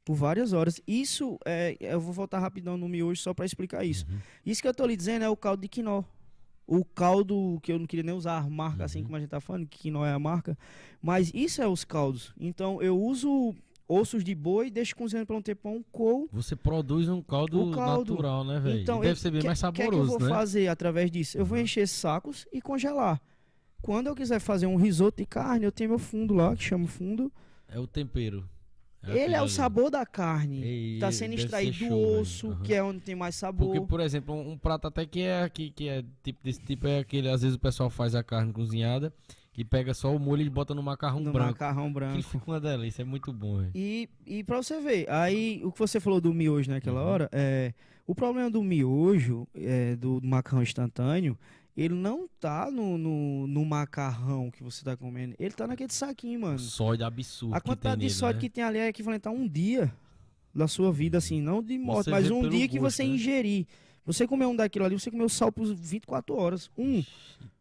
Por 0.04 0.14
várias 0.16 0.54
horas. 0.54 0.80
Isso, 0.88 1.40
é, 1.46 1.76
eu 1.80 2.00
vou 2.00 2.14
voltar 2.14 2.40
rapidão 2.40 2.78
no 2.78 2.88
miojo 2.88 3.20
só 3.20 3.34
para 3.34 3.46
explicar 3.46 3.84
isso. 3.84 4.06
Uhum. 4.10 4.18
Isso 4.46 4.62
que 4.62 4.68
eu 4.68 4.74
tô 4.74 4.86
lhe 4.86 4.96
dizendo 4.96 5.24
é 5.26 5.30
o 5.30 5.36
caldo 5.36 5.62
de 5.62 5.68
quinó. 5.68 6.04
O 6.68 6.84
caldo, 6.86 7.60
que 7.64 7.72
eu 7.72 7.80
não 7.80 7.86
queria 7.88 8.04
nem 8.04 8.14
usar 8.16 8.38
a 8.38 8.50
marca 8.50 8.86
assim 8.86 9.00
Uhum. 9.00 9.06
como 9.06 9.16
a 9.18 9.20
gente 9.20 9.30
tá 9.30 9.40
falando, 9.42 9.66
que 9.68 9.80
quinó 9.80 10.06
é 10.06 10.12
a 10.14 10.20
marca. 10.20 10.58
Mas 11.02 11.32
isso 11.34 11.62
é 11.62 11.68
os 11.68 11.84
caldos. 11.84 12.34
Então 12.40 12.82
eu 12.84 13.00
uso 13.00 13.56
ossos 13.88 14.24
de 14.24 14.34
boi, 14.36 14.70
deixo 14.72 14.96
cozinhando 14.96 15.28
por 15.28 15.36
um 15.36 15.42
tempão, 15.42 15.84
coo. 15.92 16.28
Você 16.32 16.56
produz 16.56 17.08
um 17.10 17.22
caldo, 17.22 17.62
O 17.62 17.72
caldo. 17.72 18.14
natural, 18.14 18.44
né, 18.44 18.60
velho? 18.60 18.80
Então, 18.82 19.00
Deve 19.00 19.20
ser 19.20 19.30
bem 19.32 19.42
que- 19.42 19.48
mais 19.48 19.62
O 19.64 19.72
que 19.72 19.82
é 19.82 19.86
que 19.88 19.92
eu 19.94 19.98
saboroso, 20.06 20.20
vou 20.20 20.28
né? 20.28 20.30
fazer 20.36 20.68
através 20.68 21.10
disso? 21.12 21.38
Eu 21.38 21.46
vou 21.46 21.58
Uhum. 21.58 21.64
encher 21.64 21.88
sacos 21.88 22.48
e 22.54 22.62
congelar. 22.62 23.20
Quando 23.86 24.08
eu 24.08 24.16
quiser 24.16 24.40
fazer 24.40 24.66
um 24.66 24.76
risoto 24.76 25.18
de 25.22 25.26
carne, 25.28 25.66
eu 25.66 25.72
tenho 25.72 25.92
meu 25.92 26.00
fundo 26.00 26.34
lá, 26.34 26.56
que 26.56 26.64
chama 26.64 26.88
fundo. 26.88 27.32
É 27.68 27.80
o 27.80 27.86
tempero. 27.86 28.48
Ele 29.04 29.12
aquele 29.20 29.36
é 29.36 29.42
o 29.44 29.48
sabor 29.48 29.92
da 29.92 30.04
carne. 30.06 30.64
Ei, 30.64 31.00
Tá 31.00 31.12
sendo 31.12 31.36
extraído 31.36 31.78
do 31.78 31.86
show, 31.88 32.20
osso, 32.22 32.48
Aham. 32.48 32.64
que 32.64 32.74
é 32.74 32.82
onde 32.84 33.02
tem 33.02 33.14
mais 33.14 33.36
sabor. 33.36 33.68
Porque, 33.68 33.86
por 33.86 34.00
exemplo, 34.00 34.34
um, 34.34 34.54
um 34.54 34.58
prato 34.58 34.88
até 34.88 35.06
que 35.06 35.22
é 35.22 35.44
aqui, 35.44 35.70
que 35.70 35.88
é 35.88 36.04
tipo 36.24 36.40
desse 36.44 36.60
tipo, 36.62 36.88
é 36.88 36.98
aquele, 36.98 37.30
às 37.30 37.44
vezes 37.44 37.56
o 37.56 37.60
pessoal 37.60 37.92
faz 37.92 38.16
a 38.16 38.24
carne 38.24 38.52
cozinhada 38.52 39.14
e 39.56 39.64
pega 39.64 39.94
só 39.94 40.14
o 40.16 40.18
molho 40.20 40.42
e 40.42 40.50
bota 40.50 40.74
no 40.74 40.82
macarrão 40.82 41.20
no 41.20 41.32
branco. 41.32 41.52
macarrão 41.52 41.88
Que 41.90 41.94
branco. 41.94 42.24
fica 42.24 42.44
uma 42.52 42.60
delícia, 42.60 43.04
é 43.04 43.06
muito 43.06 43.32
bom. 43.32 43.64
E, 43.76 44.10
e 44.26 44.44
pra 44.44 44.58
você 44.58 44.82
ver, 44.82 45.08
aí 45.08 45.62
o 45.64 45.72
que 45.72 45.78
você 45.78 46.00
falou 46.00 46.20
do 46.20 46.34
miojo 46.34 46.72
naquela 46.72 47.02
Uhum. 47.04 47.08
hora, 47.08 47.30
é, 47.32 47.74
o 48.08 48.16
problema 48.16 48.50
do 48.50 48.64
miojo, 48.64 49.48
é, 49.54 49.96
do, 49.96 50.20
do 50.20 50.28
macarrão 50.28 50.64
instantâneo, 50.64 51.38
ele 51.76 51.94
não 51.94 52.28
tá 52.40 52.72
no, 52.72 52.98
no, 52.98 53.48
no 53.48 53.66
macarrão 53.66 54.50
que 54.50 54.64
você 54.64 54.84
tá 54.84 54.96
comendo, 54.96 55.36
ele 55.38 55.54
tá 55.54 55.68
naquele 55.68 55.92
saquinho, 55.92 56.40
mano. 56.42 56.58
Sódio 56.60 57.06
absurdo. 57.06 57.54
A 57.54 57.60
que 57.60 57.68
quantidade 57.68 58.02
de 58.02 58.10
sódio 58.10 58.36
né? 58.36 58.42
que 58.42 58.50
tem 58.50 58.64
ali 58.64 58.78
é 58.78 58.88
equivalente 58.88 59.28
a 59.28 59.32
um 59.32 59.48
dia 59.48 59.94
da 60.54 60.68
sua 60.70 60.92
vida, 60.92 61.18
assim, 61.18 61.42
não 61.42 61.62
de 61.62 61.78
morte, 61.78 62.10
mas 62.10 62.32
um 62.32 62.48
dia 62.48 62.68
que 62.68 62.80
gosto, 62.80 62.96
você 62.96 63.04
né? 63.04 63.10
ingerir. 63.10 63.68
Você 64.06 64.28
comeu 64.28 64.50
um 64.50 64.56
daquilo 64.56 64.86
ali, 64.86 65.00
você 65.00 65.10
comeu 65.10 65.28
sal 65.28 65.52
por 65.52 65.66
24 65.74 66.36
horas. 66.36 66.70
Um. 66.78 67.04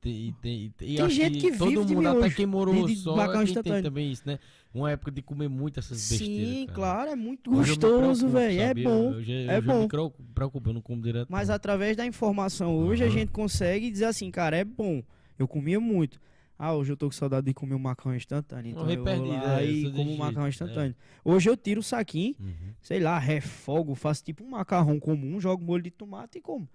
Tem, 0.01 0.35
tem, 0.43 0.71
tem, 0.77 0.97
Tem 0.97 1.09
gente 1.11 1.39
que 1.39 1.57
todo 1.57 1.71
vive 1.71 1.85
de 1.87 1.95
mundo, 1.95 2.07
até 2.09 2.19
miojo, 2.21 2.37
quem 2.37 2.47
morou 2.47 2.75
de- 2.87 2.95
de 2.95 3.01
só, 3.01 3.19
é 3.19 3.45
quem 3.47 3.63
tem 3.63 3.83
também 3.83 4.13
isso, 4.13 4.23
né? 4.27 4.39
Uma 4.75 4.91
época 4.91 5.11
de 5.11 5.23
comer 5.23 5.49
muito 5.49 5.81
essas 5.81 6.11
besteiras, 6.11 6.29
Sim, 6.57 6.67
claro, 6.75 7.11
é 7.11 7.17
muito 7.17 7.51
Hoje 7.55 7.73
eu 7.73 7.77
gostoso, 7.77 8.29
velho. 8.29 8.61
É 8.61 8.75
bom. 8.75 9.13
Eu 9.15 9.21
é 9.21 9.57
eu 9.57 9.63
já 9.63 9.73
bom. 9.73 9.81
me 9.83 9.89
preocupo, 10.35 10.69
eu 10.69 10.75
não 10.75 10.83
como 10.83 11.01
direto. 11.01 11.29
Mas 11.31 11.49
não. 11.49 11.55
através 11.55 11.97
da 11.97 12.05
informação 12.05 12.77
hoje 12.77 13.03
a 13.03 13.07
Aham. 13.07 13.15
gente 13.15 13.31
consegue 13.33 13.91
dizer 13.91 14.05
assim, 14.07 14.31
cara, 14.31 14.57
é 14.57 14.65
bom. 14.65 15.03
Eu 15.39 15.49
comia 15.49 15.81
muito. 15.81 16.21
Ah, 16.65 16.73
hoje 16.75 16.93
eu 16.93 16.97
tô 16.97 17.07
com 17.07 17.13
saudade 17.13 17.45
de 17.47 17.53
comer 17.53 17.75
um 17.75 17.79
macarrão 17.79 18.17
instantâneo. 18.17 18.71
Então 18.71 18.89
eu 18.91 19.05
vou 19.05 19.27
lá 19.27 19.61
é, 19.61 19.67
e 19.67 19.93
como 19.93 20.11
um 20.13 20.17
macarrão 20.17 20.45
jeito, 20.45 20.47
é. 20.47 20.49
instantâneo. 20.49 20.97
Hoje 21.23 21.51
eu 21.51 21.57
tiro 21.59 21.81
o 21.81 21.83
saquinho, 21.83 22.35
Uhum. 22.41 22.73
sei 22.81 23.01
lá, 23.01 23.19
refogo, 23.19 23.95
faço 23.95 24.25
tipo 24.25 24.43
um 24.43 24.49
macarrão 24.49 24.99
comum, 24.99 25.39
jogo 25.39 25.63
molho 25.63 25.83
de 25.83 25.91
tomate 25.91 26.39
e 26.39 26.41
como. 26.41 26.67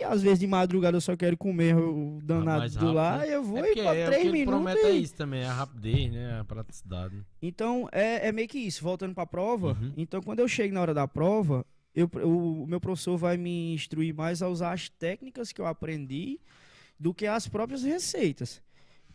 E 0.00 0.04
às 0.04 0.22
vezes 0.22 0.38
de 0.38 0.46
madrugada 0.46 0.96
eu 0.96 1.00
só 1.02 1.14
quero 1.16 1.36
comer 1.36 1.76
o 1.76 2.18
danado 2.22 2.78
do 2.78 2.92
lá 2.92 3.26
e 3.26 3.32
eu 3.32 3.42
vou 3.42 3.58
É 3.62 3.72
e 3.72 3.74
pra 3.74 3.94
é, 3.94 4.06
três 4.06 4.24
minutos. 4.32 4.54
promete 4.54 4.86
é 4.86 4.92
e- 4.94 5.02
isso 5.02 5.14
também, 5.14 5.40
é 5.42 5.46
a 5.46 5.52
rapidez, 5.52 6.10
né? 6.12 6.40
A 6.40 6.44
praticidade. 6.44 7.22
Então 7.42 7.88
é, 7.92 8.28
é 8.28 8.32
meio 8.32 8.48
que 8.48 8.58
isso, 8.58 8.82
voltando 8.82 9.14
pra 9.14 9.26
prova. 9.26 9.72
Uhum. 9.78 9.92
Então 9.98 10.22
quando 10.22 10.40
eu 10.40 10.48
chego 10.48 10.72
na 10.72 10.80
hora 10.80 10.94
da 10.94 11.06
prova, 11.06 11.66
eu, 11.94 12.10
o 12.24 12.66
meu 12.66 12.80
professor 12.80 13.18
vai 13.18 13.36
me 13.36 13.74
instruir 13.74 14.14
mais 14.14 14.40
a 14.40 14.48
usar 14.48 14.72
as 14.72 14.88
técnicas 14.88 15.52
que 15.52 15.60
eu 15.60 15.66
aprendi 15.66 16.40
do 16.98 17.12
que 17.12 17.26
as 17.26 17.46
próprias 17.46 17.82
receitas. 17.82 18.62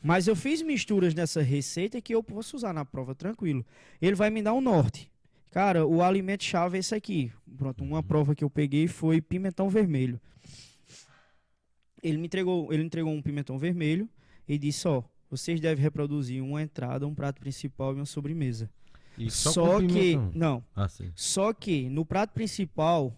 Mas 0.02 0.28
eu 0.28 0.36
fiz 0.36 0.62
misturas 0.62 1.14
nessa 1.14 1.42
receita 1.42 2.02
que 2.02 2.14
eu 2.14 2.24
posso 2.24 2.56
usar 2.56 2.74
na 2.74 2.84
prova 2.84 3.14
tranquilo. 3.14 3.66
Ele 4.02 4.16
vai 4.16 4.30
me 4.30 4.42
dar 4.42 4.54
um 4.54 4.62
norte. 4.62 5.12
Cara, 5.52 5.86
o 5.86 6.02
alimento 6.02 6.44
chave 6.44 6.78
é 6.78 6.80
esse 6.80 6.96
aqui. 6.96 7.32
Pronto, 7.58 7.84
uma 7.84 8.02
prova 8.02 8.34
que 8.34 8.44
eu 8.44 8.50
peguei 8.50 8.88
foi 8.88 9.22
pimentão 9.22 9.70
vermelho. 9.70 10.20
Ele 12.02 12.18
me 12.18 12.26
entregou, 12.26 12.74
ele 12.74 12.84
entregou 12.84 13.14
um 13.14 13.22
pimentão 13.22 13.60
vermelho 13.60 14.10
e 14.48 14.58
disse, 14.58 14.88
ó, 14.88 15.04
vocês 15.30 15.60
devem 15.60 15.84
reproduzir 15.84 16.44
uma 16.44 16.62
entrada, 16.62 17.06
um 17.08 17.14
prato 17.14 17.40
principal 17.40 17.94
e 17.94 17.98
uma 17.98 18.06
sobremesa. 18.06 18.70
E 19.18 19.30
Só, 19.30 19.80
com 19.80 19.88
que, 19.88 20.16
não, 20.34 20.64
Ah, 20.76 20.88
só 21.14 21.54
que 21.54 21.90
no 21.90 22.06
prato 22.06 22.32
principal 22.32 23.16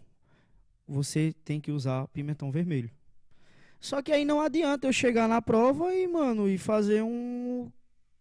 você 0.88 1.34
tem 1.46 1.62
que 1.62 1.72
usar 1.72 2.08
pimentão 2.10 2.52
vermelho. 2.52 2.90
Só 3.84 4.02
que 4.02 4.14
aí 4.14 4.24
não 4.24 4.40
adianta 4.40 4.88
eu 4.88 4.94
chegar 4.94 5.28
na 5.28 5.42
prova 5.42 5.94
e, 5.94 6.08
mano, 6.08 6.48
e 6.48 6.58
fazer 6.58 7.04
um. 7.04 7.70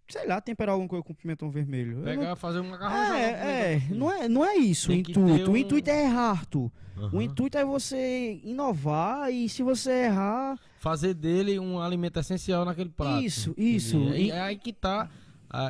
Sei 0.09 0.27
lá, 0.27 0.41
temperar 0.41 0.73
alguma 0.73 0.89
coisa 0.89 1.05
com 1.05 1.15
pimentão 1.15 1.49
vermelho. 1.53 2.03
Pegar, 2.03 2.31
não- 2.31 2.37
fazer 2.37 2.59
um 2.59 2.69
macarrão 2.69 3.15
É, 3.15 3.31
é, 3.75 3.79
pimentão 3.79 3.97
não 3.97 4.13
é, 4.13 4.29
não 4.29 4.45
é 4.45 4.57
isso 4.57 4.89
Tem 4.89 4.97
o 4.97 5.01
intuito. 5.01 5.37
ter 5.37 5.49
O 5.49 5.53
um- 5.53 5.57
intuito 5.57 5.89
é 5.89 6.03
errar, 6.05 6.45
tu. 6.47 6.71
Aham. 6.99 7.11
O 7.17 7.23
intuito 7.23 7.57
é 7.57 7.65
você 7.65 8.41
inovar 8.43 9.33
e 9.33 9.49
se 9.49 9.63
você 9.63 9.91
errar. 10.07 10.59
Fazer 10.81 11.15
dele 11.15 11.59
um 11.61 11.81
alimento 11.81 12.19
essencial 12.19 12.65
naquele 12.65 12.91
prato. 12.91 13.23
Isso, 13.25 13.55
isso. 13.57 13.97
E- 14.15 14.31
É 14.33 14.41
aí 14.41 14.57
que 14.59 14.73
tá. 14.73 15.09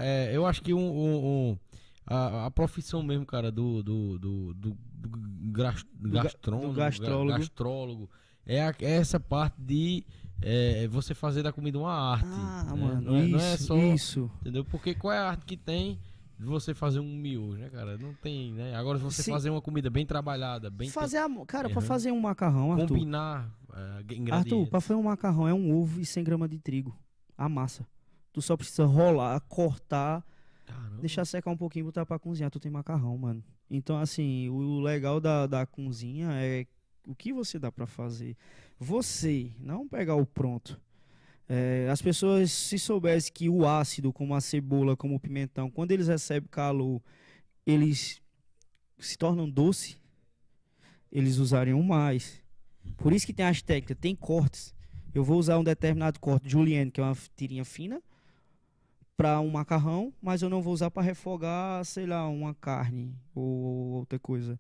é, 0.01 0.31
eu 0.35 0.47
acho 0.47 0.62
que 0.62 0.73
um, 0.73 0.78
um- 0.81 1.51
um- 1.51 1.59
a, 2.06 2.47
a 2.47 2.51
profissão 2.51 3.02
mesmo, 3.02 3.27
cara, 3.27 3.52
do, 3.52 3.82
do, 3.82 4.19
do, 4.19 4.55
do, 4.55 4.70
do 4.94 5.19
gras- 5.52 5.85
gastrônomo, 6.01 6.73
do 6.73 6.78
gastrólogo. 6.78 7.28
ga- 7.31 7.39
gastrólogo, 7.39 8.10
é, 8.47 8.62
a- 8.62 8.74
é 8.81 8.93
essa 8.97 9.19
parte 9.20 9.60
de 9.60 10.05
é, 10.40 10.89
você 10.89 11.14
fazer 11.14 11.43
da 11.43 11.52
comida 11.52 11.78
uma 11.78 11.93
arte. 11.93 12.27
Ah, 12.28 12.64
né? 12.74 12.82
mano, 12.82 13.01
não, 13.01 13.16
é, 13.16 13.24
isso, 13.27 13.35
não 13.36 13.40
é 13.44 13.56
só. 13.56 13.94
isso. 13.94 14.31
Entendeu? 14.40 14.64
Porque 14.64 14.94
qual 14.94 15.12
é 15.12 15.19
a 15.19 15.28
arte 15.28 15.44
que 15.47 15.56
tem 15.56 15.98
de 16.39 16.44
você 16.47 16.74
fazer 16.74 16.98
um 16.98 17.16
miojo, 17.16 17.59
né, 17.59 17.70
cara? 17.70 17.97
Não 17.97 18.12
tem, 18.14 18.52
né? 18.52 18.74
Agora, 18.74 18.98
se 18.98 19.05
você 19.05 19.23
Sim. 19.23 19.31
fazer 19.31 19.51
uma 19.51 19.60
comida 19.60 19.89
bem 19.89 20.05
trabalhada, 20.05 20.69
bem 20.70 20.90
Fazer 20.90 21.19
a, 21.19 21.28
cara, 21.47 21.69
pra 21.70 21.78
Aham. 21.78 21.86
fazer 21.86 22.10
um 22.10 22.20
macarrão, 22.20 22.73
Arthur. 22.73 22.89
combinar 22.89 23.48
é, 23.73 24.01
ingredientes. 24.14 24.32
Arthur, 24.32 24.66
pra 24.69 24.81
fazer 24.81 24.98
um 24.98 25.05
macarrão 25.05 25.47
é 25.47 25.55
um 25.55 25.73
ovo 25.73 26.01
e 26.01 26.05
100 26.05 26.24
gramas 26.24 26.51
de 26.51 26.59
trigo. 26.59 26.98
A 27.39 27.48
massa. 27.48 27.86
Tu 28.32 28.43
só 28.43 28.56
precisa 28.56 28.85
rolar, 28.85 29.39
cortar, 29.43 30.24
Caramba. 30.66 31.01
deixar 31.01 31.24
secar 31.24 31.51
um 31.52 31.56
pouquinho 31.56 31.85
e 31.85 31.86
botar 31.86 32.05
pra 32.05 32.19
cozinhar. 32.19 32.51
Tu 32.51 32.59
tem 32.59 32.73
macarrão, 32.73 33.16
mano. 33.16 33.44
Então, 33.70 33.97
assim, 33.98 34.48
o 34.48 34.81
legal 34.81 35.20
da, 35.20 35.47
da 35.47 35.64
cozinha 35.66 36.28
é 36.32 36.66
o 37.07 37.15
que 37.15 37.33
você 37.33 37.59
dá 37.59 37.70
pra 37.70 37.87
fazer. 37.87 38.37
Você, 38.79 39.53
não 39.59 39.89
pegar 39.89 40.16
o 40.16 40.27
pronto. 40.27 40.81
É, 41.49 41.89
as 41.91 42.01
pessoas, 42.01 42.51
se 42.51 42.79
soubessem 42.79 43.33
que 43.33 43.49
o 43.49 43.66
ácido, 43.66 44.12
como 44.12 44.35
a 44.35 44.41
cebola, 44.41 44.97
como 44.97 45.16
o 45.16 45.20
pimentão, 45.20 45.70
quando 45.70 45.93
eles 45.93 46.09
recebem 46.09 46.49
calor, 46.49 47.03
eles 47.66 48.23
se 48.99 49.19
tornam 49.19 49.49
doce, 49.49 49.99
eles 51.11 51.37
usariam 51.39 51.83
mais. 51.83 52.41
Por 52.97 53.12
isso 53.12 53.27
que 53.27 53.33
tem 53.33 53.47
as 53.47 53.61
técnicas, 53.61 53.97
tem 54.01 54.15
cortes. 54.15 54.74
Eu 55.15 55.23
vou 55.23 55.39
usar 55.39 55.59
um 55.59 55.65
determinado 55.65 56.19
corte 56.19 56.49
julienne, 56.49 56.91
que 56.91 57.01
é 57.01 57.05
uma 57.05 57.16
tirinha 57.37 57.65
fina, 57.65 58.03
para 59.16 59.41
um 59.41 59.51
macarrão, 59.51 60.12
mas 60.23 60.41
eu 60.41 60.49
não 60.49 60.62
vou 60.62 60.73
usar 60.73 60.91
para 60.91 61.03
refogar, 61.03 61.85
sei 61.85 62.07
lá, 62.07 62.27
uma 62.29 62.55
carne 62.55 63.15
ou 63.35 63.45
outra 63.99 64.19
coisa. 64.19 64.59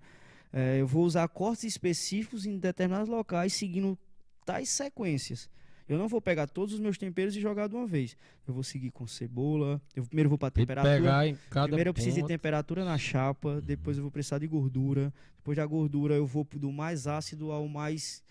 É, 0.52 0.80
eu 0.80 0.86
vou 0.86 1.04
usar 1.04 1.26
cortes 1.28 1.64
específicos 1.64 2.44
em 2.44 2.58
determinados 2.58 3.08
locais, 3.08 3.54
seguindo 3.54 3.98
tais 4.44 4.68
sequências. 4.68 5.48
Eu 5.88 5.98
não 5.98 6.08
vou 6.08 6.20
pegar 6.20 6.46
todos 6.46 6.74
os 6.74 6.80
meus 6.80 6.96
temperos 6.96 7.36
e 7.36 7.40
jogar 7.40 7.68
de 7.68 7.74
uma 7.74 7.86
vez. 7.86 8.16
Eu 8.46 8.54
vou 8.54 8.62
seguir 8.62 8.90
com 8.90 9.06
cebola. 9.06 9.80
Eu 9.94 10.04
primeiro 10.04 10.28
vou 10.28 10.38
para 10.38 10.50
temperatura. 10.50 10.94
pegar 10.94 11.26
em 11.26 11.36
cada 11.50 11.66
Primeiro 11.68 11.90
eu 11.90 11.94
preciso 11.94 12.16
de 12.16 12.20
ponto. 12.22 12.28
temperatura 12.28 12.84
na 12.84 12.96
chapa, 12.96 13.60
depois 13.60 13.96
eu 13.96 14.02
vou 14.02 14.10
precisar 14.10 14.38
de 14.38 14.46
gordura, 14.46 15.12
depois 15.36 15.56
da 15.56 15.66
gordura 15.66 16.14
eu 16.14 16.26
vou 16.26 16.46
do 16.54 16.70
mais 16.70 17.06
ácido 17.06 17.50
ao 17.50 17.66
mais 17.66 18.22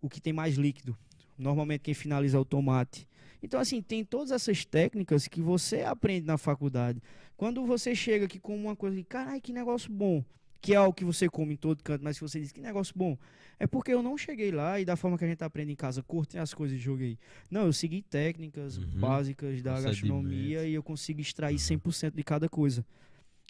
o 0.00 0.08
que 0.08 0.20
tem 0.20 0.32
mais 0.32 0.56
líquido. 0.56 0.96
Normalmente 1.38 1.82
quem 1.82 1.94
finaliza 1.94 2.36
é 2.36 2.40
o 2.40 2.44
tomate. 2.44 3.08
Então 3.42 3.60
assim, 3.60 3.80
tem 3.80 4.04
todas 4.04 4.30
essas 4.30 4.64
técnicas 4.64 5.28
que 5.28 5.40
você 5.40 5.82
aprende 5.82 6.26
na 6.26 6.36
faculdade. 6.36 7.02
Quando 7.36 7.64
você 7.64 7.94
chega 7.94 8.26
aqui 8.26 8.38
com 8.38 8.54
uma 8.54 8.76
coisa, 8.76 9.02
caralho, 9.04 9.40
que 9.40 9.52
negócio 9.52 9.90
bom, 9.90 10.22
que 10.60 10.72
é 10.74 10.76
algo 10.76 10.92
que 10.92 11.04
você 11.04 11.28
come 11.28 11.54
em 11.54 11.56
todo 11.56 11.82
canto, 11.82 12.02
mas 12.04 12.16
se 12.16 12.20
você 12.22 12.38
diz 12.40 12.52
que 12.52 12.60
negócio 12.60 12.92
bom, 12.96 13.16
é 13.58 13.66
porque 13.66 13.92
eu 13.92 14.02
não 14.02 14.16
cheguei 14.18 14.50
lá 14.50 14.78
e 14.80 14.84
da 14.84 14.96
forma 14.96 15.16
que 15.16 15.24
a 15.24 15.28
gente 15.28 15.42
aprende 15.42 15.72
em 15.72 15.76
casa, 15.76 16.02
cortei 16.02 16.40
as 16.40 16.52
coisas 16.52 16.76
e 16.78 16.80
joguei. 16.80 17.18
Não, 17.50 17.62
eu 17.62 17.72
segui 17.72 18.02
técnicas 18.02 18.76
Uhum. 18.76 18.84
básicas 19.00 19.62
da 19.62 19.80
gastronomia 19.80 20.64
e 20.66 20.74
eu 20.74 20.82
consigo 20.82 21.20
extrair 21.20 21.58
100% 21.58 22.14
de 22.14 22.22
cada 22.22 22.48
coisa. 22.48 22.84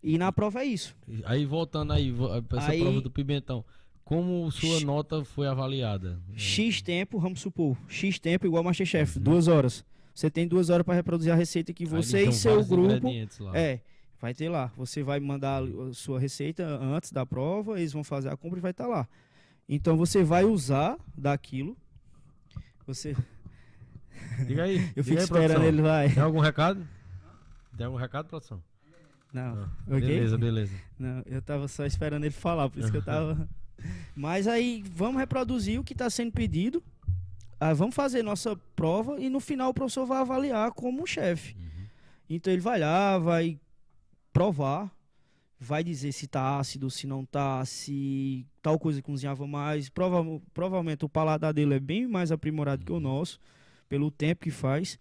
E 0.03 0.17
na 0.17 0.33
prova 0.33 0.61
é 0.63 0.65
isso. 0.65 0.97
Aí 1.25 1.45
voltando 1.45 1.93
aí, 1.93 2.13
pra 2.49 2.59
essa 2.63 2.71
Aí- 2.73 2.81
prova 2.81 3.01
do 3.01 3.11
pimentão. 3.11 3.65
Como 4.05 4.51
sua 4.51 4.77
X- 4.77 4.83
nota 4.85 5.25
foi 5.25 5.47
avaliada? 5.47 6.21
X 6.35 6.83
tempo, 6.83 7.19
vamos 7.21 7.41
supor, 7.41 7.77
X 7.87 8.19
tempo 8.19 8.45
igual 8.47 8.65
Masterchef, 8.65 9.19
Uhum. 9.19 9.23
duas 9.25 9.47
horas. 9.47 9.85
Você 10.13 10.29
tem 10.29 10.49
duas 10.49 10.69
horas 10.71 10.85
para 10.85 10.95
reproduzir 10.95 11.33
a 11.33 11.37
receita 11.37 11.73
que 11.73 11.85
você 11.87 12.25
e 12.27 12.33
seu 12.33 12.65
grupo. 12.65 13.09
É, 13.55 13.81
vai 14.21 14.35
ter 14.35 14.49
lá. 14.49 14.71
Você 14.77 15.03
vai 15.03 15.19
mandar 15.21 15.63
a 15.63 15.93
sua 15.93 16.19
receita 16.21 16.65
antes 16.65 17.13
da 17.13 17.25
prova, 17.27 17.79
eles 17.79 17.93
vão 17.93 18.05
fazer 18.05 18.29
a 18.29 18.37
compra 18.37 18.59
e 18.59 18.63
vai 18.63 18.71
estar 18.71 18.87
lá. 18.87 19.09
Então 19.69 19.97
você 19.97 20.23
vai 20.23 20.45
usar 20.45 20.99
daquilo. 21.17 21.77
Você, 22.87 23.15
Diga 24.47 24.65
aí. 24.65 24.77
eu 24.97 25.03
diga 25.03 25.05
fico 25.05 25.19
aí, 25.19 25.25
esperando 25.25 25.49
produção. 25.61 25.65
ele 25.69 25.83
vai. 25.83 26.13
Tem 26.13 26.23
algum 26.23 26.41
recado? 26.41 26.87
Tem 27.77 27.87
algum 27.87 27.99
recado, 27.99 28.27
produção? 28.29 28.63
Não, 29.33 29.55
Não. 29.57 29.63
ok? 29.87 30.01
Beleza, 30.01 30.37
beleza. 30.37 30.75
Não, 30.99 31.23
eu 31.27 31.41
tava 31.41 31.69
só 31.69 31.87
esperando 31.87 32.25
ele 32.25 32.33
falar, 32.35 32.69
por 32.69 32.81
isso 32.81 32.91
que 32.91 32.97
eu 32.99 33.03
tava. 33.05 33.49
Mas 34.15 34.47
aí, 34.49 34.83
vamos 34.93 35.19
reproduzir 35.21 35.81
o 35.81 35.85
que 35.85 35.93
está 35.95 36.11
sendo 36.11 36.33
pedido. 36.33 36.83
Ah, 37.61 37.73
vamos 37.73 37.95
fazer 37.95 38.23
nossa 38.23 38.57
prova 38.75 39.21
e 39.21 39.29
no 39.31 39.39
final 39.39 39.71
o 39.71 39.75
professor 39.75 40.05
vai 40.05 40.19
avaliar 40.21 40.73
como 40.73 41.03
um 41.03 41.07
chefe. 41.07 41.55
Então 42.29 42.53
ele 42.53 42.61
vai 42.63 42.81
lá, 42.81 43.19
vai 43.19 43.59
provar, 44.33 44.91
vai 45.59 45.85
dizer 45.85 46.13
se 46.13 46.27
tá 46.27 46.59
ácido, 46.59 46.91
se 46.91 47.07
não 47.07 47.25
tá, 47.25 47.65
se 47.65 48.47
tal 48.63 48.79
coisa 48.79 49.03
cozinhava 49.03 49.47
mais. 49.47 49.89
Prova, 49.89 50.25
provavelmente 50.55 51.05
o 51.05 51.09
paladar 51.09 51.53
dele 51.53 51.75
é 51.75 51.81
bem 51.81 52.07
mais 52.07 52.33
aprimorado 52.33 52.85
que 52.85 52.93
o 52.93 53.01
nosso, 53.01 53.39
pelo 53.89 54.11
tempo 54.11 54.43
que 54.43 54.51
faz. 54.51 54.99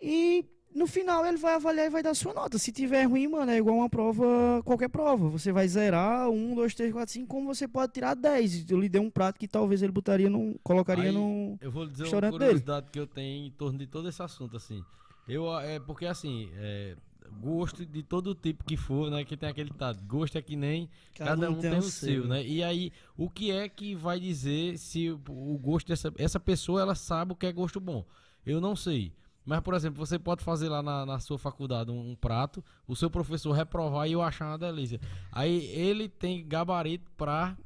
E 0.00 0.44
no 0.72 0.86
final 0.86 1.26
ele 1.26 1.38
vai 1.38 1.54
avaliar 1.54 1.86
e 1.86 1.90
vai 1.90 2.02
dar 2.02 2.14
sua 2.14 2.32
nota. 2.32 2.56
Se 2.58 2.70
tiver 2.70 3.04
ruim, 3.04 3.26
mano, 3.26 3.50
é 3.50 3.56
igual 3.56 3.76
uma 3.76 3.88
prova, 3.90 4.62
qualquer 4.64 4.88
prova. 4.88 5.28
Você 5.28 5.50
vai 5.50 5.66
zerar 5.66 6.28
um, 6.30 6.54
dois, 6.54 6.74
três, 6.74 6.92
quatro, 6.92 7.12
cinco, 7.12 7.26
como 7.26 7.52
você 7.52 7.66
pode 7.66 7.92
tirar 7.92 8.14
10. 8.14 8.70
Eu 8.70 8.78
lhe 8.78 8.88
dei 8.88 9.00
um 9.00 9.10
prato 9.10 9.38
que 9.40 9.48
talvez 9.48 9.82
ele 9.82 9.90
botaria 9.90 10.30
num, 10.30 10.54
colocaria 10.62 11.04
Aí, 11.04 11.12
num. 11.12 11.58
Eu 11.60 11.72
vou 11.72 11.84
lhe 11.84 11.90
dizer 11.90 12.04
uma 12.04 12.06
Restaurante 12.06 12.32
dele. 12.32 12.44
curiosidade 12.44 12.86
que 12.92 13.00
eu 13.00 13.06
tenho 13.06 13.46
em 13.46 13.50
torno 13.50 13.78
de 13.78 13.86
todo 13.86 14.08
esse 14.08 14.22
assunto, 14.22 14.56
assim. 14.56 14.84
Eu, 15.26 15.52
é 15.58 15.80
porque, 15.80 16.06
assim, 16.06 16.48
é, 16.54 16.96
gosto 17.40 17.84
de 17.84 18.02
todo 18.02 18.34
tipo 18.34 18.64
que 18.64 18.76
for, 18.76 19.10
né? 19.10 19.24
Que 19.24 19.36
tem 19.36 19.48
aquele 19.48 19.70
ditado, 19.70 20.00
gosto 20.06 20.36
é 20.36 20.42
que 20.42 20.56
nem 20.56 20.88
cada, 21.16 21.50
um 21.50 21.54
tem, 21.60 21.78
o 21.78 21.82
seu, 21.82 22.26
né? 22.26 22.44
E 22.44 22.62
aí, 22.62 22.92
o 23.16 23.28
que 23.28 23.50
é 23.50 23.68
que 23.68 23.94
vai 23.94 24.18
dizer 24.18 24.78
se 24.78 25.10
o, 25.10 25.20
o 25.28 25.58
gosto 25.58 25.88
dessa 25.88 26.12
essa 26.16 26.40
pessoa, 26.40 26.80
ela 26.80 26.94
sabe 26.94 27.32
o 27.32 27.36
que 27.36 27.46
é 27.46 27.52
gosto 27.52 27.80
bom? 27.80 28.04
Eu 28.44 28.60
não 28.60 28.74
sei. 28.74 29.12
Mas, 29.44 29.60
por 29.60 29.72
exemplo, 29.72 30.04
você 30.04 30.18
pode 30.18 30.44
fazer 30.44 30.68
lá 30.68 30.82
na, 30.82 31.06
na 31.06 31.18
sua 31.20 31.38
faculdade 31.38 31.90
um, 31.90 32.10
um 32.10 32.14
prato, 32.14 32.62
o 32.86 32.94
seu 32.94 33.08
professor 33.08 33.52
reprovar 33.52 34.06
e 34.06 34.12
eu 34.12 34.20
achar 34.20 34.46
uma 34.48 34.58
delícia. 34.58 35.00
Aí 35.32 35.64
ele 35.68 36.06
tem 36.06 36.46
gabarito 36.46 37.10
pra 37.16 37.56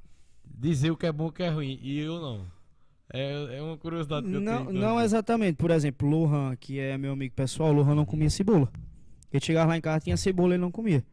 dizer 0.46 0.92
o 0.92 0.96
que 0.96 1.06
é 1.06 1.12
bom 1.12 1.26
e 1.26 1.28
o 1.28 1.32
que 1.32 1.42
é 1.42 1.48
ruim, 1.48 1.78
e 1.82 1.98
eu 1.98 2.20
não. 2.20 2.46
É, 3.12 3.58
é 3.58 3.62
uma 3.62 3.76
curiosidade 3.76 4.26
que 4.26 4.32
eu 4.32 4.40
Não, 4.40 4.66
tenho. 4.66 4.80
não 4.80 5.00
exatamente. 5.00 5.56
Por 5.56 5.70
exemplo, 5.70 6.08
Lohan, 6.08 6.56
que 6.56 6.78
é 6.78 6.96
meu 6.96 7.12
amigo 7.12 7.34
pessoal, 7.34 7.72
Lohan 7.72 7.94
não 7.94 8.06
comia 8.06 8.30
cebola. 8.30 8.70
Ele 9.32 9.44
chegava 9.44 9.68
lá 9.70 9.78
em 9.78 9.80
casa, 9.80 10.00
tinha 10.04 10.16
cebola, 10.16 10.54
ele 10.54 10.60
não 10.60 10.70
comia. 10.70 11.04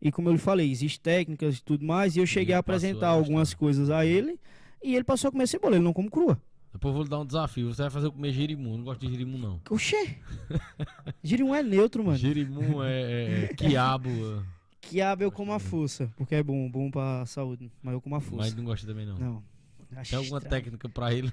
E 0.00 0.10
como 0.12 0.28
eu 0.28 0.32
lhe 0.32 0.38
falei, 0.38 0.70
existem 0.70 1.02
técnicas 1.02 1.58
e 1.58 1.62
tudo 1.62 1.84
mais, 1.84 2.16
e 2.16 2.20
eu 2.20 2.26
cheguei 2.26 2.46
ele 2.52 2.54
a 2.54 2.58
apresentar 2.58 3.08
a 3.08 3.10
algumas 3.12 3.52
coisas 3.54 3.90
a 3.90 4.04
ele, 4.04 4.38
e 4.82 4.94
ele 4.94 5.04
passou 5.04 5.28
a 5.28 5.32
comer 5.32 5.46
cebola, 5.46 5.76
ele 5.76 5.84
não 5.84 5.92
come 5.92 6.08
crua. 6.10 6.40
Depois 6.72 6.90
eu 6.90 6.94
vou 6.94 7.02
lhe 7.04 7.08
dar 7.08 7.20
um 7.20 7.24
desafio. 7.26 7.72
Você 7.72 7.80
vai 7.82 7.90
fazer 7.90 8.06
eu 8.06 8.12
comer 8.12 8.32
girimum. 8.32 8.76
Não 8.76 8.84
gosto 8.84 9.00
de 9.00 9.08
girimum, 9.10 9.38
não. 9.38 9.60
Oxê! 9.70 10.16
Girimum 11.24 11.54
é 11.54 11.62
neutro, 11.62 12.04
mano. 12.04 12.18
Girimum 12.18 12.84
é, 12.84 13.00
é, 13.00 13.44
é 13.44 13.48
quiabo. 13.56 14.10
é, 14.10 14.42
Quiabo 14.82 15.22
eu 15.22 15.32
como 15.32 15.52
a 15.54 15.58
força, 15.58 16.12
porque 16.16 16.34
é 16.34 16.42
bom, 16.42 16.70
bom 16.70 16.90
pra 16.90 17.24
saúde. 17.24 17.72
Mas 17.82 17.94
eu 17.94 18.00
como 18.00 18.14
a 18.14 18.20
força. 18.20 18.44
Mas 18.44 18.54
não 18.54 18.64
gosto 18.64 18.86
também, 18.86 19.06
não. 19.06 19.16
Não. 19.16 19.42
Acho 19.96 20.10
Tem 20.10 20.18
alguma 20.18 20.38
estranho. 20.38 20.50
técnica 20.64 20.88
pra 20.90 21.14
ele? 21.14 21.32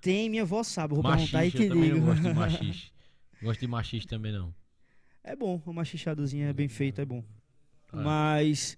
Tem, 0.00 0.28
minha 0.28 0.42
avó 0.42 0.62
sabe. 0.62 0.92
Eu 0.94 1.00
vou 1.00 1.10
perguntar 1.10 1.38
aí 1.38 1.46
Machixe, 1.46 1.66
que 1.70 1.72
eu 1.78 1.82
digo. 1.82 1.96
não 1.98 2.04
gosto 2.06 2.22
de 2.22 2.34
machixe. 2.34 2.92
Gosto 3.42 3.60
de 3.60 3.66
machixe 3.66 4.06
também, 4.06 4.32
não. 4.32 4.54
É 5.24 5.36
bom, 5.36 5.60
uma 5.64 5.72
machichadozinha 5.74 6.52
bem 6.52 6.68
feita 6.68 7.02
é 7.02 7.04
bom. 7.04 7.22
É. 7.92 7.96
Mas, 7.96 8.76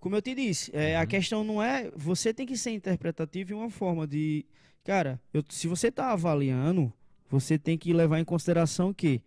como 0.00 0.16
eu 0.16 0.22
te 0.22 0.34
disse, 0.34 0.70
é, 0.74 0.96
a 0.96 1.00
Uhum. 1.02 1.06
questão 1.06 1.44
não 1.44 1.62
é. 1.62 1.90
Você 1.94 2.32
tem 2.34 2.46
que 2.46 2.56
ser 2.56 2.70
interpretativo 2.72 3.52
em 3.52 3.56
uma 3.56 3.70
forma 3.70 4.06
de. 4.06 4.44
Cara, 4.82 5.20
eu- 5.32 5.44
se 5.48 5.66
você 5.68 5.90
tá 5.90 6.12
avaliando, 6.12 6.92
você 7.30 7.58
tem 7.58 7.78
que 7.78 7.92
levar 7.92 8.18
em 8.18 8.24
consideração 8.24 8.92
que 8.92 9.22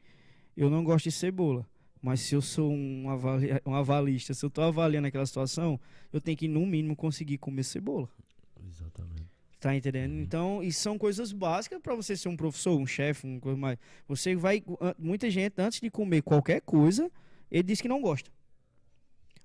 eu 0.56 0.70
não 0.70 0.84
gosto 0.84 1.06
de 1.06 1.12
cebola. 1.12 1.66
Mas 2.02 2.20
se 2.22 2.36
eu 2.36 2.42
sou 2.42 2.72
um, 2.72 3.10
avalia, 3.10 3.62
um 3.66 3.74
avalista, 3.74 4.34
se 4.34 4.46
eu 4.46 4.50
tô 4.50 4.62
avaliando 4.62 5.08
aquela 5.08 5.26
situação, 5.26 5.80
eu 6.14 6.22
tenho 6.22 6.38
que, 6.38 6.48
no 6.48 6.66
mínimo, 6.66 6.96
conseguir 6.96 7.38
comer 7.40 7.64
cebola. 7.64 8.08
Exatamente. 8.68 9.26
Tá 9.60 9.76
entendendo? 9.76 10.12
Uhum. 10.12 10.22
Então, 10.22 10.64
isso 10.64 10.80
são 10.82 10.98
coisas 10.98 11.32
básicas 11.32 11.80
para 11.82 11.96
você 11.96 12.16
ser 12.16 12.30
um 12.30 12.38
professor, 12.38 12.78
um 12.80 12.86
chefe, 12.86 13.26
um 13.26 13.40
coisa 13.40 13.58
mais. 13.58 13.78
Você 14.08 14.36
vai. 14.36 14.64
Muita 15.00 15.30
gente, 15.32 15.56
antes 15.58 15.80
de 15.82 15.90
comer 15.90 16.22
qualquer 16.22 16.62
coisa, 16.62 17.12
ele 17.50 17.64
diz 17.64 17.82
que 17.82 17.88
não 17.88 18.02
gosta. 18.02 18.30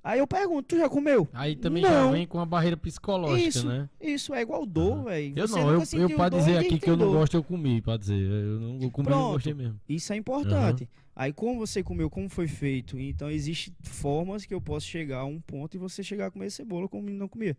Aí 0.05 0.19
eu 0.19 0.27
pergunto, 0.27 0.65
tu 0.65 0.77
já 0.77 0.89
comeu? 0.89 1.29
Aí 1.33 1.55
também 1.55 1.83
já 1.85 2.03
Não. 2.03 2.11
vem 2.11 2.27
com 2.27 2.37
uma 2.39 2.45
barreira 2.45 2.77
psicológica, 2.77 3.49
Isso, 3.49 3.69
né? 3.69 3.89
Isso, 4.01 4.35
é 4.35 4.43
igual 4.43 4.67
dor, 4.67 4.95
Aham. 4.95 5.05
velho. 5.05 5.33
Eu 5.37 5.47
não, 5.49 5.71
eu, 5.71 5.83
eu 5.93 6.17
pra 6.17 6.29
dizer 6.29 6.59
aqui 6.59 6.79
que 6.79 6.91
eu 6.91 6.97
não 6.97 7.07
dor. 7.07 7.19
gosto, 7.19 7.37
eu 7.37 7.45
comi, 7.45 7.81
pra 7.81 7.97
dizer. 7.97 8.21
Eu 8.21 8.59
não 8.61 8.81
eu 8.83 8.91
comi, 8.91 9.09
eu 9.09 9.15
não 9.17 9.23
Pronto. 9.23 9.33
gostei 9.35 9.55
mesmo. 9.55 9.81
Isso 9.89 10.13
é 10.13 10.17
importante. 10.17 10.89
Aí, 11.15 11.33
como 11.33 11.57
você 11.59 11.85
comeu, 11.85 12.11
como 12.11 12.29
foi 12.29 12.49
feito, 12.49 12.99
então 12.99 13.31
existem 13.31 13.73
formas 13.81 14.45
que 14.45 14.53
eu 14.53 14.61
posso 14.61 14.87
chegar 14.87 15.19
a 15.21 15.25
um 15.25 15.41
ponto 15.41 15.77
e 15.77 15.79
você 15.79 16.03
chegar 16.03 16.27
a 16.27 16.31
comer 16.33 16.51
cebola 16.51 16.89
como 16.89 17.09
não 17.09 17.29
comia. 17.29 17.57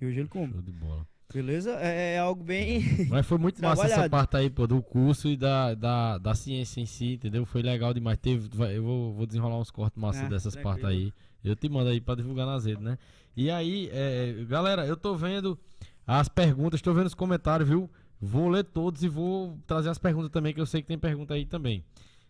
E 0.00 0.04
hoje 0.06 0.18
ele 0.18 0.28
come. 0.28 0.52
Show 0.52 0.62
de 0.62 0.72
bola. 0.72 1.06
Beleza? 1.32 1.72
É, 1.80 2.14
é 2.14 2.18
algo 2.18 2.44
bem. 2.44 2.82
Mas 3.08 3.26
foi 3.26 3.38
muito 3.38 3.60
massa 3.60 3.86
essa 3.86 4.08
parte 4.08 4.36
aí, 4.36 4.48
pô, 4.50 4.66
do 4.66 4.80
curso 4.82 5.28
e 5.28 5.36
da, 5.36 5.74
da, 5.74 6.18
da 6.18 6.34
ciência 6.34 6.80
em 6.80 6.86
si, 6.86 7.14
entendeu? 7.14 7.44
Foi 7.44 7.62
legal 7.62 7.92
demais. 7.92 8.18
Teve, 8.18 8.48
eu 8.74 8.82
vou, 8.82 9.12
vou 9.14 9.26
desenrolar 9.26 9.58
uns 9.58 9.70
cortes 9.70 10.00
massa 10.00 10.26
Ah, 10.26 10.28
dessas 10.28 10.54
partes 10.54 10.84
aí. 10.84 11.12
Eu 11.42 11.56
te 11.56 11.68
mando 11.68 11.90
aí 11.90 12.00
pra 12.00 12.14
divulgar 12.14 12.46
nas 12.46 12.64
redes, 12.64 12.82
né? 12.82 12.98
E 13.36 13.50
aí, 13.50 13.90
é, 13.92 14.44
galera, 14.48 14.86
eu 14.86 14.96
tô 14.96 15.16
vendo 15.16 15.58
as 16.06 16.28
perguntas, 16.28 16.80
tô 16.80 16.92
vendo 16.94 17.06
os 17.06 17.14
comentários, 17.14 17.68
viu? 17.68 17.90
Vou 18.20 18.48
ler 18.48 18.64
todos 18.64 19.02
e 19.02 19.08
vou 19.08 19.58
trazer 19.66 19.90
as 19.90 19.98
perguntas 19.98 20.30
também, 20.30 20.54
que 20.54 20.60
eu 20.60 20.66
sei 20.66 20.82
que 20.82 20.88
tem 20.88 20.98
pergunta 20.98 21.34
aí 21.34 21.44
também. 21.44 21.84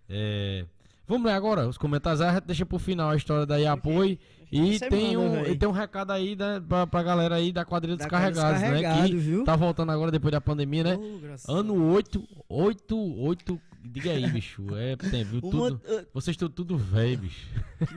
É, 0.08 0.64
vamos 1.06 1.26
ler 1.26 1.32
agora 1.32 1.68
os 1.68 1.78
comentários, 1.78 2.20
aí 2.20 2.28
a 2.30 2.34
gente 2.34 2.44
deixa 2.46 2.66
pro 2.66 2.78
final 2.78 3.10
a 3.10 3.16
história 3.16 3.46
da 3.46 3.56
Iapoi. 3.56 4.18
E 4.52 4.78
tem, 4.78 5.16
um, 5.16 5.42
véi. 5.42 5.52
e 5.52 5.56
tem 5.56 5.68
um 5.68 5.72
recado 5.72 6.12
aí 6.12 6.36
né, 6.36 6.62
pra, 6.68 6.86
pra 6.86 7.02
galera 7.02 7.34
aí 7.34 7.50
da 7.50 7.64
quadrilha 7.64 7.96
dos 7.96 8.04
Da 8.06 8.10
carregados, 8.10 8.60
né? 8.60 9.04
Que 9.06 9.16
viu? 9.16 9.42
tá 9.44 9.56
voltando 9.56 9.90
agora 9.90 10.12
depois 10.12 10.30
da 10.30 10.40
pandemia, 10.40 10.84
né? 10.84 10.98
Oh, 11.48 11.52
Ano 11.52 11.92
8, 11.92 12.22
8, 12.48 12.96
8. 13.20 13.60
Diga 13.86 14.12
aí, 14.12 14.26
bicho. 14.30 14.64
É 14.76 14.94
tempo, 14.96 15.30
viu? 15.30 15.38
a 15.38 15.40
Deus. 15.40 15.50
Tudo. 15.50 15.80
Uma- 15.88 15.98
ah, 15.98 16.04
Vocês 16.14 16.34
estão 16.34 16.48
tudo 16.48 16.78
velho, 16.78 17.18
bicho. 17.18 17.46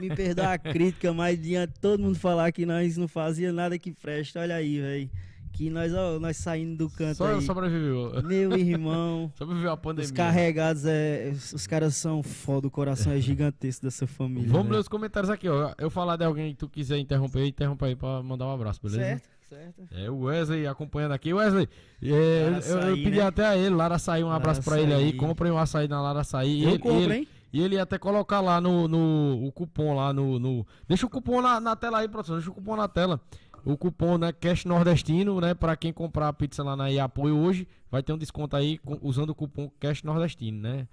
me 0.00 0.14
perdoa 0.14 0.52
a 0.54 0.58
crítica, 0.58 1.12
mas 1.12 1.40
de 1.40 1.54
todo 1.80 2.00
mundo 2.02 2.18
falar 2.18 2.50
que 2.50 2.66
nós 2.66 2.96
não 2.96 3.06
fazia 3.06 3.52
nada 3.52 3.78
que 3.78 3.92
presta, 3.92 4.40
olha 4.40 4.56
aí, 4.56 4.80
velho. 4.80 5.10
Que 5.52 5.70
nós, 5.70 5.92
ó, 5.92 6.18
nós 6.20 6.36
saindo 6.36 6.76
do 6.76 6.90
canto 6.90 7.16
Só 7.16 7.26
aí. 7.34 7.42
sobreviveu. 7.42 8.22
Meu 8.22 8.56
irmão. 8.56 9.32
Sobreviveu 9.36 9.72
a 9.72 9.76
pandemia. 9.76 10.04
Os 10.06 10.12
carregados, 10.12 10.84
é, 10.86 11.32
os 11.52 11.66
caras 11.66 11.96
são 11.96 12.22
foda, 12.22 12.68
o 12.68 12.70
coração 12.70 13.12
é 13.12 13.20
gigantesco 13.20 13.82
dessa 13.84 14.06
família. 14.06 14.48
Vamos 14.48 14.66
ler 14.66 14.70
velho. 14.70 14.80
os 14.82 14.88
comentários 14.88 15.30
aqui, 15.30 15.48
ó. 15.48 15.72
Eu 15.78 15.90
falar 15.90 16.16
de 16.16 16.24
alguém 16.24 16.52
que 16.52 16.58
tu 16.58 16.68
quiser 16.68 16.98
interromper, 16.98 17.44
interrompa 17.46 17.86
aí 17.86 17.96
pra 17.96 18.22
mandar 18.22 18.46
um 18.46 18.52
abraço, 18.52 18.80
beleza? 18.82 19.02
Certo, 19.02 19.28
certo. 19.48 19.82
É 19.92 20.08
o 20.10 20.20
Wesley 20.24 20.66
acompanhando 20.66 21.12
aqui. 21.12 21.32
Wesley, 21.34 21.68
é, 22.02 22.60
eu, 22.66 22.78
eu- 22.78 22.96
pedi 22.96 23.16
né? 23.18 23.22
até 23.22 23.44
a 23.46 23.56
ele, 23.56 23.74
Lara 23.74 23.96
Açaí, 23.96 24.22
um 24.22 24.30
abraço 24.30 24.62
pra 24.62 24.80
ele 24.80 24.94
aí. 24.94 25.12
Comprem 25.14 25.50
um 25.50 25.58
açaí 25.58 25.88
na 25.88 26.00
Lara 26.00 26.20
Açaí. 26.20 26.60
E 26.60 26.64
Eu 26.64 26.70
ele, 26.70 26.78
compro, 26.78 27.00
ele- 27.02 27.14
hein? 27.14 27.28
E 27.50 27.62
ele 27.62 27.76
ia 27.76 27.82
até 27.82 27.96
colocar 27.96 28.42
lá 28.42 28.60
no, 28.60 28.86
no 28.86 29.46
o 29.46 29.50
cupom 29.50 29.94
lá 29.96 30.12
no, 30.12 30.38
no- 30.38 30.66
Deixa 30.86 31.06
o 31.06 31.08
cupom 31.08 31.40
na, 31.40 31.58
na 31.58 31.74
tela 31.74 32.00
aí, 32.00 32.06
produção. 32.08 32.36
Deixa 32.36 32.50
o 32.50 32.54
cupom 32.54 32.76
na 32.76 32.86
tela. 32.86 33.18
O 33.64 33.76
cupom, 33.76 34.16
né, 34.18 34.32
Cash 34.32 34.64
Nordestino, 34.64 35.40
né? 35.40 35.54
Pra 35.54 35.76
quem 35.76 35.92
comprar 35.92 36.28
a 36.28 36.32
pizza 36.32 36.62
lá 36.62 36.74
na 36.76 36.88
Iapoio 36.88 37.36
hoje, 37.36 37.66
vai 37.90 38.02
ter 38.02 38.12
um 38.12 38.18
desconto 38.18 38.56
aí 38.56 38.78
com- 38.78 38.98
usando 39.02 39.30
o 39.30 39.34
cupom 39.34 39.70
Cash 39.80 40.02
Nordestino, 40.02 40.60
né? 40.60 40.86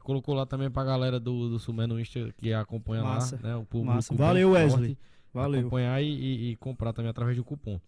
Colocou 0.00 0.34
lá 0.34 0.46
também 0.46 0.70
pra 0.70 0.82
galera 0.84 1.20
do, 1.20 1.48
do 1.50 1.58
Sumé 1.58 1.86
no 1.86 2.00
Insta 2.00 2.32
que 2.38 2.52
acompanha 2.54 3.02
Massa, 3.02 3.38
lá, 3.42 3.48
né? 3.50 3.56
O 3.56 3.64
público 3.64 3.94
massa. 3.94 4.14
Valeu, 4.14 4.50
forte, 4.52 4.62
Wesley. 4.62 4.98
Valeu. 5.34 5.60
Acompanhar 5.60 6.02
e, 6.02 6.06
e- 6.08 6.50
e 6.52 6.56
comprar 6.56 6.92
também 6.92 7.10
através 7.10 7.36
do 7.36 7.44
cupom. 7.44 7.78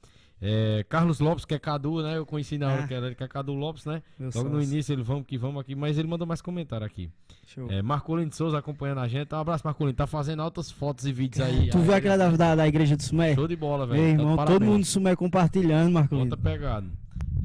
É, 0.45 0.85
Carlos 0.89 1.21
Lopes, 1.21 1.45
que 1.45 1.55
é 1.55 1.59
Cadu, 1.59 2.03
né? 2.03 2.17
Eu 2.17 2.27
conheci 2.27 2.59
na 2.59 2.67
hora 2.73 2.83
Ah. 2.83 2.89
que 2.89 2.93
era 2.95 3.07
ele, 3.07 3.15
que 3.15 3.23
é 3.23 3.29
Cadu 3.29 3.55
Lopes, 3.55 3.85
né? 3.85 4.03
Meu 4.19 4.29
Logo 4.35 4.49
no 4.49 4.57
sócio. 4.57 4.73
início 4.73 4.93
ele 4.93 5.03
vamos 5.03 5.25
que 5.25 5.39
vamos 5.39 5.61
aqui, 5.61 5.77
mas 5.77 5.97
ele 5.97 6.09
mandou 6.09 6.27
mais 6.27 6.43
comentário 6.43 6.85
aqui. 6.85 7.09
Show. 7.47 7.71
É, 7.71 7.81
Marcolino 7.81 8.29
de 8.29 8.35
Souza 8.35 8.59
acompanhando 8.59 8.99
a 8.99 9.07
gente. 9.09 9.33
Um 9.33 9.39
abraço, 9.39 9.63
Marcolino. 9.65 9.95
Tá 9.97 10.07
fazendo 10.07 10.43
altas 10.43 10.69
fotos 10.71 11.07
e 11.07 11.13
vídeos 11.13 11.47
aí. 11.47 11.71
Tu 11.71 11.79
aí, 11.79 11.85
viu 11.85 11.95
aquela 11.95 12.17
da, 12.17 12.31
da, 12.37 12.55
da 12.57 12.67
igreja 12.67 12.97
do 12.97 13.03
Sumé? 13.05 13.35
Show 13.37 13.47
de 13.47 13.55
bola, 13.55 13.87
velho. 13.87 14.01
Meu 14.01 14.11
Tá 14.11 14.17
de 14.17 14.21
irmão, 14.23 14.37
todo 14.37 14.47
parabéns. 14.47 14.71
mundo 14.71 14.81
do 14.81 14.87
Sumé 14.87 15.15
compartilhando, 15.15 15.93
Marco 15.93 16.09
Bota 16.17 16.25
Lindo. 16.25 16.39
pegado. 16.39 16.91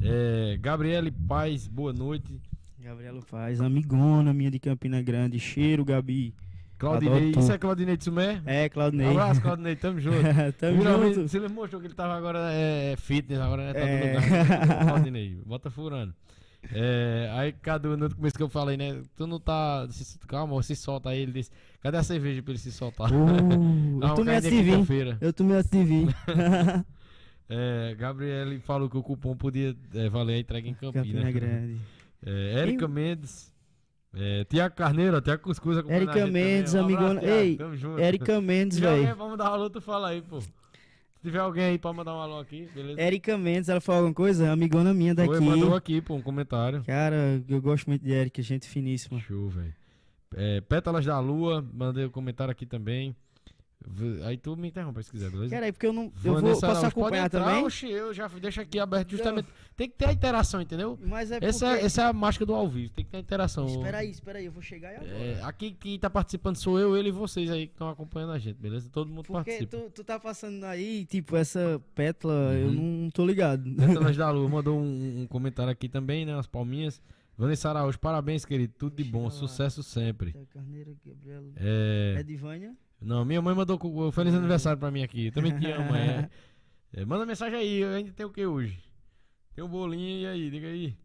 É, 0.02 0.58
Gabriele 0.60 1.10
Paz, 1.12 1.68
boa 1.68 1.92
noite. 1.92 2.40
Gabriela 2.82 3.20
Paz, 3.30 3.60
amigona 3.60 4.32
minha 4.32 4.50
de 4.50 4.58
Campina 4.58 5.00
Grande. 5.02 5.38
Cheiro, 5.38 5.84
Gabi. 5.84 6.34
Claudinei, 6.78 7.32
isso 7.36 7.52
é 7.52 7.58
Claudinei 7.58 7.96
de 7.96 8.04
Sumé? 8.04 8.40
É, 8.46 8.68
Claudinei. 8.68 9.08
Um 9.08 9.10
abraço, 9.10 9.42
Claudinei, 9.42 9.74
tamo 9.74 10.00
junto. 10.00 10.16
Tamo 10.58 10.78
Finalmente, 10.78 11.14
junto. 11.16 11.28
Você 11.28 11.40
mostrou 11.48 11.80
que 11.80 11.88
ele 11.88 11.94
tava 11.94 12.16
agora 12.16 12.50
é, 12.52 12.94
fitness, 12.96 13.40
agora 13.40 13.72
né, 13.72 13.74
tá 13.74 13.80
É. 14.80 14.84
Claudinei, 14.84 15.40
bota 15.44 15.70
furando. 15.70 16.14
É, 16.72 17.30
aí, 17.34 17.52
Cadu, 17.52 17.96
no 17.96 18.14
começo 18.14 18.36
que 18.36 18.42
eu 18.42 18.48
falei, 18.48 18.76
né? 18.76 19.00
Tu 19.16 19.26
não 19.26 19.38
tá. 19.38 19.86
calma, 20.26 20.60
se 20.62 20.74
solta 20.76 21.10
aí. 21.10 21.20
Ele 21.20 21.32
disse: 21.32 21.50
Cadê 21.80 21.96
a 21.96 22.02
cerveja 22.02 22.42
pra 22.42 22.52
ele 22.52 22.58
se 22.58 22.72
soltar? 22.72 23.10
Uh, 23.12 24.00
Dá 24.00 24.08
eu 24.08 24.10
uma 24.10 24.14
tomei 24.14 24.40
vir. 24.40 24.64
quinta-feira. 24.64 25.18
Eu 25.20 25.32
tomei 25.32 25.62
de 25.62 25.84
vir. 25.84 26.16
É, 27.50 27.94
Gabriele 27.98 28.60
falou 28.60 28.90
que 28.90 28.98
o 28.98 29.02
cupom 29.02 29.34
podia 29.34 29.74
é, 29.94 30.08
valer 30.10 30.34
a 30.34 30.38
entrega 30.38 30.68
em 30.68 30.74
Campinas. 30.74 31.06
Campina 31.06 31.30
Grande. 31.32 31.80
É, 32.24 32.60
Érica 32.60 32.86
Mendes. 32.86 33.50
É, 34.14 34.44
Tiago 34.44 34.74
Carneiro, 34.74 35.16
até 35.16 35.36
Cuscuz 35.36 35.76
acompanhando 35.76 36.10
Érica 36.10 36.26
Mendes, 36.26 36.72
também. 36.72 36.96
Um 36.96 36.98
amigona- 36.98 37.24
Ei, 37.24 37.56
tamo 37.56 37.76
junto. 37.76 38.00
Érica 38.00 38.40
Mendes, 38.40 38.78
velho. 38.78 39.14
pra 39.16 39.26
mandar 39.26 39.50
um 39.50 39.54
alô, 39.54 39.70
tu 39.70 39.80
fala 39.80 40.08
aí, 40.08 40.22
pô. 40.22 40.40
Se 40.40 40.50
tiver 41.22 41.38
alguém 41.40 41.64
aí 41.64 41.78
pra 41.78 41.92
mandar 41.92 42.14
um 42.14 42.20
alô 42.20 42.38
aqui, 42.40 42.68
beleza? 42.74 43.00
Érica 43.00 43.36
Mendes, 43.36 43.68
ela 43.68 43.80
falou 43.80 43.98
alguma 44.00 44.14
coisa? 44.14 44.50
Amigona 44.50 44.94
minha 44.94 45.14
daqui. 45.14 45.30
Oi, 45.30 45.40
mandou 45.40 45.74
aqui, 45.74 46.00
pô, 46.00 46.14
um 46.14 46.22
comentário. 46.22 46.82
Cara, 46.84 47.42
eu 47.48 47.60
gosto 47.60 47.86
muito 47.88 48.02
de 48.04 48.12
Érica, 48.14 48.40
gente 48.40 48.66
finíssima. 48.68 49.18
Show, 49.20 49.48
velho. 49.48 49.74
É, 50.34 50.60
Pétalas 50.62 51.04
da 51.04 51.18
Lua, 51.20 51.64
mandei 51.72 52.06
um 52.06 52.10
comentário 52.10 52.52
aqui 52.52 52.64
também. 52.66 53.14
Aí 54.24 54.36
tu 54.36 54.56
me 54.56 54.68
interrompe 54.68 55.02
se 55.02 55.10
quiser, 55.10 55.30
beleza? 55.30 55.54
Cara, 55.54 55.68
é 55.68 55.72
porque 55.72 55.86
eu 55.86 55.92
não. 55.92 56.04
Eu 56.04 56.10
vou, 56.32 56.34
Vanessa 56.34 56.66
posso 56.66 56.66
Araújo, 56.66 56.80
pode 56.80 56.86
acompanhar 57.06 57.26
entrar, 57.26 57.44
também? 57.44 57.64
oxe, 57.64 57.88
eu 57.88 58.12
já 58.12 58.26
deixo 58.26 58.60
aqui 58.60 58.78
aberto 58.78 59.10
justamente. 59.12 59.48
Tem 59.76 59.88
que 59.88 59.96
ter 59.96 60.06
a 60.08 60.12
interação, 60.12 60.60
entendeu? 60.60 60.98
Mas 61.00 61.30
é 61.30 61.36
porque. 61.36 61.46
Essa, 61.46 61.78
é, 61.78 61.84
essa 61.84 62.02
é 62.02 62.04
a 62.06 62.12
mágica 62.12 62.44
do 62.44 62.54
ao 62.54 62.68
vivo, 62.68 62.92
tem 62.92 63.04
que 63.04 63.10
ter 63.12 63.16
a 63.18 63.20
interação. 63.20 63.66
Espera 63.66 63.98
aí, 63.98 64.10
espera 64.10 64.38
aí, 64.40 64.46
eu 64.46 64.52
vou 64.52 64.60
chegar 64.62 64.88
aí 64.90 64.96
agora. 64.96 65.10
É, 65.12 65.42
aqui 65.44 65.70
quem 65.70 65.98
tá 65.98 66.10
participando 66.10 66.56
sou 66.56 66.78
eu, 66.78 66.96
ele 66.96 67.08
e 67.08 67.12
vocês 67.12 67.50
aí 67.50 67.66
que 67.68 67.72
estão 67.72 67.88
acompanhando 67.88 68.32
a 68.32 68.38
gente, 68.38 68.56
beleza? 68.56 68.90
Todo 68.90 69.08
mundo 69.08 69.26
Porque 69.26 69.50
participa. 69.50 69.76
tu, 69.76 69.90
tu 69.90 70.04
tá 70.04 70.18
passando 70.18 70.64
aí, 70.64 71.04
tipo, 71.06 71.36
essa 71.36 71.80
pétala, 71.94 72.52
eu 72.54 72.68
Uhum. 72.68 73.02
não 73.04 73.10
tô 73.10 73.24
ligado. 73.24 73.62
Pétalas 73.76 74.16
da 74.16 74.30
Lua 74.30 74.48
mandou 74.48 74.78
um, 74.78 75.22
um 75.22 75.26
comentário 75.28 75.70
aqui 75.70 75.88
também, 75.88 76.26
né? 76.26 76.36
As 76.36 76.46
palminhas. 76.46 77.00
Vanessa 77.36 77.70
Araújo, 77.70 77.98
parabéns, 78.00 78.44
querido. 78.44 78.74
Tudo 78.76 78.96
de 78.96 79.04
bom, 79.04 79.26
eu 79.26 79.30
sucesso 79.30 79.80
sempre. 79.84 80.34
Carneiro, 80.52 80.96
Gabriel. 81.06 81.44
É. 81.56 82.16
É 82.18 82.22
Divânia? 82.24 82.74
Não, 83.00 83.24
minha 83.24 83.40
mãe 83.40 83.54
mandou 83.54 83.78
cu- 83.78 84.10
feliz 84.12 84.34
aniversário 84.34 84.78
pra 84.78 84.90
mim 84.90 85.02
aqui. 85.02 85.26
Eu 85.26 85.32
também 85.32 85.56
te 85.58 85.70
amo, 85.70 85.94
é. 85.94 86.28
É, 86.94 87.04
Manda 87.04 87.26
mensagem 87.26 87.58
aí, 87.58 87.80
eu 87.80 87.90
ainda 87.90 88.10
tem 88.12 88.24
o 88.24 88.30
que 88.30 88.46
hoje? 88.46 88.78
Tem 89.54 89.62
um 89.62 89.68
bolinho 89.68 90.20
e 90.22 90.26
aí, 90.26 90.50
diga 90.50 90.68
aí. 90.68 90.96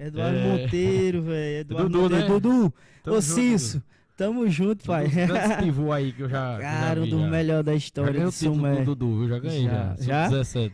Eduardo 0.00 0.36
É. 0.36 0.42
Monteiro, 0.62 1.22
velho. 1.22 1.60
Eduardo 1.62 1.88
Dudu, 1.88 2.02
Monteiro. 2.02 2.22
né? 2.24 2.28
Dudu, 2.40 2.74
Tamo 3.04 3.16
ô 3.16 3.22
Cício, 3.22 3.82
tamo 4.16 4.48
junto, 4.50 4.84
pai. 4.84 5.06
Um 5.06 5.62
pivô 5.62 5.92
aí 5.94 6.10
que 6.12 6.22
eu 6.24 6.28
já. 6.28 6.58
Cara, 6.58 7.00
um 7.02 7.08
dos 7.08 7.30
melhores 7.30 7.64
da 7.64 7.72
história 7.72 8.12
ganhei 8.12 8.26
o 8.26 8.30
de 8.32 8.36
título 8.36 8.56
Sumé. 8.56 8.76
do 8.82 8.96
Dudu, 8.96 9.22
eu 9.22 9.28
já 9.28 9.38
ganhei 9.38 9.64
já. 9.64 9.94
Já? 10.00 10.28
Já? 10.28 10.44
Sub-17. 10.44 10.72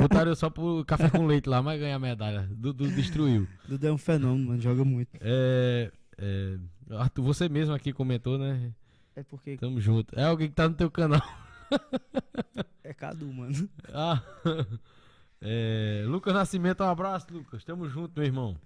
Botaram 0.00 0.34
só 0.34 0.50
pro 0.50 0.84
café 0.84 1.08
com 1.08 1.24
leite 1.26 1.48
lá, 1.48 1.62
mas 1.62 1.78
ganhei 1.78 1.94
a 1.94 1.98
medalha. 2.00 2.48
Dudu 2.50 2.88
destruiu. 2.90 3.46
Dudu 3.68 3.86
é 3.86 3.92
um 3.92 3.98
fenômeno, 3.98 4.48
mano, 4.48 4.60
joga 4.60 4.84
muito. 4.84 5.10
É, 5.20 5.88
é, 6.18 6.56
Arthur, 6.96 7.22
você 7.22 7.48
mesmo 7.48 7.72
aqui 7.74 7.92
comentou, 7.92 8.36
né? 8.36 8.72
É 9.16 9.22
porque 9.22 9.56
Tamo 9.56 9.80
junto. 9.80 10.18
É 10.18 10.24
alguém 10.24 10.48
que 10.48 10.54
tá 10.54 10.68
no 10.68 10.74
teu 10.74 10.90
canal. 10.90 11.22
é 12.84 12.92
Cadu, 12.94 13.26
mano. 13.32 13.68
Ah, 13.92 14.22
é, 15.42 16.04
Lucas 16.06 16.34
Nascimento, 16.34 16.82
um 16.82 16.88
abraço, 16.88 17.26
Lucas. 17.30 17.64
Tamo 17.64 17.88
junto, 17.88 18.12
meu 18.16 18.24
irmão. 18.26 18.56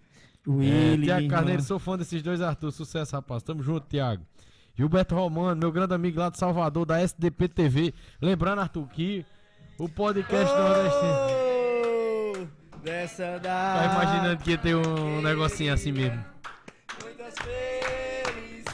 O 0.46 0.62
É, 0.62 0.96
Tiago 0.98 1.28
Carneiro, 1.28 1.62
sou 1.62 1.78
fã 1.78 1.96
desses 1.96 2.22
dois 2.22 2.40
Arthur. 2.42 2.70
Sucesso, 2.70 3.16
rapaz. 3.16 3.42
Tamo 3.42 3.62
junto, 3.62 3.86
Tiago. 3.88 4.24
Gilberto 4.76 5.14
Romano, 5.14 5.56
meu 5.56 5.70
grande 5.72 5.94
amigo 5.94 6.18
lá 6.18 6.28
de 6.28 6.38
Salvador, 6.38 6.84
da 6.84 7.00
SDP 7.00 7.48
TV. 7.48 7.94
Lembrando, 8.20 8.60
Arthur, 8.60 8.86
que 8.88 9.24
o 9.78 9.88
podcast 9.88 10.52
nordestino. 10.54 11.12
Oh, 12.42 12.78
Dessa 12.82 13.38
da. 13.38 13.74
Tá 13.74 13.84
imaginando 13.94 14.42
que 14.42 14.50
ia 14.50 14.58
ter 14.58 14.74
um 14.74 15.22
negocinho 15.22 15.72
assim 15.72 15.92
mesmo. 15.92 16.22
Muitas. 17.02 17.34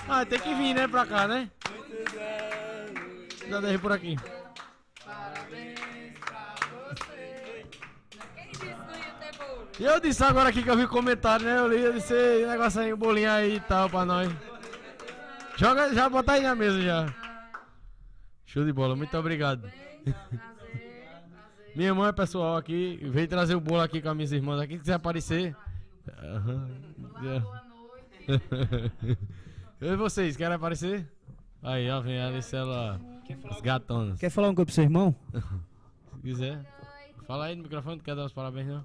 Ah, 0.09 0.26
tem 0.26 0.40
que 0.40 0.52
vir, 0.55 0.74
né, 0.74 0.88
pra 0.88 1.06
cá, 1.06 1.28
né? 1.28 1.48
Dá 3.51 3.78
por 3.81 3.90
aqui. 3.90 4.16
E 9.78 9.85
eu 9.85 9.98
disse 9.98 10.22
agora 10.22 10.51
aqui 10.51 10.62
que 10.62 10.70
eu 10.70 10.77
vi 10.77 10.86
comentário, 10.86 11.47
né? 11.47 11.59
Eu 11.59 11.66
li, 11.66 11.81
eu 11.82 11.93
disse, 11.93 12.14
negócio 12.47 12.81
aí, 12.81 12.93
um 12.93 12.97
bolinho 12.97 13.31
aí 13.31 13.56
e 13.56 13.60
tal 13.60 13.89
pra 13.90 14.05
nós. 14.05 14.31
Joga, 15.56 15.93
já 15.93 16.09
botar 16.09 16.35
aí 16.35 16.43
na 16.43 16.55
mesa 16.55 16.81
já. 16.81 17.06
Show 18.47 18.64
de 18.64 18.72
bola, 18.72 18.94
muito 18.94 19.16
obrigado. 19.16 19.70
Minha 21.74 21.94
mãe, 21.94 22.09
é 22.09 22.12
pessoal, 22.12 22.56
aqui, 22.56 23.01
veio 23.10 23.27
trazer 23.27 23.55
o 23.55 23.60
bolo 23.60 23.81
aqui 23.81 24.01
com 24.02 24.10
as 24.10 24.16
minhas 24.16 24.32
irmãs 24.32 24.60
aqui. 24.60 24.78
Quiser 24.78 24.94
aparecer. 24.94 25.56
Boa 26.06 27.62
noite. 27.68 29.18
Eu 29.81 29.94
e 29.94 29.97
vocês, 29.97 30.36
querem 30.36 30.56
aparecer? 30.56 31.10
Aí, 31.62 31.90
ó, 31.90 32.01
vem 32.01 32.20
a 32.20 32.27
Alicela. 32.27 33.01
Alice, 33.32 33.47
ela. 33.47 33.55
As 33.57 33.61
gatonas. 33.61 34.19
Quer 34.19 34.31
falar 34.31 34.48
um 34.51 34.55
coisa 34.55 34.66
pro 34.66 34.74
seu 34.74 34.85
irmão? 34.85 35.15
Se 35.32 36.20
quiser. 36.23 36.65
Fala 37.27 37.47
aí 37.47 37.57
no 37.57 37.62
microfone, 37.62 37.97
não 37.97 38.02
quer 38.05 38.16
dar 38.16 38.24
os 38.24 38.32
parabéns 38.32 38.66
não? 38.66 38.85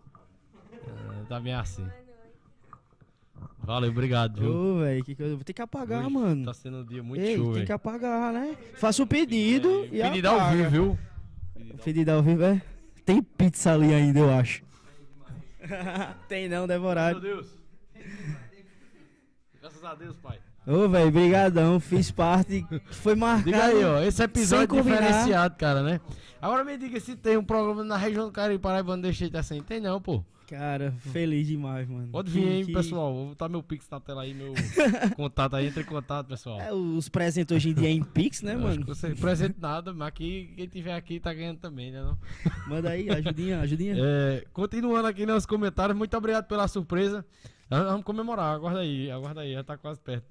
Ah, 0.88 1.26
tá 1.28 1.40
bem 1.40 1.54
assim. 1.54 1.88
Valeu, 3.60 3.90
obrigado, 3.90 4.40
viu? 4.40 4.54
Ô, 4.54 4.80
velho, 4.80 5.04
que 5.04 5.16
coisa. 5.16 5.36
Vou 5.36 5.44
ter 5.44 5.54
que 5.54 5.62
apagar, 5.62 6.06
Hoje 6.06 6.14
mano. 6.14 6.46
Tá 6.46 6.54
sendo 6.54 6.78
um 6.78 6.86
dia 6.86 7.02
muito 7.02 7.22
Ei, 7.22 7.36
show, 7.36 7.54
tem 7.54 7.66
que 7.66 7.72
apagar, 7.72 8.32
né? 8.32 8.56
Faça 8.76 9.02
o 9.02 9.08
pedido 9.08 9.86
e 9.86 10.02
Pedido 10.02 10.28
ao 10.30 10.36
apaga. 10.40 10.56
vivo, 10.58 10.70
viu? 10.70 11.00
Pedido 11.84 12.10
ao 12.12 12.22
vivo, 12.22 12.44
é? 12.44 12.62
Tem 13.04 13.22
pizza 13.22 13.74
ali 13.74 13.94
ainda, 13.94 14.20
eu 14.20 14.30
acho. 14.32 14.64
Tem 16.30 16.48
não, 16.48 16.60
Meu 16.60 16.68
devorado. 16.68 17.20
Deus. 17.20 17.48
Graças 19.60 19.84
a 19.84 19.96
Deus, 19.96 20.16
pai. 20.18 20.40
Ô, 20.68 20.90
velho, 20.90 21.12
brigadão. 21.12 21.80
Fiz 21.80 22.10
parte. 22.12 22.66
Foi 22.90 23.16
marcado. 23.16 23.46
Diga 23.46 23.64
aí, 23.66 23.84
ó. 23.84 24.02
Esse 24.02 24.24
episódio 24.24 24.68
combinar. 24.70 24.98
diferenciado, 25.02 25.56
cara, 25.58 25.84
né? 25.84 26.00
Agora 26.42 26.64
me 26.64 26.78
diga 26.78 27.00
se 27.00 27.16
tem 27.16 27.38
um 27.38 27.44
programa 27.44 27.84
na 27.84 27.98
região 27.98 28.26
do 28.26 28.32
Caribe 28.32 28.60
Paraibano 28.62 29.02
deixa 29.02 29.20
jeito 29.20 29.38
assim. 29.38 29.62
Tem 29.62 29.80
não, 29.80 30.02
pô. 30.02 30.24
Cara, 30.48 30.94
feliz 31.12 31.48
demais, 31.48 31.88
mano. 31.90 32.08
Pode 32.12 32.30
vir, 32.30 32.48
hein, 32.48 32.66
que- 32.66 32.72
pessoal. 32.74 33.12
Vou 33.12 33.28
botar 33.30 33.50
meu 33.50 33.64
Pix 33.64 33.90
na 33.90 34.00
tela 34.00 34.22
aí, 34.22 34.32
meu 34.34 34.54
contato 35.18 35.56
aí. 35.56 35.66
Entre 35.68 35.82
em 35.82 35.86
contato, 35.86 36.28
pessoal. 36.28 36.62
É, 36.62 36.72
os 36.72 37.10
presentes 37.10 37.56
hoje 37.56 37.70
em 37.70 37.74
dia 37.74 37.88
é 37.88 37.92
em 37.92 38.04
Pix, 38.04 38.44
né, 38.44 38.56
mano? 38.56 38.86
você 38.86 39.10
presente 39.16 39.56
nada, 39.60 39.92
mas 39.92 40.08
aqui, 40.08 40.54
quem 40.56 40.68
tiver 40.68 40.94
aqui 40.94 41.20
tá 41.20 41.34
ganhando 41.34 41.58
também, 41.58 41.92
né? 41.92 42.00
Não? 42.04 42.16
Manda 42.68 42.90
aí, 42.92 43.10
ajudinha, 43.10 43.60
ajudinha. 43.62 43.96
É, 43.98 44.46
continuando 44.54 45.08
aqui 45.08 45.26
nos 45.26 45.48
comentários, 45.48 45.98
muito 45.98 46.16
obrigado 46.16 46.46
pela 46.46 46.68
surpresa. 46.68 47.26
Ah, 47.68 47.82
Vamos 47.84 48.04
comemorar, 48.04 48.54
aguarda 48.54 48.82
aí, 48.82 49.10
aguarda 49.10 49.42
aí, 49.42 49.54
já 49.54 49.64
tá 49.64 49.76
quase 49.76 50.00
perto. 50.00 50.28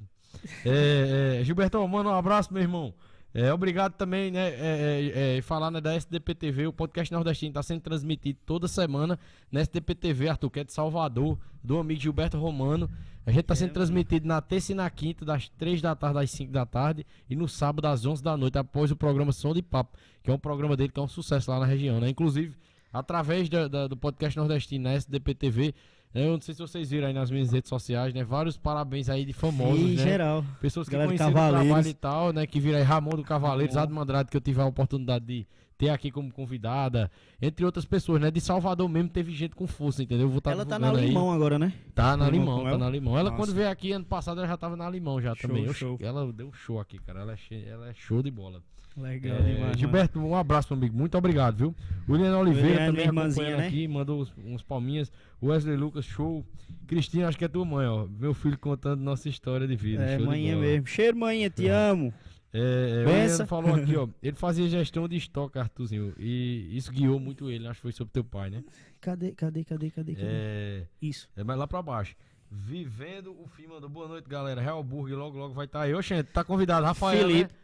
É, 0.64 1.38
é, 1.40 1.44
Gilbertão, 1.44 1.86
manda 1.88 2.08
um 2.10 2.14
abraço, 2.14 2.52
meu 2.52 2.62
irmão. 2.62 2.94
É, 3.32 3.52
obrigado 3.52 3.94
também, 3.94 4.30
né? 4.30 4.48
É, 4.50 5.12
é, 5.12 5.38
é, 5.38 5.42
falar 5.42 5.68
né, 5.70 5.80
da 5.80 5.92
SDP 5.94 6.34
TV, 6.36 6.66
o 6.68 6.72
podcast 6.72 7.12
nordestino 7.12 7.50
está 7.50 7.62
sendo 7.64 7.80
transmitido 7.80 8.38
toda 8.46 8.68
semana 8.68 9.18
na 9.50 9.60
SDP 9.60 9.94
TV, 9.96 10.28
Arthur, 10.28 10.50
que 10.50 10.60
é 10.60 10.64
de 10.64 10.72
Salvador, 10.72 11.36
do 11.62 11.78
amigo 11.78 12.00
Gilberto 12.00 12.38
Romano. 12.38 12.88
A 13.26 13.30
gente 13.32 13.40
está 13.40 13.56
sendo 13.56 13.72
transmitido 13.72 14.28
na 14.28 14.40
terça 14.40 14.70
e 14.70 14.74
na 14.74 14.88
quinta, 14.88 15.24
das 15.24 15.48
3 15.48 15.82
da 15.82 15.96
tarde 15.96 16.20
às 16.20 16.30
5 16.30 16.52
da 16.52 16.64
tarde, 16.64 17.04
e 17.28 17.34
no 17.34 17.48
sábado 17.48 17.86
às 17.86 18.06
11 18.06 18.22
da 18.22 18.36
noite, 18.36 18.56
após 18.58 18.90
o 18.92 18.96
programa 18.96 19.32
Som 19.32 19.52
de 19.52 19.62
Papo, 19.62 19.96
que 20.22 20.30
é 20.30 20.34
um 20.34 20.38
programa 20.38 20.76
dele 20.76 20.92
que 20.92 21.00
é 21.00 21.02
um 21.02 21.08
sucesso 21.08 21.50
lá 21.50 21.58
na 21.58 21.66
região, 21.66 21.98
né? 21.98 22.08
Inclusive, 22.10 22.54
através 22.92 23.48
da- 23.48 23.66
da- 23.66 23.88
do 23.88 23.96
podcast 23.96 24.38
nordestino 24.38 24.84
na 24.84 24.92
SDP 24.92 25.34
TV, 25.34 25.64
né, 25.64 25.74
eu 26.14 26.32
não 26.32 26.40
sei 26.40 26.54
se 26.54 26.60
vocês 26.60 26.90
viram 26.90 27.08
aí 27.08 27.12
nas 27.12 27.30
minhas 27.30 27.50
redes 27.50 27.68
sociais, 27.68 28.14
né? 28.14 28.22
Vários 28.22 28.56
parabéns 28.56 29.08
aí 29.08 29.24
de 29.24 29.32
famosos, 29.32 29.80
em 29.80 29.96
né? 29.96 30.02
geral. 30.02 30.44
Pessoas 30.60 30.88
que 30.88 30.92
Galera 30.92 31.08
conheceram 31.08 31.30
o 31.30 31.34
trabalho 31.34 31.88
e 31.88 31.94
tal, 31.94 32.32
né? 32.32 32.46
Que 32.46 32.60
viram 32.60 32.78
aí 32.78 32.84
Ramon 32.84 33.16
do 33.16 33.24
Cavaleiros, 33.24 33.76
Adam 33.76 34.00
Andrade, 34.00 34.30
que 34.30 34.36
eu 34.36 34.40
tive 34.40 34.60
a 34.60 34.66
oportunidade 34.66 35.24
de 35.24 35.46
ter 35.76 35.88
aqui 35.88 36.10
como 36.10 36.32
convidada, 36.32 37.10
entre 37.42 37.64
outras 37.64 37.84
pessoas, 37.84 38.20
né? 38.20 38.30
De 38.30 38.40
Salvador 38.40 38.88
mesmo 38.88 39.08
teve 39.08 39.32
gente 39.32 39.54
com 39.54 39.66
força, 39.66 40.02
entendeu? 40.02 40.26
Eu 40.26 40.30
Vou 40.30 40.40
tá 40.40 40.52
Ela 40.52 40.64
tá 40.64 40.78
na 40.78 40.90
aí. 40.90 41.08
Limão 41.08 41.32
agora, 41.32 41.58
né? 41.58 41.72
Tá 41.94 42.16
na 42.16 42.30
Limão 42.30 42.58
com 42.58 42.64
tá 42.64 42.68
ela? 42.70 42.78
na 42.78 42.90
Limão. 42.90 43.18
Ela 43.18 43.30
Massa. 43.30 43.42
quando 43.42 43.54
veio 43.54 43.68
aqui 43.68 43.92
ano 43.92 44.04
passado, 44.04 44.38
ela 44.38 44.48
já 44.48 44.56
tava 44.56 44.76
na 44.76 44.88
Limão 44.88 45.20
já 45.20 45.34
Show, 45.34 45.48
também. 45.48 45.72
Show. 45.72 45.98
Ela 46.00 46.32
deu 46.32 46.52
show 46.52 46.78
aqui, 46.78 46.98
cara. 46.98 47.20
Ela 47.20 47.32
é, 47.34 47.68
ela 47.68 47.88
é 47.88 47.94
show 47.94 48.22
de 48.22 48.30
bola. 48.30 48.62
Legal 48.96 49.36
É, 49.36 49.42
demais. 49.42 49.58
mano. 49.60 49.78
Gilberto, 49.78 50.20
um 50.20 50.36
abraço, 50.36 50.68
meu 50.72 50.78
amigo. 50.80 50.96
Muito 50.96 51.18
obrigado, 51.18 51.56
viu? 51.56 51.74
William 52.08 52.38
Oliveira 52.38 52.68
William, 52.68 52.86
também 52.86 53.04
irmãzinha, 53.06 53.46
acompanhando 53.46 53.60
né? 53.60 53.66
aqui, 53.68 53.88
mandou 53.88 54.20
uns, 54.22 54.32
uns 54.44 54.62
palminhas. 54.62 55.10
Wesley 55.42 55.76
Lucas, 55.76 56.04
show. 56.04 56.44
Cristina, 56.86 57.28
acho 57.28 57.36
que 57.38 57.44
é 57.44 57.48
tua 57.48 57.64
mãe, 57.64 57.86
ó. 57.86 58.06
Meu 58.06 58.32
filho 58.34 58.58
contando 58.58 59.00
nossa 59.00 59.28
história 59.28 59.66
de 59.66 59.74
vida. 59.74 60.02
É, 60.04 60.18
manhã 60.18 60.56
mesmo. 60.58 60.86
Cheiro, 60.86 61.16
manhã, 61.16 61.48
te 61.50 61.66
amo. 61.66 62.12
É, 62.52 63.02
é, 63.04 63.04
o. 63.04 63.08
Leandro 63.12 63.46
falou 63.48 63.74
aqui, 63.74 63.96
ó. 63.96 64.06
Ele 64.22 64.36
fazia 64.36 64.68
gestão 64.68 65.08
de 65.08 65.16
estoque, 65.16 65.58
Arthurzinho. 65.58 66.14
E 66.18 66.68
isso 66.76 66.92
guiou 66.92 67.18
muito 67.18 67.50
ele. 67.50 67.66
Acho 67.66 67.78
que 67.78 67.82
foi 67.82 67.92
sobre 67.92 68.12
teu 68.12 68.22
pai, 68.22 68.48
né? 68.50 68.62
Cadê, 69.00 69.32
cadê, 69.32 69.64
cadê, 69.64 69.90
cadê? 69.90 70.14
cadê? 70.14 70.24
É, 70.24 70.86
Isso. 71.02 71.28
é 71.36 71.42
mais 71.42 71.58
lá 71.58 71.66
pra 71.66 71.82
baixo. 71.82 72.14
Vivendo 72.48 73.32
o 73.32 73.48
fim, 73.48 73.66
mandou 73.66 73.88
boa 73.90 74.06
noite, 74.06 74.28
galera. 74.28 74.60
Real 74.60 74.82
Burger 74.84 75.18
logo, 75.18 75.36
logo 75.36 75.52
vai 75.52 75.66
estar 75.66 75.80
aí. 75.82 75.94
Oxente, 75.94 76.30
tá 76.32 76.44
convidado. 76.44 76.86
Rafael, 76.86 77.26
Felipe. 77.26 77.52
né? 77.52 77.58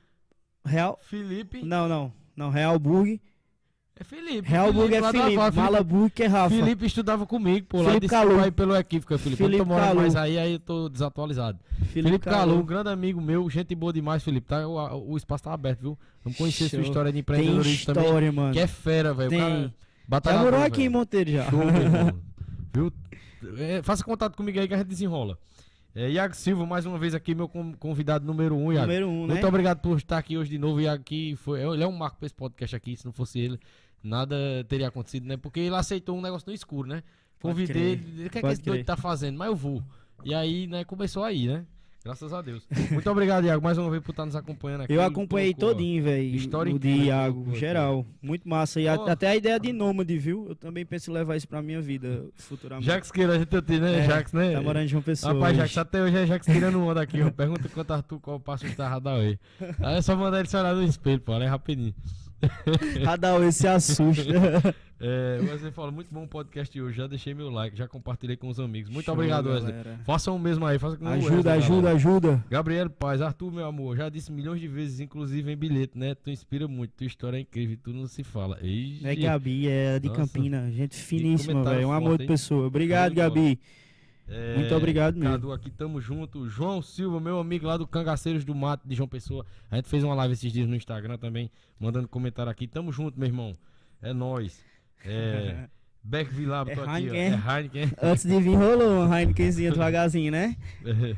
Real. 0.65 0.99
Felipe. 1.03 1.63
Não, 1.65 1.89
não. 1.89 2.13
Não, 2.37 2.51
Real 2.51 2.79
Burg. 2.79 3.21
É 3.99 4.05
Felipe. 4.05 4.49
Real 4.49 4.73
Burg 4.73 4.95
é 4.95 5.01
lá 5.01 5.13
Felipe. 5.13 5.37
Rafa. 5.37 5.61
Mala 5.61 5.85
Burg 5.85 6.11
que 6.11 6.23
é 6.23 6.27
Rafa. 6.27 6.55
Felipe 6.57 6.87
estudava 6.87 7.27
comigo, 7.27 7.67
pô, 7.67 7.79
lá 7.83 7.91
Felipe 7.91 8.07
desculpa 8.07 8.29
Calu. 8.31 8.45
aí 8.45 8.51
pelo 8.51 8.75
equívoco, 8.77 9.19
Felipe. 9.19 9.43
Felipe 9.43 9.61
eu 9.61 9.67
tô 9.67 9.73
morando 9.75 9.97
mais 9.97 10.17
aí, 10.17 10.39
aí 10.39 10.53
eu 10.55 10.59
tô 10.59 10.89
desatualizado. 10.89 11.59
Felipe, 11.93 12.19
Calu, 12.21 12.61
um 12.61 12.65
grande 12.65 12.89
amigo 12.89 13.21
meu, 13.21 13.49
gente 13.51 13.75
boa 13.75 13.93
demais, 13.93 14.23
Felipe. 14.23 14.47
Tá, 14.47 14.67
o, 14.67 15.13
o 15.13 15.17
espaço 15.19 15.45
tá 15.45 15.53
aberto, 15.53 15.81
viu? 15.81 15.99
Vamos 16.25 16.39
conhecer 16.39 16.71
sua 16.71 16.79
Show. 16.79 16.89
história 16.89 17.11
de 17.13 17.17
Tem 17.17 17.21
empreendedorismo 17.21 17.87
também. 17.87 18.05
história, 18.05 18.33
mano. 18.33 18.53
Que 18.55 18.61
é 18.61 18.67
fera, 18.67 19.13
velho. 19.13 19.29
Tem. 19.31 19.39
cara 19.39 19.61
Já 19.61 19.71
batalhador, 20.09 20.45
morou 20.53 20.63
aqui 20.67 20.81
em 20.81 20.85
velho. 20.85 20.93
Monteiro 20.93 21.31
já. 21.33 21.51
Show, 21.51 21.59
meu. 21.59 22.21
Viu? 22.73 22.93
É, 23.59 23.83
faça 23.83 24.03
contato 24.05 24.37
comigo 24.37 24.59
aí 24.61 24.67
que 24.69 24.75
a 24.75 24.79
gente 24.79 24.87
desenrola. 24.87 25.39
É, 25.95 26.09
Iago 26.11 26.35
Silva, 26.35 26.65
mais 26.65 26.87
uma 26.87 26.99
vez 26.99 27.15
aqui, 27.15 27.35
meu 27.35 27.49
con- 27.49 27.73
convidado 27.75 28.25
número 28.25 28.55
um, 28.57 28.73
Iago. 28.73 28.87
Número 28.87 29.09
um, 29.09 29.27
né? 29.27 29.35
Muito 29.35 29.47
obrigado 29.47 29.81
por 29.81 29.97
estar 29.97 30.19
aqui 30.19 30.39
hoje 30.39 30.51
de 30.51 30.59
novo. 30.59 30.81
Iago 30.81 31.01
aqui 31.03 31.35
foi, 31.37 31.61
ele 31.63 31.83
é 31.83 31.87
um 31.87 31.93
marco 31.93 32.19
pra 32.19 32.27
esse 32.27 32.35
podcast 32.35 32.77
aqui. 32.77 32.97
Se 32.97 33.05
não 33.05 33.13
fosse 33.13 33.41
ele, 33.41 33.59
nada 34.03 34.37
teria 34.69 34.87
acontecido, 34.89 35.27
né? 35.27 35.37
Porque 35.37 35.59
ele 35.61 35.75
aceitou 35.75 36.17
um 36.17 36.21
negócio 36.23 36.49
no 36.49 36.55
escuro, 36.55 36.89
né? 36.89 37.03
Convidei 37.41 37.93
ele, 37.93 38.27
o 38.27 38.31
que 38.31 38.39
é 38.39 38.41
que 38.43 38.47
esse 38.49 38.63
doido 38.63 38.85
tá 38.85 38.97
fazendo? 38.97 39.37
Mas 39.39 39.49
eu 39.49 39.57
vou. 39.57 39.83
E 40.25 40.33
aí, 40.35 40.67
né, 40.67 40.85
começou 40.85 41.25
aí, 41.25 41.47
né? 41.49 41.65
Graças 42.03 42.33
a 42.33 42.41
Deus. 42.41 42.67
Muito 42.91 43.11
obrigado, 43.11 43.45
Iago, 43.45 43.63
mais 43.63 43.77
uma 43.77 43.91
vez 43.91 44.03
por 44.03 44.13
estar 44.13 44.25
nos 44.25 44.35
acompanhando 44.35 44.83
aqui. 44.85 44.93
Eu 44.95 45.03
acompanhei 45.03 45.53
Colocou- 45.53 45.75
todinho, 45.77 46.03
velho. 46.03 46.35
História 46.35 46.75
O 46.75 46.79
de 46.79 46.89
incrível, 46.89 47.07
Iago, 47.09 47.35
colocou 47.41 47.55
geral. 47.61 48.07
Muito 48.23 48.49
massa. 48.49 48.81
E 48.81 48.89
a- 48.89 48.97
Ó. 48.99 49.07
até 49.07 49.29
a 49.29 49.37
ideia 49.37 49.61
de 49.61 49.71
nômade, 49.71 50.17
viu? 50.17 50.47
Eu 50.49 50.55
também 50.57 50.87
penso 50.87 51.11
em 51.11 51.15
levar 51.15 51.37
isso 51.37 51.47
pra 51.47 51.61
minha 51.61 51.81
vida 51.83 52.25
futuramente. 52.37 52.87
Jax 52.87 53.11
Queira, 53.13 53.35
a 53.35 53.39
gente 53.39 53.61
tem, 53.63 53.79
né? 53.81 53.99
É, 53.99 54.07
Jax, 54.07 54.33
né? 54.33 54.53
Tá 54.55 54.63
morando 54.63 54.85
em 54.85 54.89
João 54.89 55.03
Pessoa. 55.03 55.35
Rapaz. 55.35 55.57
Jax, 55.59 55.77
até 55.77 56.03
hoje 56.03 56.17
é 56.17 56.27
Jax 56.27 56.47
tirando 56.47 56.81
onda 56.83 57.03
aqui, 57.03 57.21
ó. 57.21 57.31
Pergunta 57.31 57.69
quanto 57.69 57.91
Arthur 57.93 58.19
qual 58.19 58.37
o 58.37 58.41
passo 58.41 58.65
da 58.77 58.89
Radaway. 58.89 59.39
Aí 59.81 59.99
é 59.99 60.03
só 60.03 60.17
mandar 60.17 60.39
ele 60.39 60.49
se 60.49 60.57
olhar 60.57 60.75
no 60.75 60.83
espelho, 60.83 61.21
pô, 61.21 61.35
é 61.35 61.47
rapidinho. 61.47 61.95
Radal, 63.05 63.51
se 63.53 63.67
assusta. 63.67 64.25
É, 65.03 65.41
Wesley 65.43 65.73
fala, 65.73 65.91
muito 65.91 66.13
bom 66.13 66.27
podcast 66.27 66.71
de 66.71 66.83
hoje. 66.83 66.99
Já 66.99 67.07
deixei 67.07 67.33
meu 67.33 67.49
like, 67.49 67.75
já 67.75 67.89
compartilhei 67.89 68.37
com 68.37 68.49
os 68.49 68.61
amigos. 68.61 68.91
Muito 68.91 69.07
Show, 69.07 69.15
obrigado, 69.15 69.47
Wesley. 69.49 69.73
galera. 69.73 69.99
Façam 70.05 70.37
o 70.37 70.39
mesmo 70.39 70.67
aí, 70.67 70.79
façam 70.79 70.99
com 70.99 71.07
o 71.07 71.09
Wesley, 71.09 71.33
Ajuda, 71.33 71.53
ajuda, 71.55 71.91
ajuda. 71.93 72.45
Gabriel 72.51 72.91
Paz, 72.91 73.23
Arthur, 73.23 73.51
meu 73.51 73.65
amor, 73.65 73.97
já 73.97 74.11
disse 74.11 74.31
milhões 74.31 74.61
de 74.61 74.69
vezes, 74.69 75.01
inclusive 75.01 75.51
em 75.51 75.57
bilhete, 75.57 75.97
né? 75.99 76.15
Tu 76.15 76.29
inspira 76.29 76.69
muito, 76.69 76.91
tua 76.91 77.07
história 77.07 77.39
é 77.39 77.41
incrível, 77.41 77.79
tu 77.83 77.95
não 77.95 78.07
se 78.07 78.23
fala. 78.23 78.59
Ixi. 78.61 79.01
É 79.03 79.17
Gabi, 79.17 79.69
é 79.69 79.99
de 79.99 80.09
Nossa. 80.09 80.21
Campina. 80.21 80.71
Gente 80.71 80.97
finíssima, 80.97 81.65
velho. 81.65 81.89
Um 81.89 81.93
amor 81.93 82.19
de 82.19 82.27
pessoa. 82.27 82.67
Obrigado, 82.67 83.15
bola. 83.15 83.57
É, 84.31 84.57
Muito 84.57 84.73
obrigado 84.75 85.17
mesmo. 85.17 85.33
Cadu 85.33 85.53
aqui, 85.53 85.71
tamo 85.71 86.01
junto. 86.01 86.49
João 86.49 86.81
Silva, 86.81 87.19
meu 87.19 87.41
amigo 87.41 87.67
lá 87.67 87.77
do 87.77 87.87
Cangaceiros 87.87 88.45
do 88.45 88.55
Mato 88.55 88.87
de 88.87 88.95
João 88.95 89.09
Pessoa. 89.09 89.45
A 89.69 89.77
gente 89.77 89.89
fez 89.89 90.05
uma 90.05 90.15
live 90.15 90.35
esses 90.35 90.53
dias 90.53 90.69
no 90.69 90.77
Instagram 90.77 91.19
também, 91.19 91.51
mandando 91.81 92.07
comentário 92.07 92.51
aqui. 92.51 92.69
Tamo 92.69 92.93
junto, 92.93 93.19
meu 93.19 93.27
irmão. 93.27 93.57
É 94.01 94.13
nóis. 94.13 94.65
É. 95.05 95.69
Beck 96.03 96.33
Vilar, 96.33 96.67
É 96.69 96.75
tô 96.75 96.81
aqui, 96.83 96.91
ó. 96.91 96.97
Heineken. 96.97 97.21
É 97.21 97.57
Heineken. 97.59 97.93
Antes 98.01 98.25
de 98.25 98.41
vir, 98.41 98.55
rolou 98.55 99.05
uma 99.05 99.21
Heinekenzinha 99.21 99.71
devagarzinho, 99.71 100.33
né? 100.33 100.57
É, 100.87 101.17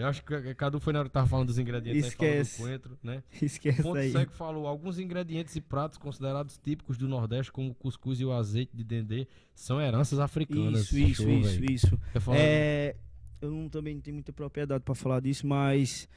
eu 0.00 0.06
acho 0.08 0.24
que 0.24 0.54
Cadu 0.54 0.80
foi 0.80 0.92
na 0.92 0.98
hora 1.00 1.08
que 1.08 1.12
tava 1.12 1.26
falando 1.28 1.46
dos 1.46 1.58
ingredientes 1.58 2.06
Esquece. 2.06 2.60
aí, 2.62 2.68
coentro, 2.68 2.98
né? 3.02 3.22
Esquece 3.40 3.82
Ponto 3.82 3.98
aí. 3.98 4.10
Seco 4.10 4.32
falou, 4.32 4.66
alguns 4.66 4.98
ingredientes 4.98 5.54
e 5.54 5.60
pratos 5.60 5.96
considerados 5.98 6.58
típicos 6.58 6.96
do 6.98 7.06
Nordeste, 7.08 7.52
como 7.52 7.70
o 7.70 7.74
cuscuz 7.74 8.18
e 8.20 8.24
o 8.24 8.32
azeite 8.32 8.76
de 8.76 8.82
dendê, 8.82 9.26
são 9.54 9.80
heranças 9.80 10.18
africanas. 10.18 10.82
Isso, 10.92 10.98
isso, 10.98 11.22
Show, 11.22 11.32
isso, 11.32 11.60
velho. 11.60 11.72
isso. 11.72 11.98
É, 12.32 12.96
eu 13.40 13.50
não, 13.50 13.68
também 13.68 13.94
não 13.94 14.00
tenho 14.00 14.14
muita 14.14 14.32
propriedade 14.32 14.82
para 14.82 14.94
falar 14.94 15.20
disso, 15.20 15.46
mas 15.46 16.08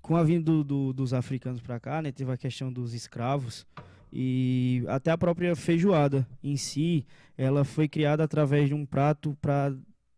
com 0.00 0.16
a 0.16 0.22
vinda 0.22 0.44
do- 0.44 0.64
do- 0.64 0.92
dos 0.92 1.12
africanos 1.12 1.60
para 1.60 1.78
cá, 1.80 2.00
né, 2.00 2.12
teve 2.12 2.30
a 2.30 2.36
questão 2.36 2.72
dos 2.72 2.94
escravos 2.94 3.66
e 4.12 4.84
até 4.86 5.10
a 5.10 5.18
própria 5.18 5.54
feijoada 5.56 6.26
em 6.42 6.56
si, 6.56 7.04
ela 7.36 7.64
foi 7.64 7.88
criada 7.88 8.22
através 8.24 8.68
de 8.68 8.74
um 8.74 8.86
prato 8.86 9.36
para 9.42 9.74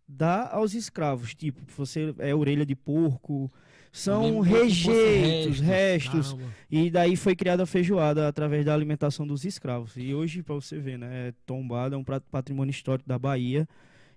dar 0.08 0.48
aos 0.54 0.74
escravos, 0.74 1.34
tipo, 1.34 1.60
você 1.76 2.14
é 2.18 2.34
orelha 2.34 2.64
de 2.64 2.74
porco, 2.74 3.52
São 3.92 4.42
fosse 4.42 4.50
rejeitos, 4.50 5.60
restos. 5.60 6.32
Caramba. 6.32 6.54
E 6.70 6.90
daí 6.90 7.14
foi 7.14 7.36
criada 7.36 7.64
a 7.64 7.66
feijoada 7.66 8.26
através 8.26 8.64
da 8.64 8.72
alimentação 8.72 9.26
dos 9.26 9.44
escravos. 9.44 9.92
E 9.96 10.14
hoje, 10.14 10.42
pra 10.42 10.54
você 10.54 10.78
ver, 10.78 10.98
né? 10.98 11.28
é 11.28 11.34
Tombada 11.44 11.94
é 11.94 11.98
um 11.98 12.04
prato 12.04 12.26
patrimônio 12.30 12.70
histórico 12.70 13.08
da 13.08 13.18
Bahia. 13.18 13.68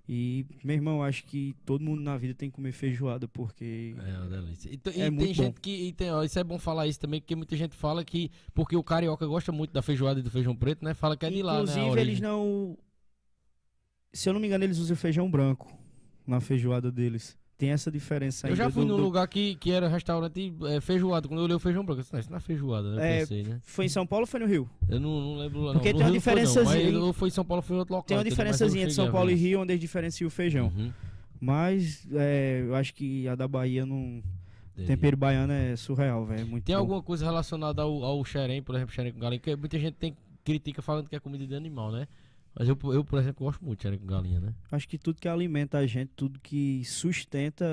E, 0.09 0.45
meu 0.63 0.75
irmão, 0.75 1.03
acho 1.03 1.23
que 1.25 1.55
todo 1.63 1.83
mundo 1.83 2.01
na 2.01 2.17
vida 2.17 2.33
tem 2.33 2.49
que 2.49 2.55
comer 2.55 2.71
feijoada, 2.71 3.27
porque. 3.27 3.95
É 3.97 4.17
uma 4.17 4.27
delícia. 4.27 4.69
E, 4.69 4.73
É 4.73 4.75
e 4.75 4.77
tem 4.77 5.11
muito 5.11 5.27
bom. 5.27 5.43
gente 5.43 5.61
que. 5.61 5.93
Tem, 5.93 6.11
ó, 6.11 6.23
isso 6.23 6.39
é 6.39 6.43
bom 6.43 6.57
falar 6.57 6.87
isso 6.87 6.99
também, 6.99 7.21
porque 7.21 7.35
muita 7.35 7.55
gente 7.55 7.75
fala 7.75 8.03
que. 8.03 8.29
Porque 8.53 8.75
o 8.75 8.83
carioca 8.83 9.25
gosta 9.25 9.51
muito 9.51 9.71
da 9.71 9.81
feijoada 9.81 10.19
e 10.19 10.23
do 10.23 10.31
feijão 10.31 10.55
preto, 10.55 10.83
né? 10.83 10.93
Fala 10.93 11.15
que 11.15 11.25
é 11.25 11.29
de 11.29 11.41
lá, 11.41 11.53
né? 11.53 11.59
Inclusive, 11.61 12.01
eles 12.01 12.19
não. 12.19 12.77
Se 14.11 14.27
eu 14.27 14.33
não 14.33 14.39
me 14.41 14.47
engano, 14.47 14.63
eles 14.63 14.79
usam 14.79 14.97
feijão 14.97 15.29
branco 15.31 15.80
na 16.27 16.39
feijoada 16.39 16.91
deles. 16.91 17.37
Tem 17.57 17.69
essa 17.69 17.91
diferença 17.91 18.47
Eu 18.47 18.53
ainda. 18.53 18.63
já 18.63 18.69
fui 18.71 18.83
do- 18.83 18.89
num 18.89 18.97
do- 18.97 19.03
lugar 19.03 19.27
que, 19.27 19.53
que 19.55 19.71
era 19.71 19.87
restaurante 19.87 20.51
é, 20.65 20.81
feijoada. 20.81 21.27
Quando 21.27 21.41
eu 21.41 21.43
olhei 21.43 21.55
o 21.55 21.59
feijão 21.59 21.85
branco, 21.85 21.99
eu 21.99 22.01
disse, 22.01 22.11
não, 22.13 22.19
isso 22.19 22.29
não 22.31 22.37
é 22.37 22.39
feijoada, 22.39 22.95
né? 22.95 23.17
É, 23.17 23.19
pensei, 23.19 23.43
né? 23.43 23.59
Foi 23.63 23.85
em 23.85 23.89
São 23.89 24.07
Paulo 24.07 24.23
ou 24.23 24.27
foi 24.27 24.39
no 24.39 24.47
Rio? 24.47 24.67
Eu 24.89 24.99
não, 24.99 25.21
não 25.21 25.35
lembro 25.37 25.61
lá. 25.61 25.73
Porque 25.73 25.93
tem 25.93 26.01
uma 26.01 26.09
Rio 26.09 26.19
foi, 26.21 26.33
não, 26.33 26.41
diferençazinha, 26.41 26.91
Mas 26.91 27.01
ou 27.03 27.13
foi 27.13 27.27
em 27.27 27.31
São 27.31 27.45
Paulo 27.45 27.61
foi 27.61 27.75
em 27.75 27.79
outro 27.79 27.93
local. 27.93 28.07
Tem 28.07 28.17
uma 28.17 28.23
diferençazinha 28.23 28.87
de 28.87 28.93
cheguei 28.93 29.05
São 29.05 29.11
Paulo 29.13 29.29
e. 29.29 29.35
Rio, 29.35 29.61
onde 29.61 29.73
eles 29.73 29.81
diferenciam 29.81 30.27
o 30.27 30.31
feijão. 30.31 30.71
Uhum. 30.75 30.91
Mas 31.39 32.07
é, 32.13 32.61
eu 32.65 32.75
acho 32.75 32.93
que 32.93 33.27
a 33.27 33.35
da 33.35 33.47
Bahia 33.47 33.85
não. 33.85 34.23
Entendi. 34.73 34.87
Tempero 34.87 35.17
baiano 35.17 35.51
é 35.51 35.75
surreal, 35.75 36.25
velho. 36.25 36.57
É 36.57 36.61
Tem 36.61 36.73
bom. 36.75 36.79
alguma 36.81 37.01
coisa 37.03 37.25
relacionada 37.25 37.81
ao, 37.81 38.03
ao 38.03 38.23
xerém, 38.25 38.61
por 38.63 38.73
exemplo, 38.73 38.93
xerém 38.93 39.11
com 39.11 39.19
galinha? 39.19 39.39
Porque 39.39 39.55
muita 39.55 39.77
gente 39.77 39.95
tem, 39.95 40.15
critica 40.45 40.81
falando 40.81 41.09
que 41.09 41.15
é 41.15 41.19
comida 41.19 41.45
de 41.45 41.53
animal, 41.53 41.91
né? 41.91 42.07
Mas 42.57 42.67
eu, 42.67 42.77
eu, 42.93 43.03
por 43.05 43.17
exemplo, 43.19 43.45
gosto 43.45 43.63
muito 43.63 43.79
de 43.79 43.83
xerém 43.83 43.99
com 43.99 44.05
galinha, 44.05 44.39
né? 44.39 44.53
Acho 44.71 44.87
que 44.87 44.97
tudo 44.97 45.19
que 45.21 45.27
alimenta 45.27 45.77
a 45.77 45.87
gente, 45.87 46.11
tudo 46.15 46.39
que 46.39 46.83
sustenta, 46.85 47.65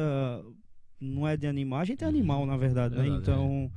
não 1.00 1.26
é 1.26 1.36
de 1.36 1.46
animal. 1.46 1.80
A 1.80 1.84
gente 1.84 2.04
é 2.04 2.06
animal, 2.06 2.46
na 2.46 2.56
verdade, 2.56 2.94
né? 2.94 3.02
Verdade, 3.02 3.22
Então, 3.22 3.70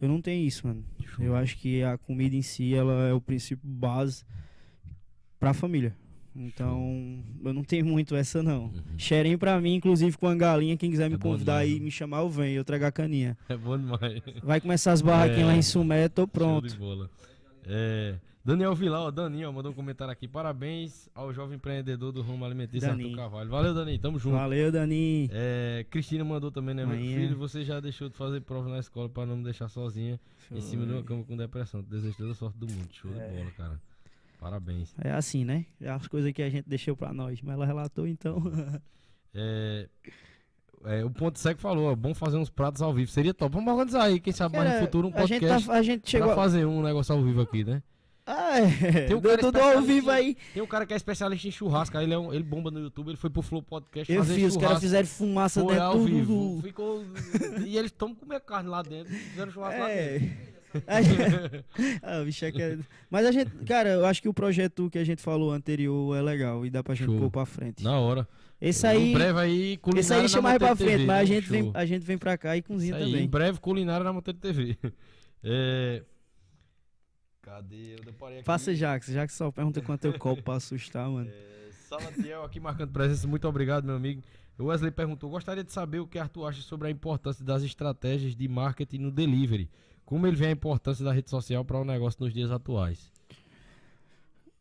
eu 0.00 0.08
não 0.08 0.20
tenho 0.22 0.46
isso, 0.46 0.66
mano. 0.66 0.84
Show. 1.04 1.24
Eu 1.24 1.34
acho 1.36 1.56
que 1.56 1.82
a 1.82 1.98
comida 1.98 2.36
em 2.36 2.42
si, 2.42 2.74
ela 2.74 3.08
é 3.08 3.12
o 3.12 3.20
princípio 3.20 3.68
base 3.68 4.24
pra 5.38 5.52
família. 5.52 5.94
Então, 6.38 7.24
eu 7.42 7.52
não 7.54 7.64
tenho 7.64 7.86
muito 7.86 8.14
essa, 8.14 8.42
não. 8.42 8.64
Uhum. 8.66 8.82
Xerém 8.98 9.38
pra 9.38 9.58
mim, 9.58 9.74
inclusive 9.74 10.16
com 10.18 10.28
a 10.28 10.34
galinha, 10.34 10.76
quem 10.76 10.90
quiser 10.90 11.08
me 11.08 11.16
É 11.16 11.18
convidar 11.18 11.62
demais, 11.64 11.78
né? 11.80 11.84
me 11.86 11.90
chamar, 11.90 12.18
eu 12.18 12.28
venho, 12.30 12.58
eu 12.58 12.64
trago 12.64 12.84
a 12.84 12.92
caninha. 12.92 13.36
É 13.48 13.56
bom 13.56 13.76
demais. 13.78 14.22
Vai 14.42 14.60
começar 14.60 14.92
as 14.92 15.00
barraquinhas 15.00 15.40
É. 15.40 15.44
lá 15.46 15.56
em 15.56 15.62
Sumé, 15.62 16.08
tô 16.10 16.22
Show 16.22 16.28
pronto. 16.28 16.68
de 16.68 16.76
bola. 16.76 17.10
É, 17.64 18.16
Daniel 18.46 18.76
Vilar, 18.76 19.00
ó, 19.00 19.10
Daninho, 19.10 19.48
ó, 19.48 19.52
mandou 19.52 19.72
um 19.72 19.74
comentário 19.74 20.12
aqui. 20.12 20.28
Parabéns 20.28 21.08
ao 21.12 21.32
jovem 21.32 21.56
empreendedor 21.56 22.12
do 22.12 22.22
ramo 22.22 22.44
alimentício 22.44 22.88
Arthur 22.88 23.02
Daninho. 23.02 23.16
Carvalho. 23.16 23.50
Valeu, 23.50 23.74
Daninho, 23.74 23.98
tamo 23.98 24.20
junto. 24.20 24.36
Valeu, 24.36 24.70
Dani. 24.70 25.28
É, 25.32 25.84
Cristina 25.90 26.24
mandou 26.24 26.52
também, 26.52 26.72
né? 26.72 26.86
Meu 26.86 26.96
filho, 26.96 27.36
você 27.36 27.64
já 27.64 27.80
deixou 27.80 28.08
de 28.08 28.14
fazer 28.14 28.40
prova 28.42 28.68
na 28.68 28.78
escola 28.78 29.08
pra 29.08 29.26
não 29.26 29.38
me 29.38 29.42
deixar 29.42 29.68
sozinha 29.68 30.20
em 30.52 30.60
cima 30.60 30.86
de 30.86 30.92
uma 30.92 31.02
cama 31.02 31.24
com 31.24 31.36
depressão. 31.36 31.82
Desejo 31.82 32.16
toda 32.16 32.30
a 32.30 32.34
sorte 32.36 32.56
do 32.56 32.68
mundo. 32.68 32.88
Show 32.92 33.10
de 33.10 33.18
bola, 33.18 33.50
cara. 33.56 33.80
Parabéns. 34.38 34.94
É 35.02 35.10
assim, 35.10 35.44
né? 35.44 35.66
É 35.80 35.90
as 35.90 36.06
coisas 36.06 36.32
que 36.32 36.40
a 36.40 36.48
gente 36.48 36.68
deixou 36.68 36.96
pra 36.96 37.12
nós. 37.12 37.42
Mas 37.42 37.54
ela 37.54 37.66
relatou, 37.66 38.06
então. 38.06 38.40
É, 39.38 39.86
é, 40.82 41.04
o 41.04 41.10
Ponto 41.10 41.38
Seco 41.38 41.60
falou, 41.60 41.92
ó, 41.92 41.94
bom 41.94 42.14
fazer 42.14 42.38
uns 42.38 42.48
pratos 42.48 42.80
ao 42.80 42.94
vivo. 42.94 43.10
Seria 43.10 43.34
top. 43.34 43.52
Vamos 43.52 43.70
organizar 43.70 44.04
aí, 44.04 44.18
quem 44.18 44.32
sabe 44.32 44.56
mais 44.56 44.72
no 44.72 44.80
futuro 44.80 45.08
um 45.08 45.10
a 45.14 45.26
gente, 45.26 45.40
podcast 45.40 45.66
tá, 45.66 45.74
a 45.74 45.82
gente 45.82 46.08
chegou. 46.08 46.28
pra 46.28 46.36
fazer 46.36 46.64
um 46.64 46.82
negócio 46.82 47.14
ao 47.14 47.22
vivo 47.22 47.42
aqui, 47.42 47.62
né? 47.62 47.82
Ah, 48.26 48.58
é. 48.58 49.06
Tem 49.06 49.14
um 49.16 49.20
cara 49.20 49.38
tudo 49.38 49.60
ao 49.60 49.82
vivo 49.82 50.10
em- 50.10 50.14
aí. 50.14 50.36
Tem 50.52 50.62
um 50.62 50.66
cara 50.66 50.84
que 50.84 50.92
é 50.92 50.96
especialista 50.96 51.46
em 51.46 51.50
churrasco, 51.52 51.96
ele, 51.98 52.12
é 52.12 52.18
um- 52.18 52.34
ele 52.34 52.42
bomba 52.42 52.70
no 52.72 52.80
YouTube, 52.80 53.08
ele 53.10 53.16
foi 53.16 53.30
pro 53.30 53.40
Flow 53.40 53.62
Podcast 53.62 54.12
Eu 54.12 54.22
vi, 54.24 54.44
os 54.44 54.56
caras 54.56 54.80
fizeram 54.80 55.06
fumaça 55.06 55.60
Foi 55.60 55.74
dentro 55.74 55.82
ao 55.88 56.00
vivo. 56.00 56.56
do. 56.56 56.62
Ficou. 56.62 57.04
e 57.64 57.78
eles 57.78 57.92
estão 57.92 58.12
comendo 58.14 58.40
carne 58.40 58.68
lá 58.68 58.82
dentro, 58.82 59.12
fizeram 59.14 59.52
churrasco 59.52 59.80
lá 59.80 59.86
dentro. 59.86 60.26
É. 60.26 60.56
A 60.86 61.00
gente- 61.00 61.64
ah, 62.02 62.20
o 62.20 62.24
bicho 62.26 62.44
é 62.44 62.52
que 62.52 62.60
é- 62.60 62.78
Mas 63.08 63.24
a 63.24 63.32
gente, 63.32 63.50
cara, 63.64 63.90
eu 63.90 64.04
acho 64.04 64.20
que 64.20 64.28
o 64.28 64.34
projeto 64.34 64.90
que 64.90 64.98
a 64.98 65.04
gente 65.04 65.22
falou 65.22 65.50
anterior 65.52 66.14
é 66.16 66.20
legal 66.20 66.66
e 66.66 66.70
dá 66.70 66.82
pra 66.82 66.94
gente 66.94 67.06
Show. 67.06 67.18
pôr 67.18 67.30
pra 67.30 67.46
frente. 67.46 67.82
Na 67.82 67.98
hora. 67.98 68.28
Esse 68.60 68.86
aí, 68.86 69.10
Em 69.12 69.14
breve 69.14 69.38
aí, 69.38 69.76
culinária 69.76 70.00
esse 70.00 70.12
aí 70.14 70.20
deixa 70.20 70.42
mais 70.42 70.58
pra 70.58 70.74
frente, 70.74 70.90
TV, 70.92 71.04
mas 71.06 71.20
a 71.20 71.24
gente, 71.24 71.48
vem, 71.48 71.70
a 71.72 71.86
gente 71.86 72.02
vem 72.04 72.18
pra 72.18 72.36
cá 72.36 72.56
e 72.56 72.62
cozinha 72.62 72.96
aí, 72.96 73.02
Em 73.04 73.06
também. 73.12 73.28
breve, 73.28 73.60
culinária 73.60 74.02
na 74.04 74.12
Monteiro 74.12 74.38
TV. 74.38 74.76
É... 75.48 76.02
Cadê? 77.46 77.94
Eu 77.96 78.04
deparei 78.04 78.38
aqui. 78.38 78.44
Faça 78.44 78.74
Jax, 78.74 79.06
Jax 79.06 79.32
só 79.34 79.52
pergunta 79.52 79.80
quanto 79.80 80.04
eu 80.04 80.18
copo 80.18 80.42
pra 80.42 80.54
assustar, 80.54 81.08
mano. 81.08 81.30
É, 81.30 81.70
Salatiel 81.88 82.42
aqui 82.42 82.58
marcando 82.58 82.90
presença. 82.90 83.28
Muito 83.28 83.46
obrigado, 83.46 83.84
meu 83.84 83.94
amigo. 83.94 84.20
O 84.58 84.64
Wesley 84.64 84.90
perguntou: 84.90 85.30
gostaria 85.30 85.62
de 85.62 85.72
saber 85.72 86.00
o 86.00 86.08
que 86.08 86.18
Arthur 86.18 86.46
acha 86.48 86.60
sobre 86.62 86.88
a 86.88 86.90
importância 86.90 87.44
das 87.44 87.62
estratégias 87.62 88.34
de 88.34 88.48
marketing 88.48 88.98
no 88.98 89.12
delivery. 89.12 89.70
Como 90.04 90.26
ele 90.26 90.34
vê 90.34 90.46
a 90.46 90.50
importância 90.50 91.04
da 91.04 91.12
rede 91.12 91.30
social 91.30 91.64
para 91.64 91.78
o 91.80 91.84
negócio 91.84 92.18
nos 92.24 92.34
dias 92.34 92.50
atuais? 92.50 93.12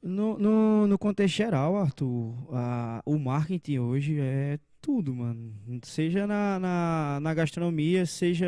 No, 0.02 0.38
no, 0.38 0.86
no 0.86 1.00
contexto 1.00 1.36
geral, 1.38 1.76
Arthur, 1.78 2.36
a- 2.54 3.02
o 3.04 3.18
marketing 3.18 3.80
hoje 3.80 4.20
é 4.20 4.60
tudo, 4.80 5.16
mano. 5.16 5.52
Seja 5.84 6.28
na, 6.28 6.60
na, 6.60 7.20
na 7.20 7.34
gastronomia, 7.34 8.06
seja. 8.06 8.46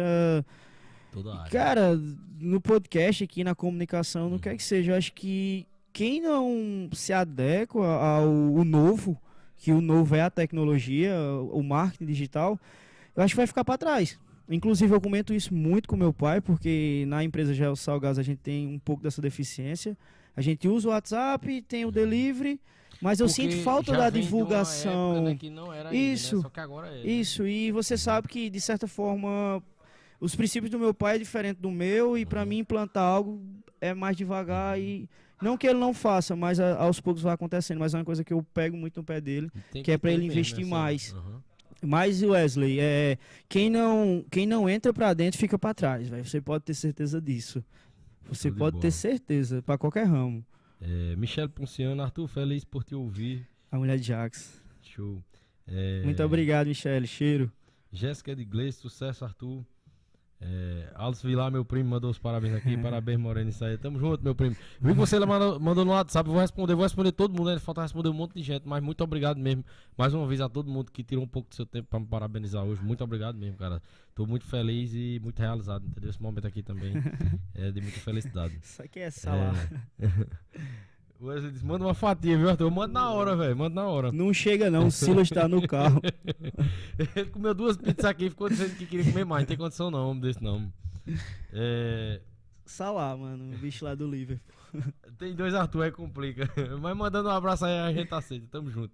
Toda 1.11 1.33
área. 1.35 1.51
Cara, 1.51 1.99
no 2.39 2.59
podcast 2.61 3.23
aqui, 3.23 3.43
na 3.43 3.55
comunicação, 3.55 4.25
no 4.27 4.33
Uhum. 4.33 4.39
que 4.39 4.49
é 4.49 4.55
que 4.55 4.63
seja, 4.63 4.91
eu 4.91 4.95
acho 4.97 5.13
que 5.13 5.65
quem 5.93 6.21
não 6.21 6.89
se 6.93 7.11
adequa 7.13 7.85
ao 7.85 8.63
novo, 8.63 9.19
que 9.55 9.71
o 9.71 9.81
novo 9.81 10.15
é 10.15 10.21
a 10.21 10.29
tecnologia, 10.29 11.15
o 11.51 11.63
marketing 11.63 12.05
digital, 12.05 12.59
eu 13.15 13.23
acho 13.23 13.33
que 13.33 13.37
vai 13.37 13.47
ficar 13.47 13.63
para 13.65 13.77
trás. 13.77 14.19
Inclusive, 14.49 14.93
eu 14.93 15.01
comento 15.01 15.33
isso 15.33 15.53
muito 15.53 15.89
com 15.89 15.95
meu 15.97 16.13
pai, 16.13 16.39
porque 16.39 17.03
na 17.07 17.23
empresa 17.23 17.53
Gel 17.53 17.75
Salgás 17.75 18.17
a 18.19 18.23
gente 18.23 18.37
tem 18.39 18.67
um 18.67 18.79
pouco 18.79 19.03
dessa 19.03 19.21
deficiência. 19.21 19.97
A 20.35 20.41
gente 20.41 20.67
usa 20.67 20.87
o 20.87 20.91
WhatsApp, 20.91 21.61
tem 21.63 21.83
o 21.83 21.91
delivery, 21.91 22.61
mas 23.01 23.19
eu 23.19 23.25
Porque 23.27 23.41
sinto 23.41 23.57
falta 23.63 23.91
da 23.91 24.09
divulgação. 24.09 25.15
época, 25.15 25.29
né, 25.29 25.35
que 25.35 25.49
não 25.49 25.73
era 25.73 25.89
ainda, 25.89 25.91
né? 25.91 26.13
Isso. 26.13 26.41
Só 26.41 26.49
que 26.49 26.59
agora 26.59 26.87
é. 26.87 27.03
né? 27.03 27.07
Isso, 27.09 27.45
e 27.47 27.71
você 27.71 27.97
sabe 27.97 28.27
que, 28.27 28.49
de 28.49 28.61
certa 28.61 28.87
forma, 28.87 29.61
os 30.19 30.35
princípios 30.35 30.71
do 30.71 30.79
meu 30.79 30.93
pai 30.93 31.15
é 31.15 31.19
diferente 31.19 31.57
do 31.59 31.71
meu, 31.71 32.17
e 32.17 32.25
para 32.25 32.41
Uhum. 32.41 32.47
mim 32.47 32.57
implantar 32.59 33.03
algo 33.03 33.41
é 33.81 33.93
mais 33.93 34.15
devagar 34.17 34.79
e. 34.79 35.09
Não 35.41 35.55
que 35.55 35.67
ele 35.67 35.77
não 35.77 35.93
faça, 35.93 36.35
mas 36.35 36.59
a- 36.59 36.77
aos 36.81 36.99
poucos 36.99 37.21
vai 37.21 37.31
acontecendo, 37.33 37.77
mas 37.77 37.93
é 37.93 37.97
uma 37.99 38.03
coisa 38.05 38.23
que 38.23 38.33
eu 38.33 38.41
pego 38.53 38.75
muito 38.75 38.97
no 38.97 39.03
pé 39.03 39.21
dele. 39.21 39.51
Tem 39.71 39.83
que 39.83 39.91
é 39.91 39.97
pra 39.97 40.09
ter 40.09 40.15
ele 40.15 40.23
mesmo 40.23 40.33
investir 40.33 40.61
essa- 40.61 40.69
mais. 40.69 41.13
Aham. 41.13 41.43
Mas, 41.85 42.23
Wesley, 42.23 42.79
é, 42.79 43.19
quem, 43.47 43.69
não, 43.69 44.25
quem 44.31 44.47
não 44.47 44.67
entra 44.67 44.91
pra 44.91 45.13
dentro 45.13 45.39
fica 45.39 45.59
pra 45.59 45.75
trás, 45.75 46.07
velho. 46.09 46.25
Você 46.25 46.41
pode 46.41 46.63
ter 46.63 46.73
certeza 46.73 47.21
disso. 47.21 47.63
Você 48.27 48.49
de 48.49 48.57
pode 48.57 48.79
ter 48.79 48.89
certeza, 48.89 49.61
pra 49.61 49.77
qualquer 49.77 50.05
ramo. 50.07 50.43
É, 50.81 51.15
Michele 51.15 51.47
Ponciano, 51.49 52.01
Arthur, 52.01 52.27
feliz 52.27 52.65
por 52.65 52.83
te 52.83 52.95
ouvir. 52.95 53.47
A 53.71 53.77
mulher 53.77 53.99
de 53.99 54.07
Jax. 54.07 54.59
Show. 54.81 55.23
É, 55.67 56.01
Muito 56.03 56.23
obrigado, 56.23 56.65
Michele. 56.65 57.05
Cheiro. 57.05 57.51
Jéssica 57.91 58.35
de 58.35 58.43
Gleice, 58.43 58.79
sucesso, 58.79 59.23
Arthur. 59.23 59.63
É, 60.39 60.91
Alice 60.95 61.25
Vilar, 61.25 61.51
meu 61.51 61.65
primo, 61.65 61.89
mandou 61.89 62.11
os 62.11 62.19
parabéns 62.19 62.53
aqui. 62.53 62.77
parabéns, 62.77 63.19
Moreno. 63.19 63.49
Isso 63.49 63.65
aí. 63.65 63.77
Tamo 63.77 63.99
junto, 63.99 64.23
meu 64.23 64.35
primo. 64.35 64.55
Vi 64.79 64.93
que 64.93 64.97
você 64.97 65.19
mandou, 65.19 65.59
mandou 65.59 65.83
no 65.83 65.91
WhatsApp. 65.91 66.29
Vou 66.29 66.39
responder, 66.39 66.75
vou 66.75 66.83
responder 66.83 67.11
todo 67.11 67.35
mundo. 67.35 67.51
Né? 67.51 67.59
Falta 67.59 67.81
responder 67.81 68.09
um 68.09 68.13
monte 68.13 68.35
de 68.35 68.43
gente. 68.43 68.67
Mas 68.67 68.83
muito 68.83 69.03
obrigado 69.03 69.37
mesmo. 69.39 69.65
Mais 69.97 70.13
uma 70.13 70.27
vez 70.27 70.39
a 70.39 70.47
todo 70.47 70.69
mundo 70.69 70.91
que 70.91 71.03
tirou 71.03 71.23
um 71.23 71.27
pouco 71.27 71.49
do 71.49 71.55
seu 71.55 71.65
tempo 71.65 71.87
pra 71.89 71.99
me 71.99 72.05
parabenizar 72.05 72.63
hoje. 72.63 72.81
Muito 72.83 73.03
obrigado 73.03 73.37
mesmo, 73.37 73.57
cara. 73.57 73.81
Tô 74.13 74.25
muito 74.27 74.45
feliz 74.45 74.93
e 74.93 75.19
muito 75.23 75.39
realizado. 75.39 75.85
Entendeu? 75.85 76.09
Esse 76.09 76.21
momento 76.21 76.45
aqui 76.45 76.61
também 76.61 76.93
é 77.55 77.71
de 77.71 77.81
muita 77.81 77.99
felicidade. 77.99 78.57
Isso 78.61 78.81
aqui 78.81 78.99
é 78.99 79.09
salada. 79.09 79.57
O 80.96 80.96
Wesley 81.19 81.51
disse: 81.51 81.65
manda 81.65 81.83
uma 81.83 81.93
fatia, 81.93 82.37
viu, 82.37 82.49
Arthur? 82.49 82.69
Manda 82.69 82.93
na 82.93 83.09
hora, 83.09 83.35
velho. 83.35 83.57
Manda 83.57 83.75
na 83.75 83.87
hora. 83.87 84.11
Não 84.11 84.33
chega 84.33 84.69
não, 84.69 84.87
o 84.87 84.91
Silas 84.91 85.29
tá 85.29 85.47
no 85.47 85.67
carro. 85.67 86.01
Ele 87.15 87.29
comeu 87.29 87.53
duas 87.53 87.75
pizzas 87.75 88.05
aqui 88.05 88.25
e 88.25 88.29
ficou 88.29 88.49
dizendo 88.49 88.75
que 88.75 88.85
queria 88.85 89.11
comer 89.11 89.25
mais. 89.25 89.43
Não 89.43 89.47
tem 89.47 89.57
condição 89.57 89.89
não, 89.89 90.09
homem 90.09 90.21
desse 90.21 90.43
não. 90.43 90.71
É, 91.51 92.21
Salá, 92.67 93.15
mano, 93.15 93.55
o 93.55 93.57
bicho 93.57 93.85
lá 93.85 93.95
do 93.95 94.05
Liverpool. 94.05 94.53
tem 95.17 95.33
dois 95.33 95.53
Arthur, 95.53 95.83
aí 95.83 95.91
complica. 95.91 96.51
Mas 96.81 96.95
mandando 96.97 97.29
um 97.29 97.31
abraço 97.31 97.65
aí, 97.65 97.79
a 97.79 97.93
gente 97.93 98.13
aceita. 98.13 98.45
Tamo 98.51 98.69
junto. 98.69 98.93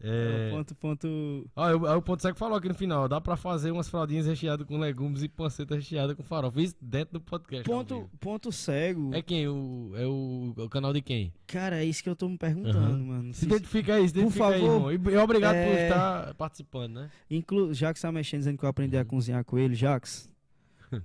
É, 0.00 0.50
Ponto, 0.50 0.74
ponto. 0.76 1.50
Ó, 1.56 1.68
eu- 1.70 1.86
aí 1.86 1.96
o 1.96 2.02
Ponto 2.02 2.22
Seco 2.22 2.38
falou 2.38 2.56
aqui 2.56 2.68
no 2.68 2.74
final, 2.74 3.04
ó, 3.04 3.08
dá 3.08 3.20
pra 3.20 3.36
fazer 3.36 3.70
umas 3.72 3.88
fraldinhas 3.88 4.26
recheadas 4.26 4.64
com 4.66 4.78
legumes 4.78 5.22
e 5.22 5.28
panceta 5.28 5.74
recheada 5.74 6.14
com 6.14 6.22
farofa. 6.22 6.60
Isso 6.60 6.76
dentro 6.80 7.14
do 7.14 7.20
podcast. 7.20 7.64
Ponto, 7.68 8.08
ponto 8.20 8.52
cego. 8.52 9.12
É 9.12 9.20
quem? 9.20 9.48
O, 9.48 9.92
é 9.96 10.06
o, 10.06 10.54
o 10.56 10.68
canal 10.68 10.92
de 10.92 11.02
quem? 11.02 11.32
Cara, 11.46 11.82
é 11.82 11.84
isso 11.84 12.02
que 12.02 12.08
eu 12.08 12.14
tô 12.16 12.28
me 12.28 12.38
perguntando, 12.38 12.78
Aham. 12.78 12.98
mano. 12.98 13.34
Se 13.34 13.40
Se- 13.40 13.46
identifica 13.46 13.94
aí, 13.96 14.06
se 14.08 14.14
Por 14.14 14.20
identifica 14.20 14.46
aí, 14.48 14.60
favor. 14.60 14.92
irmão. 14.92 15.12
E, 15.12 15.16
obrigado 15.18 15.54
por 15.56 15.76
É, 15.76 15.88
estar 15.88 16.34
participando, 16.34 16.94
né? 16.94 17.10
Inclu... 17.30 17.74
Já 17.74 17.92
que 17.92 17.98
você 17.98 18.06
tá 18.06 18.12
mexendo 18.12 18.38
dizendo 18.40 18.58
que 18.58 18.64
eu 18.64 18.68
aprendi 18.68 18.96
a 18.96 19.04
cozinhar 19.04 19.44
com 19.44 19.58
ele, 19.58 19.74
Jax. 19.74 20.28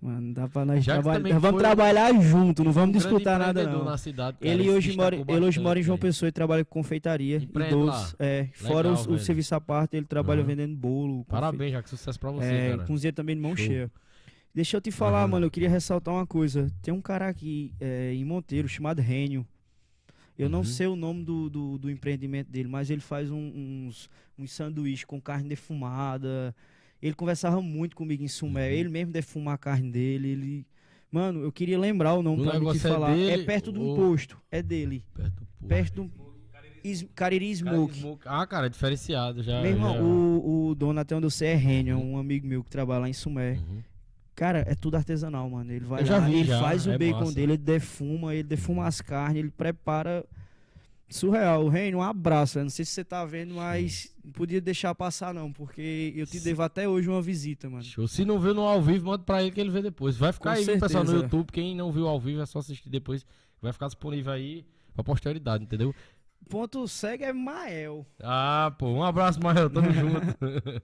Mano, 0.02 0.34
dá 0.34 0.48
pra 0.48 0.64
nós 0.66 0.84
trabalhar. 0.86 1.40
vamos 1.40 1.62
trabalhar 1.62 2.22
junto, 2.22 2.64
não 2.64 2.72
vamos 2.72 2.96
disputar 2.96 3.38
nada, 3.40 3.64
não. 3.68 3.98
Cidade, 3.98 4.38
cara, 4.40 4.52
Ele 4.54 4.70
hoje, 4.70 4.96
mora, 4.96 5.12
destacou 5.18 5.36
ele 5.36 5.46
hoje 5.46 5.60
mora 5.60 5.80
em 5.80 5.82
bastante, 5.82 5.86
João. 5.86 5.98
Pessoa 5.98 6.30
e 6.30 6.32
trabalha 6.32 6.66
com 6.66 6.72
confeitaria 6.80 7.38
e 7.38 7.74
lá. 7.76 8.12
É, 8.20 8.48
fora 8.54 8.92
os- 8.92 9.06
o, 9.08 9.18
serviço 9.20 9.54
à 9.56 9.62
parte, 9.62 9.96
ele 9.98 10.06
trabalha 10.06 10.40
Aham. 10.40 10.48
vendendo 10.48 10.76
bolo. 10.76 11.26
Parabéns, 11.26 11.72
Jax. 11.74 11.90
Sucesso 11.90 12.20
pra 12.20 12.32
você, 12.32 12.46
É, 12.46 12.70
cara. 12.72 12.84
cozinha 12.86 13.14
também 13.14 13.36
de 13.36 13.42
mão 13.42 13.56
Show. 13.56 13.66
cheia. 13.66 13.92
Deixa 14.56 14.78
eu 14.78 14.82
te 14.82 14.92
falar, 14.92 15.28
mano, 15.28 15.46
eu 15.48 15.52
queria 15.52 15.70
ressaltar 15.70 16.14
uma 16.14 16.28
coisa. 16.28 16.70
Tem 16.82 16.94
um 16.94 17.02
cara 17.02 17.28
aqui 17.28 17.74
é, 17.80 18.14
em 18.14 18.24
Monteiro 18.24 18.68
chamado 18.68 19.02
Rênio. 19.02 19.46
Eu 20.38 20.50
não 20.50 20.60
Uhum. 20.60 20.64
sei 20.66 20.88
o 20.88 20.96
nome 20.96 21.24
do, 21.24 21.50
do, 21.50 21.78
do 21.78 21.90
empreendimento 21.92 22.50
dele, 22.52 22.68
mas 22.68 22.90
ele 22.90 23.02
faz 23.02 23.30
um- 23.32 23.52
uns, 23.88 24.10
uns 24.38 24.52
sanduíches 24.52 25.06
com 25.06 25.20
carne 25.22 25.48
defumada. 25.50 26.56
Ele 27.06 27.14
conversava 27.14 27.62
muito 27.62 27.96
comigo 27.96 28.24
em 28.24 28.28
Sumé. 28.30 28.68
Uhum. 28.70 28.74
Ele 28.76 28.90
mesmo 28.90 29.12
defuma 29.12 29.54
a 29.54 29.58
carne 29.58 29.92
dele. 29.92 30.30
Ele... 30.30 30.68
Mano, 31.12 31.42
eu 31.44 31.52
queria 31.52 31.78
lembrar 31.78 32.14
o 32.14 32.24
nome 32.24 32.42
O 32.42 32.46
pra 32.50 32.60
me 32.60 32.72
te 32.72 32.78
é 32.78 32.80
falar. 32.80 33.12
É, 33.12 33.16
dele 33.32 33.44
perto 33.44 33.72
de 33.74 33.80
um 33.80 33.84
ou- 33.90 33.96
posto. 33.96 34.38
É 34.50 34.64
dele. 34.64 35.04
Perto 35.14 35.36
do 35.36 35.46
povo. 35.46 35.68
Perto 35.68 36.04
do 36.06 36.34
Is- 36.84 37.06
Cariri 37.16 37.54
Smoke. 37.56 37.98
smoke. 38.00 38.24
Ah, 38.26 38.46
cara, 38.48 38.66
é 38.68 38.70
diferenciado 38.70 39.44
já. 39.44 39.62
Meu 39.62 39.72
irmão, 39.72 39.94
já- 39.96 40.02
o, 40.02 40.68
o 40.70 40.76
dono 40.76 41.00
até 41.00 41.16
onde 41.16 41.26
eu 41.26 41.30
sei 41.30 41.50
é 41.50 41.56
Rênio, 41.56 41.98
um 41.98 42.18
amigo 42.18 42.46
meu 42.48 42.64
que 42.64 42.70
trabalha 42.70 43.02
lá 43.02 43.10
em 43.10 43.14
Sumé. 43.14 43.54
Uhum. 43.54 43.82
Cara, 44.36 44.66
é 44.68 44.74
tudo 44.76 44.96
artesanal, 44.96 45.50
mano. 45.50 45.72
Ele 45.72 45.86
vai 45.86 46.02
Eu 46.02 46.06
já 46.06 46.18
lá, 46.18 46.26
vi, 46.26 46.34
ele 46.40 46.44
já, 46.46 46.60
faz 46.60 46.88
o 46.88 46.92
é 46.92 46.98
bacon 46.98 47.20
massa. 47.20 47.36
dele, 47.36 47.52
ele 47.54 47.58
defuma, 47.58 48.34
ele 48.34 48.44
defuma 48.44 48.88
as 48.88 49.00
carnes, 49.00 49.38
ele 49.40 49.52
prepara. 49.52 50.26
Surreal. 51.14 51.68
Reino, 51.70 52.00
um 52.00 52.02
abraço. 52.02 52.60
Eu 52.60 52.64
não 52.64 52.70
sei 52.70 52.84
se 52.86 52.92
você 52.92 53.04
tá 53.04 53.24
vendo, 53.26 53.54
mas 53.56 54.14
não 54.24 54.32
podia 54.32 54.60
deixar 54.60 54.94
passar, 54.96 55.34
não, 55.34 55.52
porque 55.52 56.14
eu 56.16 56.26
te 56.26 56.40
devo 56.40 56.62
até 56.64 56.88
hoje 56.88 57.10
uma 57.10 57.22
visita, 57.22 57.70
mano. 57.70 57.84
Show. 57.84 58.08
Se 58.08 58.26
não 58.26 58.40
viu 58.40 58.54
no 58.54 58.62
ao 58.62 58.82
vivo, 58.82 59.08
manda 59.08 59.24
pra 59.24 59.42
ele 59.42 59.52
que 59.52 59.62
ele 59.62 59.70
vê 59.70 59.82
depois. 59.82 60.18
Vai 60.18 60.32
ficar 60.34 60.56
Com 60.56 60.60
aí, 60.72 60.80
pessoal, 60.80 61.04
no. 61.04 61.14
YouTube. 61.14 61.52
Quem 61.52 61.76
não 61.76 61.92
viu 61.92 62.08
ao 62.08 62.20
vivo 62.20 62.42
é 62.42 62.46
só 62.46 62.60
assistir 62.60 62.90
depois. 62.90 63.26
Vai 63.62 63.72
ficar 63.72 63.86
disponível 63.88 64.32
aí 64.34 64.66
pra 64.94 65.04
posteridade, 65.04 65.64
entendeu? 65.64 65.94
Ponto 66.50 66.86
cego 66.88 67.24
é 67.24 67.32
Mael. 67.32 68.06
Ah, 68.22 68.74
pô, 68.78 68.88
um 68.90 69.04
abraço, 69.04 69.42
Mael. 69.42 69.70
Tamo 69.70 69.90
junto. 69.94 70.38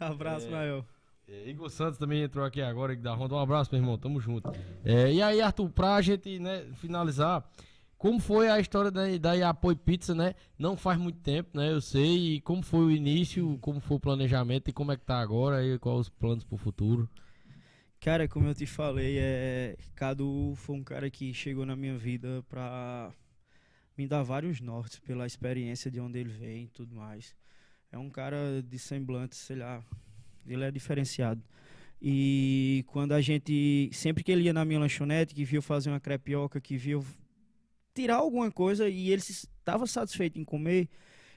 Abraço, 0.00 0.46
É. 0.46 0.50
Mael. 0.50 0.84
É, 1.28 1.48
Igor 1.48 1.70
Santos 1.70 1.98
também 1.98 2.22
entrou 2.22 2.44
aqui 2.44 2.60
agora, 2.60 2.94
da 2.96 3.14
Ronda. 3.14 3.34
Um 3.36 3.38
abraço, 3.38 3.70
meu 3.72 3.80
irmão. 3.80 3.96
Tamo 3.96 4.20
junto. 4.20 4.52
É, 4.84 5.12
e 5.12 5.22
aí, 5.22 5.40
Arthur, 5.40 5.68
pra 5.70 6.00
gente 6.02 6.38
né, 6.40 6.64
finalizar, 6.76 7.48
como 8.02 8.18
foi 8.18 8.48
a 8.48 8.58
história 8.58 8.90
da, 8.90 9.16
da 9.16 9.32
Iapoi 9.34 9.76
Pizza, 9.76 10.12
né? 10.12 10.34
Não 10.58 10.76
faz 10.76 10.98
muito 10.98 11.20
tempo, 11.20 11.56
né? 11.56 11.70
Eu 11.70 11.80
sei. 11.80 12.34
E 12.34 12.40
como 12.40 12.60
foi 12.60 12.80
o 12.80 12.90
início, 12.90 13.56
como 13.60 13.78
foi 13.78 13.96
o 13.96 14.00
planejamento 14.00 14.68
e 14.68 14.72
como 14.72 14.90
é 14.90 14.96
que 14.96 15.04
tá 15.04 15.20
agora 15.20 15.64
e 15.64 15.78
quais 15.78 16.00
os 16.00 16.08
planos 16.08 16.42
pro 16.42 16.56
futuro. 16.56 17.08
Cara, 18.00 18.26
como 18.26 18.48
eu 18.48 18.56
te 18.56 18.66
falei, 18.66 19.18
é... 19.20 19.76
Cadu 19.94 20.52
foi 20.56 20.74
um 20.74 20.82
cara 20.82 21.08
que 21.08 21.32
chegou 21.32 21.64
na 21.64 21.76
minha 21.76 21.96
vida 21.96 22.44
pra 22.48 23.12
me 23.96 24.08
dar 24.08 24.24
vários 24.24 24.60
nortes 24.60 24.98
pela 24.98 25.24
experiência 25.24 25.88
de 25.88 26.00
onde 26.00 26.18
ele 26.18 26.32
vem 26.32 26.64
e 26.64 26.68
tudo 26.70 26.96
mais. 26.96 27.36
É 27.92 27.96
um 27.96 28.10
cara 28.10 28.64
de 28.68 28.80
semblante, 28.80 29.36
sei 29.36 29.58
lá, 29.58 29.80
ele 30.44 30.64
é 30.64 30.72
diferenciado. 30.72 31.40
E 32.00 32.84
quando 32.88 33.12
a 33.12 33.20
gente, 33.20 33.90
sempre 33.92 34.24
que 34.24 34.32
ele 34.32 34.42
ia 34.42 34.52
na 34.52 34.64
minha 34.64 34.80
lanchonete, 34.80 35.36
que 35.36 35.44
viu 35.44 35.62
fazer 35.62 35.88
uma 35.88 36.00
crepioca, 36.00 36.60
que 36.60 36.76
viu 36.76 37.06
tirar 37.94 38.16
alguma 38.16 38.50
coisa 38.50 38.88
e 38.88 39.10
ele 39.10 39.20
estava 39.22 39.86
satisfeito 39.86 40.38
em 40.38 40.44
comer, 40.44 40.88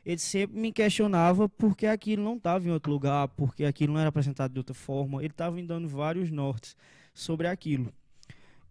ele 0.06 0.19
sempre 0.19 0.57
me 0.60 0.72
questionava 0.72 1.49
porque 1.49 1.86
aquilo 1.88 2.23
não 2.23 2.38
estava 2.38 2.68
em 2.68 2.72
outro 2.72 2.91
lugar, 2.91 3.27
porque 3.30 3.65
aquilo 3.65 3.94
não 3.94 3.99
era 3.99 4.10
apresentado 4.10 4.52
de 4.53 4.60
outra 4.60 4.73
forma. 4.76 5.19
Ele 5.22 5.32
estava 5.34 5.56
me 5.56 5.64
dando 5.64 5.88
vários 5.88 6.30
nortes 6.32 6.76
sobre 7.14 7.48
aquilo. 7.48 7.91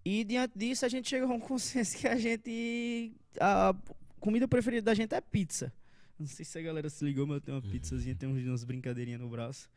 E 0.05 0.23
diante 0.23 0.57
disso, 0.59 0.85
a 0.85 0.89
gente 0.89 1.09
chegou 1.09 1.31
a 1.31 1.35
um 1.35 1.41
consenso 1.41 1.97
que 1.97 2.07
a 2.07 2.17
gente. 2.17 3.13
A 3.41 3.75
comida 4.21 4.47
preferida 4.47 4.83
da 4.83 4.95
gente 4.95 5.15
é 5.15 5.21
pizza. 5.21 5.73
Não 6.19 6.27
sei 6.27 6.45
se 6.45 6.57
a 6.59 6.63
galera 6.63 6.89
se 6.89 7.05
ligou, 7.05 7.27
mas 7.27 7.37
eu 7.37 7.41
tenho 7.41 7.57
uma 7.59 7.63
pizzazinha, 7.71 8.17
uns- 8.23 8.45
umas 8.47 8.63
brincadeirinhas 8.65 9.21
no 9.21 9.29
braço. 9.29 9.69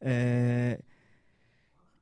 É, 0.00 0.78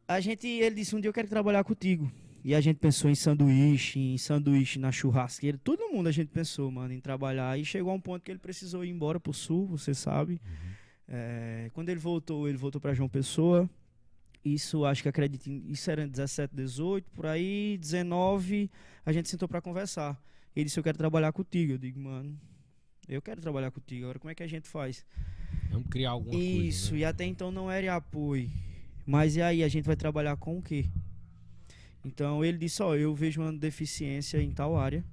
A 0.09 0.19
gente, 0.20 0.47
ele 0.49 0.74
disse: 0.77 0.97
um 0.97 1.01
dia 1.01 1.09
eu 1.09 1.12
quero 1.12 1.28
trabalhar 1.28 1.62
contigo. 1.62 2.11
E 2.45 2.55
a 2.55 2.61
gente 2.61 2.77
pensou 2.77 3.11
em 3.11 3.15
sanduíche, 3.15 3.99
em 3.99 4.19
sanduíche 4.19 4.79
na 4.79 4.93
churrasqueira. 4.93 5.57
Todo 5.65 5.89
mundo 5.89 6.09
a 6.09 6.12
gente 6.12 6.29
pensou, 6.29 6.71
mano, 6.71 6.93
em 6.93 7.01
trabalhar. 7.01 7.59
E 7.59 7.65
chegou 7.65 7.91
a 7.91 7.95
um 7.95 8.01
ponto 8.01 8.23
que 8.23 8.31
ele 8.31 8.39
precisou 8.39 8.85
ir 8.85 8.91
embora 8.91 9.19
pro 9.19 9.33
sul, 9.33 9.66
você 9.66 9.95
sabe. 9.95 10.39
É, 11.09 11.71
quando 11.73 11.89
ele 11.89 11.99
voltou, 11.99 12.47
ele 12.47 12.59
voltou 12.59 12.79
para 12.79 12.93
João 12.93 13.09
Pessoa. 13.09 13.69
Isso, 14.45 14.85
acho 14.85 15.03
que 15.03 15.09
acredito, 15.09 15.49
isso 15.49 15.91
era 15.91 16.05
em 16.05 16.09
17, 16.09 16.55
18, 16.55 17.11
por 17.12 17.25
aí, 17.25 17.79
19, 17.81 18.71
a 19.07 19.11
gente 19.11 19.27
sentou 19.31 19.49
para 19.49 19.62
conversar. 19.62 20.23
Ele 20.55 20.66
disse: 20.66 20.79
Eu 20.79 20.85
quero 20.85 20.99
trabalhar 20.99 21.33
contigo. 21.33 21.73
Eu 21.73 21.79
digo, 21.79 21.99
mano, 21.99 22.39
eu 23.09 23.23
quero 23.23 23.41
trabalhar 23.41 23.71
contigo. 23.71 24.05
Agora, 24.05 24.19
como 24.19 24.31
é 24.31 24.35
que 24.35 24.43
a 24.43 24.47
gente 24.47 24.69
faz? 24.69 25.03
Vamos 25.71 25.89
criar 25.89 26.11
alguma 26.11 26.39
Isso, 26.39 26.91
coisa. 26.91 26.93
né? 26.93 26.99
e 27.01 27.05
até 27.07 27.25
então 27.25 27.51
não 27.51 27.71
era 27.71 27.97
apoio. 27.97 28.51
Mas 29.07 29.35
e 29.35 29.41
aí, 29.41 29.62
a 29.65 29.69
gente 29.69 29.87
vai 29.87 29.97
trabalhar 29.97 30.37
com 30.37 30.59
o 30.59 30.62
quê? 30.62 30.91
Então 32.05 32.44
ele 32.44 32.59
disse, 32.59 32.82
ó, 32.82 32.94
eu 32.94 33.14
vejo 33.14 33.40
uma 33.40 33.52
deficiência 33.52 34.40
em 34.43 34.51
tal 34.51 34.76
área 34.76 35.05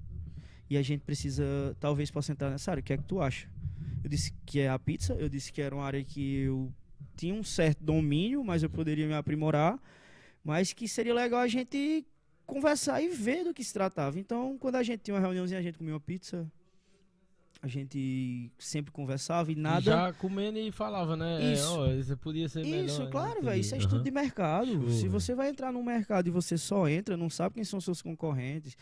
e 0.68 0.76
a 0.76 0.82
gente 0.82 1.00
precisa, 1.00 1.44
talvez, 1.80 2.10
possa 2.10 2.32
entrar 2.32 2.50
nessa 2.50 2.70
área. 2.70 2.80
O 2.80 2.84
que 2.84 2.92
é 2.92 2.96
que 2.96 3.04
tu 3.04 3.20
acha? 3.20 3.48
Eu 4.02 4.10
disse 4.10 4.32
que 4.44 4.60
é 4.60 4.68
a 4.68 4.78
pizza, 4.78 5.14
eu 5.14 5.28
disse 5.28 5.52
que 5.52 5.62
era 5.62 5.74
uma 5.74 5.84
área 5.84 6.02
que 6.04 6.36
eu 6.36 6.72
tinha 7.16 7.34
um 7.34 7.42
certo 7.42 7.82
domínio, 7.82 8.42
mas 8.44 8.62
eu 8.62 8.70
poderia 8.70 9.06
me 9.06 9.14
aprimorar, 9.14 9.78
mas 10.44 10.72
que 10.72 10.88
seria 10.88 11.14
legal 11.14 11.40
a 11.40 11.48
gente 11.48 12.04
conversar 12.46 13.00
e 13.02 13.08
ver 13.08 13.44
do 13.44 13.54
que 13.54 13.62
se 13.62 13.72
tratava. 13.72 14.18
Então, 14.18 14.58
quando 14.58 14.76
a 14.76 14.82
gente 14.82 15.00
tinha 15.00 15.14
uma 15.14 15.20
reuniãozinha, 15.20 15.60
a 15.60 15.62
gente 15.62 15.78
comia 15.78 15.94
uma 15.94 16.00
pizza, 16.00 16.50
a 17.62 17.68
gente 17.68 18.50
sempre 18.58 18.90
conversava 18.90 19.52
e 19.52 19.54
nada... 19.54 19.80
Já 19.82 20.12
comendo 20.12 20.58
e 20.58 20.72
falava, 20.72 21.16
né? 21.16 21.52
Isso. 21.52 21.64
É, 21.64 21.78
ó, 21.78 21.86
isso 21.92 22.16
podia 22.16 22.48
ser 22.48 22.64
melhor. 22.64 22.86
Isso, 22.86 23.04
né? 23.04 23.10
claro, 23.10 23.40
velho. 23.40 23.60
Isso 23.60 23.74
é 23.76 23.78
estudo 23.78 24.02
de 24.02 24.10
mercado. 24.10 24.72
Show, 24.72 24.90
Se 24.90 25.06
você 25.06 25.32
vai 25.32 25.48
entrar 25.48 25.72
no 25.72 25.80
mercado 25.80 26.26
e 26.26 26.30
você 26.30 26.58
só 26.58 26.88
entra, 26.88 27.16
não 27.16 27.30
sabe 27.30 27.54
quem 27.54 27.64
são 27.64 27.80
seus 27.80 28.02
concorrentes, 28.02 28.76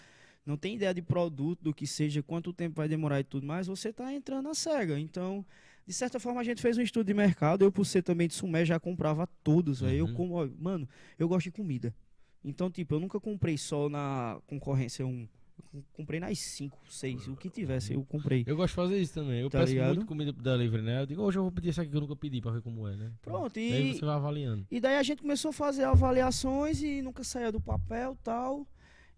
não 0.46 0.56
tem 0.56 0.76
ideia 0.76 0.94
de 0.94 1.02
produto, 1.02 1.62
do 1.62 1.74
que 1.74 1.86
seja, 1.86 2.22
quanto 2.22 2.54
tempo 2.54 2.76
vai 2.76 2.88
demorar 2.88 3.20
e 3.20 3.24
tudo 3.24 3.46
mais, 3.46 3.66
você 3.66 3.92
tá 3.92 4.14
entrando 4.14 4.48
a 4.48 4.54
cega. 4.54 4.98
Então, 4.98 5.44
de 5.86 5.92
certa 5.92 6.18
forma, 6.18 6.40
a 6.40 6.44
gente 6.44 6.62
fez 6.62 6.78
um 6.78 6.82
estudo 6.82 7.06
de 7.06 7.12
mercado. 7.12 7.64
Eu, 7.64 7.70
por 7.70 7.84
ser 7.84 8.02
também 8.02 8.28
de 8.28 8.34
Sumé, 8.34 8.64
já 8.64 8.80
comprava 8.80 9.28
todos. 9.44 9.82
Uhum. 9.82 9.90
Eu 9.90 10.14
como, 10.14 10.34
ó, 10.34 10.48
mano, 10.58 10.88
eu 11.18 11.28
gosto 11.28 11.44
de 11.44 11.52
comida. 11.52 11.94
Então, 12.42 12.70
tipo, 12.70 12.94
eu 12.94 13.00
nunca 13.00 13.20
comprei 13.20 13.58
só 13.58 13.90
na 13.90 14.40
concorrência 14.46 15.06
um. 15.06 15.28
Eu 15.74 15.84
comprei 15.92 16.18
nas 16.20 16.38
cinco, 16.38 16.78
seis, 16.88 17.26
o 17.28 17.36
que 17.36 17.48
tivesse, 17.50 17.92
eu 17.94 18.04
comprei. 18.04 18.44
Eu 18.46 18.56
gosto 18.56 18.70
de 18.70 18.74
fazer 18.76 19.00
isso 19.00 19.14
também. 19.14 19.40
Eu 19.40 19.50
Tá 19.50 19.60
peço 19.60 19.72
ligado? 19.72 19.94
muito 19.94 20.06
comida 20.06 20.32
pro 20.32 20.42
delivery, 20.42 20.82
né? 20.82 21.02
Eu 21.02 21.06
digo, 21.06 21.22
hoje 21.22 21.38
eu 21.38 21.42
vou 21.42 21.52
pedir 21.52 21.68
isso 21.70 21.80
aqui 21.80 21.90
que 21.90 21.96
eu 21.96 22.00
nunca 22.00 22.16
pedi 22.16 22.40
pra 22.40 22.50
ver 22.52 22.62
como 22.62 22.86
é, 22.88 22.96
né? 22.96 23.12
Pronto, 23.22 23.58
E 23.58 23.72
aí 23.72 23.90
e, 23.90 23.94
você 23.94 24.04
vai 24.04 24.14
avaliando. 24.14 24.66
E 24.70 24.80
daí 24.80 24.96
a 24.96 25.02
gente 25.02 25.22
começou 25.22 25.50
a 25.50 25.52
fazer 25.52 25.84
avaliações 25.84 26.82
e 26.82 27.02
nunca 27.02 27.22
saía 27.24 27.50
do 27.52 27.60
papel 27.60 28.16
tal. 28.22 28.66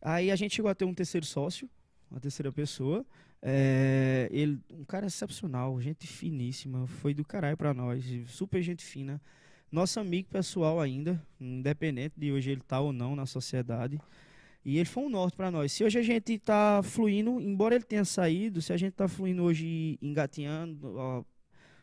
Aí 0.01 0.31
a 0.31 0.37
gente 0.37 0.55
chegou 0.55 0.71
a 0.71 0.75
ter 0.75 0.85
um 0.85 0.95
terceiro 0.95 1.25
sócio, 1.27 1.69
uma 2.11 2.21
terceira 2.21 2.51
pessoa. 2.53 3.05
É, 3.45 4.29
ele, 4.31 4.61
um 4.71 4.85
cara 4.85 5.07
excepcional, 5.07 5.81
gente 5.81 6.07
finíssima, 6.07 6.87
foi 6.87 7.13
do 7.13 7.25
caralho 7.25 7.57
pra 7.57 7.75
nós, 7.75 8.05
super 8.27 8.63
gente 8.63 8.85
fina. 8.85 9.21
Nosso 9.71 9.99
amigo 9.99 10.29
pessoal 10.29 10.81
ainda, 10.81 11.21
independente 11.41 12.15
de 12.17 12.31
hoje 12.31 12.51
ele 12.51 12.61
tá 12.61 12.79
ou 12.79 12.93
não 12.93 13.17
na 13.17 13.27
sociedade. 13.27 13.99
E 14.65 14.77
ele 14.77 14.85
foi 14.85 15.03
um 15.05 15.09
norte 15.09 15.37
pra 15.37 15.51
nós. 15.51 15.73
Se 15.73 15.83
hoje 15.83 15.99
a 15.99 16.03
gente 16.03 16.39
tá 16.39 16.81
fluindo, 16.83 17.41
embora 17.41 17.75
ele 17.75 17.85
tenha 17.85 18.05
saído, 18.05 18.63
se 18.63 18.73
a 18.73 18.77
gente 18.77 18.93
tá 18.93 19.09
fluindo 19.09 19.43
hoje 19.43 19.99
engatinhando, 20.01 20.97
ó, 20.97 21.25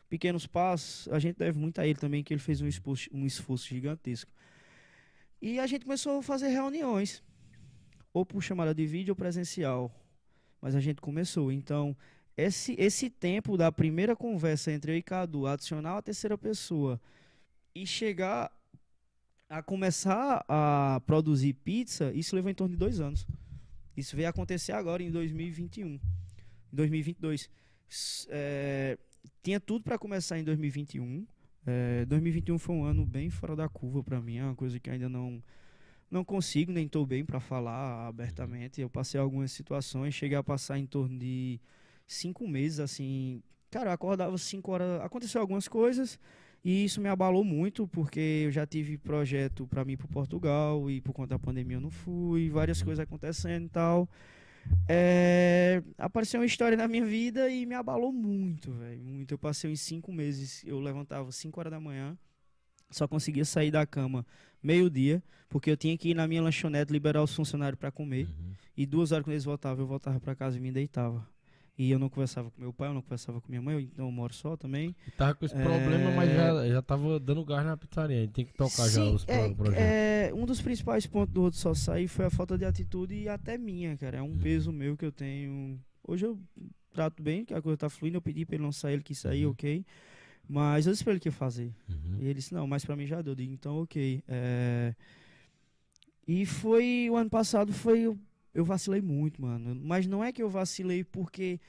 pequenos 0.08 0.46
passos, 0.46 1.06
a 1.12 1.18
gente 1.18 1.36
deve 1.36 1.58
muito 1.58 1.78
a 1.80 1.86
ele 1.86 1.98
também, 1.98 2.22
que 2.24 2.32
ele 2.32 2.40
fez 2.40 2.60
um 2.60 2.66
esforço, 2.66 3.08
um 3.12 3.26
esforço 3.26 3.68
gigantesco. 3.68 4.32
E 5.42 5.58
a 5.58 5.66
gente 5.66 5.84
começou 5.84 6.18
a 6.18 6.22
fazer 6.22 6.48
reuniões, 6.48 7.22
ou 8.12 8.24
por 8.24 8.42
chamada 8.42 8.74
de 8.74 8.86
vídeo 8.86 9.12
ou 9.12 9.16
presencial. 9.16 9.94
Mas 10.60 10.74
a 10.74 10.80
gente 10.80 11.00
começou. 11.00 11.52
Então, 11.52 11.96
esse, 12.36 12.74
esse 12.78 13.08
tempo 13.08 13.56
da 13.56 13.70
primeira 13.70 14.16
conversa 14.16 14.72
entre 14.72 14.92
eu 14.92 14.96
e 14.96 15.02
Cadu, 15.02 15.46
adicionar 15.46 15.98
a 15.98 16.02
terceira 16.02 16.36
pessoa 16.36 17.00
e 17.74 17.86
chegar 17.86 18.50
a 19.50 19.62
começar 19.62 20.44
a 20.48 21.02
produzir 21.06 21.54
pizza, 21.54 22.12
isso 22.14 22.36
levou 22.36 22.52
em 22.52 22.54
torno 22.54 22.72
de 22.74 22.78
dois 22.78 23.00
anos. 23.00 23.26
Isso 23.96 24.16
veio 24.16 24.28
acontecer 24.28 24.72
agora 24.72 25.02
em 25.02 25.10
2021, 25.10 25.88
em 25.94 26.00
2022. 26.72 27.50
S- 27.88 28.26
é, 28.30 28.98
tinha 29.42 29.60
tudo 29.60 29.84
para 29.84 29.98
começar 29.98 30.38
em 30.38 30.44
2021. 30.44 31.26
É, 31.66 32.06
2021 32.06 32.58
foi 32.58 32.76
um 32.76 32.84
ano 32.84 33.04
bem 33.04 33.30
fora 33.30 33.56
da 33.56 33.68
curva 33.68 34.02
para 34.04 34.20
mim, 34.20 34.38
é 34.38 34.44
uma 34.44 34.54
coisa 34.56 34.80
que 34.80 34.88
ainda 34.90 35.08
não 35.08 35.42
não 36.10 36.24
consigo, 36.24 36.72
nem 36.72 36.86
estou 36.86 37.06
bem 37.06 37.24
para 37.24 37.40
falar 37.40 38.08
abertamente. 38.08 38.80
Eu 38.80 38.90
passei 38.90 39.20
algumas 39.20 39.52
situações, 39.52 40.14
cheguei 40.14 40.36
a 40.36 40.42
passar 40.42 40.78
em 40.78 40.86
torno 40.86 41.18
de 41.18 41.60
cinco 42.06 42.48
meses, 42.48 42.80
assim. 42.80 43.42
Cara, 43.70 43.90
eu 43.90 43.94
acordava 43.94 44.36
cinco 44.38 44.72
horas. 44.72 45.00
Aconteceu 45.02 45.40
algumas 45.40 45.68
coisas, 45.68 46.18
E 46.62 46.84
isso 46.84 47.00
me 47.00 47.08
abalou 47.08 47.42
muito, 47.42 47.88
porque 47.88 48.42
eu 48.44 48.50
já 48.50 48.66
tive 48.66 48.98
projeto 48.98 49.66
para 49.66 49.84
mim 49.84 49.96
para 49.96 50.06
Portugal 50.08 50.90
e 50.90 51.00
por 51.00 51.12
conta 51.14 51.30
da 51.30 51.38
pandemia 51.38 51.78
eu 51.78 51.80
não 51.80 51.90
fui, 51.90 52.50
várias 52.50 52.82
coisas 52.82 53.02
acontecendo 53.02 53.64
e 53.64 53.68
tal. 53.70 54.08
É, 54.88 55.82
apareceu 55.96 56.40
uma 56.40 56.46
história 56.46 56.76
na 56.76 56.86
minha 56.86 57.04
vida 57.04 57.48
e 57.48 57.64
me 57.64 57.74
abalou 57.74 58.12
muito, 58.12 58.72
velho. 58.72 59.00
Muito. 59.02 59.32
Eu 59.32 59.38
passei 59.38 59.70
uns 59.70 59.80
cinco 59.80 60.12
meses, 60.12 60.62
eu 60.66 60.78
levantava 60.80 61.32
5 61.32 61.58
horas 61.58 61.70
da 61.70 61.80
manhã, 61.80 62.16
só 62.90 63.08
conseguia 63.08 63.44
sair 63.44 63.70
da 63.70 63.86
cama 63.86 64.26
meio-dia, 64.62 65.22
porque 65.48 65.70
eu 65.70 65.76
tinha 65.76 65.96
que 65.96 66.10
ir 66.10 66.14
na 66.14 66.28
minha 66.28 66.42
lanchonete 66.42 66.92
liberar 66.92 67.22
os 67.22 67.34
funcionários 67.34 67.78
para 67.78 67.90
comer. 67.90 68.26
Uhum. 68.26 68.52
E 68.76 68.86
duas 68.86 69.12
horas 69.12 69.24
quando 69.24 69.32
eles 69.32 69.44
voltavam, 69.44 69.84
eu 69.84 69.88
voltava 69.88 70.20
para 70.20 70.34
casa 70.34 70.56
e 70.58 70.60
me 70.60 70.70
deitava. 70.70 71.26
E 71.78 71.90
eu 71.90 71.98
não 71.98 72.10
conversava 72.10 72.50
com 72.50 72.60
meu 72.60 72.72
pai, 72.72 72.88
eu 72.88 72.94
não 72.94 73.00
conversava 73.00 73.40
com 73.40 73.48
minha 73.48 73.62
mãe, 73.62 73.88
então 73.90 74.04
eu 74.04 74.12
moro 74.12 74.34
só 74.34 74.56
também. 74.56 74.94
E 75.06 75.10
tava 75.12 75.34
com 75.34 75.46
esse 75.46 75.54
é... 75.54 75.62
problema, 75.62 76.10
mas 76.10 76.30
já, 76.30 76.68
já 76.68 76.82
tava 76.82 77.18
dando 77.18 77.44
gás 77.44 77.64
na 77.64 77.76
pizzaria. 77.76 78.28
Tem 78.28 78.44
que 78.44 78.52
tocar 78.52 78.86
Sim, 78.88 78.92
já 78.92 79.04
os 79.04 79.24
é, 79.26 79.48
projetos. 79.54 79.82
É, 79.82 80.32
um 80.34 80.44
dos 80.44 80.60
principais 80.60 81.06
pontos 81.06 81.32
do 81.32 81.42
outro 81.42 81.58
só 81.58 81.72
sair 81.72 82.06
foi 82.06 82.26
a 82.26 82.30
falta 82.30 82.58
de 82.58 82.66
atitude 82.66 83.14
e 83.14 83.28
até 83.28 83.56
minha, 83.56 83.96
cara. 83.96 84.18
É 84.18 84.22
um 84.22 84.26
uhum. 84.26 84.38
peso 84.38 84.70
meu 84.70 84.96
que 84.96 85.06
eu 85.06 85.12
tenho. 85.12 85.80
Hoje 86.06 86.26
eu 86.26 86.38
trato 86.92 87.22
bem, 87.22 87.44
que 87.44 87.54
a 87.54 87.62
coisa 87.62 87.78
tá 87.78 87.88
fluindo. 87.88 88.18
Eu 88.18 88.22
pedi 88.22 88.44
pra 88.44 88.56
ele 88.56 88.64
não 88.64 88.72
sair, 88.72 88.94
ele 88.94 89.02
quis 89.02 89.18
sair, 89.18 89.46
uhum. 89.46 89.52
ok. 89.52 89.84
Mas 90.46 90.86
eu 90.86 90.92
disse 90.92 91.04
pra 91.04 91.12
ele 91.12 91.20
que 91.20 91.28
ia 91.28 91.32
fazer. 91.32 91.72
Uhum. 91.88 92.18
E 92.18 92.24
ele 92.24 92.34
disse, 92.34 92.52
não, 92.52 92.66
mas 92.66 92.84
pra 92.84 92.96
mim 92.96 93.06
já 93.06 93.22
deu. 93.22 93.32
Eu 93.32 93.36
digo, 93.36 93.52
então 93.52 93.82
ok. 93.82 94.22
É... 94.28 94.94
E 96.26 96.44
foi, 96.44 97.08
o 97.10 97.16
ano 97.16 97.30
passado 97.30 97.72
foi 97.72 98.14
eu 98.54 98.64
vacilei 98.64 99.00
muito, 99.00 99.40
mano. 99.40 99.74
Mas 99.74 100.06
não 100.06 100.22
é 100.22 100.32
que 100.32 100.42
eu 100.42 100.48
vacilei 100.48 101.04
porque 101.04 101.60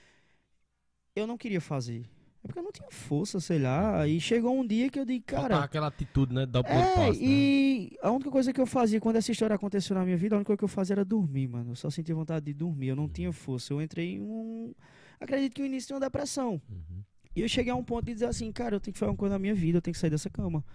eu 1.15 1.27
não 1.27 1.37
queria 1.37 1.61
fazer. 1.61 2.05
É 2.43 2.47
porque 2.47 2.57
eu 2.57 2.63
não 2.63 2.71
tinha 2.71 2.89
força, 2.89 3.39
sei 3.39 3.59
lá. 3.59 4.07
E 4.07 4.19
chegou 4.19 4.59
um 4.59 4.65
dia 4.65 4.89
que 4.89 4.99
eu 4.99 5.05
disse, 5.05 5.21
cara. 5.21 5.41
Faltava 5.41 5.65
aquela 5.65 5.87
atitude, 5.87 6.33
né? 6.33 6.45
Dar 6.45 6.61
o 6.61 6.65
é, 6.65 6.95
passo, 6.95 7.21
E 7.21 7.89
né? 7.91 7.97
a 8.01 8.11
única 8.11 8.31
coisa 8.31 8.51
que 8.51 8.59
eu 8.59 8.65
fazia 8.65 8.99
quando 8.99 9.17
essa 9.17 9.31
história 9.31 9.55
aconteceu 9.55 9.95
na 9.95 10.03
minha 10.03 10.17
vida, 10.17 10.35
a 10.35 10.37
única 10.37 10.47
coisa 10.47 10.57
que 10.57 10.63
eu 10.63 10.67
fazia 10.67 10.95
era 10.95 11.05
dormir, 11.05 11.47
mano. 11.47 11.71
Eu 11.71 11.75
só 11.75 11.89
sentia 11.91 12.15
vontade 12.15 12.45
de 12.45 12.53
dormir. 12.53 12.87
Eu 12.87 12.95
não 12.95 13.03
uhum. 13.03 13.09
tinha 13.09 13.31
força. 13.31 13.73
Eu 13.73 13.81
entrei 13.81 14.15
em 14.15 14.21
um. 14.21 14.73
Acredito 15.19 15.53
que 15.53 15.61
o 15.61 15.65
início 15.65 15.89
de 15.89 15.93
uma 15.93 15.99
depressão. 15.99 16.59
Uhum. 16.67 17.03
E 17.35 17.41
eu 17.41 17.47
cheguei 17.47 17.71
a 17.71 17.75
um 17.75 17.83
ponto 17.83 18.05
de 18.05 18.13
dizer 18.13 18.25
assim, 18.25 18.51
cara, 18.51 18.75
eu 18.75 18.79
tenho 18.79 18.93
que 18.93 18.99
fazer 18.99 19.11
uma 19.11 19.17
coisa 19.17 19.35
na 19.35 19.39
minha 19.39 19.53
vida, 19.53 19.77
eu 19.77 19.81
tenho 19.81 19.93
que 19.93 19.99
sair 19.99 20.09
dessa 20.09 20.29
cama. 20.29 20.65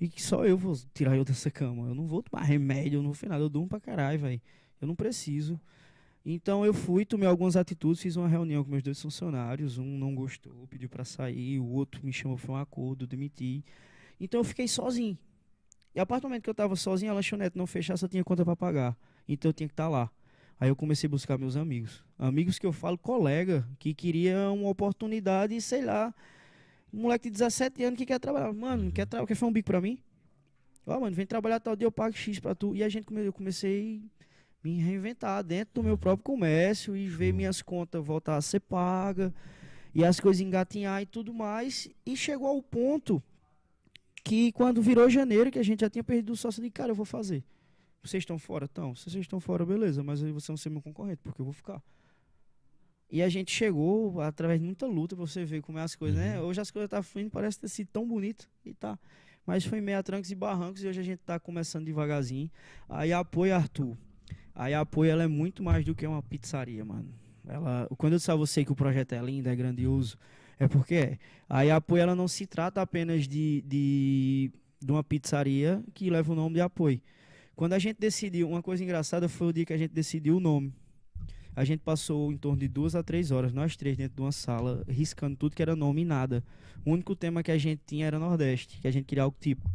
E 0.00 0.08
que 0.08 0.22
só 0.22 0.46
eu 0.46 0.56
vou 0.56 0.74
tirar 0.94 1.14
eu 1.16 1.24
dessa 1.24 1.50
cama. 1.50 1.88
Eu 1.88 1.94
não 1.94 2.06
vou 2.06 2.22
tomar 2.22 2.42
remédio, 2.42 3.02
no 3.02 3.12
final. 3.12 3.38
Eu 3.38 3.50
durmo 3.50 3.68
pra 3.68 3.78
caralho, 3.78 4.18
velho. 4.18 4.40
Eu 4.80 4.88
não 4.88 4.94
preciso. 4.94 5.60
Então 6.24 6.64
eu 6.64 6.74
fui, 6.74 7.04
tomei 7.04 7.26
algumas 7.26 7.56
atitudes, 7.56 8.02
fiz 8.02 8.16
uma 8.16 8.28
reunião 8.28 8.62
com 8.62 8.70
meus 8.70 8.82
dois 8.82 9.00
funcionários, 9.00 9.78
um 9.78 9.98
não 9.98 10.14
gostou, 10.14 10.66
pediu 10.68 10.88
para 10.88 11.04
sair, 11.04 11.58
o 11.58 11.66
outro 11.66 12.04
me 12.04 12.12
chamou 12.12 12.36
para 12.36 12.52
um 12.52 12.56
acordo, 12.56 13.06
demiti. 13.06 13.64
Então 14.20 14.40
eu 14.40 14.44
fiquei 14.44 14.68
sozinho. 14.68 15.18
E 15.94 16.00
a 16.00 16.06
partir 16.06 16.22
do 16.22 16.28
momento 16.28 16.42
que 16.42 16.50
eu 16.50 16.52
estava 16.52 16.76
sozinho, 16.76 17.10
a 17.10 17.14
lanchonete 17.14 17.56
não 17.56 17.66
fechava, 17.66 17.96
só 17.96 18.06
tinha 18.06 18.22
conta 18.22 18.44
para 18.44 18.54
pagar. 18.54 18.96
Então 19.26 19.48
eu 19.48 19.52
tinha 19.52 19.66
que 19.66 19.72
estar 19.72 19.84
tá 19.84 19.88
lá. 19.88 20.10
Aí 20.58 20.68
eu 20.68 20.76
comecei 20.76 21.06
a 21.06 21.10
buscar 21.10 21.38
meus 21.38 21.56
amigos. 21.56 22.04
Amigos 22.18 22.58
que 22.58 22.66
eu 22.66 22.72
falo, 22.72 22.98
colega, 22.98 23.66
que 23.78 23.94
queria 23.94 24.50
uma 24.50 24.68
oportunidade, 24.68 25.58
sei 25.62 25.82
lá, 25.82 26.14
um 26.92 27.00
moleque 27.00 27.30
de 27.30 27.32
17 27.32 27.82
anos 27.82 27.98
que 27.98 28.04
quer 28.04 28.20
trabalhar. 28.20 28.52
Mano, 28.52 28.92
quer, 28.92 29.06
tra 29.06 29.26
quer 29.26 29.34
fazer 29.34 29.48
um 29.48 29.52
bico 29.52 29.66
para 29.66 29.80
mim? 29.80 29.98
Ó, 30.86 30.96
oh, 30.96 31.00
mano, 31.00 31.16
vem 31.16 31.24
trabalhar 31.24 31.60
tal 31.60 31.74
dia, 31.74 31.86
eu 31.86 31.92
pago 31.92 32.14
X 32.14 32.38
para 32.38 32.54
tu. 32.54 32.76
E 32.76 32.84
a 32.84 32.88
gente 32.90 33.06
eu 33.10 33.32
comecei 33.32 34.02
me 34.62 34.78
reinventar 34.80 35.42
dentro 35.42 35.74
do 35.74 35.82
meu 35.82 35.96
próprio 35.96 36.24
comércio 36.24 36.96
e 36.96 37.08
ver 37.08 37.32
minhas 37.32 37.62
contas 37.62 38.04
voltar 38.04 38.36
a 38.36 38.42
ser 38.42 38.60
paga 38.60 39.32
e 39.94 40.04
as 40.04 40.20
coisas 40.20 40.40
engatinhar 40.40 41.02
e 41.02 41.06
tudo 41.06 41.32
mais. 41.32 41.88
E 42.04 42.16
chegou 42.16 42.48
ao 42.48 42.62
ponto 42.62 43.22
que 44.22 44.52
quando 44.52 44.82
virou 44.82 45.08
janeiro, 45.08 45.50
que 45.50 45.58
a 45.58 45.62
gente 45.62 45.80
já 45.80 45.90
tinha 45.90 46.04
perdido 46.04 46.32
o 46.32 46.36
sócio, 46.36 46.62
de 46.62 46.70
cara, 46.70 46.90
eu 46.90 46.94
vou 46.94 47.06
fazer. 47.06 47.42
Vocês 48.02 48.22
estão 48.22 48.38
fora? 48.38 48.68
Então, 48.70 48.94
se 48.94 49.04
vocês 49.10 49.22
estão 49.22 49.40
fora, 49.40 49.64
beleza, 49.64 50.02
mas 50.02 50.22
aí 50.22 50.30
vocês 50.30 50.48
vão 50.48 50.56
ser 50.56 50.70
meu 50.70 50.80
concorrente, 50.80 51.20
porque 51.22 51.40
eu 51.40 51.44
vou 51.44 51.52
ficar. 51.52 51.82
E 53.10 53.22
a 53.22 53.28
gente 53.28 53.50
chegou, 53.50 54.20
através 54.20 54.60
de 54.60 54.64
muita 54.64 54.86
luta, 54.86 55.16
pra 55.16 55.26
você 55.26 55.44
ver 55.44 55.60
como 55.62 55.78
é 55.78 55.82
as 55.82 55.96
coisas, 55.96 56.18
né? 56.18 56.36
uhum. 56.36 56.42
né? 56.42 56.48
Hoje 56.48 56.60
as 56.60 56.70
coisas 56.70 56.88
tá 56.88 57.02
fluindo, 57.02 57.30
parece 57.30 57.58
ter 57.58 57.68
sido 57.68 57.88
tão 57.88 58.06
bonito 58.06 58.48
e 58.64 58.72
tá. 58.72 58.98
Mas 59.44 59.64
foi 59.64 59.80
meia 59.80 60.02
trancos 60.02 60.30
e 60.30 60.34
barrancos 60.34 60.84
e 60.84 60.86
hoje 60.86 61.00
a 61.00 61.02
gente 61.02 61.18
tá 61.18 61.40
começando 61.40 61.84
devagarzinho. 61.84 62.48
Aí 62.88 63.12
apoio 63.12 63.54
Arthur. 63.54 63.96
Aí 64.60 64.74
a 64.74 64.80
Apoio 64.80 65.10
ela 65.10 65.22
é 65.22 65.26
muito 65.26 65.62
mais 65.62 65.86
do 65.86 65.94
que 65.94 66.06
uma 66.06 66.22
pizzaria, 66.22 66.84
mano. 66.84 67.08
Ela, 67.48 67.88
quando 67.96 68.12
eu 68.12 68.18
disse 68.18 68.30
a 68.30 68.34
você 68.34 68.62
que 68.62 68.70
o 68.70 68.74
projeto 68.74 69.14
é 69.14 69.22
lindo, 69.22 69.48
é 69.48 69.56
grandioso, 69.56 70.18
é 70.58 70.68
porque 70.68 70.94
é. 70.94 71.18
Aí 71.48 71.70
a 71.70 71.76
Apoio 71.76 72.02
ela 72.02 72.14
não 72.14 72.28
se 72.28 72.46
trata 72.46 72.82
apenas 72.82 73.26
de, 73.26 73.64
de, 73.66 74.52
de 74.78 74.92
uma 74.92 75.02
pizzaria 75.02 75.82
que 75.94 76.10
leva 76.10 76.30
o 76.30 76.36
nome 76.36 76.56
de 76.56 76.60
Apoio. 76.60 77.00
Quando 77.56 77.72
a 77.72 77.78
gente 77.78 77.96
decidiu, 77.98 78.50
uma 78.50 78.62
coisa 78.62 78.84
engraçada 78.84 79.30
foi 79.30 79.46
o 79.46 79.52
dia 79.54 79.64
que 79.64 79.72
a 79.72 79.78
gente 79.78 79.92
decidiu 79.92 80.36
o 80.36 80.40
nome. 80.40 80.74
A 81.56 81.64
gente 81.64 81.80
passou 81.80 82.30
em 82.30 82.36
torno 82.36 82.58
de 82.58 82.68
duas 82.68 82.94
a 82.94 83.02
três 83.02 83.30
horas, 83.30 83.54
nós 83.54 83.78
três, 83.78 83.96
dentro 83.96 84.16
de 84.16 84.20
uma 84.20 84.30
sala, 84.30 84.84
riscando 84.86 85.36
tudo 85.36 85.56
que 85.56 85.62
era 85.62 85.74
nome 85.74 86.02
e 86.02 86.04
nada. 86.04 86.44
O 86.84 86.90
único 86.90 87.16
tema 87.16 87.42
que 87.42 87.50
a 87.50 87.56
gente 87.56 87.80
tinha 87.86 88.06
era 88.06 88.18
Nordeste, 88.18 88.78
que 88.78 88.86
a 88.86 88.90
gente 88.90 89.06
queria 89.06 89.22
algo 89.22 89.38
típico. 89.40 89.70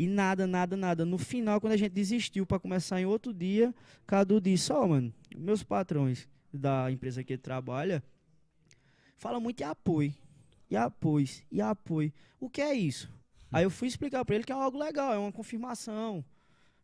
E 0.00 0.06
nada, 0.06 0.46
nada, 0.46 0.78
nada. 0.78 1.04
No 1.04 1.18
final, 1.18 1.60
quando 1.60 1.74
a 1.74 1.76
gente 1.76 1.92
desistiu 1.92 2.46
para 2.46 2.58
começar 2.58 2.98
em 2.98 3.04
outro 3.04 3.34
dia, 3.34 3.74
Cadu 4.06 4.40
disse: 4.40 4.72
Ó, 4.72 4.82
oh, 4.82 4.88
mano, 4.88 5.12
meus 5.36 5.62
patrões 5.62 6.26
da 6.50 6.90
empresa 6.90 7.22
que 7.22 7.36
trabalha 7.36 8.02
falam 9.18 9.42
muito 9.42 9.60
em 9.60 9.64
apoio. 9.64 10.14
E 10.70 10.74
apoio, 10.74 11.28
e 11.52 11.60
apoio. 11.60 12.10
O 12.40 12.48
que 12.48 12.62
é 12.62 12.72
isso? 12.72 13.12
Aí 13.52 13.62
eu 13.62 13.70
fui 13.70 13.88
explicar 13.88 14.24
para 14.24 14.36
ele 14.36 14.44
que 14.44 14.50
é 14.50 14.54
algo 14.54 14.78
legal, 14.78 15.12
é 15.12 15.18
uma 15.18 15.30
confirmação. 15.30 16.24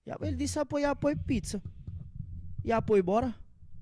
E 0.05 0.11
ele 0.27 0.37
disse 0.37 0.59
apoio, 0.59 0.87
apoio 0.87 1.17
pizza. 1.17 1.63
E 2.63 2.71
apoio, 2.71 3.03
bora? 3.03 3.35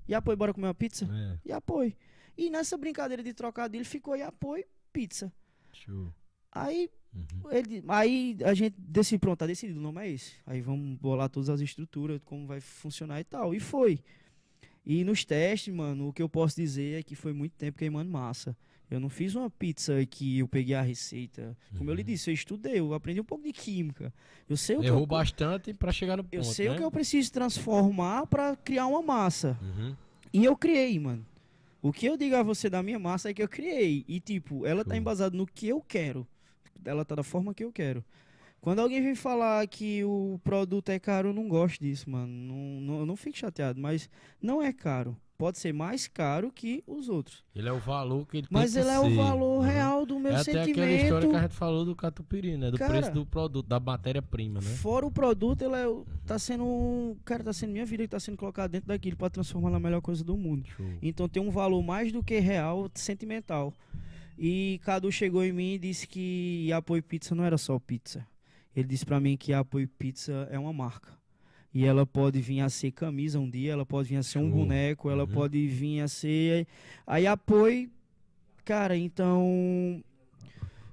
E 0.07 0.15
apoio, 0.15 0.37
bora 0.37 0.53
comer 0.53 0.67
uma 0.67 0.73
pizza? 0.73 1.09
É. 1.11 1.49
E 1.49 1.51
apoio. 1.51 1.93
E 2.37 2.49
nessa 2.49 2.77
brincadeira 2.77 3.21
de 3.21 3.33
trocadilho 3.33 3.83
ficou 3.83 4.15
e 4.15 4.21
apoio 4.21 4.63
pizza. 4.93 5.29
Show. 5.73 6.13
Aí 6.53 6.89
Uhum. 7.15 7.51
Ele, 7.51 7.83
aí 7.87 8.37
a 8.43 8.53
gente 8.53 8.75
decidiu, 8.77 9.19
pronto, 9.19 9.39
tá 9.39 9.47
decidido, 9.47 9.79
o 9.79 9.81
nome 9.81 10.01
é 10.01 10.11
esse. 10.11 10.33
Aí 10.45 10.61
vamos 10.61 10.97
bolar 10.97 11.29
todas 11.29 11.49
as 11.49 11.61
estruturas, 11.61 12.19
como 12.25 12.45
vai 12.45 12.59
funcionar 12.59 13.19
e 13.19 13.23
tal. 13.23 13.55
E 13.55 13.59
foi. 13.59 13.99
E 14.85 15.03
nos 15.03 15.25
testes, 15.25 15.73
mano, 15.73 16.09
o 16.09 16.13
que 16.13 16.21
eu 16.21 16.29
posso 16.29 16.55
dizer 16.55 16.99
é 16.99 17.03
que 17.03 17.15
foi 17.15 17.33
muito 17.33 17.53
tempo 17.53 17.77
queimando 17.77 18.11
massa. 18.11 18.55
Eu 18.89 18.99
não 18.99 19.09
fiz 19.09 19.33
uma 19.33 19.49
pizza 19.49 20.05
que 20.05 20.39
eu 20.39 20.47
peguei 20.47 20.75
a 20.75 20.81
receita. 20.81 21.57
Como 21.71 21.85
uhum. 21.85 21.89
eu 21.89 21.95
lhe 21.95 22.01
uhum. 22.01 22.07
disse, 22.07 22.29
eu 22.29 22.33
estudei, 22.33 22.79
eu 22.79 22.93
aprendi 22.93 23.19
um 23.19 23.25
pouco 23.25 23.43
de 23.43 23.51
química. 23.51 24.13
Eu 24.47 24.55
sei 24.55 24.77
o 24.77 24.83
Errou 24.83 24.99
que 24.99 25.03
eu, 25.03 25.07
bastante 25.07 25.73
para 25.73 25.91
chegar 25.91 26.17
no 26.17 26.23
ponto. 26.23 26.35
Eu 26.35 26.43
sei 26.43 26.69
né? 26.69 26.75
o 26.75 26.77
que 26.77 26.83
eu 26.83 26.91
preciso 26.91 27.31
transformar 27.31 28.27
para 28.27 28.55
criar 28.55 28.85
uma 28.85 29.01
massa. 29.01 29.57
Uhum. 29.59 29.95
E 30.31 30.45
eu 30.45 30.55
criei, 30.55 30.99
mano. 30.99 31.25
O 31.81 31.91
que 31.91 32.05
eu 32.05 32.15
digo 32.15 32.35
a 32.35 32.43
você 32.43 32.69
da 32.69 32.83
minha 32.83 32.99
massa 32.99 33.29
é 33.29 33.33
que 33.33 33.41
eu 33.41 33.49
criei. 33.49 34.05
E, 34.07 34.19
tipo, 34.19 34.65
ela 34.65 34.83
tá 34.83 34.89
Show. 34.89 34.89
tá 34.91 34.97
embasada 34.97 35.35
no 35.35 35.47
que 35.47 35.67
eu 35.67 35.81
quero 35.81 36.27
ela 36.83 37.05
tá 37.05 37.15
da 37.15 37.23
forma 37.23 37.53
que 37.53 37.63
eu 37.63 37.71
quero. 37.71 38.03
Quando 38.61 38.79
alguém 38.79 38.99
vem 39.01 39.13
falar 39.13 39.67
que 39.67 40.03
o 40.03 40.39
produto 40.43 40.89
é 40.89 40.97
caro, 40.97 41.29
eu 41.29 41.33
não 41.33 41.47
gosto 41.47 41.79
disso, 41.79 42.09
mano. 42.09 42.27
Não, 42.27 42.81
não, 42.81 42.99
eu 43.01 43.05
não 43.05 43.15
fico 43.15 43.37
chateado, 43.37 43.79
mas 43.79 44.09
não 44.41 44.59
é 44.59 44.73
caro. 44.73 45.15
Pode 45.37 45.59
ser 45.59 45.73
mais 45.73 46.07
caro 46.07 46.49
que 46.49 46.81
os 46.87 47.09
outros. 47.09 47.43
Ele 47.53 47.67
é 47.67 47.71
o 47.71 47.77
valor 47.77 48.25
que 48.25 48.37
ele 48.37 48.47
Mas 48.49 48.73
tem 48.73 48.81
ele 48.81 48.89
é 48.89 48.99
o 48.99 49.13
valor 49.13 49.57
uhum. 49.57 49.59
real 49.59 50.05
do 50.05 50.17
meu 50.17 50.33
é 50.33 50.43
sentimento. 50.43 50.57
É 50.57 50.61
até 50.61 50.71
aquela 50.71 51.03
história 51.03 51.29
que 51.29 51.35
a 51.35 51.41
gente 51.41 51.55
falou 51.55 51.85
do 51.85 51.95
catupiry, 51.95 52.57
né? 52.57 52.71
Do 52.71 52.77
cara, 52.77 52.93
preço 52.93 53.11
do 53.11 53.25
produto, 53.25 53.67
da 53.67 53.79
matéria-prima, 53.79 54.61
né? 54.61 54.67
Fora 54.67 55.05
o 55.05 55.11
produto, 55.11 55.61
ele 55.61 55.75
é, 55.75 55.85
tá 56.25 56.39
sendo... 56.39 57.17
Cara, 57.25 57.43
tá 57.43 57.51
sendo 57.51 57.71
minha 57.71 57.85
vida 57.85 58.03
que 58.03 58.09
tá 58.09 58.19
sendo 58.19 58.37
colocada 58.37 58.69
dentro 58.69 58.87
daquilo 58.87 59.17
para 59.17 59.29
transformar 59.29 59.69
na 59.69 59.79
melhor 59.79 60.01
coisa 60.01 60.23
do 60.23 60.37
mundo. 60.37 60.67
Show. 60.69 60.85
Então 61.01 61.27
tem 61.27 61.43
um 61.43 61.51
valor 61.51 61.83
mais 61.83 62.13
do 62.13 62.23
que 62.23 62.39
real, 62.39 62.89
sentimental. 62.95 63.73
E 64.37 64.79
Cadu 64.83 65.11
chegou 65.11 65.43
em 65.43 65.51
mim 65.53 65.73
e 65.73 65.79
disse 65.79 66.07
que 66.07 66.71
Apoio 66.73 67.01
Pizza 67.01 67.33
não 67.33 67.43
era 67.43 67.57
só 67.57 67.79
pizza. 67.79 68.25
Ele 68.75 68.87
disse 68.87 69.05
para 69.05 69.19
mim 69.19 69.37
que 69.37 69.53
Apoio 69.53 69.87
Pizza 69.87 70.47
é 70.51 70.59
uma 70.59 70.73
marca. 70.73 71.13
E 71.73 71.85
ela 71.85 72.05
pode 72.05 72.39
vir 72.41 72.61
a 72.61 72.69
ser 72.69 72.91
camisa 72.91 73.39
um 73.39 73.49
dia, 73.49 73.73
ela 73.73 73.85
pode 73.85 74.09
vir 74.09 74.17
a 74.17 74.23
ser 74.23 74.39
um 74.39 74.49
boneco, 74.49 75.09
ela 75.09 75.23
uhum. 75.23 75.29
pode 75.29 75.67
vir 75.67 76.01
a 76.01 76.07
ser. 76.07 76.67
Aí 77.05 77.25
Apoio. 77.27 77.89
Cara, 78.63 78.97
então. 78.97 80.03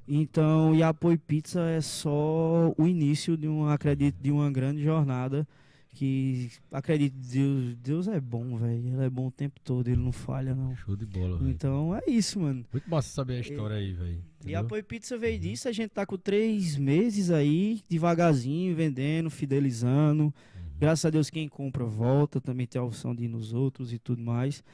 Então, 0.07 0.75
e 0.75 0.83
Apoio 0.83 1.19
Pizza 1.19 1.61
é 1.71 1.81
só 1.81 2.75
o 2.77 2.87
início 2.87 3.37
de 3.37 3.49
um, 3.49 3.67
acredito, 3.67 4.17
de 4.21 4.31
uma 4.31 4.51
grande 4.51 4.83
jornada 4.83 5.47
que 5.95 6.51
acredito 6.71 7.15
Deus, 7.15 7.77
Deus 7.77 8.09
é 8.09 8.21
bom, 8.21 8.57
velho. 8.57 8.87
Ele 8.87 9.05
é 9.05 9.11
bom 9.11 9.27
o 9.27 9.31
tempo 9.31 9.61
todo, 9.63 9.89
ele 9.89 10.01
não 10.01 10.13
falha, 10.13 10.55
não. 10.55 10.75
Show 10.77 10.97
de 10.97 11.07
bola, 11.07 11.39
velho. 11.39 11.51
Então 11.51 11.95
é 11.95 12.03
isso, 12.07 12.41
mano. 12.41 12.65
Muito 12.73 12.89
você 12.89 13.09
saber 13.11 13.35
a 13.35 13.41
história 13.41 13.75
e, 13.75 13.79
aí, 13.79 13.93
velho. 13.93 14.25
E 14.47 14.55
a 14.55 14.61
Apoio 14.61 14.83
Pizza 14.83 15.17
veio 15.19 15.35
uhum. 15.35 15.41
disso, 15.41 15.69
a 15.69 15.73
gente 15.73 15.91
tá 15.91 16.07
com 16.07 16.17
três 16.17 16.77
meses 16.77 17.31
aí, 17.31 17.83
devagarzinho, 17.89 18.75
vendendo, 18.75 19.31
fidelizando. 19.31 20.25
Uhum. 20.25 20.33
Graças 20.79 21.05
a 21.05 21.11
Deus 21.11 21.29
quem 21.29 21.49
compra 21.49 21.85
volta, 21.85 22.41
também 22.41 22.67
tem 22.67 22.81
a 22.81 22.85
opção 22.85 23.15
de 23.15 23.25
ir 23.25 23.29
nos 23.29 23.53
outros 23.53 23.93
e 23.93 23.99
tudo 23.99 24.23
mais. 24.23 24.65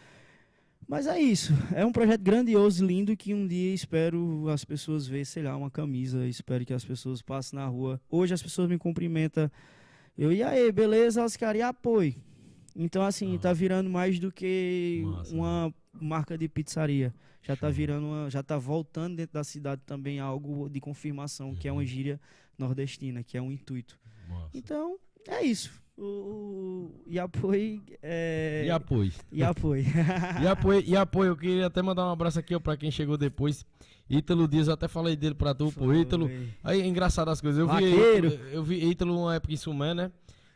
Mas 0.87 1.07
é 1.07 1.21
isso. 1.21 1.53
É 1.75 1.85
um 1.85 1.93
projeto 1.93 2.23
grandioso, 2.23 2.87
lindo, 2.87 3.15
que 3.15 3.35
um 3.35 3.47
dia 3.47 3.75
espero 3.75 4.49
as 4.49 4.65
pessoas 4.65 5.07
ver, 5.07 5.27
sei 5.27 5.43
lá, 5.43 5.55
uma 5.55 5.71
camisa. 5.71 6.27
Espero 6.27 6.65
que 6.65 6.73
as 6.73 6.83
pessoas 6.83 7.21
passem 7.21 7.59
na 7.59 7.67
rua. 7.67 8.01
Hoje 8.09 8.33
as 8.33 8.43
pessoas 8.43 8.71
me 8.71 8.79
cumprimentam. 8.79 9.51
Eu, 10.19 10.33
e 10.33 10.43
aí, 10.43 10.73
beleza, 10.73 11.25
Oscar? 11.25 11.55
E 11.55 11.63
apoio. 11.63 12.15
Então, 12.75 13.03
assim, 13.03 13.37
Ah. 13.37 13.39
tá 13.39 13.53
virando 13.53 13.89
mais 13.89 14.19
do 14.19 14.31
que 14.33 15.03
Massa, 15.05 15.35
uma 15.35 15.75
marca 15.93 16.37
de 16.37 16.49
pizzaria. 16.49 17.15
Já 17.43 17.57
tá 17.57 17.71
virando, 17.71 18.07
uma, 18.07 18.29
já 18.31 18.43
tá 18.43 18.59
voltando 18.59 19.17
dentro 19.17 19.35
da 19.35 19.45
cidade 19.45 19.81
também 19.87 20.19
algo 20.21 20.69
de 20.69 20.81
confirmação, 20.81 21.55
que 21.55 21.67
é 21.69 21.71
Uhum. 21.73 21.79
uma 21.79 21.85
gíria 21.87 22.21
nordestina, 22.59 23.23
que 23.23 23.39
é 23.39 23.43
um 23.43 23.51
intuito. 23.53 23.99
Massa. 24.29 24.51
Então, 24.59 24.99
é 25.29 25.43
isso. 25.45 25.71
O, 25.97 26.05
o, 26.05 27.03
e 27.07 27.19
apoio. 27.19 27.83
É, 28.01 28.63
apoio, 30.47 30.85
e 30.87 30.97
apoio, 30.97 31.31
eu 31.31 31.37
queria 31.37 31.67
até 31.67 31.83
mandar 31.83 32.07
um 32.07 32.13
abraço 32.13 32.39
aqui 32.39 32.55
ó, 32.55 32.61
pra 32.61 32.77
quem 32.77 32.91
chegou 32.91 33.17
depois. 33.17 33.67
Ítalo 34.09 34.47
Dias, 34.49 34.69
eu 34.69 34.75
até 34.75 34.89
falei 34.89 35.17
dele 35.17 35.35
pra 35.35 35.53
tu, 35.55 35.73
pô. 35.73 35.93
Ítalo. 35.93 36.31
Aí 36.63 36.81
é 36.81 36.87
engraçado 36.87 37.29
as 37.31 37.41
coisas. 37.41 37.59
Eu 37.59 37.69
vi. 37.69 37.85
Ítalo, 37.85 38.45
eu 38.53 38.65
vi 38.65 38.89
Ítalo 38.91 39.21
uma 39.23 39.35
época 39.35 39.53
em 39.53 39.57
Sumé, 39.57 39.93
né? 39.93 40.11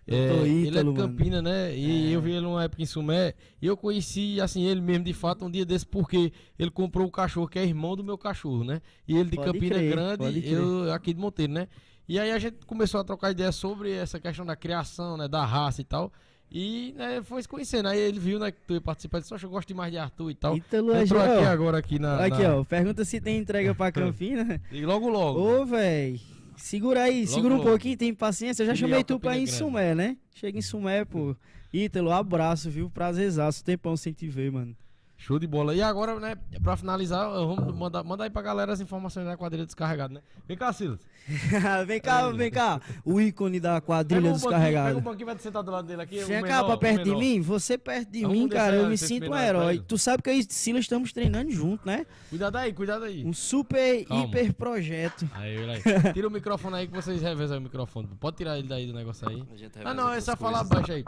É, 0.07 0.15
ele 0.17 0.67
é 0.67 0.71
Ítalo, 0.71 0.93
de 0.93 1.01
mano. 1.01 1.09
Campina, 1.09 1.43
né? 1.43 1.77
E 1.77 2.13
É. 2.13 2.17
eu 2.17 2.21
vi 2.21 2.33
ele 2.33 2.47
uma 2.47 2.65
época 2.65 2.83
em 2.83 2.87
Sumé. 2.87 3.35
E 3.61 3.67
eu 3.67 3.77
conheci, 3.77 4.41
assim, 4.41 4.65
ele 4.65 4.81
mesmo 4.81 5.05
de 5.05 5.13
fato 5.13 5.45
um 5.45 5.51
dia 5.51 5.65
desse, 5.65 5.87
porque 5.87 6.33
ele 6.59 6.71
comprou 6.71 7.07
o 7.07 7.11
cachorro, 7.11 7.47
que 7.47 7.59
é 7.59 7.65
irmão 7.65 7.95
do 7.95 8.03
meu 8.03 8.17
cachorro, 8.19 8.65
né? 8.65 8.81
E 9.07 9.17
ele 9.17 9.31
de 9.31 9.37
Pode 9.37 9.53
Campina 9.53 9.77
crer, 9.77 9.91
Grande, 9.91 10.53
eu 10.53 10.93
aqui 10.93 11.13
de 11.13 11.21
Monteiro, 11.21 11.53
né? 11.53 11.69
E 12.09 12.19
aí 12.19 12.31
a 12.33 12.39
gente 12.39 12.65
começou 12.67 13.01
a 13.01 13.05
trocar 13.05 13.31
ideias 13.31 13.55
sobre 13.55 13.93
essa 13.93 14.19
questão 14.21 14.45
da 14.45 14.57
criação, 14.57 15.17
né? 15.17 15.29
Da 15.29 15.45
raça 15.45 15.81
e 15.81 15.85
tal. 15.85 16.13
E 16.51 16.93
né, 16.99 17.23
foi 17.23 17.41
se 17.43 17.49
conhecendo. 17.49 17.89
Aí 17.89 17.99
ele 17.99 18.19
viu, 18.19 18.39
né, 18.39 18.51
que 18.51 18.59
tu 18.67 18.75
ia 18.75 18.81
participar. 18.81 19.21
Disse, 19.21 19.33
"Oxe, 19.33 19.45
eu 19.45 19.51
gosto 19.51 19.69
demais 19.69 19.91
de 19.91 19.97
Arthur 19.99 20.31
e 20.31 20.35
tal. 20.35 20.57
Ítalo 20.57 20.93
é 20.93 21.03
Entrou 21.03 21.23
aqui 21.23 21.45
agora 21.45 21.79
aqui 21.79 21.99
na. 21.99 22.23
Aqui, 22.25 22.43
na- 22.43 22.57
ó. 22.57 22.65
Pergunta 22.65 23.05
se 23.05 23.21
tem 23.21 23.39
entrega 23.39 23.75
pra 23.75 23.91
Campina. 23.93 24.61
E 24.71 24.85
logo 24.85 25.09
logo. 25.09 25.41
Ô, 25.41 25.65
véi. 25.65 26.21
Segura 26.57 27.05
aí, 27.05 27.23
Logo, 27.23 27.33
segura 27.35 27.55
um 27.55 27.57
logo. 27.57 27.71
pouquinho, 27.71 27.97
tem 27.97 28.15
paciência. 28.15 28.63
Eu 28.63 28.67
já 28.67 28.75
Filial 28.75 28.91
chamei 28.91 29.05
tu 29.05 29.19
pra 29.19 29.37
ir 29.37 29.41
em 29.43 29.45
Grande. 29.47 29.59
Sumé, 29.59 29.95
né? 29.95 30.17
Chega 30.35 30.59
em 30.59 30.63
Sumé, 30.63 31.05
pô. 31.05 31.35
Ítalo, 31.73 32.13
abraço, 32.13 32.69
viu? 32.71 32.91
Prazerzaço. 32.91 33.65
Tempão 33.65 33.97
sem 33.97 34.13
te 34.13 34.29
ver, 34.29 34.53
mano. 34.53 34.77
Show 35.23 35.39
de 35.39 35.47
bola. 35.47 35.73
E 35.73 35.81
agora, 35.81 36.19
né, 36.19 36.37
pra 36.61 36.77
finalizar, 36.77 37.31
vamos 37.31 37.73
mandar, 37.77 38.03
mandar 38.03 38.25
aí 38.25 38.31
pra 38.31 38.43
galera 38.43 38.73
as 38.73 38.81
informações 38.81 39.25
da 39.25 39.37
quadrilha 39.37 39.65
descarregada, 39.65 40.15
né? 40.15 40.21
Vem 40.49 40.57
cá, 40.57 40.73
Silas. 40.73 40.99
vem 41.87 42.01
cá, 42.01 42.29
vem 42.31 42.51
cá. 42.51 42.81
O 43.05 43.21
ícone 43.21 43.61
da 43.61 43.81
quadrilha 43.81 44.21
Pega 44.21 44.29
um 44.29 44.33
banquinho, 44.33 44.51
descarregada. 44.51 44.89
Pega 44.89 44.99
um 44.99 45.03
banquinho, 45.03 45.27
vai 45.27 45.37
te 45.37 45.43
sentar 45.43 45.63
do 45.63 45.71
lado 45.71 45.87
dele 45.87 46.03
aqui. 46.03 46.25
Vem 46.25 46.43
o 46.43 46.45
cá 46.45 46.65
pra 46.65 46.75
o 46.75 46.79
perto 46.79 47.05
de 47.05 47.15
mim, 47.15 47.41
você 47.41 47.79
perto 47.79 48.11
de 48.11 48.23
Vamos 48.23 48.37
mim, 48.37 48.49
cara, 48.49 48.75
eu 48.75 48.89
me 48.89 48.99
sinto 48.99 49.31
um 49.31 49.37
herói. 49.37 49.79
Tu 49.79 49.97
sabe 49.97 50.25
que 50.25 50.29
eu 50.29 50.35
e 50.35 50.43
Silas 50.43 50.81
estamos 50.81 51.13
treinando 51.13 51.53
junto, 51.53 51.87
né? 51.87 52.05
Cuidado 52.29 52.57
aí, 52.57 52.73
cuidado 52.73 53.05
aí. 53.05 53.25
Um 53.25 53.33
super, 53.33 54.05
Calma. 54.05 54.25
hiper 54.25 54.53
projeto. 54.55 55.31
Aí, 55.35 55.57
olha 55.57 55.75
aí. 55.75 55.83
Tira 56.13 56.27
o 56.27 56.33
microfone 56.33 56.79
aí 56.79 56.89
que 56.89 56.95
vocês 56.95 57.23
revezam 57.23 57.59
o 57.59 57.61
microfone. 57.61 58.09
Pode 58.19 58.39
tirar 58.39 58.59
ele 58.59 58.67
daí 58.67 58.89
do 58.89 58.93
negócio 58.93 59.29
aí. 59.29 59.45
Ah, 59.85 59.95
não, 59.95 60.13
é 60.13 60.21
só 60.21 60.37
falar 60.37 60.65
baixo 60.65 60.91
aí. 60.91 61.05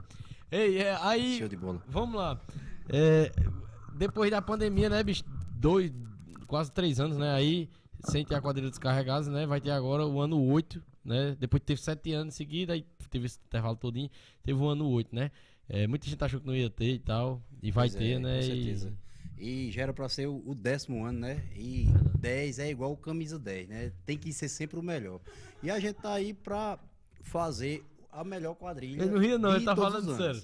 Ei, 0.52 0.78
é, 0.78 0.96
aí. 1.00 1.38
Show 1.38 1.48
de 1.48 1.56
bola. 1.56 1.82
Vamos 1.88 2.14
lá. 2.14 2.40
É, 2.88 3.32
depois 3.96 4.30
da 4.30 4.42
pandemia, 4.42 4.88
né, 4.88 5.02
bicho? 5.02 5.24
Dois, 5.56 5.92
quase 6.46 6.70
três 6.72 7.00
anos, 7.00 7.16
né? 7.16 7.32
Aí, 7.32 7.68
sem 8.04 8.24
ter 8.24 8.34
a 8.34 8.40
quadrilha 8.40 8.70
descarregada, 8.70 9.30
né? 9.30 9.46
Vai 9.46 9.60
ter 9.60 9.70
agora 9.70 10.06
o 10.06 10.20
ano 10.20 10.40
8, 10.42 10.82
né? 11.04 11.36
Depois 11.38 11.62
teve 11.64 11.80
sete 11.80 12.12
anos 12.12 12.34
seguidos, 12.34 12.74
aí 12.74 12.84
teve 13.10 13.26
esse 13.26 13.38
intervalo 13.46 13.76
todinho, 13.76 14.10
teve 14.42 14.58
o 14.58 14.66
ano 14.66 14.88
8, 14.88 15.14
né? 15.14 15.30
É, 15.68 15.86
muita 15.86 16.06
gente 16.08 16.22
achou 16.22 16.40
que 16.40 16.46
não 16.46 16.54
ia 16.54 16.68
ter 16.68 16.92
e 16.94 16.98
tal. 16.98 17.42
E 17.62 17.70
vai 17.70 17.88
Pois 17.88 17.94
ter, 17.94 18.12
é, 18.12 18.18
né? 18.18 18.38
Com 18.38 18.44
e- 18.44 18.46
certeza. 18.46 18.92
E 19.36 19.70
já 19.72 19.82
era 19.82 19.92
pra 19.92 20.08
ser 20.08 20.28
o, 20.28 20.42
o 20.46 20.54
décimo 20.54 21.04
ano, 21.04 21.20
né? 21.20 21.42
E 21.56 21.86
10 22.20 22.58
é 22.60 22.70
igual 22.70 22.92
o 22.92 22.96
camisa 22.96 23.38
10, 23.38 23.68
né? 23.68 23.92
Tem 24.06 24.16
que 24.16 24.32
ser 24.32 24.48
sempre 24.48 24.78
o 24.78 24.82
melhor. 24.82 25.20
E 25.62 25.70
a 25.70 25.80
gente 25.80 25.96
tá 25.96 26.12
aí 26.12 26.32
pra 26.32 26.78
fazer 27.22 27.84
a 28.12 28.22
melhor 28.22 28.54
quadrilha. 28.54 29.02
Ele 29.02 29.10
não 29.10 29.18
ria, 29.18 29.38
não, 29.38 29.56
ele 29.56 29.64
tá 29.64 29.74
falando 29.74 30.16
sério. 30.16 30.42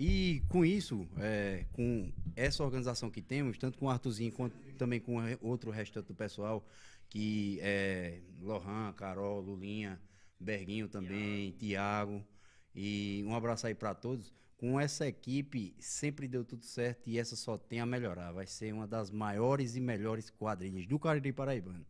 E 0.00 0.44
com 0.48 0.64
isso, 0.64 1.08
é, 1.18 1.64
com 1.72 2.12
essa 2.36 2.62
organização 2.62 3.10
que 3.10 3.20
temos, 3.20 3.58
tanto 3.58 3.76
com 3.76 3.86
o 3.86 3.90
Arthurzinho 3.90 4.30
quanto 4.30 4.54
também 4.74 5.00
com 5.00 5.16
outro 5.40 5.72
restante 5.72 6.06
do 6.06 6.14
pessoal, 6.14 6.64
que 7.08 7.58
é 7.60 8.20
Lohan, 8.40 8.92
Carol, 8.92 9.40
Lulinha, 9.40 10.00
Berguinho 10.38 10.86
também, 10.86 11.50
Tiago, 11.58 12.24
e 12.72 13.24
um 13.26 13.34
abraço 13.34 13.66
aí 13.66 13.74
para 13.74 13.92
todos. 13.92 14.32
Com 14.56 14.78
essa 14.78 15.04
equipe 15.04 15.74
sempre 15.80 16.28
deu 16.28 16.44
tudo 16.44 16.64
certo 16.64 17.02
e 17.10 17.18
essa 17.18 17.34
só 17.34 17.58
tem 17.58 17.80
a 17.80 17.86
melhorar. 17.86 18.30
Vai 18.30 18.46
ser 18.46 18.72
uma 18.72 18.86
das 18.86 19.10
maiores 19.10 19.74
e 19.74 19.80
melhores 19.80 20.30
quadrilhas 20.30 20.86
do 20.86 20.96
Cariri 20.96 21.32
Paraibano. 21.32 21.84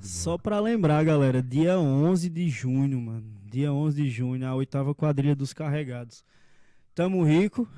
Só 0.00 0.36
pra 0.36 0.58
lembrar, 0.58 1.04
galera, 1.04 1.40
dia 1.40 1.78
11 1.78 2.28
de 2.28 2.48
junho, 2.48 3.00
mano. 3.00 3.32
Dia 3.44 3.72
11 3.72 4.02
de 4.02 4.10
junho, 4.10 4.44
a 4.44 4.54
oitava 4.56 4.92
quadrilha 4.92 5.36
dos 5.36 5.52
carregados. 5.52 6.24
Tamo 6.94 7.22
rico. 7.24 7.68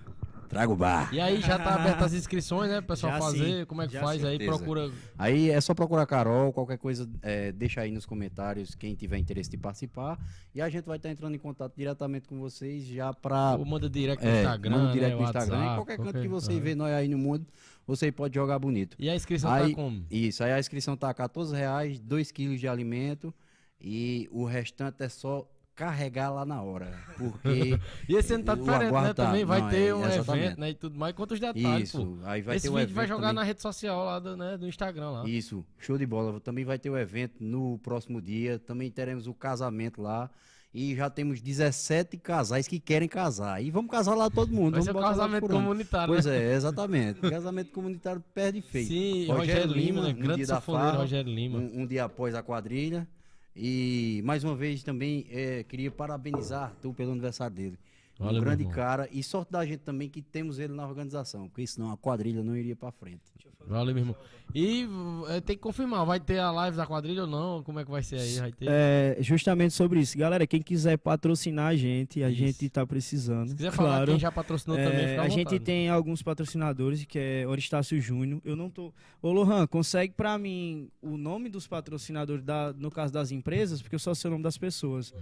Trago 0.49 0.77
bar. 0.77 1.12
E 1.12 1.19
aí 1.20 1.41
já 1.41 1.59
tá 1.59 1.74
abertas 1.74 2.05
as 2.05 2.12
inscrições, 2.15 2.70
né? 2.70 2.78
O 2.78 2.82
pessoal 2.82 3.15
Já 3.15 3.19
fazer, 3.19 3.61
sim, 3.61 3.65
como 3.66 3.82
é 3.82 3.89
que 3.89 3.95
já 3.95 4.01
faz 4.03 4.20
sim. 4.20 4.27
aí, 4.28 4.39
procura. 4.39 4.89
Aí 5.19 5.51
é 5.51 5.61
só 5.61 5.74
procurar 5.74 6.03
a 6.03 6.07
Carol, 6.07 6.53
qualquer 6.53 6.78
coisa, 6.78 7.11
é, 7.23 7.51
deixa 7.51 7.81
aí 7.81 7.91
nos 7.91 8.07
comentários 8.07 8.73
quem 8.77 8.95
tiver 8.95 9.19
interesse 9.19 9.51
de 9.51 9.57
participar. 9.57 10.16
E 10.55 10.61
a 10.61 10.69
gente 10.69 10.85
vai 10.85 10.97
estar 10.97 11.11
entrando 11.11 11.35
em 11.35 11.39
contato 11.39 11.73
diretamente 11.77 12.28
com 12.28 12.39
vocês 12.39 12.85
já 12.85 13.12
para. 13.12 13.57
Ou 13.57 13.65
manda 13.65 13.91
direct 13.91 14.24
no 14.24 14.31
É, 14.31 14.43
Instagram, 14.43 14.70
manda 14.70 14.86
né? 14.86 14.93
direto 14.93 15.16
no 15.16 15.23
Instagram. 15.24 15.55
WhatsApp, 15.57 15.73
em 15.73 15.77
qualquer 15.77 15.97
canto 15.99 16.20
que 16.23 16.28
você 16.28 16.61
vê 16.61 16.74
nós 16.77 16.93
aí 16.93 17.09
no 17.09 17.19
mundo, 17.19 17.47
você 17.85 18.12
pode 18.12 18.35
jogar 18.36 18.57
bonito. 18.61 18.97
E 19.01 19.11
a 19.11 19.15
inscrição 19.16 19.51
Aí- 19.51 19.70
tá 19.70 19.74
como? 19.82 20.05
Isso, 20.09 20.45
aí 20.45 20.53
a 20.53 20.61
inscrição 20.61 20.97
tá 20.97 21.12
14 21.12 21.57
reais, 21.57 21.99
2 21.99 22.31
quilos 22.31 22.61
de 22.61 22.69
alimento 22.69 23.35
e 23.81 24.28
o 24.31 24.45
restante 24.45 25.03
é 25.03 25.09
só 25.09 25.49
carregar 25.75 26.31
lá 26.31 26.45
na 26.45 26.63
hora. 26.63 26.93
Porque. 27.19 27.79
E 28.09 28.15
esse 28.17 28.35
ano 28.35 28.45
tá 28.45 28.53
o 28.53 28.57
diferente, 28.57 28.81
né? 28.83 28.89
aguardo 28.89 29.15
tá- 29.15 29.27
Também 29.27 29.45
vai 29.45 29.61
não, 29.61 29.69
ter 29.71 29.87
é, 29.89 29.95
um 29.95 30.07
exatamente. 30.07 30.45
evento, 30.47 30.61
né? 30.61 30.71
E 30.71 30.75
tudo 30.75 30.99
mais. 30.99 31.15
Conta 31.15 31.35
os 31.35 31.41
detalhes, 31.41 31.93
pô. 31.93 31.99
isso, 31.99 32.19
aí 32.25 32.43
vai 32.43 32.57
Esse 32.57 32.67
ter 32.67 32.69
o 32.71 32.73
vídeo 32.73 32.83
evento 32.85 32.95
vai 32.97 33.07
jogar 33.07 33.21
também. 33.29 33.35
na 33.35 33.43
rede 33.43 33.63
social 33.63 34.05
lá 34.05 34.19
do, 34.19 34.37
né, 34.37 34.57
do 34.57 34.67
Instagram 34.69 35.11
lá. 35.11 35.29
Isso, 35.29 35.65
show 35.79 35.97
de 35.99 36.07
bola. 36.07 36.41
Também 36.41 36.65
vai 36.65 36.79
ter 36.79 36.91
o 36.91 36.97
evento 36.99 37.37
no 37.41 37.79
próximo 37.79 38.21
dia. 38.21 38.59
Também 38.59 38.91
teremos 38.91 39.27
o 39.27 39.35
casamento 39.35 40.01
lá. 40.03 40.31
E 40.77 40.97
já 40.97 41.09
temos 41.09 41.41
17 41.41 42.17
casais 42.17 42.67
que 42.67 42.81
querem 42.81 43.09
casar. 43.09 43.63
E 43.63 43.71
vamos 43.71 43.89
casar 43.91 44.17
lá 44.17 44.29
todo 44.29 44.51
mundo. 44.53 44.73
Vai 44.73 44.81
vamos 44.81 44.87
ser 44.87 44.93
botar 44.93 45.07
lá 45.07 45.13
casamento 45.13 45.47
comunitário, 45.49 46.13
Pois 46.13 46.27
né? 46.27 46.37
é, 46.37 46.55
exatamente. 46.55 47.21
casamento 47.21 47.71
comunitário 47.71 48.21
perde 48.35 48.61
feito. 48.61 48.89
Sim, 48.89 49.27
Rogério, 49.29 49.73
Lima, 49.73 50.03
né? 50.03 50.09
um 50.09 50.15
Grande 50.21 50.41
da 50.45 50.55
safoneiro 50.57 50.87
farra, 50.89 50.99
Rogério 50.99 51.33
Lima. 51.33 51.59
Um, 51.61 51.83
um 51.83 51.87
dia 51.87 52.05
após 52.05 52.35
a 52.35 52.43
quadrilha. 52.43 53.07
E 53.56 54.20
mais 54.24 54.43
uma 54.43 54.55
vez 54.55 54.82
também 54.82 55.26
eh, 55.31 55.64
queria 55.64 55.90
parabenizar 55.90 56.74
tu 56.82 56.93
pelo 56.93 57.12
aniversário 57.12 57.55
dele. 57.55 57.78
Valeu, 58.18 58.40
um 58.40 58.44
grande 58.44 58.64
cara. 58.66 59.09
E 59.12 59.22
sorte 59.22 59.52
da 59.52 59.64
gente 59.64 59.81
também 59.81 60.09
que 60.09 60.22
temos 60.22 60.59
ele 60.59 60.72
na 60.72 60.86
organização. 60.86 61.48
Porque 61.48 61.66
senão 61.66 61.90
a 61.93 61.97
quadrilha 61.97 62.43
não 62.43 62.56
iria 62.56 62.76
pra 62.76 62.90
frente. 62.90 63.22
Valeu, 63.66 63.95
meu 63.95 64.03
irmão. 64.03 64.16
E 64.55 64.86
eh, 65.31 65.41
tem 65.41 65.57
que 65.57 65.62
confirmar, 65.62 66.05
vai 66.05 66.20
ter 66.20 66.39
a 66.39 66.51
live 66.51 66.77
da 66.77 66.86
quadrilha 66.86 67.23
ou 67.23 67.27
não? 67.27 67.62
Como 67.62 67.81
é 67.81 67.85
que 67.85 67.91
vai 67.91 68.03
ser 68.03 68.20
aí? 68.20 68.39
Vai 68.39 68.53
ter? 68.53 68.66
É, 68.69 69.16
justamente 69.20 69.73
sobre 69.74 70.01
isso. 70.01 70.16
Galera, 70.19 70.47
quem 70.47 70.61
quiser 70.62 70.97
patrocinar 70.99 71.69
a 71.69 71.77
gente, 71.77 72.23
a 72.23 72.28
Isso. 72.28 72.39
gente 72.39 72.69
tá 72.69 72.86
precisando. 72.86 73.49
Se 73.49 73.57
quiser 73.57 73.73
falar 73.73 73.89
claro. 73.97 74.11
quem 74.12 74.20
já 74.20 74.31
patrocinou 74.31 74.78
É, 74.78 74.85
também, 74.85 75.09
fica 75.09 75.23
a 75.23 75.28
gente 75.28 75.45
vontade. 75.45 75.61
tem 75.61 75.89
alguns 75.89 76.23
patrocinadores, 76.23 77.05
que 77.05 77.19
é 77.19 77.47
Oristácio 77.49 78.01
Júnior. 78.01 78.41
Eu 78.45 78.55
não 78.55 78.69
tô. 78.70 78.93
Ô, 79.23 79.32
Lohan, 79.32 79.66
consegue 79.66 80.12
pra 80.15 80.39
mim 80.39 80.89
o 81.03 81.16
nome 81.16 81.49
dos 81.49 81.66
patrocinadores, 81.66 82.45
da, 82.45 82.73
no 82.74 82.91
caso 82.91 83.12
das 83.12 83.32
empresas, 83.32 83.81
porque 83.82 83.95
eu 83.95 83.99
só 84.01 84.15
sei 84.15 84.28
o 84.28 84.32
nome 84.32 84.45
das 84.45 84.59
pessoas. 84.59 85.12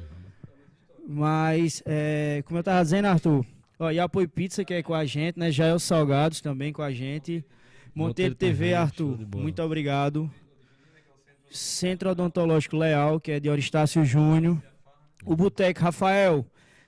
Mas, 1.07 1.83
é, 1.87 2.43
como 2.45 2.59
eu 2.59 2.63
tava 2.63 2.83
dizendo, 2.83 3.07
Arthur, 3.07 3.45
ó, 3.79 3.91
e 3.91 3.99
Apoio 3.99 4.29
Pizza, 4.29 4.65
que 4.65 4.75
é 4.75 4.83
com 4.83 4.95
a 4.95 5.05
gente, 5.05 5.39
né? 5.39 5.51
Jael 5.51 5.79
Salgados 5.79 6.41
também 6.41 6.73
com 6.73 6.83
a 6.83 6.93
gente. 6.93 7.45
Monteiro 7.95 8.33
Monteiro 8.33 8.35
TV, 8.35 8.53
TV, 8.53 8.71
show 8.71 8.81
Arthur, 8.81 9.19
muito 9.37 9.63
obrigado. 9.63 10.31
Centro 11.51 12.11
Odontológico 12.11 12.77
Leal, 12.77 13.21
que 13.21 13.33
é 13.33 13.41
de 13.41 13.51
Oristácio 13.51 14.05
Júnior. 14.05 14.61
O 15.25 15.37
Boteco 15.37 15.81
Rafael. 15.81 16.47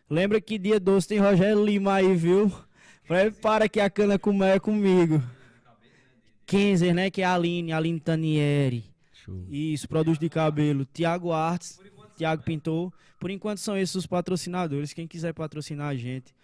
Lembra 0.08 0.40
que 0.40 0.58
dia 0.58 0.80
12 0.80 1.08
tem 1.08 1.18
Rogério 1.18 1.64
Lima 1.64 1.94
aí, 1.94 2.14
viu? 2.14 2.50
Prepara 3.06 3.68
que 3.68 3.78
a 3.80 3.90
cana 3.90 4.18
comer 4.18 4.60
comigo. 4.60 5.22
Kenzer, 6.46 6.94
né? 6.94 7.10
Que 7.10 7.20
é 7.22 7.24
a 7.26 7.34
Aline, 7.34 7.72
Aline 7.72 8.00
Tanieri. 8.00 8.84
Show. 9.12 9.46
Isso, 9.48 9.88
produtos 9.88 10.18
de 10.18 10.28
cabelo. 10.28 10.86
Tiago 10.86 11.32
Artes, 11.32 11.78
Tiago 12.16 12.42
Pintor. 12.42 12.92
Por 13.20 13.30
enquanto 13.30 13.58
são 13.58 13.76
esses 13.76 13.94
os 13.94 14.06
patrocinadores. 14.06 14.92
Quem 14.92 15.06
quiser 15.06 15.34
patrocinar 15.34 15.88
a 15.88 15.94
gente. 15.94 16.34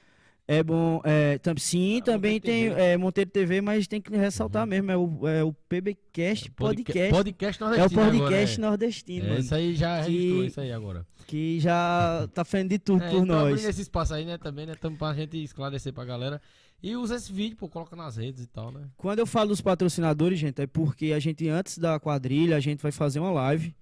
É 0.53 0.65
bom. 0.65 1.01
É, 1.05 1.39
tam, 1.39 1.55
sim, 1.57 1.99
Ah, 1.99 2.03
também 2.07 2.35
Monteiro 2.35 2.59
tem 2.59 2.69
TV. 2.71 2.81
é, 2.83 2.97
Monteiro 2.97 3.31
TV, 3.31 3.61
mas 3.61 3.87
tem 3.87 4.01
que 4.01 4.17
ressaltar 4.17 4.67
mesmo. 4.67 4.91
É 4.91 4.97
o, 4.97 5.29
é 5.29 5.45
o 5.45 5.53
PBcast 5.69 6.51
Podcast. 6.51 7.11
Podcast 7.13 7.63
é 7.63 7.67
o 7.67 7.69
nordestino 7.69 8.03
podcast 8.03 8.59
agora, 8.59 8.71
nordestino, 8.71 9.25
é. 9.25 9.27
É, 9.27 9.31
mano. 9.31 9.41
isso 9.41 9.55
aí 9.55 9.75
já 9.77 10.03
Que- 10.05 10.11
registrou 10.11 10.45
isso 10.45 10.61
aí 10.61 10.73
agora. 10.73 11.07
Que 11.29 11.61
já 11.61 12.29
tá 12.35 12.45
fazendo 12.45 12.71
de 12.71 12.79
tudo 12.81 13.05
É, 13.05 13.09
por 13.11 13.15
então 13.23 13.27
nós. 13.27 13.53
abrindo 13.53 13.69
esse 13.69 13.83
espaço 13.83 14.13
aí, 14.13 14.25
né, 14.25 14.37
também, 14.39 14.67
né, 14.67 14.75
também 14.75 14.99
pra 14.99 15.15
gente 15.15 15.41
esclarecer 15.41 15.93
pra 15.93 16.05
galera. 16.05 16.43
E 16.83 16.97
usa 16.97 17.15
esse 17.15 17.31
vídeo, 17.33 17.57
pô, 17.57 17.69
coloca 17.69 17.95
nas 17.95 18.17
redes 18.17 18.43
e 18.43 18.47
tal, 18.49 18.73
né? 18.73 18.81
Quando 18.97 19.19
eu 19.21 19.27
falo 19.27 19.51
dos 19.51 19.61
patrocinadores, 19.61 20.39
gente, 20.39 20.63
é 20.63 20.67
porque 20.67 21.13
a 21.13 21.19
gente, 21.21 21.47
antes 21.49 21.77
da 21.79 22.01
quadrilha, 22.01 22.57
a 22.57 22.61
gente 22.61 22.81
vai 22.83 22.91
fazer 22.91 23.21
uma 23.21 23.31
live 23.31 23.73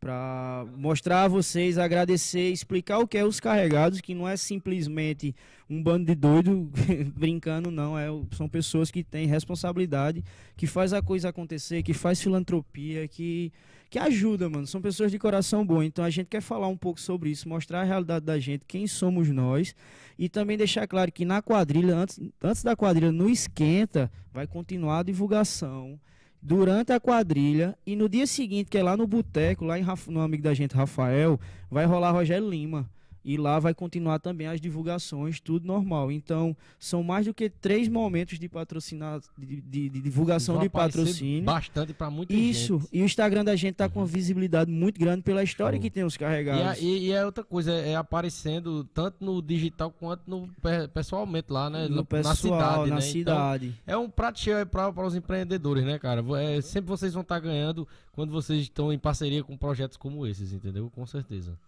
pra 0.00 0.64
mostrar 0.76 1.24
a 1.24 1.28
vocês, 1.28 1.76
agradecer, 1.76 2.50
explicar 2.50 2.98
o 2.98 3.06
que 3.06 3.18
é 3.18 3.24
os 3.24 3.40
carregados, 3.40 4.00
que 4.00 4.14
não 4.14 4.28
é 4.28 4.36
simplesmente 4.36 5.34
um 5.68 5.82
bando 5.82 6.06
de 6.06 6.14
doido 6.14 6.70
brincando, 7.16 7.70
não. 7.70 7.98
É, 7.98 8.06
são 8.32 8.48
pessoas 8.48 8.90
que 8.90 9.02
têm 9.02 9.26
responsabilidade, 9.26 10.24
que 10.56 10.66
faz 10.66 10.92
a 10.92 11.02
coisa 11.02 11.28
acontecer, 11.28 11.82
que 11.82 11.92
faz 11.92 12.22
filantropia, 12.22 13.08
que, 13.08 13.52
que 13.90 13.98
ajuda, 13.98 14.48
mano. 14.48 14.66
São 14.66 14.80
pessoas 14.80 15.10
de 15.10 15.18
coração 15.18 15.66
bom. 15.66 15.82
Então 15.82 16.04
a 16.04 16.10
gente 16.10 16.28
quer 16.28 16.40
falar 16.40 16.68
um 16.68 16.76
pouco 16.76 17.00
sobre 17.00 17.30
isso, 17.30 17.48
mostrar 17.48 17.80
a 17.80 17.84
realidade 17.84 18.24
da 18.24 18.38
gente, 18.38 18.64
quem 18.66 18.86
somos 18.86 19.28
nós. 19.28 19.74
E 20.18 20.28
também 20.28 20.56
deixar 20.56 20.86
claro 20.86 21.12
que 21.12 21.24
na 21.24 21.42
quadrilha, 21.42 21.96
antes, 21.96 22.20
antes 22.42 22.62
da 22.62 22.74
quadrilha, 22.74 23.12
no 23.12 23.28
Esquenta, 23.28 24.10
vai 24.32 24.46
continuar 24.46 25.00
a 25.00 25.02
divulgação 25.02 25.98
durante 26.40 26.92
a 26.92 27.00
quadrilha. 27.00 27.76
E 27.86 27.96
no 27.96 28.08
dia 28.08 28.26
seguinte, 28.26 28.70
que 28.70 28.78
é 28.78 28.82
lá 28.82 28.96
no 28.96 29.06
Boteco, 29.06 29.64
lá 29.64 29.78
em 29.78 29.84
no 30.08 30.20
amigo 30.20 30.42
da 30.42 30.54
gente, 30.54 30.74
Rafael, 30.74 31.38
vai 31.70 31.84
rolar 31.84 32.10
Rogério 32.10 32.48
Lima. 32.48 32.88
E 33.24 33.36
lá 33.36 33.58
vai 33.58 33.74
continuar 33.74 34.18
também 34.20 34.46
as 34.46 34.60
divulgações, 34.60 35.40
tudo 35.40 35.66
normal. 35.66 36.10
Então, 36.10 36.56
são 36.78 37.02
mais 37.02 37.26
do 37.26 37.34
que 37.34 37.50
três 37.50 37.86
momentos 37.88 38.38
de 38.38 38.48
patrocinar, 38.48 39.20
de, 39.36 39.60
de- 39.60 39.88
de 39.90 40.00
divulgação 40.00 40.54
Vão 40.54 40.62
de 40.64 40.70
patrocínio. 40.70 41.42
Bastante 41.44 41.92
pra 41.92 42.08
muita 42.10 42.32
Isso, 42.32 42.78
gente. 42.78 42.88
e 42.92 43.02
o 43.02 43.04
Instagram 43.04 43.44
da 43.44 43.54
gente 43.56 43.74
tá 43.74 43.88
com 43.88 44.00
uma 44.00 44.06
visibilidade 44.06 44.70
muito 44.70 44.98
grande 44.98 45.22
pela 45.22 45.42
história 45.42 45.76
Show. 45.76 45.82
que 45.82 45.90
tem 45.90 46.04
os 46.04 46.14
E, 46.14 46.16
a- 46.16 46.18
carregados. 46.20 46.80
e, 46.82 46.98
e 47.06 47.12
é 47.12 47.24
outra 47.24 47.44
coisa, 47.44 47.72
é 47.72 47.96
aparecendo 47.96 48.84
tanto 48.94 49.22
no 49.24 49.42
digital 49.42 49.90
quanto 49.90 50.22
no 50.26 50.48
pe- 50.62 50.88
pessoalmente 50.94 51.52
lá, 51.52 51.68
né? 51.68 51.86
no 51.88 51.96
na 51.96 52.04
pessoal, 52.04 52.34
cidade, 52.36 52.88
na 52.90 52.94
né? 52.96 53.00
cidade. 53.00 53.74
Então, 53.82 53.94
é 53.94 53.96
um 53.98 54.08
prato 54.08 54.38
cheio 54.40 54.64
para 54.66 54.90
os 55.06 55.14
empreendedores, 55.14 55.84
né, 55.84 55.98
cara? 55.98 56.24
É, 56.40 56.60
sempre 56.60 56.88
vocês 56.88 57.12
vão 57.12 57.22
estar 57.22 57.40
ganhando 57.40 57.86
quando 58.12 58.30
vocês 58.32 58.62
estão 58.62 58.92
em 58.92 58.98
parceria 58.98 59.42
com 59.44 59.56
projetos 59.56 59.96
como 59.96 60.26
esses, 60.26 60.52
entendeu? 60.52 60.90
Com 60.94 61.04
certeza. 61.06 61.58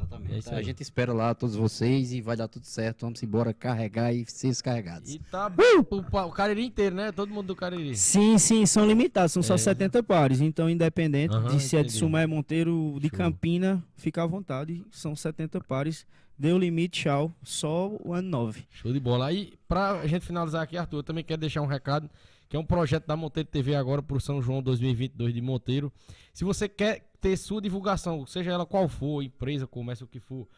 Exatamente. 0.00 0.34
É 0.34 0.38
isso 0.38 0.50
a 0.54 0.56
aí. 0.58 0.64
gente 0.64 0.82
espera 0.82 1.12
lá 1.12 1.34
todos 1.34 1.54
vocês 1.56 2.12
e 2.12 2.20
vai 2.20 2.36
dar 2.36 2.48
tudo 2.48 2.64
certo. 2.64 3.02
Vamos 3.02 3.22
embora 3.22 3.52
carregar 3.52 4.12
e 4.12 4.24
ser 4.26 4.48
descarregados. 4.48 5.14
E 5.14 5.18
tá 5.18 5.52
o, 5.90 6.02
pa- 6.02 6.24
o 6.24 6.30
Cariri 6.32 6.64
inteiro, 6.64 6.96
né? 6.96 7.12
Todo 7.12 7.32
mundo 7.32 7.48
do 7.48 7.56
Cariri. 7.56 7.96
Sim, 7.96 8.38
sim, 8.38 8.64
são 8.66 8.86
limitados, 8.86 9.32
são 9.32 9.42
só 9.42 9.54
É. 9.54 9.58
70 9.58 10.02
pares. 10.02 10.40
Então, 10.40 10.68
independente 10.70 11.34
Aham, 11.34 11.48
de 11.56 11.60
se 11.62 11.76
é 11.76 11.80
de 11.80 11.86
entendi. 11.88 11.98
Sumé, 11.98 12.26
Monteiro, 12.26 12.98
de 13.00 13.08
Show. 13.08 13.18
Campina, 13.18 13.84
fica 13.96 14.22
à 14.22 14.26
vontade. 14.26 14.84
São 14.90 15.14
70 15.14 15.60
pares. 15.60 16.06
Deu 16.38 16.56
limite, 16.58 17.02
tchau. 17.02 17.30
Só 17.42 17.88
o 18.02 18.14
ano 18.14 18.28
9. 18.30 18.64
Show 18.70 18.92
de 18.92 18.98
bola. 19.00 19.26
Aí, 19.26 19.52
pra 19.68 20.06
gente 20.06 20.24
finalizar 20.24 20.62
aqui, 20.62 20.76
Arthur, 20.78 20.98
eu 20.98 21.02
também 21.02 21.22
quero 21.22 21.38
deixar 21.40 21.60
um 21.60 21.66
recado, 21.66 22.08
que 22.48 22.56
é 22.56 22.58
um 22.58 22.64
projeto 22.64 23.06
da 23.06 23.14
Monteiro 23.14 23.46
TV 23.48 23.74
agora 23.74 24.02
pro 24.02 24.18
São 24.18 24.40
João 24.40 24.62
2022 24.62 25.34
de 25.34 25.40
Monteiro. 25.42 25.92
Se 26.32 26.42
você 26.42 26.66
quer 26.66 27.09
ter 27.20 27.36
sua 27.36 27.60
divulgação, 27.60 28.24
seja 28.26 28.50
ela 28.52 28.64
qual 28.66 28.88
for, 28.88 29.22
empresa, 29.22 29.66
comércio, 29.66 30.04
o 30.04 30.08
que 30.08 30.20
for, 30.20 30.48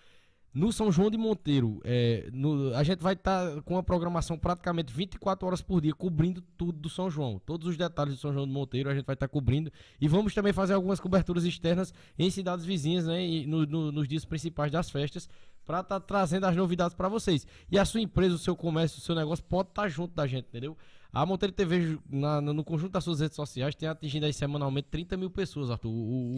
no 0.54 0.70
São 0.70 0.92
João 0.92 1.10
de 1.10 1.16
Monteiro, 1.16 1.80
é, 1.82 2.28
no- 2.30 2.74
a 2.74 2.82
gente 2.82 3.02
vai 3.02 3.14
estar 3.14 3.62
com 3.62 3.72
uma 3.74 3.82
programação 3.82 4.36
praticamente 4.38 4.92
24 4.92 5.46
horas 5.46 5.62
por 5.62 5.80
dia, 5.80 5.94
cobrindo 5.94 6.42
tudo 6.58 6.78
do 6.78 6.90
São 6.90 7.08
João. 7.10 7.40
Todos 7.46 7.66
os 7.66 7.76
detalhes 7.76 8.14
do 8.14 8.20
São 8.20 8.34
João 8.34 8.46
de 8.46 8.52
Monteiro 8.52 8.90
a 8.90 8.94
gente 8.94 9.06
vai 9.06 9.14
estar 9.14 9.28
cobrindo. 9.28 9.72
E 9.98 10.06
vamos 10.06 10.34
também 10.34 10.52
fazer 10.52 10.74
algumas 10.74 11.00
coberturas 11.00 11.44
externas 11.44 11.94
em 12.18 12.28
cidades 12.28 12.66
vizinhas, 12.66 13.06
né? 13.06 13.46
No- 13.46 13.64
no- 13.64 13.90
nos 13.92 14.06
dias 14.06 14.26
principais 14.26 14.70
das 14.70 14.90
festas, 14.90 15.26
para 15.64 15.80
estar 15.80 16.00
trazendo 16.00 16.44
as 16.44 16.54
novidades 16.54 16.94
para 16.94 17.08
vocês. 17.08 17.46
E 17.70 17.78
a 17.78 17.84
sua 17.86 18.02
empresa, 18.02 18.34
o 18.34 18.38
seu 18.38 18.54
comércio, 18.54 18.98
o 18.98 19.00
seu 19.00 19.14
negócio 19.14 19.42
pode 19.46 19.70
estar 19.70 19.88
junto 19.88 20.14
da 20.14 20.26
gente, 20.26 20.48
entendeu? 20.48 20.76
A 21.12 21.26
Monteiro 21.26 21.52
TV, 21.52 21.98
na- 22.10 22.40
no 22.40 22.64
conjunto 22.64 22.92
das 22.92 23.04
suas 23.04 23.20
redes 23.20 23.36
sociais, 23.36 23.74
tem 23.74 23.88
atingido 23.88 24.24
aí 24.24 24.32
semanalmente 24.32 24.88
30 24.90 25.16
mil 25.16 25.28
pessoas, 25.30 25.70
Arthur, 25.70 25.90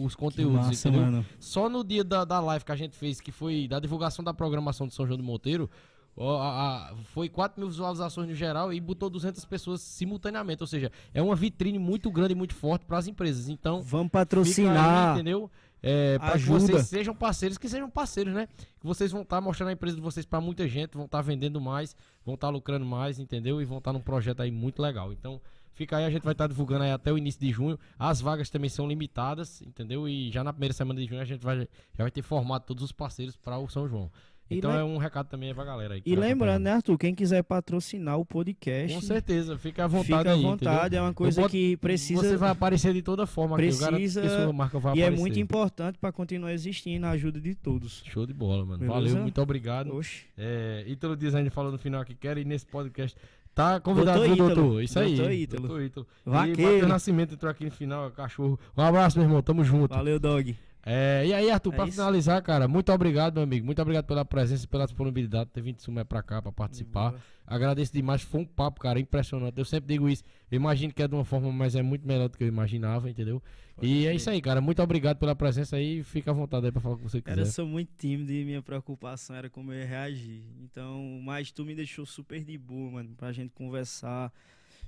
os 0.03 0.15
conteúdos, 0.15 0.79
entendeu? 0.85 1.01
mano. 1.01 1.25
Só 1.39 1.69
no 1.69 1.81
dia 1.83 2.03
da, 2.03 2.25
da 2.25 2.39
live 2.41 2.65
que 2.65 2.71
a 2.71 2.75
gente 2.75 2.97
fez, 2.97 3.21
que 3.21 3.31
foi 3.31 3.67
da 3.69 3.79
divulgação 3.79 4.23
da 4.23 4.33
programação 4.33 4.85
de 4.85 4.93
São 4.93 5.05
João 5.07 5.17
do 5.17 5.23
Monteiro, 5.23 5.69
a- 6.17 6.91
a- 6.91 6.95
foi 7.13 7.27
4 7.29 7.59
mil 7.59 7.69
visualizações 7.69 8.27
no 8.29 8.35
geral 8.35 8.71
e 8.73 8.79
botou 8.81 9.09
200 9.09 9.43
pessoas 9.45 9.81
simultaneamente. 9.81 10.61
Ou 10.63 10.67
seja, 10.67 10.91
é 11.13 11.21
uma 11.21 11.35
vitrine 11.35 11.77
muito 11.79 12.09
grande 12.11 12.33
e 12.33 12.35
muito 12.35 12.53
forte 12.53 12.85
para 12.85 12.97
as 12.97 13.07
empresas. 13.07 13.47
Então, 13.49 13.81
Vamos 13.81 14.07
fica 14.07 14.19
aí, 14.19 14.25
patrocinar. 14.25 15.13
entendeu? 15.15 15.49
É, 15.87 16.17
para 16.17 16.39
que 16.39 16.45
vocês 16.45 16.87
sejam 16.87 17.13
parceiros, 17.13 17.59
que 17.59 17.69
sejam 17.69 17.87
parceiros, 17.87 18.33
né? 18.33 18.47
Que 18.79 18.87
vocês 18.87 19.11
vão 19.11 19.21
estar 19.21 19.39
mostrando 19.39 19.69
a 19.69 19.71
empresa 19.71 19.95
de 19.95 20.01
vocês 20.01 20.25
para 20.25 20.41
muita 20.41 20.67
gente, 20.67 20.95
vão 20.95 21.05
estar 21.05 21.21
vendendo 21.21 21.61
mais, 21.61 21.95
vão 22.25 22.33
estar 22.33 22.49
lucrando 22.49 22.83
mais, 22.83 23.19
entendeu? 23.19 23.61
E 23.61 23.65
vão 23.65 23.77
estar 23.77 23.93
num 23.93 24.01
projeto 24.01 24.41
aí 24.41 24.49
muito 24.49 24.81
legal. 24.81 25.13
Então, 25.13 25.39
fica 25.75 25.97
aí, 25.97 26.05
a 26.05 26.09
gente 26.09 26.23
vai 26.23 26.31
estar 26.31 26.47
divulgando 26.47 26.85
aí 26.85 26.91
até 26.91 27.13
o 27.13 27.19
início 27.19 27.39
de 27.39 27.51
junho. 27.51 27.77
As 27.99 28.19
vagas 28.19 28.49
também 28.49 28.67
são 28.67 28.87
limitadas, 28.87 29.61
entendeu? 29.61 30.09
E 30.09 30.31
já 30.31 30.43
na 30.43 30.51
primeira 30.51 30.73
semana 30.73 30.99
de 30.99 31.05
junho 31.05 31.21
a 31.21 31.25
gente 31.25 31.43
vai, 31.43 31.59
já 31.59 32.03
vai 32.03 32.09
ter 32.09 32.23
formado 32.23 32.63
todos 32.63 32.83
os 32.83 32.91
parceiros 32.91 33.35
para 33.35 33.59
o 33.59 33.69
São 33.69 33.87
João. 33.87 34.11
E 34.49 34.57
Então 34.57 34.69
lem- 34.71 34.79
é 34.79 34.83
um 34.83 34.97
recado 34.97 35.27
também 35.27 35.53
pra 35.55 35.63
galera 35.65 35.95
aí. 35.95 36.03
E 36.05 36.15
lembrando, 36.15 36.63
né. 36.63 36.73
Arthur? 36.73 36.97
Quem 36.99 37.15
quiser 37.15 37.41
patrocinar 37.43 38.19
o 38.19 38.23
podcast, 38.25 38.93
Com 38.93 39.01
certeza, 39.01 39.57
fica 39.57 39.85
à 39.85 39.87
vontade 39.87 40.05
fica 40.19 40.29
à 40.29 40.33
aí, 40.33 40.41
vontade. 40.43 40.79
entendeu? 40.81 40.99
É 40.99 41.01
uma 41.01 41.13
coisa 41.15 41.41
boto- 41.41 41.51
que 41.51 41.75
precisa. 41.77 42.21
Você 42.21 42.37
vai 42.37 42.51
aparecer 42.51 42.93
de 42.93 43.01
toda 43.01 43.25
forma 43.25 43.55
aqui. 43.57 43.65
Precisa- 43.75 44.43
sua 44.43 44.53
marca 44.53 44.77
vai 44.77 44.95
E 44.95 44.99
é 45.01 45.05
aparecer. 45.05 45.19
muito 45.19 45.39
importante 45.39 45.97
para 45.97 46.11
continuar 46.11 46.53
existindo 46.53 47.07
a 47.07 47.09
ajuda 47.11 47.41
de 47.41 47.55
todos. 47.55 48.03
Show 48.05 48.25
de 48.27 48.33
bola, 48.33 48.63
mano. 48.65 48.79
Beleza? 48.79 48.93
Valeu, 48.93 49.17
muito 49.23 49.41
obrigado. 49.41 49.95
Oxe. 49.95 50.25
É, 50.37 50.83
Ítalo 50.87 51.15
Design 51.15 51.49
falou 51.49 51.71
no 51.71 51.79
final 51.79 52.05
que 52.05 52.13
quer 52.13 52.37
ir 52.37 52.45
nesse 52.45 52.67
podcast. 52.67 53.17
Tá 53.55 53.79
convidado, 53.79 54.19
Doutor 54.19 54.33
Ítalo. 54.35 54.55
doutor? 54.55 54.83
Isso 54.83 54.99
aí. 54.99 55.15
Doutor 55.15 55.31
Ítalo. 55.31 55.67
Doutor 55.67 55.83
Ítalo. 55.83 56.07
E 56.25 56.29
Vaqueiro. 56.29 56.61
Matheus 56.61 56.87
Nascimento 56.89 57.33
entrou 57.33 57.49
aqui 57.49 57.65
no 57.65 57.71
final, 57.71 58.11
cachorro. 58.11 58.59
Um 58.77 58.81
abraço, 58.81 59.17
meu 59.17 59.25
irmão. 59.27 59.41
Tamo 59.41 59.63
junto. 59.63 59.95
Valeu, 59.95 60.19
dog. 60.19 60.55
É, 60.87 61.25
e 61.25 61.33
aí, 61.33 61.49
Arthur, 61.49 61.73
É 61.73 61.75
pra 61.77 61.85
isso. 61.87 61.93
finalizar, 61.97 62.41
cara, 62.43 62.67
muito 62.67 62.91
obrigado, 62.93 63.33
meu 63.35 63.43
amigo. 63.43 63.65
Muito 63.65 63.81
obrigado 63.81 64.05
pela 64.05 64.23
presença 64.23 64.65
e 64.65 64.67
pela 64.67 64.85
disponibilidade 64.85 65.45
de 65.45 65.51
ter 65.53 65.61
vindo 65.61 65.77
de 65.77 65.81
Sumé 65.81 66.03
pra 66.03 66.21
cá 66.21 66.41
pra 66.43 66.51
participar. 66.51 67.15
Agradeço 67.47 67.91
demais. 67.91 68.21
Foi 68.21 68.41
um 68.41 68.45
papo, 68.45 68.79
cara, 68.79 68.99
impressionante. 68.99 69.57
Eu 69.57 69.65
sempre 69.65 69.87
digo 69.93 70.07
isso. 70.07 70.23
Eu 70.51 70.57
imagino 70.57 70.93
que 70.93 71.01
é 71.01 71.07
de 71.07 71.15
uma 71.15 71.25
forma, 71.25 71.51
mas 71.51 71.75
é 71.75 71.81
muito 71.81 72.07
melhor 72.07 72.29
do 72.29 72.37
que 72.37 72.43
eu 72.43 72.47
imaginava, 72.47 73.09
entendeu? 73.09 73.41
e 73.81 74.05
é 74.07 74.13
isso 74.15 74.29
aí, 74.29 74.39
cara. 74.41 74.61
Muito 74.61 74.81
obrigado 74.81 75.17
pela 75.17 75.35
presença 75.35 75.75
aí. 75.75 76.03
Fica 76.03 76.29
à 76.31 76.33
vontade 76.33 76.65
aí 76.67 76.71
pra 76.71 76.79
falar 76.79 76.97
que 76.97 77.03
você 77.03 77.19
Cara, 77.21 77.39
eu 77.39 77.43
quiser. 77.45 77.53
sou 77.55 77.65
muito 77.67 77.89
tímido 77.97 78.31
e 78.31 78.45
minha 78.45 78.61
preocupação 78.61 79.35
era 79.35 79.49
como 79.49 79.73
eu 79.73 79.79
ia 79.79 79.85
reagir. 79.87 80.43
Então, 80.63 81.19
mas 81.23 81.51
tu 81.51 81.65
me 81.65 81.73
deixou 81.75 82.05
super 82.05 82.43
de 82.43 82.57
boa, 82.59 82.91
mano, 82.91 83.09
pra 83.17 83.31
gente 83.31 83.51
conversar, 83.53 84.31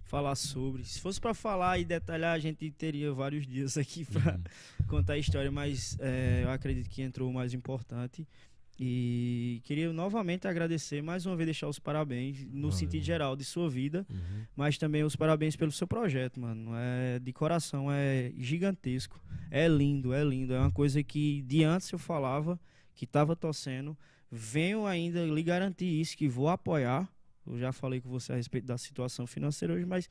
falar 0.08 0.36
sobre. 0.36 0.84
Se 0.86 1.00
fosse 1.02 1.20
pra 1.20 1.34
falar 1.34 1.78
e 1.80 1.86
detalhar, 1.86 2.34
a 2.34 2.40
gente 2.40 2.72
teria 2.72 3.12
vários 3.14 3.46
dias 3.46 3.78
aqui 3.78 4.06
pra 4.06 4.36
Uhum. 4.36 4.88
contar 4.88 5.14
a 5.14 5.18
história, 5.18 5.52
mas 5.52 5.98
é, 6.00 6.42
eu 6.44 6.50
acredito 6.52 6.90
que 6.90 7.02
entrou 7.02 7.30
o 7.30 7.34
mais 7.34 7.54
importante. 7.54 8.26
E 8.80 9.60
queria 9.64 9.92
novamente 9.92 10.48
agradecer, 10.48 11.02
mais 11.02 11.26
uma 11.26 11.36
vez 11.36 11.48
deixar 11.48 11.68
os 11.68 11.80
parabéns, 11.80 12.46
no 12.46 12.70
Valeu. 12.70 12.72
sentido 12.72 13.04
geral 13.04 13.36
de 13.36 13.44
sua 13.44 13.68
vida, 13.68 14.06
Uhum. 14.08 14.44
mas 14.56 14.78
também 14.78 15.04
os 15.04 15.16
parabéns 15.16 15.56
pelo 15.56 15.72
seu 15.72 15.88
projeto, 15.88 16.40
mano. 16.40 16.72
É 16.76 17.18
de 17.20 17.34
coração, 17.34 17.92
é 17.92 18.32
gigantesco. 18.38 19.20
É 19.50 19.68
lindo, 19.68 20.14
é 20.14 20.24
lindo. 20.24 20.54
É 20.54 20.60
uma 20.60 20.72
coisa 20.72 21.02
que 21.02 21.42
de 21.42 21.64
antes 21.64 21.92
eu 21.92 21.98
falava 21.98 22.60
que 22.94 23.08
tava 23.08 23.36
torcendo. 23.36 23.98
Venho 24.32 24.86
ainda 24.86 25.26
lhe 25.26 25.42
garantir 25.42 26.00
isso, 26.00 26.16
que 26.16 26.28
vou 26.28 26.48
apoiar. 26.48 27.10
Eu 27.48 27.60
já 27.60 27.72
falei 27.72 28.02
com 28.02 28.10
você 28.10 28.34
a 28.34 28.36
respeito 28.36 28.66
da 28.66 28.78
situação 28.78 29.26
financeira 29.28 29.74
hoje, 29.74 29.86
mas 29.86 30.10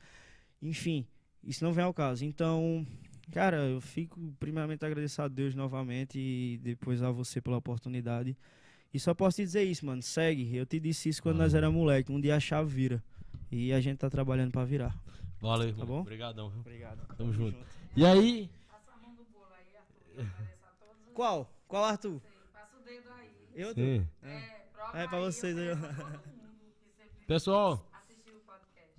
enfim, 0.61 1.05
isso 1.43 1.63
não 1.63 1.73
vem 1.73 1.83
ao 1.83 1.93
caso. 1.93 2.25
Então, 2.25 2.85
cara, 3.31 3.57
eu 3.57 3.81
fico 3.81 4.19
primeiramente 4.39 4.85
agradecer 4.85 5.21
a 5.21 5.27
Deus 5.27 5.55
novamente 5.55 6.19
e 6.19 6.59
depois 6.63 7.01
a 7.01 7.11
você 7.11 7.41
pela 7.41 7.57
oportunidade. 7.57 8.37
E 8.93 8.99
só 8.99 9.13
posso 9.13 9.37
te 9.37 9.43
dizer 9.43 9.63
isso, 9.63 9.85
mano. 9.85 10.01
Segue. 10.01 10.55
Eu 10.55 10.65
te 10.65 10.79
disse 10.79 11.09
isso 11.09 11.21
quando 11.21 11.37
nós 11.37 11.53
era 11.53 11.69
moleque. 11.69 12.11
Um 12.11 12.19
dia 12.19 12.35
a 12.35 12.39
chave 12.39 12.73
vira. 12.73 13.03
E 13.51 13.71
a 13.73 13.79
gente 13.79 13.97
tá 13.97 14.09
trabalhando 14.09 14.51
pra 14.51 14.65
virar. 14.65 14.97
Valeu, 15.39 15.67
irmão. 15.67 15.79
Tá 15.79 15.85
bom? 15.85 15.99
Obrigadão, 16.01 16.49
viu? 16.49 16.61
Obrigado. 16.61 17.05
Tamo 17.15 17.31
junto. 17.31 17.57
E 17.95 18.05
aí, 18.05 18.49
Qual? 21.13 21.51
Qual 21.67 21.83
Arthur? 21.83 22.21
Passa 22.53 22.77
o 22.77 22.83
dedo 22.83 23.09
aí. 23.11 23.29
Eu 23.55 23.73
sim. 23.73 24.07
É, 24.23 24.65
prova 24.73 24.97
É 24.97 25.07
pra 25.07 25.17
aí, 25.17 25.23
vocês 25.23 25.57
aí. 25.57 25.67
Pessoal, 27.27 27.85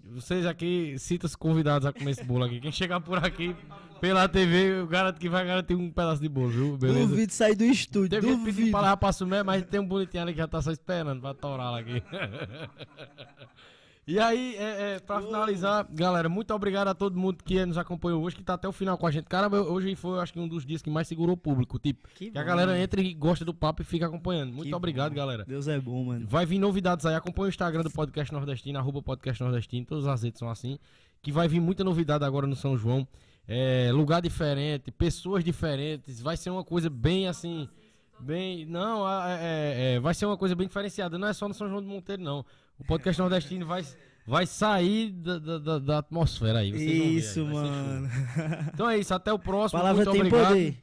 vocês 0.05 0.47
aqui, 0.47 0.97
cita 0.99 1.27
os 1.27 1.35
convidados 1.35 1.87
a 1.87 1.93
comer 1.93 2.11
esse 2.13 2.25
bolo 2.25 2.45
aqui. 2.45 2.61
Quem 2.61 2.71
chegar 2.71 3.01
por 3.01 3.19
aqui, 3.25 3.57
Pela 4.01 4.29
TV, 4.29 4.81
eu 4.81 4.87
garanto 4.87 5.19
que 5.19 5.29
vai 5.29 5.45
garantir 5.45 5.75
um 5.75 5.91
pedaço 5.91 6.23
de 6.23 6.29
bolo, 6.29 6.49
viu? 6.49 6.77
Beleza? 6.79 7.09
Duvido 7.09 7.33
sair 7.33 7.57
do 7.57 7.65
estúdio, 7.65 8.21
Teve 8.21 8.29
duvido. 8.37 8.71
pra 8.71 8.81
levar 8.81 8.97
pra 8.97 9.13
Sumé, 9.13 9.43
mas 9.43 9.65
tem 9.65 9.81
um 9.81 9.87
bonitinho 9.87 10.23
ali 10.23 10.33
que 10.33 10.39
já 10.39 10.47
tá 10.47 10.63
só 10.63 10.71
esperando 10.71 11.21
pra 11.21 11.35
torar 11.35 11.73
lá 11.73 11.81
aqui. 11.81 12.01
E 14.09 14.19
aí, 14.19 14.57
é, 14.57 14.95
é, 14.95 14.99
pra 15.01 15.21
finalizar, 15.21 15.87
galera, 15.91 16.31
muito 16.31 16.55
obrigado 16.55 16.89
a 16.89 16.95
todo 16.95 17.15
mundo 17.19 17.45
que 17.45 17.67
nos 17.67 17.77
acompanhou 17.77 18.23
hoje, 18.23 18.37
que 18.37 18.43
tá 18.43 18.55
até 18.55 18.67
o 18.67 18.73
final 18.73 18.97
com 18.97 19.07
a 19.07 19.11
gente. 19.11 19.27
Cara, 19.27 19.55
hoje 19.55 19.95
foi, 19.95 20.19
acho 20.19 20.33
que 20.33 20.41
um 20.41 20.49
dos 20.49 20.65
dias 20.65 20.81
que 20.81 20.89
mais 20.89 21.07
segurou 21.07 21.35
o 21.35 21.37
público. 21.37 21.79
Tipo, 21.79 22.09
Que 22.15 22.31
que 22.31 22.39
a 22.39 22.43
galera 22.43 22.79
entra 22.81 23.03
e 23.03 23.13
gosta 23.13 23.45
do 23.45 23.53
papo 23.53 23.83
e 23.83 23.85
fica 23.85 24.07
acompanhando. 24.07 24.55
Muito 24.55 24.67
Que 24.71 24.75
obrigado, 24.75 25.11
bom. 25.11 25.17
galera. 25.17 25.45
Deus 25.45 25.69
é 25.69 25.79
bom, 25.79 26.05
mano. 26.05 26.27
Vai 26.27 26.47
vir 26.47 26.59
novidades 26.59 27.05
aí. 27.05 27.15
Acompanha 27.15 27.49
o 27.49 27.49
Instagram 27.51 27.83
do 27.83 27.91
Podcast 27.91 28.33
Nordestino, 28.33 28.79
arroba 28.79 29.03
Podcast 29.03 29.43
Nordestino. 29.43 29.85
Todas 29.85 30.07
as 30.07 30.23
redes 30.23 30.39
são 30.39 30.49
assim. 30.49 30.79
Que 31.21 31.31
vai 31.31 31.47
vir 31.47 31.61
muita 31.61 31.85
novidade 31.85 32.25
agora 32.25 32.47
no 32.47 32.57
São 32.57 32.79
João. 32.79 33.07
É, 33.47 33.91
lugar 33.93 34.23
diferente, 34.23 34.91
pessoas 34.91 35.45
diferentes. 35.45 36.19
Vai 36.19 36.39
ser 36.39 36.49
uma 36.49 36.65
coisa 36.65 36.89
bem 36.89 37.29
assim. 37.29 37.69
Bem. 38.21 38.65
Não, 38.65 39.07
é, 39.07 39.35
é, 39.35 39.95
é, 39.97 40.01
vai 40.01 40.15
ser 40.15 40.25
uma 40.25 40.39
coisa 40.39 40.55
bem 40.55 40.67
diferenciada. 40.67 41.19
Não 41.19 41.29
é 41.29 41.35
só 41.35 41.47
no 41.47 41.53
São 41.53 41.69
João 41.69 41.83
do 41.83 41.89
Monteiro, 41.89 42.23
não. 42.23 42.43
O 42.79 42.85
Podcast 42.85 43.21
Nordestino 43.21 43.67
vai, 43.67 43.85
vai 44.27 44.47
sair 44.47 45.11
da, 45.11 45.39
da, 45.39 45.79
da- 45.79 45.99
atmosfera 45.99 46.61
aí. 46.61 46.71
ver 46.73 46.79
Isso, 46.79 47.35
show. 47.41 47.47
mano. 47.49 48.09
Então 48.73 48.89
é 48.89 48.99
isso. 48.99 49.13
Até 49.15 49.33
o 49.33 49.39
próximo. 49.39 49.81
Palavra 49.81 50.05
muito 50.05 50.13
tem 50.13 50.21
obrigado. 50.21 50.49
poder. 50.49 50.77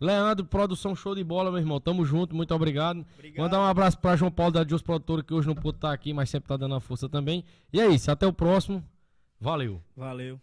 Leandro, 0.00 0.46
produção 0.46 0.94
show 0.96 1.14
de 1.14 1.22
bola, 1.22 1.50
meu 1.50 1.58
irmão. 1.60 1.78
Tamo 1.80 2.04
junto, 2.06 2.34
muito 2.34 2.54
obrigado. 2.54 3.04
Obrigado. 3.18 3.42
Mandar 3.44 3.60
um 3.60 3.64
abraço 3.64 3.98
pra 3.98 4.16
João 4.16 4.30
Paulo 4.30 4.52
da 4.52 4.64
Dios 4.64 4.80
Produtora, 4.80 5.22
que 5.22 5.34
hoje 5.34 5.46
não 5.46 5.54
pôde 5.54 5.76
estar 5.76 5.92
aqui, 5.92 6.12
mas 6.14 6.30
sempre 6.30 6.48
tá 6.48 6.56
dando 6.56 6.74
a 6.74 6.80
força 6.80 7.08
também. 7.08 7.44
E 7.72 7.80
é 7.80 7.86
isso, 7.88 8.10
até 8.10 8.26
o 8.26 8.32
próximo. 8.32 8.82
Valeu. 9.38 9.82
Valeu. 9.96 10.40